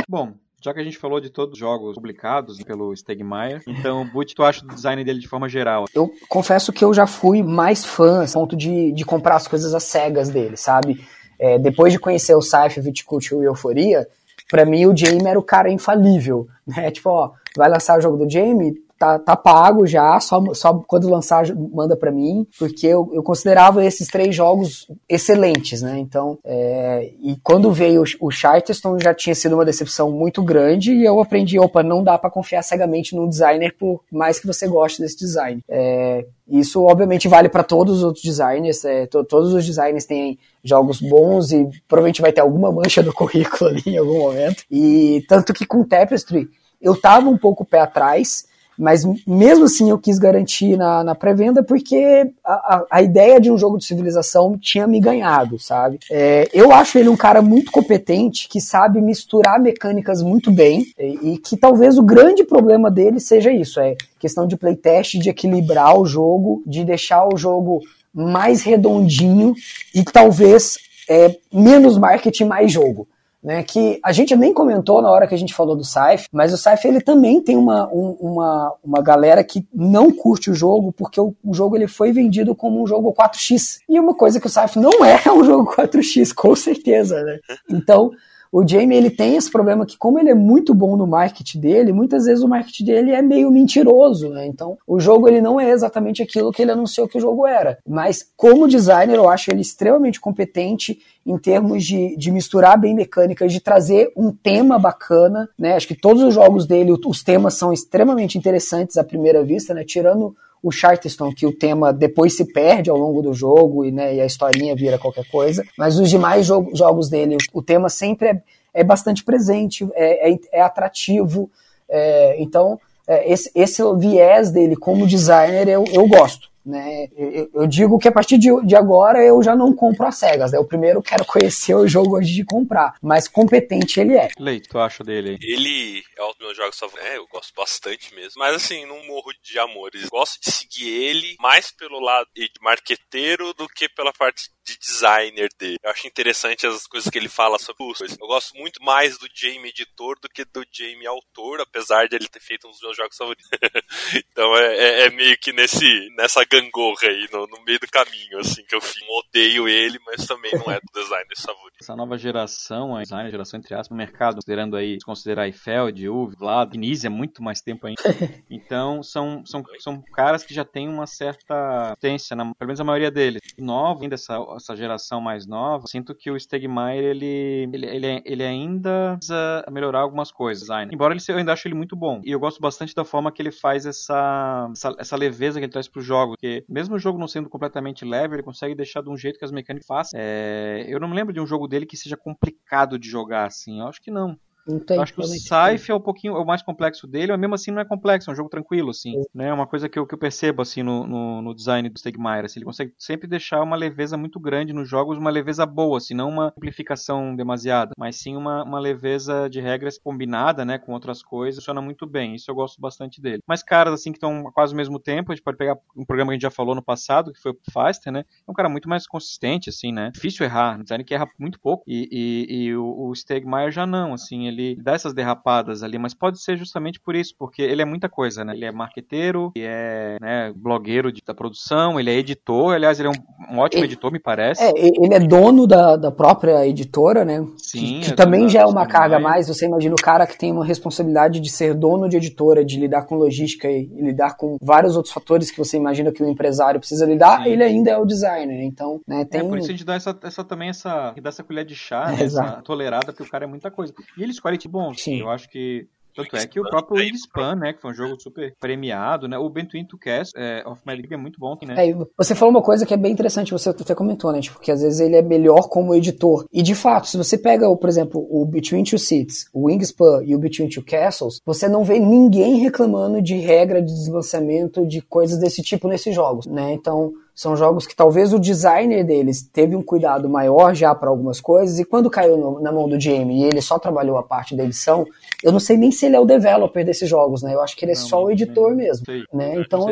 Bom, 0.07 0.34
já 0.63 0.71
que 0.71 0.79
a 0.79 0.84
gente 0.84 0.99
falou 0.99 1.19
de 1.19 1.32
todos 1.32 1.53
os 1.53 1.59
jogos 1.59 1.95
publicados 1.95 2.61
pelo 2.63 2.95
Stegmaier, 2.95 3.63
então, 3.67 4.07
Boot, 4.07 4.36
tu 4.36 4.43
acha 4.43 4.63
do 4.63 4.75
design 4.75 5.03
dele 5.03 5.19
de 5.19 5.27
forma 5.27 5.49
geral? 5.49 5.86
Eu 5.95 6.11
confesso 6.29 6.71
que 6.71 6.86
eu 6.86 6.93
já 6.93 7.07
fui 7.07 7.41
mais 7.41 7.84
fã, 7.84 8.23
a 8.23 8.27
ponto 8.27 8.55
de, 8.55 8.91
de 8.91 9.03
comprar 9.03 9.36
as 9.38 9.47
coisas 9.47 9.73
às 9.73 9.84
cegas 9.84 10.29
dele, 10.29 10.55
sabe? 10.55 11.03
É, 11.39 11.57
depois 11.57 11.91
de 11.91 11.97
conhecer 11.97 12.36
o 12.36 12.41
Saif, 12.41 12.79
Viticulture 12.79 13.41
e 13.41 13.45
Euforia, 13.45 14.07
para 14.47 14.63
mim 14.63 14.86
o 14.86 14.95
Jamie 14.95 15.25
era 15.25 15.39
o 15.39 15.43
cara 15.43 15.71
infalível, 15.71 16.47
né? 16.67 16.91
Tipo, 16.91 17.09
ó, 17.09 17.32
vai 17.57 17.67
lançar 17.67 17.97
o 17.97 18.01
jogo 18.01 18.23
do 18.23 18.29
Jamie, 18.29 18.75
tá, 19.02 19.18
tá 19.18 19.36
pago 19.36 19.88
já, 19.88 20.20
só, 20.20 20.39
só 20.54 20.76
quando 20.86 21.10
lançar 21.10 21.43
manda 21.74 21.97
para 21.97 22.12
mim, 22.12 22.45
porque 22.60 22.86
eu, 22.86 23.10
eu 23.14 23.24
considerava 23.24 23.84
esses 23.84 24.08
três 24.08 24.36
jogos 24.36 24.88
excelentes, 25.10 25.82
né? 25.82 25.97
Então, 25.97 26.38
é, 26.45 27.12
e 27.20 27.36
quando 27.43 27.72
veio 27.72 28.04
o, 28.04 28.28
o 28.28 28.32
Charterstone 28.32 29.02
já 29.02 29.12
tinha 29.12 29.34
sido 29.34 29.56
uma 29.56 29.66
decepção 29.66 30.12
muito 30.12 30.43
grande 30.43 30.93
e 30.93 31.04
eu 31.04 31.20
aprendi, 31.20 31.58
opa, 31.58 31.82
não 31.82 32.04
dá 32.04 32.16
para 32.16 32.30
confiar 32.30 32.62
cegamente 32.62 33.16
no 33.16 33.28
designer 33.28 33.76
por 33.76 34.02
mais 34.12 34.39
que 34.39 34.45
você 34.45 34.68
goste 34.68 35.02
desse 35.02 35.18
design. 35.18 35.64
É, 35.68 36.24
isso 36.47 36.84
obviamente 36.84 37.28
vale 37.28 37.49
para 37.49 37.64
todos 37.64 37.97
os 37.97 38.04
outros 38.04 38.24
designers, 38.24 38.86
é, 38.86 39.08
to, 39.08 39.24
todos 39.24 39.52
os 39.52 39.66
designers 39.66 40.06
têm 40.06 40.38
jogos 40.64 41.02
bons 41.02 41.52
e 41.52 41.68
provavelmente 41.88 42.22
vai 42.22 42.32
ter 42.32 42.41
alguma 42.41 42.72
mancha 42.72 43.02
do 43.02 43.12
currículo 43.14 43.72
ali 43.72 43.82
em 43.88 43.97
algum 43.97 44.20
momento. 44.20 44.64
E 44.70 45.26
tanto 45.28 45.54
que 45.54 45.66
com 45.66 45.84
Tapestry 45.84 46.47
eu 46.80 46.99
tava 46.99 47.30
um 47.30 47.38
pouco 47.38 47.66
pé 47.66 47.80
atrás, 47.80 48.45
Mas 48.82 49.05
mesmo 49.27 49.65
assim 49.65 49.91
eu 49.91 49.99
quis 49.99 50.17
garantir 50.17 50.75
na, 50.75 51.03
na 51.03 51.13
pré-venda 51.13 51.61
porque 51.61 52.32
a, 52.43 52.53
a, 52.53 52.86
a, 52.89 53.01
ideia 53.03 53.39
de 53.39 53.51
um 53.51 53.57
jogo 53.57 53.77
de 53.77 53.86
civilização 53.86 54.57
tinha 54.57 54.88
me 54.88 54.99
ganhado, 54.99 55.59
sabe? 55.59 55.99
É, 56.09 56.49
eu 56.51 56.71
acho 56.71 56.97
ele 56.97 57.07
um 57.07 57.15
cara 57.15 57.43
muito 57.43 57.71
competente, 57.71 58.49
que 58.49 58.59
sabe 58.59 58.99
misturar 58.99 59.59
mecânicas 59.59 60.23
muito 60.23 60.51
bem 60.51 60.84
e, 60.97 61.34
e 61.34 61.38
que 61.38 61.55
talvez 61.55 61.99
o 61.99 62.01
grande 62.01 62.43
problema 62.43 62.89
dele 62.89 63.19
seja 63.19 63.51
isso, 63.51 63.79
é 63.79 63.95
questão 64.19 64.47
de 64.47 64.57
playtest, 64.57 65.19
de 65.19 65.29
equilibrar 65.29 65.95
o 65.99 66.05
jogo, 66.07 66.63
de 66.65 66.84
deixar 66.84 67.27
o 67.32 67.38
jogo 67.38 67.82
mais 68.11 68.63
redondinho 68.63 69.53
e 69.93 70.03
talvez 70.03 70.79
é, 71.07 71.38
menos 71.53 71.99
marketing, 71.99 72.45
mais 72.45 72.71
jogo 72.71 73.07
né, 73.44 73.64
que 73.64 74.00
a 74.04 74.12
gente 74.12 74.36
nem 74.36 74.54
comentou 74.54 75.02
na 75.02 75.10
hora 75.10 75.28
que 75.28 75.34
a 75.34 75.38
gente 75.38 75.54
falou 75.54 75.76
do 75.76 75.84
Saif, 75.84 76.28
mas 76.32 76.54
o 76.54 76.58
Saif 76.58 76.88
ele 76.88 77.02
também 77.02 77.42
tem 77.42 77.58
uma, 77.58 77.88
um, 77.92 78.16
uma, 78.20 78.74
uma 78.84 79.02
galera 79.02 79.44
que 79.44 79.66
não 79.74 80.12
curte 80.12 80.52
o 80.52 80.54
jogo 80.54 80.92
porque 80.92 81.20
o, 81.20 81.34
o, 81.44 81.54
jogo 81.54 81.76
ele 81.76 81.88
foi 81.88 82.12
vendido 82.12 82.54
como 82.54 82.82
um 82.82 82.88
jogo 82.88 83.14
4x. 83.14 83.80
E 83.89 84.00
uma 84.00 84.14
coisa 84.14 84.39
que 84.39 84.48
o 84.48 84.50
Saif 84.50 84.78
não 84.78 84.92
é 85.04 85.32
um 85.32 85.44
jogo 85.44 85.74
4x, 85.74 86.34
com 86.34 86.56
certeza, 86.56 87.24
né? 87.24 87.39
Então, 87.70 88.12
o 88.52 88.68
Jamie 88.68 88.97
ele 88.97 89.10
tem 89.10 89.36
esse 89.36 89.49
problema 89.49 89.86
que 89.86 89.97
como 89.97 90.20
ele 90.20 90.30
é 90.30 90.36
muito 90.36 90.74
bom 90.74 90.97
no 90.97 91.08
marketing 91.08 91.60
dele, 91.60 91.93
muitas 91.93 92.26
vezes 92.26 92.43
o 92.43 92.47
marketing 92.47 92.86
dele 92.86 93.12
é 93.12 93.22
meio 93.22 93.49
mentiroso, 93.49 94.30
né? 94.30 94.45
Então, 94.45 94.78
o 94.86 94.99
jogo 94.99 95.28
ele 95.28 95.41
não 95.41 95.60
é 95.60 95.70
exatamente 95.70 96.22
aquilo 96.22 96.52
que 96.52 96.62
ele 96.62 96.72
anunciou 96.72 97.08
que 97.08 97.18
o 97.18 97.22
jogo 97.22 97.47
era. 97.47 97.78
Mas 97.88 98.30
como 98.36 98.68
designer, 98.68 99.16
eu 99.16 99.30
acho 99.30 99.52
ele 99.52 99.62
extremamente 99.62 100.20
competente 100.20 100.99
em 101.26 101.38
termos 101.38 101.86
de, 101.86 102.18
de 102.18 102.32
misturar 102.32 102.78
bem 102.80 102.93
mecânicas, 102.93 103.54
de 103.54 103.62
trazer 103.62 104.12
um 104.18 104.32
tema 104.32 104.78
bacana, 104.78 105.47
né? 105.58 105.76
Acho 105.76 105.88
que 105.88 105.95
todos 105.95 106.22
os 106.22 106.34
jogos 106.34 106.66
dele, 106.66 106.91
os 106.91 107.24
temas 107.24 107.54
são 107.54 107.72
extremamente 107.72 108.38
interessantes 108.38 108.97
à 108.97 109.04
primeira 109.04 109.43
vista, 109.43 109.74
né? 109.74 109.84
Tirando 109.86 110.36
o 110.62 110.72
Charterstone, 110.72 111.34
que 111.34 111.45
o 111.45 111.51
tema 111.51 111.91
depois 111.91 112.36
se 112.36 112.45
perde 112.45 112.89
ao 112.89 112.97
longo 112.97 113.22
do 113.22 113.34
jogo 113.34 113.84
e, 113.84 113.91
né, 113.91 114.16
e 114.16 114.22
a 114.22 114.26
historinha 114.26 114.76
vira 114.76 114.99
qualquer 114.99 115.28
coisa. 115.30 115.64
Mas 115.78 115.97
os 115.97 116.09
demais 116.09 116.45
jo 116.45 116.70
jogos 116.74 117.09
dele, 117.09 117.38
o 117.51 117.62
tema 117.64 117.89
sempre 117.89 118.28
é, 118.30 118.41
é 118.74 118.84
bastante 118.84 119.24
presente, 119.24 119.88
é, 119.95 120.32
é, 120.32 120.39
é 120.51 120.62
atrativo. 120.62 121.49
É, 121.89 122.36
então, 122.39 122.80
é, 123.07 123.32
esse, 123.32 123.51
esse 123.55 123.82
viés 123.97 124.51
dele 124.51 124.76
como 124.76 125.07
designer 125.07 125.68
eu, 125.68 125.84
eu 125.91 126.07
gosto. 126.07 126.51
Né? 126.66 127.07
Eu, 127.16 127.49
eu, 127.53 127.68
digo 127.68 127.97
que 127.97 128.07
a 128.07 128.12
partir 128.12 128.38
de, 128.38 128.49
de, 128.66 128.76
agora 128.76 129.24
eu 129.24 129.41
já 129.41 129.55
não 129.55 129.74
compro 129.74 130.05
as 130.05 130.18
cegas. 130.18 130.51
Né? 130.51 130.57
Eu 130.57 130.66
primeiro 130.66 131.01
quero 131.01 131.26
conhecer 131.26 131.74
o 131.74 131.88
jogo 131.88 132.18
antes 132.18 132.30
de 132.30 132.43
comprar. 132.43 132.95
Mas 133.01 133.28
competente 133.28 133.99
ele 133.99 134.16
é. 134.16 134.30
Leite, 134.39 134.70
tu 134.70 134.80
acha 134.80 135.03
dele? 135.03 135.38
Ele 135.41 136.03
é 136.18 136.24
um 136.24 136.30
dos 136.30 136.39
meus 136.39 136.57
jogos 136.57 136.78
favoritos. 136.78 137.12
É, 137.12 137.18
eu 137.18 137.28
gosto 137.28 137.53
bastante 137.55 138.14
mesmo. 138.14 138.34
Mas 138.38 138.55
assim, 138.55 138.86
não 138.86 139.05
morro 139.07 139.32
de 139.43 139.57
amores. 139.59 140.07
Gosto 140.09 140.39
de 140.41 140.51
seguir 140.51 140.89
ele 140.89 141.36
mais 141.39 141.72
pelo 141.72 141.99
lado 141.99 142.28
de 142.36 142.49
marqueteiro 142.62 143.53
do 143.53 143.68
que 143.68 143.89
pela 143.89 144.14
parte 144.14 144.49
de 144.66 144.78
designer 144.78 145.49
dele. 145.57 145.78
Eu 145.84 145.91
acho 145.91 146.07
interessante 146.07 146.68
as 146.68 146.88
coisas 146.88 147.09
que 147.09 147.18
ele 147.18 147.30
fala 147.30 147.57
sobre 147.57 147.84
isso. 147.91 148.18
Eu 148.20 148.28
gosto 148.28 148.55
muito 148.55 148.84
mais 148.84 149.18
do 149.18 149.28
Jamie 149.34 149.70
editor 149.70 150.20
do 150.22 150.30
que 150.30 150.45
do 150.45 150.64
Jamie 150.72 151.07
autor, 151.07 151.62
apesar 151.62 152.07
de 152.07 152.16
ele 152.16 152.28
ter 152.28 152.41
feito 152.41 152.68
um 152.68 152.72
dos 152.72 152.82
meus 152.82 152.95
jogos 152.95 153.18
favoritos. 153.18 153.49
então 154.16 154.55
é, 154.55 154.76
é, 154.76 155.01
é, 155.05 155.09
meio 155.09 155.38
que 155.38 155.51
nesse, 155.51 156.09
nessa 156.16 156.43
gangorra 156.45 157.07
aí, 157.07 157.28
no, 157.32 157.47
no, 157.47 157.64
meio 157.64 157.80
do 157.80 157.88
caminho, 157.88 158.39
assim, 158.39 158.64
que 158.66 158.76
eu 158.76 158.82
odeio 159.20 159.68
ele, 159.68 159.99
mas 160.05 160.26
também 160.26 160.51
não 160.53 160.72
é 160.72 160.80
do 160.80 161.01
designer 161.01 161.38
favorito. 161.38 161.78
Essa 161.82 161.95
nova 161.95 162.18
geração, 162.18 162.95
a 162.95 163.01
designer, 163.01 163.32
geração 163.32 163.59
entre 163.59 163.74
aspas, 163.74 163.89
no 163.89 163.97
mercado, 163.97 164.36
considerando 164.36 164.76
aí, 164.76 164.97
considerar 165.03 165.47
Eiffel, 165.47 165.88
Uve, 166.12 166.36
Vlad, 166.36 166.72
Vinícius, 166.72 167.05
é 167.05 167.09
muito 167.09 167.41
mais 167.41 167.62
tempo 167.62 167.88
ainda. 167.88 168.01
Então, 168.49 169.01
são, 169.01 169.45
são, 169.45 169.64
são 169.80 170.01
caras 170.14 170.43
que 170.43 170.53
já 170.53 170.66
têm 170.66 170.88
uma 170.88 171.07
certa 171.07 171.91
potência, 171.91 172.36
na, 172.36 172.53
pelo 172.55 172.68
menos 172.68 172.80
a 172.80 172.84
maioria 172.84 173.12
deles. 173.12 173.41
Novo 173.57 174.03
ainda 174.03 174.16
essa 174.16 174.38
essa 174.56 174.76
geração 174.76 175.22
mais 175.22 175.45
nova, 175.45 175.86
sinto 175.88 176.16
que 176.16 176.32
o 176.32 176.39
Stegmaier 176.39 177.04
ele, 177.04 177.70
ele, 177.74 177.86
ele, 177.86 178.22
ele 178.26 178.43
ainda 178.43 179.16
precisa 179.18 179.66
melhorar 179.72 179.99
algumas 179.99 180.32
coisas. 180.32 180.64
Design. 180.64 180.93
Embora 180.93 181.14
ele, 181.14 181.22
eu 181.28 181.38
ainda 181.38 181.54
acho 181.54 181.68
ele 181.68 181.76
muito 181.76 181.95
bom. 181.95 182.22
E 182.24 182.32
eu 182.32 182.39
gosto 182.39 182.60
bastante 182.60 182.93
da 182.93 183.04
forma 183.04 183.32
que 183.32 183.41
ele 183.41 183.52
faz 183.52 183.86
essa, 183.86 184.70
essa, 184.72 184.95
essa 184.97 185.16
leveza 185.16 185.60
que 185.60 185.66
ele 185.66 185.72
traz 185.72 185.88
pro 185.88 186.02
jogo. 186.02 186.34
Porque 186.34 186.64
mesmo 186.68 186.95
o 186.95 186.99
jogo 186.99 187.20
não 187.20 187.28
sendo 187.28 187.49
completamente 187.49 188.06
leve, 188.06 188.36
ele 188.36 188.43
consegue 188.43 188.76
deixar 188.76 189.02
de 189.02 189.10
um 189.10 189.18
jeito 189.18 189.39
que 189.39 189.45
as 189.45 189.52
mecânicas 189.52 189.88
fazem. 189.88 190.20
É, 190.20 190.86
eu 190.88 190.99
não 190.99 191.08
me 191.08 191.16
lembro 191.16 191.34
de 191.34 191.39
um 191.39 191.47
jogo 191.47 191.68
dele 191.68 191.86
que 191.86 191.97
seja 191.97 192.18
complicado 192.18 192.97
de 192.97 193.10
jogar 193.10 193.45
assim. 193.45 193.80
Eu 193.80 193.88
acho 193.88 194.02
que 194.02 194.12
não. 194.12 194.38
Tem, 194.86 194.97
eu 194.97 195.03
acho 195.03 195.14
que 195.14 195.22
o 195.22 195.24
Saif 195.24 195.91
é 195.91 195.95
um 195.95 195.99
pouquinho 195.99 196.36
o 196.36 196.45
mais 196.45 196.62
complexo 196.62 197.07
dele, 197.07 197.32
mas 197.32 197.39
mesmo 197.39 197.55
assim 197.55 197.72
não 197.72 197.82
é 197.82 197.86
complexo, 197.86 198.30
é 198.30 198.34
um 198.34 198.36
jogo 198.36 198.49
tranquilo, 198.49 198.91
assim. 198.91 199.18
É 199.18 199.24
né? 199.34 199.53
uma 199.53 199.68
coisa 199.68 199.89
que 199.89 199.97
eu, 199.97 200.05
que 200.05 200.14
eu 200.14 200.20
percebo 200.20 200.62
assim 200.62 200.84
no, 200.84 201.07
no, 201.07 201.41
no 201.41 201.55
design 201.55 201.88
do 201.89 201.97
Stegmaier. 201.97 202.45
Assim, 202.45 202.59
ele 202.59 202.66
consegue 202.66 202.93
sempre 202.97 203.28
deixar 203.28 203.62
uma 203.62 203.76
leveza 203.76 204.18
muito 204.18 204.39
grande 204.39 204.74
nos 204.74 204.88
jogos, 204.88 205.18
uma 205.18 205.30
leveza 205.30 205.66
boa, 205.66 205.97
assim, 205.97 206.14
não 206.14 206.30
uma 206.30 206.51
simplificação 206.53 207.36
demasiada, 207.36 207.91
mas 207.97 208.18
sim 208.18 208.36
uma, 208.36 208.64
uma 208.64 208.80
leveza 208.80 209.49
de 209.49 209.59
regras 209.59 209.97
combinada 209.97 210.64
né, 210.64 210.78
com 210.78 210.93
outras 210.93 211.24
coisas, 211.24 211.62
funciona 211.62 211.82
muito 211.82 212.05
bem. 212.05 212.36
Isso 212.36 212.49
eu 212.49 212.55
gosto 212.55 212.80
bastante 212.80 213.22
dele. 213.22 213.41
Mas 213.47 213.64
caras 213.64 213.93
assim 213.93 214.12
que 214.12 214.18
estão 214.18 214.43
quase 214.53 214.74
ao 214.74 214.78
mesmo 214.78 214.99
tempo, 214.99 215.32
a 215.32 215.36
gente 215.36 215.43
pode 215.43 215.57
pegar 215.57 215.78
um 215.95 216.05
programa 216.05 216.32
que 216.32 216.34
a 216.34 216.36
gente 216.36 216.43
já 216.43 216.51
falou 216.51 216.76
no 216.76 216.84
passado, 216.84 217.34
que 217.34 217.41
foi 217.41 217.51
o 217.51 217.57
Faster, 217.72 218.12
né? 218.12 218.24
É 218.47 218.51
um 218.51 218.53
cara 218.53 218.70
muito 218.70 218.88
mais 218.88 219.07
consistente, 219.07 219.70
assim, 219.70 219.91
né? 219.91 220.12
Difícil 220.14 220.45
errar, 220.45 220.78
um 220.80 220.84
design 220.84 221.03
que 221.03 221.14
erra 221.14 221.28
muito 221.39 221.59
pouco. 221.59 221.84
E, 221.88 222.07
e, 222.12 222.55
e 222.55 222.76
o, 222.76 223.09
o 223.09 223.16
Stegmaier 223.16 223.72
já 223.72 223.86
não, 223.86 224.14
assim, 224.14 224.51
ele 224.52 224.76
dá 224.82 224.93
essas 224.93 225.14
derrapadas 225.14 225.84
ali, 225.84 225.97
mas 225.97 226.14
pode 226.14 226.41
ser 226.41 226.58
justamente 226.58 226.99
por 226.99 227.16
isso, 227.16 227.34
porque 227.38 227.62
ele 227.62 227.82
é 227.82 227.86
muita 227.86 228.10
coisa, 228.10 228.43
né? 228.43 228.54
Ele 228.54 228.66
é 228.66 228.72
marqueteiro, 228.72 229.52
ele 229.56 229.66
é 229.66 230.18
né, 230.22 230.54
blogueiro 230.56 231.12
de, 231.12 231.22
da 231.26 231.34
produção, 231.34 231.99
ele 231.99 232.10
é 232.10 232.16
editor, 232.16 232.74
aliás, 232.74 232.99
ele 232.99 233.10
é 233.10 233.12
um, 233.12 233.56
um 233.56 233.60
ótimo 233.60 233.84
ele, 233.84 233.88
editor, 233.88 234.12
me 234.12 234.20
parece. 234.20 234.64
É, 234.64 234.72
ele 234.78 235.14
é 235.14 235.20
dono 235.20 235.66
da, 235.66 235.95
da 235.95 236.12
própria 236.12 236.66
editora, 236.68 237.26
né? 237.26 237.45
Sim. 237.58 237.80
Que, 237.80 237.99
que 238.02 238.12
é 238.12 238.16
também 238.16 238.49
já 238.49 238.62
é 238.62 238.66
uma 238.66 238.86
carga 238.86 239.18
a 239.18 239.20
mais. 239.20 239.47
Você 239.47 239.66
imagina 239.66 239.95
o 239.95 240.02
cara 240.02 240.28
que 240.28 240.38
tem 240.38 240.52
uma 240.52 240.66
responsabilidade 240.66 241.39
de 241.39 241.49
ser 241.49 241.74
dono 241.74 242.08
de 242.10 242.18
editora, 242.18 242.64
de 242.64 242.80
lidar 242.80 243.06
com 243.06 243.16
logística 243.16 243.70
e, 243.70 243.89
e 243.93 244.02
lidar 244.02 244.36
com 244.36 244.58
vários 244.62 244.95
outros 244.95 245.14
fatores 245.14 245.52
que 245.52 245.58
você 245.58 245.78
imagina 245.78 246.12
que 246.12 246.24
o 246.24 246.30
empresário 246.30 246.80
precisa 246.80 247.06
lidar, 247.06 247.43
Sim. 247.43 247.49
ele 247.49 247.64
ainda 247.64 247.91
é 247.91 247.97
o 247.97 248.06
designer. 248.06 248.64
Então, 248.64 249.02
né, 249.08 249.26
tem. 249.26 249.41
É, 249.41 249.43
por 249.43 249.58
isso 249.58 249.70
a 249.70 249.72
gente 249.72 249.86
dá 249.86 249.95
essa, 249.95 250.18
essa 250.24 250.43
também 250.43 250.70
essa, 250.70 251.14
dá 251.22 251.30
essa 251.30 251.43
colher 251.43 251.66
de 251.66 251.76
chá, 251.76 252.12
né, 252.12 252.24
essa 252.26 252.62
tolerada, 252.64 253.08
porque 253.08 253.24
o 253.24 253.30
cara 253.30 253.45
é 253.45 253.47
muita 253.47 253.72
coisa. 253.72 253.93
E 254.18 254.24
ele 254.24 254.32
tipo 254.58 254.72
bons. 254.72 255.02
Sim. 255.02 255.20
Eu 255.20 255.30
acho 255.30 255.50
que 255.50 255.88
tanto 256.16 256.36
é 256.36 256.46
que 256.46 256.60
o 256.60 256.64
próprio 256.64 256.98
Wingspan, 256.98 257.56
né, 257.56 257.74
que 257.74 257.82
foi 257.82 257.92
um 257.92 257.94
jogo 257.94 258.20
super 258.20 258.54
premiado, 258.60 259.28
né, 259.28 259.38
o 259.38 259.50
Between 259.50 259.86
Two 259.86 260.00
Cast 260.00 260.34
é, 260.38 260.64
of 260.68 260.82
Magic 260.86 261.14
é 261.14 261.18
muito 261.18 261.39
bom, 261.39 261.58
né? 261.66 261.89
É, 261.89 261.96
você 262.18 262.36
falou 262.36 262.54
uma 262.54 262.62
coisa 262.62 262.86
que 262.86 262.94
é 262.94 262.98
bem 262.98 263.12
interessante, 263.12 263.52
você 263.52 263.70
até 263.70 263.96
comentou, 263.96 264.32
né, 264.32 264.42
tipo, 264.42 264.60
que 264.60 264.72
às 264.72 264.82
vezes 264.82 265.00
ele 265.00 265.16
é 265.16 265.22
melhor 265.22 265.70
como 265.70 265.96
editor. 265.96 266.46
E 266.52 266.62
de 266.62 266.76
fato, 266.76 267.08
se 267.08 267.18
você 267.18 267.38
pega, 267.38 267.74
por 267.76 267.89
exemplo, 267.89 268.26
o 268.30 268.46
Between 268.46 268.84
Two 268.84 269.00
Seats, 269.00 269.46
o 269.54 269.66
Wingspan 269.66 270.24
e 270.26 270.36
o 270.36 270.39
Between 270.39 270.70
Two 270.70 270.84
Castles, 270.84 271.39
você 271.46 271.68
não 271.68 271.84
vê 271.84 272.00
ninguém 272.00 272.58
reclamando 272.58 273.22
de 273.22 273.36
regra 273.36 273.82
de 273.82 273.94
deslançamento, 273.94 274.86
de 274.86 275.02
coisas 275.02 275.39
desse 275.39 275.62
tipo 275.62 275.88
nesses 275.88 276.14
jogos, 276.14 276.46
né? 276.46 276.74
Então, 276.74 277.14
são 277.34 277.55
jogos 277.55 277.88
que 277.88 277.95
talvez 277.95 278.34
o 278.34 278.39
designer 278.39 279.05
deles 279.05 279.41
teve 279.41 279.75
um 279.75 279.82
cuidado 279.82 280.29
maior 280.29 280.75
já 280.75 280.93
para 280.93 281.09
algumas 281.09 281.39
coisas, 281.39 281.79
e 281.79 281.86
quando 281.86 282.09
caiu 282.09 282.38
no, 282.38 282.59
na 282.59 282.71
mão 282.71 282.88
do 282.88 282.99
Jamie 282.99 283.41
e 283.41 283.43
ele 283.45 283.61
só 283.61 283.79
trabalhou 283.79 284.17
a 284.17 284.23
parte 284.23 284.55
da 284.55 284.63
edição, 284.63 285.05
eu 285.43 285.51
não 285.51 285.59
sei 285.59 285.77
nem 285.77 285.91
se 285.91 286.05
ele 286.05 286.15
é 286.15 286.19
o 286.19 286.25
developer 286.25 286.86
desses 286.86 287.09
jogos, 287.09 287.41
né? 287.41 287.53
Eu 287.53 287.61
acho 287.61 287.75
que 287.75 287.86
ele 287.86 287.93
é 287.93 287.95
não, 287.95 288.01
só 288.01 288.23
o 288.23 288.32
editor 288.32 288.75
mesmo. 288.75 289.05
Sei, 289.05 289.23
né? 289.34 289.55
Então, 289.55 289.86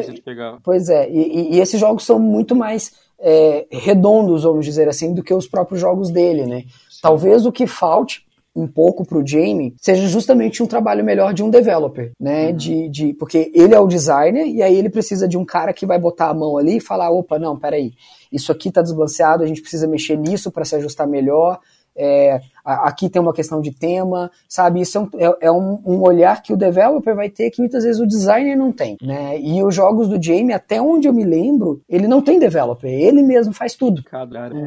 pois 0.64 0.90
é, 0.90 1.10
e, 1.10 1.56
e, 1.56 1.60
esses 1.60 1.80
jogos 1.80 2.06
são 2.06 2.20
muito 2.20 2.56
mais 2.56 2.94
é, 3.20 3.66
redondos, 3.72 4.44
vamos 4.44 4.66
dizer 4.66 4.88
assim, 4.88 5.14
do 5.14 5.24
que 5.24 5.34
os 5.34 5.48
próprios 5.48 5.82
jogos 5.82 6.10
dele, 6.10 6.46
né? 6.46 6.64
Talvez 7.02 7.46
o 7.46 7.52
que 7.52 7.66
falte 7.66 8.29
um 8.60 8.68
pouco 8.68 9.06
para 9.06 9.18
o 9.18 9.26
Jamie 9.26 9.74
seja 9.78 10.08
justamente 10.08 10.62
um 10.62 10.66
trabalho 10.66 11.04
melhor 11.04 11.34
de 11.34 11.44
um 11.44 11.50
developer, 11.50 12.12
né? 12.20 12.48
Uhum. 12.48 12.56
De, 12.56 12.90
de, 12.90 13.14
porque 13.14 13.52
ele 13.54 13.74
é 13.74 13.80
o 13.80 13.88
designer 13.88 14.46
e 14.48 14.62
aí 14.62 14.76
ele 14.76 14.90
precisa 14.90 15.28
de 15.28 15.38
um 15.38 15.46
cara 15.46 15.74
que 15.74 15.86
vai 15.86 16.00
botar 16.00 16.30
a 16.30 16.34
mão 16.34 16.58
ali 16.58 16.78
e 16.78 16.82
falar: 16.82 17.10
opa, 17.12 17.40
não, 17.40 17.58
peraí, 17.58 17.94
isso 18.32 18.52
aqui 18.52 18.70
está 18.70 18.82
desbalanceado, 18.82 19.44
a 19.44 19.48
gente 19.48 19.62
precisa 19.62 19.88
mexer 19.88 20.18
nisso 20.18 20.52
para 20.52 20.66
se 20.66 20.76
ajustar 20.76 21.08
melhor 21.08 21.60
é, 22.00 22.40
aqui 22.64 23.10
tem 23.10 23.22
uma 23.22 23.34
questão 23.34 23.62
de 23.62 23.72
tema, 23.72 24.32
sabe? 24.48 24.82
Isso 24.82 24.98
é, 24.98 25.02
um, 25.02 25.10
é, 25.14 25.38
é 25.42 25.52
um, 25.52 25.82
um, 25.86 26.02
olhar 26.02 26.42
que 26.42 26.54
o 26.54 26.58
developer 26.58 27.16
vai 27.16 27.30
ter 27.30 27.50
que 27.50 27.62
muitas 27.62 27.84
vezes 27.84 28.02
o 28.02 28.08
designer 28.08 28.58
não 28.58 28.72
tem, 28.72 28.98
né? 29.02 29.40
E 29.40 29.64
os 29.64 29.74
jogos 29.74 30.08
do 30.08 30.22
Jamie, 30.22 30.54
até 30.54 30.82
onde 30.82 31.08
eu 31.08 31.14
me 31.14 31.24
lembro, 31.24 31.82
ele 31.88 32.08
não 32.08 32.22
tem 32.22 32.40
developer, 32.40 32.90
ele 32.90 33.22
mesmo 33.24 33.54
faz 33.54 33.76
tudo. 33.76 34.04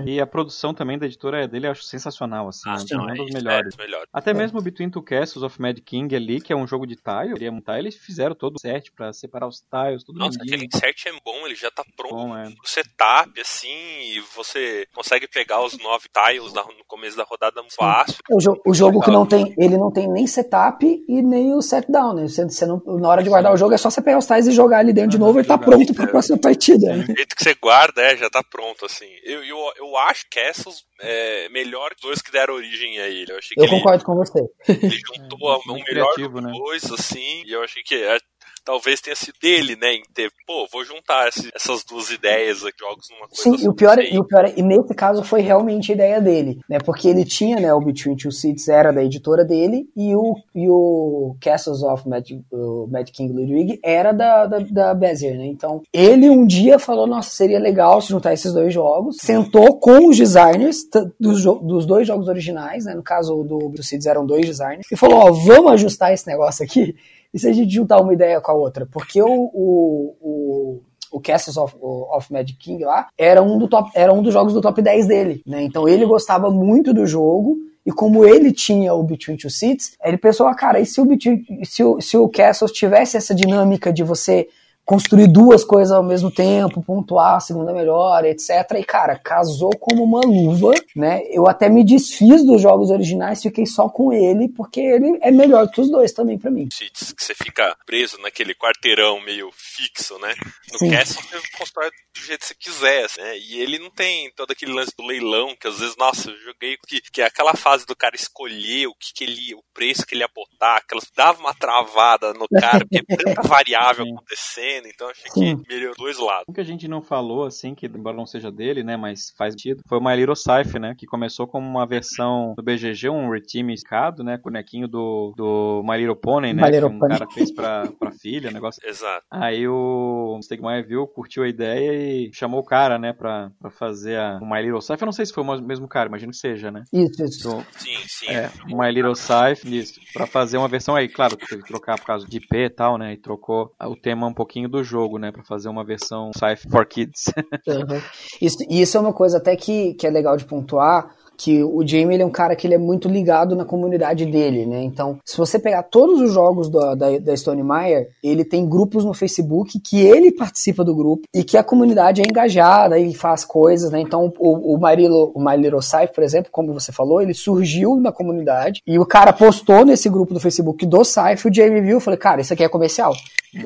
É. 0.06 0.10
E 0.10 0.20
a 0.20 0.26
produção 0.26 0.74
também 0.74 0.98
da 0.98 1.06
editora 1.06 1.46
dele 1.46 1.66
eu 1.66 1.70
acho 1.70 1.84
sensacional, 1.84 2.48
assim, 2.48 2.68
ah, 2.68 2.76
é 2.90 2.96
um 2.96 3.14
dos 3.14 3.30
melhores. 3.30 3.76
melhores. 3.76 4.08
Até 4.12 4.30
é. 4.30 4.34
mesmo 4.34 4.60
Between 4.60 4.90
Two 4.90 5.02
Castles 5.02 5.42
of 5.42 5.60
Mad 5.60 5.78
King 5.80 6.14
ali, 6.14 6.40
que 6.40 6.52
é 6.52 6.56
um 6.56 6.66
jogo 6.66 6.86
de 6.86 6.96
tile, 6.96 7.34
queria 7.34 7.52
montar, 7.52 7.78
eles 7.78 7.96
fizeram 7.96 8.34
todo 8.34 8.56
o 8.56 8.60
set 8.60 8.92
pra 8.92 9.12
separar 9.12 9.46
os 9.46 9.60
tiles, 9.60 10.04
tudo 10.04 10.18
Nossa, 10.18 10.38
aquele 10.42 10.68
set 10.72 11.08
é 11.08 11.12
bom, 11.24 11.46
ele 11.46 11.54
já 11.54 11.70
tá 11.70 11.84
pronto 11.96 12.14
bom, 12.14 12.36
é. 12.36 12.52
setup, 12.64 13.40
assim, 13.40 13.68
e 13.68 14.20
você 14.34 14.86
consegue 14.94 15.28
pegar 15.28 15.64
os 15.64 15.78
nove 15.78 16.08
tiles 16.08 16.52
no 16.52 16.84
começo 16.86 17.16
da 17.16 17.24
rodada 17.24 17.62
fácil. 17.82 18.16
O, 18.30 18.40
jo 18.40 18.60
o 18.66 18.74
jogo 18.74 19.00
que 19.00 19.10
não 19.10 19.26
tem, 19.26 19.54
ele 19.58 19.76
não 19.76 19.90
tem 19.90 20.08
nem 20.08 20.26
setup 20.26 20.84
e 20.86 21.22
nem 21.22 21.54
o 21.54 21.62
set 21.62 21.90
down, 21.90 22.14
né? 22.14 22.28
Você, 22.28 22.44
você 22.44 22.66
não, 22.66 22.82
na 22.86 23.08
hora 23.08 23.22
de 23.22 23.28
guardar 23.28 23.52
o 23.52 23.56
jogo 23.56 23.74
é 23.74 23.78
só 23.78 23.90
você 23.90 24.00
pegar 24.00 24.18
os 24.18 24.26
tais 24.26 24.46
e 24.46 24.52
jogar 24.52 24.78
ali 24.78 24.92
dentro 24.92 25.10
de 25.10 25.18
novo 25.18 25.40
e 25.40 25.44
tá 25.44 25.58
pronto 25.58 25.92
para 25.94 26.04
a 26.04 26.08
próxima 26.08 26.38
partida. 26.38 26.96
Né? 26.96 27.04
O 27.08 27.16
jeito 27.16 27.36
que 27.36 27.42
você 27.42 27.54
guarda, 27.54 28.02
é, 28.02 28.16
já 28.16 28.30
tá 28.30 28.42
pronto, 28.42 28.86
assim. 28.86 29.08
Eu, 29.24 29.44
eu, 29.44 29.58
eu 29.78 29.96
acho 29.96 30.26
que 30.30 30.38
essas 30.38 30.82
é 31.02 31.48
melhor 31.48 31.90
que 31.94 32.02
dois 32.02 32.22
que 32.22 32.30
deram 32.30 32.54
origem 32.54 32.98
a 33.00 33.08
ele. 33.08 33.32
Eu, 33.32 33.38
achei 33.38 33.56
eu 33.58 33.68
concordo 33.68 33.98
ele, 33.98 34.04
com 34.04 34.14
você. 34.14 34.40
Ele 34.68 34.90
juntou 34.90 35.52
é, 35.52 35.58
um 35.70 35.74
melhor 35.74 36.14
dos 36.16 36.42
né? 36.42 36.52
dois, 36.52 36.84
assim, 36.92 37.42
e 37.44 37.52
eu 37.52 37.62
achei 37.62 37.82
que 37.82 37.96
é, 37.96 38.18
talvez 38.64 39.00
tenha 39.00 39.16
sido 39.16 39.34
dele, 39.40 39.76
né, 39.76 39.94
em 39.94 40.02
ter, 40.14 40.30
pô, 40.46 40.66
vou 40.72 40.84
juntar 40.84 41.28
esse, 41.28 41.50
essas 41.54 41.84
duas 41.84 42.10
ideias 42.10 42.64
aqui, 42.64 42.78
jogos 42.78 43.08
numa 43.10 43.28
coisa 43.28 43.42
Sim, 43.42 43.64
e 43.64 43.68
o 43.68 43.74
pior, 43.74 43.98
é, 43.98 44.10
e 44.10 44.18
o 44.18 44.24
pior 44.24 44.44
é, 44.44 44.54
e 44.56 44.62
nesse 44.62 44.94
caso 44.94 45.22
foi 45.22 45.40
realmente 45.40 45.92
a 45.92 45.94
ideia 45.94 46.20
dele, 46.20 46.58
né, 46.68 46.78
porque 46.78 47.08
ele 47.08 47.24
tinha, 47.24 47.56
né, 47.56 47.72
o 47.72 47.80
Between 47.80 48.16
Two 48.16 48.32
Seats 48.32 48.68
era 48.68 48.92
da 48.92 49.02
editora 49.04 49.44
dele 49.44 49.88
e 49.96 50.14
o, 50.14 50.34
e 50.54 50.68
o 50.68 51.36
Castles 51.40 51.82
of 51.82 52.08
Magic, 52.08 52.42
o 52.50 52.86
Magic 52.90 53.12
King 53.12 53.32
Ludwig 53.32 53.80
era 53.84 54.12
da, 54.12 54.46
da, 54.46 54.58
da 54.58 54.94
Bezier, 54.94 55.36
né, 55.36 55.46
então 55.46 55.82
ele 55.92 56.30
um 56.30 56.46
dia 56.46 56.78
falou, 56.78 57.06
nossa, 57.06 57.30
seria 57.30 57.58
legal 57.58 58.00
se 58.00 58.08
juntar 58.08 58.32
esses 58.32 58.52
dois 58.52 58.72
jogos, 58.72 59.16
sentou 59.20 59.78
com 59.78 60.08
os 60.08 60.16
designers 60.16 60.82
dos, 61.18 61.44
dos 61.44 61.86
dois 61.86 62.06
jogos 62.06 62.28
originais, 62.28 62.84
né, 62.84 62.94
no 62.94 63.02
caso 63.02 63.42
do, 63.42 63.68
do 63.68 63.82
Seeds 63.82 64.06
eram 64.06 64.24
dois 64.24 64.46
designers, 64.46 64.86
e 64.90 64.96
falou, 64.96 65.18
ó, 65.18 65.32
vamos 65.32 65.72
ajustar 65.72 66.12
esse 66.12 66.26
negócio 66.26 66.64
aqui, 66.64 66.94
e 67.32 67.38
se 67.38 67.48
a 67.48 67.52
gente 67.52 67.72
juntar 67.72 68.00
uma 68.00 68.12
ideia 68.12 68.40
com 68.40 68.50
a 68.50 68.54
outra? 68.54 68.86
Porque 68.90 69.22
o, 69.22 69.28
o, 69.28 70.16
o, 70.20 70.80
o 71.12 71.20
Castles 71.20 71.56
of, 71.56 71.74
of 71.80 72.32
Magic 72.32 72.58
King 72.58 72.84
lá 72.84 73.08
era 73.16 73.42
um, 73.42 73.58
do 73.58 73.68
top, 73.68 73.90
era 73.94 74.12
um 74.12 74.22
dos 74.22 74.32
jogos 74.32 74.52
do 74.52 74.60
top 74.60 74.80
10 74.80 75.06
dele, 75.06 75.42
né? 75.46 75.62
Então 75.62 75.88
ele 75.88 76.04
gostava 76.04 76.50
muito 76.50 76.92
do 76.92 77.06
jogo, 77.06 77.56
e 77.84 77.90
como 77.90 78.24
ele 78.24 78.52
tinha 78.52 78.94
o 78.94 79.02
Between 79.02 79.36
Two 79.36 79.50
Seats, 79.50 79.96
ele 80.04 80.16
pensou, 80.16 80.46
ah, 80.46 80.54
cara, 80.54 80.78
e 80.78 80.86
se 80.86 81.00
o, 81.00 81.04
Between, 81.04 81.64
se 81.64 81.82
o, 81.82 82.00
se 82.00 82.16
o 82.16 82.28
Castles 82.28 82.70
tivesse 82.70 83.16
essa 83.16 83.34
dinâmica 83.34 83.92
de 83.92 84.04
você 84.04 84.48
construir 84.84 85.28
duas 85.28 85.64
coisas 85.64 85.92
ao 85.92 86.02
mesmo 86.02 86.30
tempo, 86.30 86.82
pontuar 86.82 87.36
a 87.36 87.40
segunda 87.40 87.72
melhor, 87.72 88.24
etc. 88.24 88.50
E, 88.78 88.84
cara, 88.84 89.18
casou 89.18 89.70
como 89.78 90.02
uma 90.02 90.20
luva, 90.20 90.72
né? 90.96 91.22
Eu 91.30 91.46
até 91.46 91.68
me 91.68 91.84
desfiz 91.84 92.44
dos 92.44 92.60
jogos 92.60 92.90
originais, 92.90 93.42
fiquei 93.42 93.64
só 93.64 93.88
com 93.88 94.12
ele, 94.12 94.48
porque 94.48 94.80
ele 94.80 95.18
é 95.22 95.30
melhor 95.30 95.70
que 95.70 95.80
os 95.80 95.90
dois 95.90 96.12
também 96.12 96.38
para 96.38 96.50
mim. 96.50 96.68
Que 96.68 96.90
você 97.16 97.34
fica 97.34 97.76
preso 97.86 98.18
naquele 98.20 98.54
quarteirão 98.54 99.20
meio 99.20 99.50
fixo, 99.54 100.18
né? 100.18 100.34
No 100.72 100.78
Sim. 100.78 100.90
Castle 100.90 101.22
você 101.22 101.40
constrói 101.56 101.90
do 102.14 102.20
jeito 102.20 102.40
que 102.40 102.46
você 102.46 102.54
quiser, 102.54 103.08
né? 103.18 103.38
E 103.38 103.60
ele 103.60 103.78
não 103.78 103.90
tem 103.90 104.32
todo 104.34 104.50
aquele 104.50 104.72
lance 104.72 104.92
do 104.96 105.06
leilão, 105.06 105.54
que 105.58 105.68
às 105.68 105.78
vezes, 105.78 105.96
nossa, 105.96 106.30
eu 106.30 106.36
joguei 106.38 106.76
que, 106.86 107.00
que 107.00 107.22
é 107.22 107.26
aquela 107.26 107.54
fase 107.54 107.86
do 107.86 107.94
cara 107.94 108.16
escolher 108.16 108.88
o 108.88 108.94
que, 108.94 109.12
que 109.14 109.24
ele, 109.24 109.54
o 109.54 109.62
preço 109.72 110.04
que 110.04 110.14
ele 110.14 110.22
ia 110.22 110.30
botar, 110.34 110.76
aquelas 110.76 111.10
dava 111.14 111.40
uma 111.40 111.54
travada 111.54 112.32
no 112.34 112.48
cara, 112.48 112.80
porque 112.80 113.02
é 113.08 113.16
tanta 113.16 113.42
variável 113.42 114.04
acontecendo 114.04 114.71
então 114.84 115.08
achei 115.08 115.30
Sim. 115.30 115.58
que 115.62 115.74
melhorou 115.74 115.94
dois 115.98 116.18
lados. 116.18 116.44
O 116.48 116.52
que 116.52 116.60
a 116.60 116.64
gente 116.64 116.88
não 116.88 117.02
falou, 117.02 117.44
assim, 117.44 117.74
que 117.74 117.86
embora 117.86 118.16
não 118.16 118.26
seja 118.26 118.50
dele, 118.50 118.82
né, 118.82 118.96
mas 118.96 119.32
faz 119.36 119.54
sentido, 119.54 119.82
foi 119.88 119.98
o 119.98 120.04
My 120.04 120.14
Little 120.16 120.36
Scythe, 120.36 120.78
né, 120.78 120.94
que 120.96 121.06
começou 121.06 121.46
como 121.46 121.66
uma 121.66 121.86
versão 121.86 122.54
do 122.56 122.62
BGG, 122.62 123.08
um 123.08 123.30
retime 123.30 123.74
escado, 123.74 124.22
né, 124.22 124.38
bonequinho 124.38 124.88
do, 124.88 125.32
do 125.36 125.82
My 125.84 125.96
Little 125.96 126.16
Pony, 126.16 126.52
né, 126.52 126.70
Little 126.70 126.90
que 126.90 126.96
um 126.96 126.98
Pony. 126.98 127.12
cara 127.18 127.30
fez 127.30 127.52
pra, 127.52 127.88
pra 127.98 128.12
filha, 128.12 128.50
negócio. 128.50 128.80
Exato. 128.86 129.24
Aí 129.30 129.66
o 129.66 130.38
Stegmaier 130.42 130.86
viu, 130.86 131.06
curtiu 131.06 131.42
a 131.42 131.48
ideia 131.48 131.92
e 131.92 132.32
chamou 132.32 132.60
o 132.60 132.64
cara, 132.64 132.98
né, 132.98 133.12
pra, 133.12 133.50
pra 133.60 133.70
fazer 133.70 134.16
a, 134.18 134.38
o 134.40 134.48
My 134.48 134.62
Little 134.62 134.80
Scythe. 134.80 135.02
Eu 135.02 135.06
não 135.06 135.12
sei 135.12 135.26
se 135.26 135.32
foi 135.32 135.42
o 135.42 135.60
mesmo 135.60 135.88
cara, 135.88 136.08
imagino 136.08 136.32
que 136.32 136.38
seja, 136.38 136.70
né? 136.70 136.84
Isso, 136.92 137.24
isso. 137.24 137.48
Do, 137.48 137.64
sim, 137.78 137.96
sim. 138.06 138.26
É, 138.28 138.50
o 138.70 138.78
My 138.78 138.90
Little 138.90 139.14
Scythe, 139.14 139.76
isso, 139.78 140.00
pra 140.12 140.26
fazer 140.26 140.56
uma 140.58 140.68
versão 140.68 140.94
aí, 140.94 141.08
claro, 141.08 141.36
teve 141.36 141.62
que 141.62 141.68
trocar 141.68 141.98
por 141.98 142.06
causa 142.06 142.26
de 142.26 142.36
IP 142.36 142.56
e 142.56 142.70
tal, 142.70 142.96
né, 142.98 143.12
e 143.12 143.16
trocou 143.16 143.72
o 143.80 143.96
tema 143.96 144.26
um 144.26 144.34
pouquinho 144.34 144.61
do 144.68 144.82
jogo, 144.82 145.18
né, 145.18 145.30
para 145.30 145.44
fazer 145.44 145.68
uma 145.68 145.84
versão 145.84 146.30
sci 146.32 146.68
for 146.70 146.86
kids. 146.86 147.24
uhum. 147.66 148.00
isso, 148.40 148.58
isso 148.68 148.96
é 148.96 149.00
uma 149.00 149.12
coisa 149.12 149.38
até 149.38 149.56
que, 149.56 149.94
que 149.94 150.06
é 150.06 150.10
legal 150.10 150.36
de 150.36 150.44
pontuar, 150.44 151.14
que 151.42 151.60
o 151.60 151.84
Jamie 151.84 152.14
ele 152.14 152.22
é 152.22 152.26
um 152.26 152.30
cara 152.30 152.54
que 152.54 152.68
ele 152.68 152.74
é 152.74 152.78
muito 152.78 153.08
ligado 153.08 153.56
na 153.56 153.64
comunidade 153.64 154.24
dele, 154.26 154.64
né? 154.64 154.80
Então, 154.84 155.18
se 155.24 155.36
você 155.36 155.58
pegar 155.58 155.82
todos 155.82 156.20
os 156.20 156.32
jogos 156.32 156.70
da, 156.70 156.94
da, 156.94 157.18
da 157.18 157.36
Stone 157.36 157.64
Meyer, 157.64 158.10
ele 158.22 158.44
tem 158.44 158.68
grupos 158.68 159.04
no 159.04 159.12
Facebook 159.12 159.80
que 159.80 160.00
ele 160.00 160.30
participa 160.30 160.84
do 160.84 160.94
grupo 160.94 161.24
e 161.34 161.42
que 161.42 161.56
a 161.56 161.64
comunidade 161.64 162.22
é 162.22 162.24
engajada 162.24 162.96
e 162.96 163.12
faz 163.12 163.44
coisas, 163.44 163.90
né? 163.90 164.00
Então, 164.00 164.32
o, 164.38 164.76
o, 164.76 164.78
Marilo, 164.78 165.32
o 165.34 165.44
My 165.44 165.56
Little 165.56 165.82
Scythe, 165.82 166.14
por 166.14 166.22
exemplo, 166.22 166.52
como 166.52 166.72
você 166.72 166.92
falou, 166.92 167.20
ele 167.20 167.34
surgiu 167.34 167.96
na 167.96 168.12
comunidade 168.12 168.80
e 168.86 168.96
o 168.96 169.04
cara 169.04 169.32
postou 169.32 169.84
nesse 169.84 170.08
grupo 170.08 170.32
do 170.32 170.38
Facebook 170.38 170.86
do 170.86 171.04
Scythe, 171.04 171.48
o 171.48 171.52
Jamie 171.52 171.82
viu 171.82 171.98
e 171.98 172.00
falou, 172.00 172.18
cara, 172.18 172.40
isso 172.40 172.52
aqui 172.52 172.62
é 172.62 172.68
comercial. 172.68 173.12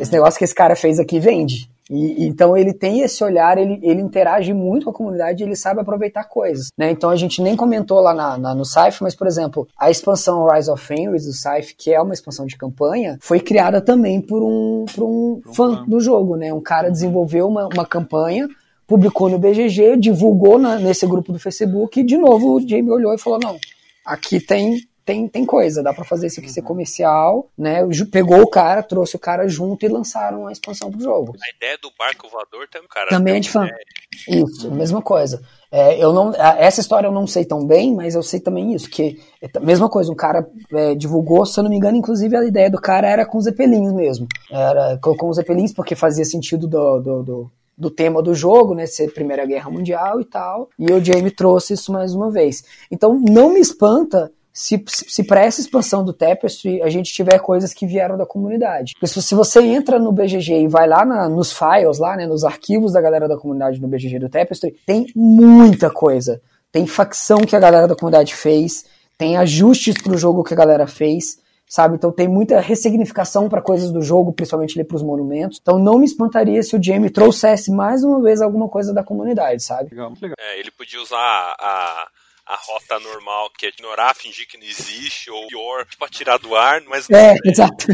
Esse 0.00 0.12
negócio 0.12 0.38
que 0.38 0.44
esse 0.44 0.54
cara 0.54 0.74
fez 0.74 0.98
aqui 0.98 1.20
vende. 1.20 1.68
E, 1.90 2.26
então 2.26 2.56
ele 2.56 2.72
tem 2.72 3.00
esse 3.00 3.22
olhar, 3.22 3.58
ele, 3.58 3.78
ele 3.82 4.00
interage 4.00 4.52
muito 4.52 4.84
com 4.84 4.90
a 4.90 4.94
comunidade 4.94 5.42
ele 5.42 5.56
sabe 5.56 5.80
aproveitar 5.80 6.24
coisas. 6.24 6.68
Né? 6.76 6.90
Então 6.90 7.10
a 7.10 7.16
gente 7.16 7.40
nem 7.40 7.56
comentou 7.56 8.00
lá 8.00 8.12
na, 8.12 8.38
na, 8.38 8.54
no 8.54 8.64
Scythe, 8.64 9.02
mas 9.02 9.14
por 9.14 9.26
exemplo, 9.26 9.66
a 9.78 9.90
expansão 9.90 10.46
Rise 10.48 10.70
of 10.70 10.84
Fenris 10.84 11.24
do 11.24 11.32
Scythe, 11.32 11.74
que 11.76 11.92
é 11.92 12.00
uma 12.00 12.14
expansão 12.14 12.46
de 12.46 12.56
campanha, 12.56 13.18
foi 13.20 13.40
criada 13.40 13.80
também 13.80 14.20
por 14.20 14.42
um, 14.42 14.84
por 14.94 15.04
um 15.04 15.40
fã 15.52 15.84
do 15.86 16.00
jogo. 16.00 16.36
Né? 16.36 16.52
Um 16.52 16.60
cara 16.60 16.90
desenvolveu 16.90 17.46
uma, 17.46 17.68
uma 17.68 17.86
campanha 17.86 18.48
publicou 18.86 19.28
no 19.28 19.38
BGG, 19.38 19.96
divulgou 19.96 20.58
na, 20.58 20.78
nesse 20.78 21.06
grupo 21.06 21.32
do 21.32 21.38
Facebook 21.38 21.98
e 21.98 22.04
de 22.04 22.16
novo 22.16 22.54
o 22.54 22.60
Jamie 22.60 22.90
olhou 22.90 23.12
e 23.12 23.18
falou: 23.18 23.38
não, 23.42 23.58
aqui 24.04 24.40
tem 24.40 24.80
tem, 25.06 25.28
tem 25.28 25.46
coisa, 25.46 25.84
dá 25.84 25.94
para 25.94 26.04
fazer 26.04 26.26
isso 26.26 26.40
aqui 26.40 26.48
uhum. 26.48 26.54
ser 26.54 26.62
comercial, 26.62 27.48
né? 27.56 27.78
Pegou 28.10 28.42
o 28.42 28.50
cara, 28.50 28.82
trouxe 28.82 29.14
o 29.14 29.20
cara 29.20 29.46
junto 29.46 29.86
e 29.86 29.88
lançaram 29.88 30.48
a 30.48 30.52
expansão 30.52 30.90
pro 30.90 31.00
jogo. 31.00 31.32
A 31.40 31.56
ideia 31.56 31.78
do 31.80 31.92
barco 31.96 32.28
voador 32.28 32.66
também, 32.68 32.88
cara. 32.88 33.08
Também 33.08 33.36
é 33.36 33.40
de 33.40 33.48
fã. 33.48 33.66
É... 33.66 34.36
Isso, 34.36 34.68
mesma 34.72 35.00
coisa. 35.00 35.40
É, 35.70 36.02
eu 36.02 36.12
não, 36.12 36.34
essa 36.34 36.80
história 36.80 37.06
eu 37.06 37.12
não 37.12 37.26
sei 37.26 37.44
tão 37.44 37.64
bem, 37.64 37.94
mas 37.94 38.16
eu 38.16 38.22
sei 38.22 38.40
também 38.40 38.74
isso, 38.74 38.90
que 38.90 39.20
é 39.40 39.60
mesma 39.60 39.88
coisa, 39.88 40.10
um 40.10 40.16
cara 40.16 40.44
é, 40.72 40.94
divulgou, 40.94 41.46
se 41.46 41.58
eu 41.58 41.62
não 41.62 41.70
me 41.70 41.76
engano, 41.76 41.96
inclusive 41.96 42.36
a 42.36 42.44
ideia 42.44 42.70
do 42.70 42.80
cara 42.80 43.08
era 43.08 43.24
com 43.24 43.40
zeppelins 43.40 43.92
mesmo. 43.92 44.26
Era, 44.50 44.98
colocou 44.98 45.28
os 45.30 45.36
zeppelins 45.36 45.72
porque 45.72 45.94
fazia 45.94 46.24
sentido 46.24 46.66
do, 46.66 47.00
do, 47.00 47.22
do 47.22 47.50
do 47.78 47.90
tema 47.90 48.22
do 48.22 48.34
jogo, 48.34 48.74
né, 48.74 48.86
ser 48.86 49.12
Primeira 49.12 49.44
Guerra 49.44 49.70
Mundial 49.70 50.20
e 50.20 50.24
tal, 50.24 50.70
e 50.78 50.90
o 50.90 51.04
Jamie 51.04 51.30
trouxe 51.30 51.74
isso 51.74 51.92
mais 51.92 52.14
uma 52.14 52.30
vez. 52.30 52.64
Então 52.90 53.20
não 53.20 53.52
me 53.52 53.60
espanta 53.60 54.32
se, 54.56 54.82
se 54.86 55.22
para 55.22 55.44
essa 55.44 55.60
expansão 55.60 56.02
do 56.02 56.14
Tapestry 56.14 56.80
a 56.80 56.88
gente 56.88 57.12
tiver 57.12 57.38
coisas 57.40 57.74
que 57.74 57.86
vieram 57.86 58.16
da 58.16 58.24
comunidade. 58.24 58.94
Porque 58.94 59.06
se 59.06 59.34
você 59.34 59.60
entra 59.60 59.98
no 59.98 60.10
BGG 60.10 60.62
e 60.62 60.66
vai 60.66 60.88
lá 60.88 61.04
na, 61.04 61.28
nos 61.28 61.52
files, 61.52 61.98
lá, 61.98 62.16
né, 62.16 62.26
nos 62.26 62.42
arquivos 62.42 62.94
da 62.94 63.00
galera 63.02 63.28
da 63.28 63.36
comunidade 63.36 63.78
no 63.78 63.86
BGG 63.86 64.18
do 64.18 64.30
Tapestry, 64.30 64.74
tem 64.86 65.08
muita 65.14 65.90
coisa. 65.90 66.40
Tem 66.72 66.86
facção 66.86 67.40
que 67.40 67.54
a 67.54 67.60
galera 67.60 67.86
da 67.86 67.94
comunidade 67.94 68.34
fez, 68.34 68.86
tem 69.18 69.36
ajustes 69.36 70.00
pro 70.02 70.16
jogo 70.16 70.42
que 70.42 70.54
a 70.54 70.56
galera 70.56 70.86
fez, 70.86 71.38
sabe? 71.68 71.96
Então 71.96 72.10
tem 72.10 72.26
muita 72.26 72.58
ressignificação 72.58 73.50
para 73.50 73.60
coisas 73.60 73.92
do 73.92 74.00
jogo, 74.00 74.32
principalmente 74.32 74.78
ali 74.78 74.88
para 74.88 74.96
os 74.96 75.02
monumentos. 75.02 75.58
Então 75.60 75.78
não 75.78 75.98
me 75.98 76.06
espantaria 76.06 76.62
se 76.62 76.74
o 76.74 76.82
Jamie 76.82 77.10
trouxesse 77.10 77.70
mais 77.70 78.02
uma 78.02 78.22
vez 78.22 78.40
alguma 78.40 78.70
coisa 78.70 78.94
da 78.94 79.04
comunidade, 79.04 79.62
sabe? 79.62 79.90
Legal, 79.90 80.14
legal. 80.18 80.36
É, 80.40 80.58
ele 80.58 80.70
podia 80.70 81.02
usar 81.02 81.18
a 81.60 82.08
a 82.47 82.56
rota 82.56 83.01
normal, 83.01 83.51
que 83.51 83.66
é 83.66 83.68
ignorar, 83.70 84.14
fingir 84.14 84.47
que 84.47 84.56
não 84.56 84.64
existe, 84.64 85.31
ou 85.31 85.47
pior, 85.48 85.85
tipo, 85.86 86.09
tirar 86.09 86.39
do 86.39 86.55
ar, 86.55 86.81
mas. 86.89 87.10
É, 87.10 87.32
é 87.32 87.36
exato. 87.44 87.86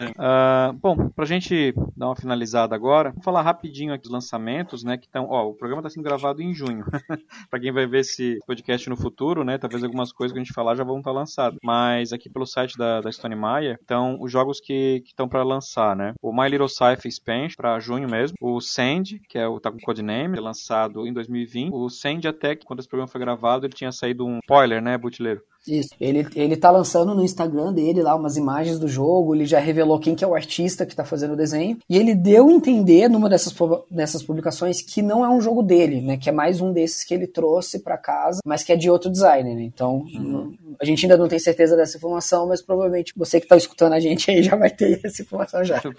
Uh, 0.00 0.72
bom, 0.74 1.08
pra 1.10 1.24
gente 1.24 1.74
dar 1.96 2.06
uma 2.06 2.16
finalizada 2.16 2.74
agora, 2.74 3.12
vou 3.12 3.22
falar 3.22 3.42
rapidinho 3.42 3.92
aqui 3.92 4.04
dos 4.04 4.12
lançamentos, 4.12 4.82
né? 4.82 4.96
Que 4.96 5.06
estão. 5.06 5.26
Ó, 5.28 5.50
o 5.50 5.54
programa 5.54 5.80
está 5.80 5.90
sendo 5.90 6.04
gravado 6.04 6.42
em 6.42 6.54
junho. 6.54 6.84
pra 7.50 7.60
quem 7.60 7.72
vai 7.72 7.86
ver 7.86 8.00
esse 8.00 8.38
podcast 8.46 8.88
no 8.88 8.96
futuro, 8.96 9.44
né? 9.44 9.58
Talvez 9.58 9.84
algumas 9.84 10.12
coisas 10.12 10.32
que 10.32 10.38
a 10.38 10.42
gente 10.42 10.54
falar 10.54 10.74
já 10.74 10.84
vão 10.84 10.98
estar 10.98 11.12
lançadas. 11.12 11.58
Mas 11.62 12.12
aqui 12.12 12.28
pelo 12.28 12.46
site 12.46 12.76
da, 12.78 13.00
da 13.00 13.12
Stone 13.12 13.36
Maia, 13.36 13.78
então 13.82 14.18
os 14.20 14.32
jogos 14.32 14.60
que 14.60 15.02
estão 15.06 15.28
para 15.28 15.42
lançar, 15.42 15.94
né? 15.94 16.14
O 16.22 16.32
My 16.32 16.48
Little 16.48 16.68
Scythe 16.68 17.06
Expansion, 17.06 17.56
pra 17.56 17.78
junho 17.78 18.08
mesmo. 18.08 18.36
O 18.40 18.60
Sand, 18.60 19.20
que 19.28 19.38
é 19.38 19.46
o 19.46 19.60
tá 19.60 19.70
com 19.70 19.78
codename, 19.78 20.38
é 20.38 20.40
lançado 20.40 21.06
em 21.06 21.12
2020. 21.12 21.72
O 21.72 21.88
Sand 21.90 22.20
até 22.26 22.56
que 22.56 22.64
quando 22.64 22.80
esse 22.80 22.88
programa 22.88 23.08
foi 23.08 23.20
gravado, 23.20 23.66
ele 23.66 23.73
tinha 23.74 23.92
saído 23.92 24.24
um 24.24 24.38
spoiler, 24.38 24.80
né, 24.80 24.96
Butileiro? 24.96 25.42
Isso. 25.66 25.90
Ele, 25.98 26.26
ele 26.36 26.56
tá 26.56 26.70
lançando 26.70 27.14
no 27.14 27.24
Instagram 27.24 27.72
dele 27.72 28.02
lá 28.02 28.14
umas 28.14 28.36
imagens 28.36 28.78
do 28.78 28.86
jogo, 28.86 29.34
ele 29.34 29.46
já 29.46 29.58
revelou 29.58 29.98
quem 29.98 30.14
que 30.14 30.22
é 30.22 30.26
o 30.26 30.34
artista 30.34 30.84
que 30.84 30.94
tá 30.94 31.04
fazendo 31.04 31.32
o 31.32 31.36
desenho, 31.36 31.78
e 31.88 31.96
ele 31.96 32.14
deu 32.14 32.48
a 32.48 32.52
entender 32.52 33.08
numa 33.08 33.28
dessas, 33.28 33.54
dessas 33.90 34.22
publicações 34.22 34.82
que 34.82 35.00
não 35.00 35.24
é 35.24 35.28
um 35.28 35.40
jogo 35.40 35.62
dele, 35.62 36.00
né, 36.00 36.16
que 36.16 36.28
é 36.28 36.32
mais 36.32 36.60
um 36.60 36.72
desses 36.72 37.02
que 37.04 37.14
ele 37.14 37.26
trouxe 37.26 37.78
para 37.78 37.96
casa, 37.96 38.40
mas 38.44 38.62
que 38.62 38.72
é 38.72 38.76
de 38.76 38.90
outro 38.90 39.10
designer, 39.10 39.54
né? 39.54 39.62
Então, 39.62 40.04
uhum. 40.14 40.54
a 40.80 40.84
gente 40.84 41.04
ainda 41.06 41.16
não 41.16 41.28
tem 41.28 41.38
certeza 41.38 41.76
dessa 41.76 41.96
informação, 41.96 42.46
mas 42.46 42.60
provavelmente 42.60 43.12
você 43.16 43.40
que 43.40 43.46
tá 43.46 43.56
escutando 43.56 43.94
a 43.94 44.00
gente 44.00 44.30
aí 44.30 44.42
já 44.44 44.56
vai 44.56 44.70
ter 44.70 45.00
essa 45.04 45.22
informação 45.22 45.64
já. 45.64 45.80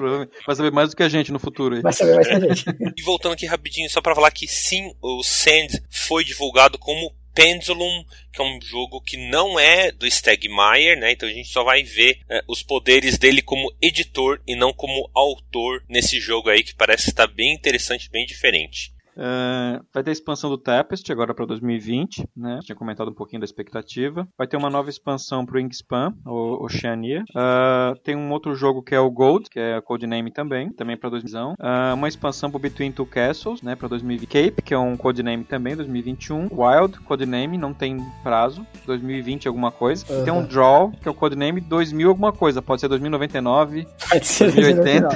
Vai 0.45 0.55
saber 0.55 0.71
mais 0.71 0.89
do 0.89 0.95
que 0.95 1.03
a 1.03 1.09
gente 1.09 1.31
no 1.31 1.39
futuro 1.39 1.75
aí. 1.75 1.81
Vai 1.81 1.93
saber 1.93 2.15
mais 2.15 2.27
que 2.27 2.33
a 2.33 2.39
gente. 2.39 2.65
e 2.97 3.01
voltando 3.03 3.33
aqui 3.33 3.45
rapidinho, 3.45 3.89
só 3.89 4.01
para 4.01 4.15
falar 4.15 4.31
que 4.31 4.47
sim, 4.47 4.93
o 5.01 5.23
Sand 5.23 5.81
foi 5.89 6.23
divulgado 6.23 6.77
como 6.77 7.11
Pendulum, 7.35 8.05
que 8.31 8.41
é 8.41 8.43
um 8.45 8.59
jogo 8.61 9.01
que 9.01 9.17
não 9.17 9.59
é 9.59 9.91
do 9.91 10.09
Stegmaier, 10.09 10.97
né? 10.97 11.11
Então 11.11 11.27
a 11.27 11.31
gente 11.31 11.49
só 11.49 11.63
vai 11.65 11.83
ver 11.83 12.19
é, 12.29 12.41
os 12.47 12.63
poderes 12.63 13.17
dele 13.17 13.41
como 13.41 13.75
editor 13.81 14.41
e 14.47 14.55
não 14.55 14.71
como 14.71 15.11
autor 15.13 15.83
nesse 15.89 16.19
jogo 16.19 16.49
aí 16.49 16.63
que 16.63 16.73
parece 16.73 17.09
estar 17.09 17.27
bem 17.27 17.53
interessante, 17.53 18.09
bem 18.09 18.25
diferente. 18.25 18.94
Uh, 19.15 19.83
vai 19.93 20.03
ter 20.03 20.09
a 20.09 20.13
expansão 20.13 20.49
do 20.49 20.57
Tapest 20.57 21.09
agora 21.11 21.33
para 21.33 21.45
2020, 21.45 22.27
né? 22.35 22.59
Tinha 22.63 22.75
comentado 22.75 23.09
um 23.09 23.13
pouquinho 23.13 23.39
da 23.39 23.45
expectativa. 23.45 24.27
Vai 24.37 24.47
ter 24.47 24.57
uma 24.57 24.69
nova 24.69 24.89
expansão 24.89 25.45
para 25.45 25.55
o 25.55 25.59
Inkspan, 25.59 26.13
o 26.25 26.63
Oceania. 26.65 27.23
Uh, 27.31 27.97
tem 28.03 28.15
um 28.15 28.31
outro 28.31 28.55
jogo 28.55 28.81
que 28.81 28.93
é 28.93 28.99
o 28.99 29.09
Gold, 29.09 29.49
que 29.49 29.59
é 29.59 29.75
a 29.75 29.81
codename 29.81 30.31
também, 30.31 30.69
também 30.71 30.97
para 30.97 31.09
2020. 31.09 31.25
Uh, 31.35 31.93
uma 31.93 32.07
expansão 32.07 32.51
para 32.51 32.59
Between 32.59 32.91
Two 32.91 33.05
Castles, 33.05 33.61
né? 33.61 33.75
Para 33.75 33.87
2020. 33.87 34.27
Cape, 34.27 34.61
que 34.61 34.73
é 34.73 34.77
um 34.77 34.97
codename 34.97 35.43
também, 35.43 35.75
2021. 35.75 36.49
Wild, 36.51 36.99
codename, 37.01 37.57
não 37.57 37.73
tem 37.73 37.97
prazo, 38.23 38.65
2020 38.85 39.47
alguma 39.47 39.71
coisa. 39.71 40.05
Uhum. 40.09 40.23
Tem 40.23 40.33
um 40.33 40.45
Draw, 40.45 40.91
que 41.01 41.07
é 41.07 41.11
o 41.11 41.13
codename 41.13 41.61
2000 41.61 42.09
alguma 42.09 42.31
coisa, 42.31 42.61
pode 42.61 42.81
ser 42.81 42.87
2099, 42.87 43.87
pode 44.09 44.27
ser 44.27 44.51
2080. 44.51 45.07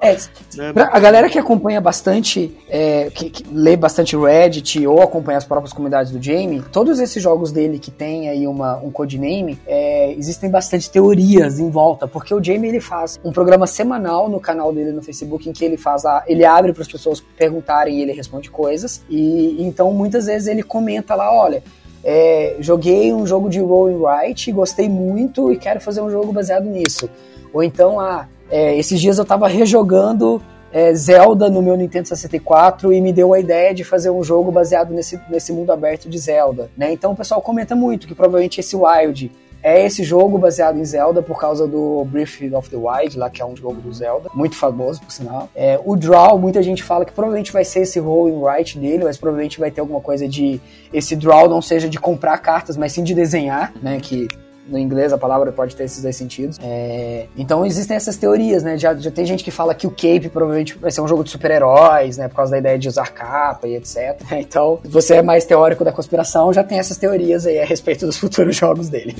é, 0.00 0.16
a 0.92 1.00
galera 1.00 1.28
que 1.28 1.38
acompanha 1.38 1.80
bastante 1.80 2.56
é, 2.68 3.10
que, 3.12 3.30
que, 3.30 3.44
lê 3.52 3.76
bastante 3.76 4.16
Reddit 4.16 4.86
ou 4.86 5.02
acompanha 5.02 5.38
as 5.38 5.44
próprias 5.44 5.72
comunidades 5.72 6.10
do 6.10 6.22
Jamie, 6.22 6.62
todos 6.72 6.98
esses 6.98 7.22
jogos 7.22 7.52
dele 7.52 7.78
que 7.78 7.90
tem 7.90 8.28
aí 8.28 8.46
uma, 8.46 8.76
um 8.78 8.90
codename, 8.90 9.58
é, 9.66 10.12
existem 10.12 10.50
bastante 10.50 10.90
teorias 10.90 11.58
em 11.58 11.70
volta, 11.70 12.08
porque 12.08 12.34
o 12.34 12.42
Jamie 12.42 12.68
ele 12.68 12.80
faz 12.80 13.20
um 13.24 13.32
programa 13.32 13.66
semanal 13.66 14.28
no 14.28 14.40
canal 14.40 14.72
dele 14.72 14.92
no 14.92 15.02
Facebook 15.02 15.48
em 15.48 15.52
que 15.52 15.64
ele 15.64 15.76
faz 15.76 16.04
a, 16.04 16.24
ele 16.26 16.44
abre 16.44 16.72
para 16.72 16.82
as 16.82 16.88
pessoas 16.88 17.20
perguntarem 17.20 17.98
e 17.98 18.02
ele 18.02 18.12
responde 18.12 18.50
coisas, 18.50 19.04
e 19.08 19.56
então 19.62 19.92
muitas 19.92 20.26
vezes 20.26 20.48
ele 20.48 20.62
comenta 20.62 21.14
lá, 21.14 21.32
olha, 21.32 21.62
é, 22.04 22.56
joguei 22.58 23.12
um 23.12 23.26
jogo 23.26 23.48
de 23.48 23.60
roll 23.60 23.88
and 23.88 23.98
write, 23.98 24.50
gostei 24.50 24.88
muito 24.88 25.52
e 25.52 25.56
quero 25.56 25.80
fazer 25.80 26.00
um 26.00 26.10
jogo 26.10 26.32
baseado 26.32 26.64
nisso. 26.64 27.08
Ou 27.52 27.62
então, 27.62 28.00
ah, 28.00 28.26
é, 28.50 28.76
esses 28.76 29.00
dias 29.00 29.18
eu 29.18 29.24
tava 29.24 29.46
rejogando 29.46 30.42
é, 30.72 30.94
Zelda 30.94 31.50
no 31.50 31.60
meu 31.60 31.76
Nintendo 31.76 32.08
64 32.08 32.92
e 32.92 33.00
me 33.00 33.12
deu 33.12 33.34
a 33.34 33.38
ideia 33.38 33.74
de 33.74 33.84
fazer 33.84 34.10
um 34.10 34.24
jogo 34.24 34.50
baseado 34.50 34.92
nesse, 34.92 35.20
nesse 35.28 35.52
mundo 35.52 35.70
aberto 35.70 36.08
de 36.08 36.18
Zelda. 36.18 36.70
Né? 36.76 36.92
Então 36.92 37.12
o 37.12 37.16
pessoal 37.16 37.42
comenta 37.42 37.76
muito 37.76 38.06
que 38.06 38.14
provavelmente 38.14 38.60
esse 38.60 38.74
Wild 38.74 39.30
é 39.62 39.84
esse 39.86 40.02
jogo 40.02 40.38
baseado 40.38 40.78
em 40.78 40.84
Zelda 40.84 41.22
por 41.22 41.38
causa 41.38 41.68
do 41.68 42.04
Breath 42.06 42.52
of 42.52 42.68
the 42.68 42.76
Wild, 42.76 43.16
lá 43.16 43.30
que 43.30 43.40
é 43.40 43.46
um 43.46 43.54
jogo 43.54 43.80
do 43.80 43.92
Zelda, 43.92 44.28
muito 44.34 44.56
famoso 44.56 45.00
por 45.00 45.12
sinal. 45.12 45.48
É, 45.54 45.78
o 45.84 45.94
Draw, 45.94 46.36
muita 46.36 46.60
gente 46.62 46.82
fala 46.82 47.04
que 47.04 47.12
provavelmente 47.12 47.52
vai 47.52 47.64
ser 47.64 47.82
esse 47.82 48.00
roll 48.00 48.26
and 48.26 48.40
write 48.40 48.76
dele, 48.76 49.04
mas 49.04 49.16
provavelmente 49.16 49.60
vai 49.60 49.70
ter 49.70 49.80
alguma 49.80 50.00
coisa 50.00 50.26
de 50.26 50.60
esse 50.92 51.14
Draw 51.14 51.48
não 51.48 51.62
seja 51.62 51.88
de 51.88 52.00
comprar 52.00 52.38
cartas, 52.38 52.76
mas 52.76 52.92
sim 52.92 53.04
de 53.04 53.14
desenhar, 53.14 53.72
né? 53.80 54.00
Que 54.02 54.26
no 54.66 54.78
inglês 54.78 55.12
a 55.12 55.18
palavra 55.18 55.52
pode 55.52 55.74
ter 55.74 55.84
esses 55.84 56.02
dois 56.02 56.16
sentidos. 56.16 56.58
É, 56.62 57.26
então 57.36 57.64
existem 57.64 57.96
essas 57.96 58.16
teorias, 58.16 58.62
né? 58.62 58.78
Já, 58.78 58.94
já 58.94 59.10
tem 59.10 59.26
gente 59.26 59.42
que 59.42 59.50
fala 59.50 59.74
que 59.74 59.86
o 59.86 59.90
Cape 59.90 60.28
provavelmente 60.28 60.76
vai 60.78 60.90
ser 60.90 61.00
um 61.00 61.08
jogo 61.08 61.24
de 61.24 61.30
super-heróis, 61.30 62.16
né? 62.16 62.28
Por 62.28 62.36
causa 62.36 62.52
da 62.52 62.58
ideia 62.58 62.78
de 62.78 62.88
usar 62.88 63.12
capa 63.12 63.66
e 63.66 63.76
etc. 63.76 64.20
Então, 64.52 64.80
você 64.84 65.16
é 65.16 65.22
mais 65.22 65.44
teórico 65.44 65.84
da 65.84 65.92
conspiração, 65.92 66.52
já 66.52 66.64
tem 66.64 66.78
essas 66.78 66.96
teorias 66.96 67.46
aí 67.46 67.60
a 67.60 67.64
respeito 67.64 68.04
dos 68.04 68.18
futuros 68.18 68.56
jogos 68.56 68.88
dele. 68.88 69.14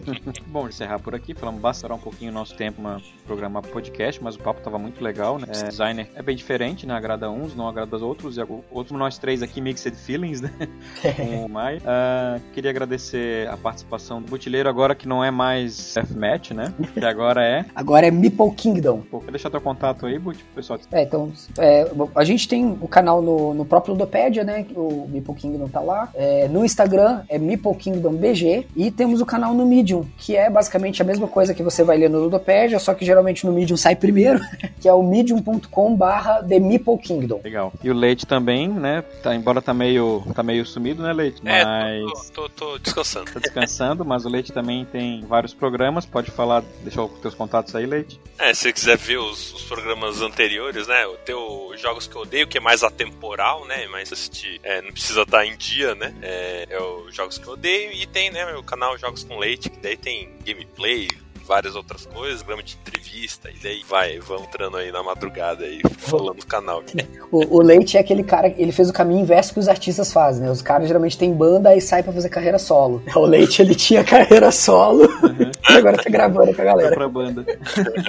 Bom, 0.46 0.68
encerrar 0.68 0.98
por 0.98 1.14
aqui, 1.14 1.32
falamos 1.32 1.60
bastante 1.60 1.92
um 1.92 1.98
pouquinho 1.98 2.30
o 2.30 2.34
nosso 2.34 2.54
tempo 2.54 2.82
para 2.82 3.00
programar 3.26 3.62
podcast, 3.62 4.22
mas 4.22 4.34
o 4.34 4.38
papo 4.38 4.60
tava 4.60 4.78
muito 4.78 5.02
legal, 5.02 5.38
né? 5.38 5.46
É, 5.48 5.68
designer 5.68 6.08
é 6.14 6.22
bem 6.22 6.36
diferente, 6.36 6.86
né? 6.86 6.94
Agrada 6.94 7.30
uns, 7.30 7.54
não 7.54 7.68
agrada 7.68 7.96
os 7.96 8.02
outros, 8.02 8.36
e 8.36 8.40
outros 8.70 8.98
nós 8.98 9.16
três 9.16 9.42
aqui, 9.42 9.60
Mixed 9.60 9.96
Feelings, 9.96 10.40
né? 10.40 10.50
Com 11.16 11.46
o 11.46 11.48
Mai. 11.48 11.78
Uh, 11.78 12.40
queria 12.52 12.70
agradecer 12.70 13.48
a 13.48 13.56
participação 13.56 14.20
do 14.20 14.28
Butileiro 14.28 14.68
agora 14.68 14.83
agora 14.84 14.94
que 14.94 15.08
não 15.08 15.24
é 15.24 15.30
mais 15.30 15.94
Deathmatch, 15.94 16.50
né? 16.50 16.74
Que 16.92 17.04
agora 17.04 17.42
é. 17.42 17.64
Agora 17.74 18.06
é 18.06 18.10
Meeple 18.10 18.50
Kingdom. 18.52 19.00
Pô, 19.10 19.20
quer 19.20 19.30
deixar 19.30 19.48
teu 19.48 19.60
contato 19.60 20.04
aí, 20.04 20.18
Butch, 20.18 20.40
pessoal? 20.54 20.78
É, 20.92 21.02
então, 21.02 21.32
é, 21.58 21.90
a 22.14 22.24
gente 22.24 22.46
tem 22.46 22.76
o 22.80 22.86
canal 22.86 23.22
no, 23.22 23.54
no 23.54 23.64
próprio 23.64 23.92
Ludopédia, 23.92 24.44
né? 24.44 24.66
O 24.74 25.08
Meeple 25.08 25.34
Kingdom 25.34 25.68
tá 25.68 25.80
lá. 25.80 26.10
É, 26.14 26.48
no 26.48 26.64
Instagram 26.64 27.22
é 27.30 27.38
Meeple 27.38 27.74
Kingdom 27.76 28.12
BG. 28.14 28.66
E 28.76 28.90
temos 28.90 29.22
o 29.22 29.26
canal 29.26 29.54
no 29.54 29.64
Medium, 29.64 30.04
que 30.18 30.36
é 30.36 30.50
basicamente 30.50 31.00
a 31.00 31.04
mesma 31.04 31.26
coisa 31.26 31.54
que 31.54 31.62
você 31.62 31.82
vai 31.82 31.96
ler 31.96 32.10
no 32.10 32.18
Ludopédia, 32.18 32.78
só 32.78 32.92
que 32.92 33.06
geralmente 33.06 33.46
no 33.46 33.52
Medium 33.52 33.76
sai 33.76 33.96
primeiro, 33.96 34.40
que 34.80 34.88
é 34.88 34.92
o 34.92 35.02
medium.com 35.02 35.96
barra 35.96 36.42
The 36.42 36.58
Meeple 36.58 36.98
Kingdom. 36.98 37.40
Legal. 37.42 37.72
E 37.82 37.90
o 37.90 37.94
Leite 37.94 38.26
também, 38.26 38.68
né? 38.68 39.02
Tá, 39.22 39.34
embora 39.34 39.62
tá 39.62 39.72
meio, 39.72 40.22
tá 40.34 40.42
meio 40.42 40.66
sumido, 40.66 41.02
né, 41.02 41.12
Leite? 41.12 41.40
É, 41.44 41.64
mas... 41.64 42.30
tô, 42.30 42.48
tô, 42.50 42.66
tô 42.72 42.78
descansando. 42.78 43.30
Tá 43.32 43.40
descansando, 43.40 44.04
mas 44.04 44.26
o 44.26 44.28
Leite 44.28 44.52
também 44.52 44.73
também 44.74 44.84
tem 44.84 45.20
vários 45.26 45.54
programas. 45.54 46.04
Pode 46.04 46.30
falar, 46.30 46.62
deixar 46.82 47.04
os 47.04 47.20
teus 47.20 47.34
contatos 47.34 47.74
aí, 47.76 47.86
Leite. 47.86 48.20
É, 48.38 48.52
se 48.52 48.62
você 48.62 48.72
quiser 48.72 48.96
ver 48.96 49.18
os, 49.18 49.52
os, 49.52 49.62
programas 49.62 50.20
anteriores, 50.20 50.88
né? 50.88 51.06
O 51.06 51.16
teu 51.18 51.72
Jogos 51.76 52.06
que 52.06 52.16
eu 52.16 52.22
odeio, 52.22 52.48
que 52.48 52.58
é 52.58 52.60
mais 52.60 52.82
atemporal, 52.82 53.64
né? 53.66 53.86
Mas 53.88 54.12
assistir, 54.12 54.60
é, 54.62 54.82
não 54.82 54.90
precisa 54.90 55.22
estar 55.22 55.46
em 55.46 55.56
dia, 55.56 55.94
né? 55.94 56.14
É, 56.22 56.66
é 56.70 56.80
o 56.80 57.10
Jogos 57.10 57.38
que 57.38 57.46
eu 57.46 57.52
odeio. 57.52 57.92
E 57.92 58.06
tem, 58.06 58.30
né, 58.30 58.56
o 58.56 58.62
canal 58.62 58.98
Jogos 58.98 59.22
com 59.22 59.38
Leite, 59.38 59.70
que 59.70 59.78
daí 59.78 59.96
tem 59.96 60.30
gameplay, 60.44 61.08
várias 61.46 61.76
outras 61.76 62.06
coisas, 62.06 62.42
programa 62.42 62.62
de 62.62 62.76
entrevista, 62.80 63.50
e 63.50 63.58
daí 63.62 63.82
vai, 63.88 64.18
vão 64.18 64.38
entrando 64.42 64.76
aí 64.76 64.90
na 64.90 65.02
madrugada 65.02 65.64
aí, 65.64 65.80
falando 65.98 66.38
no 66.38 66.46
canal. 66.46 66.82
O, 67.30 67.58
o, 67.58 67.62
Leite 67.62 67.96
é 67.96 68.00
aquele 68.00 68.22
cara, 68.22 68.52
ele 68.56 68.72
fez 68.72 68.88
o 68.88 68.92
caminho 68.92 69.20
inverso 69.20 69.52
que 69.52 69.60
os 69.60 69.68
artistas 69.68 70.12
fazem, 70.12 70.44
né? 70.44 70.50
Os 70.50 70.62
caras 70.62 70.86
geralmente 70.86 71.18
têm 71.18 71.32
banda 71.32 71.74
e 71.76 71.80
saem 71.80 72.02
pra 72.02 72.12
fazer 72.12 72.28
carreira 72.28 72.58
solo. 72.58 73.02
O 73.14 73.26
Leite, 73.26 73.62
ele 73.62 73.74
tinha 73.74 74.02
carreira 74.04 74.50
solo 74.50 75.04
uhum. 75.04 75.50
e 75.70 75.72
agora 75.72 75.96
tá 75.96 76.10
gravando 76.10 76.54
com 76.54 76.62
a 76.62 76.64
galera. 76.64 76.94
Pra 76.94 77.08
banda. 77.08 77.44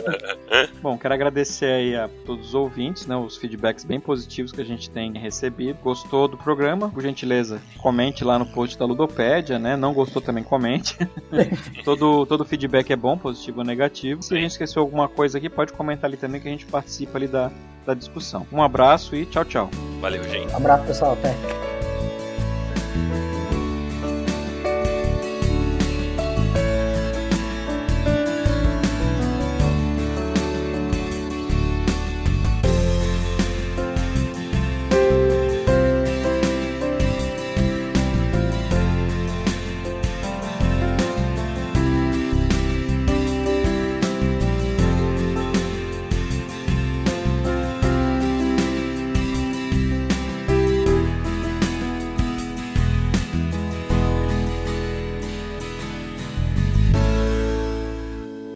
Bom, 0.81 0.97
quero 0.97 1.13
agradecer 1.13 1.65
aí 1.65 1.95
a 1.95 2.09
todos 2.25 2.49
os 2.49 2.53
ouvintes, 2.55 3.05
né? 3.07 3.15
Os 3.15 3.37
feedbacks 3.37 3.83
bem 3.83 3.99
positivos 3.99 4.51
que 4.51 4.61
a 4.61 4.65
gente 4.65 4.89
tem 4.89 5.11
recebido. 5.17 5.77
Gostou 5.83 6.27
do 6.27 6.37
programa? 6.37 6.89
Por 6.89 7.01
gentileza, 7.01 7.61
comente 7.79 8.23
lá 8.23 8.39
no 8.39 8.45
post 8.45 8.77
da 8.77 8.85
Ludopédia, 8.85 9.59
né? 9.59 9.75
Não 9.75 9.93
gostou 9.93 10.21
também, 10.21 10.43
comente. 10.43 10.97
todo, 11.83 12.25
todo 12.25 12.45
feedback 12.45 12.91
é 12.91 12.95
bom 12.95 13.17
positivo 13.25 13.59
ou 13.59 13.65
negativo. 13.65 14.21
Se 14.21 14.35
a 14.35 14.37
gente 14.37 14.51
esqueceu 14.51 14.83
alguma 14.83 15.09
coisa 15.09 15.39
aqui, 15.39 15.49
pode 15.49 15.73
comentar 15.73 16.07
ali 16.07 16.15
também 16.15 16.39
que 16.39 16.47
a 16.47 16.51
gente 16.51 16.67
participa 16.67 17.17
ali 17.17 17.27
da, 17.27 17.51
da 17.83 17.95
discussão. 17.95 18.45
Um 18.51 18.61
abraço 18.61 19.15
e 19.15 19.25
tchau, 19.25 19.43
tchau. 19.43 19.69
Valeu, 19.99 20.23
gente. 20.25 20.53
Um 20.53 20.57
abraço, 20.57 20.85
pessoal. 20.85 21.13
Até. 21.13 21.74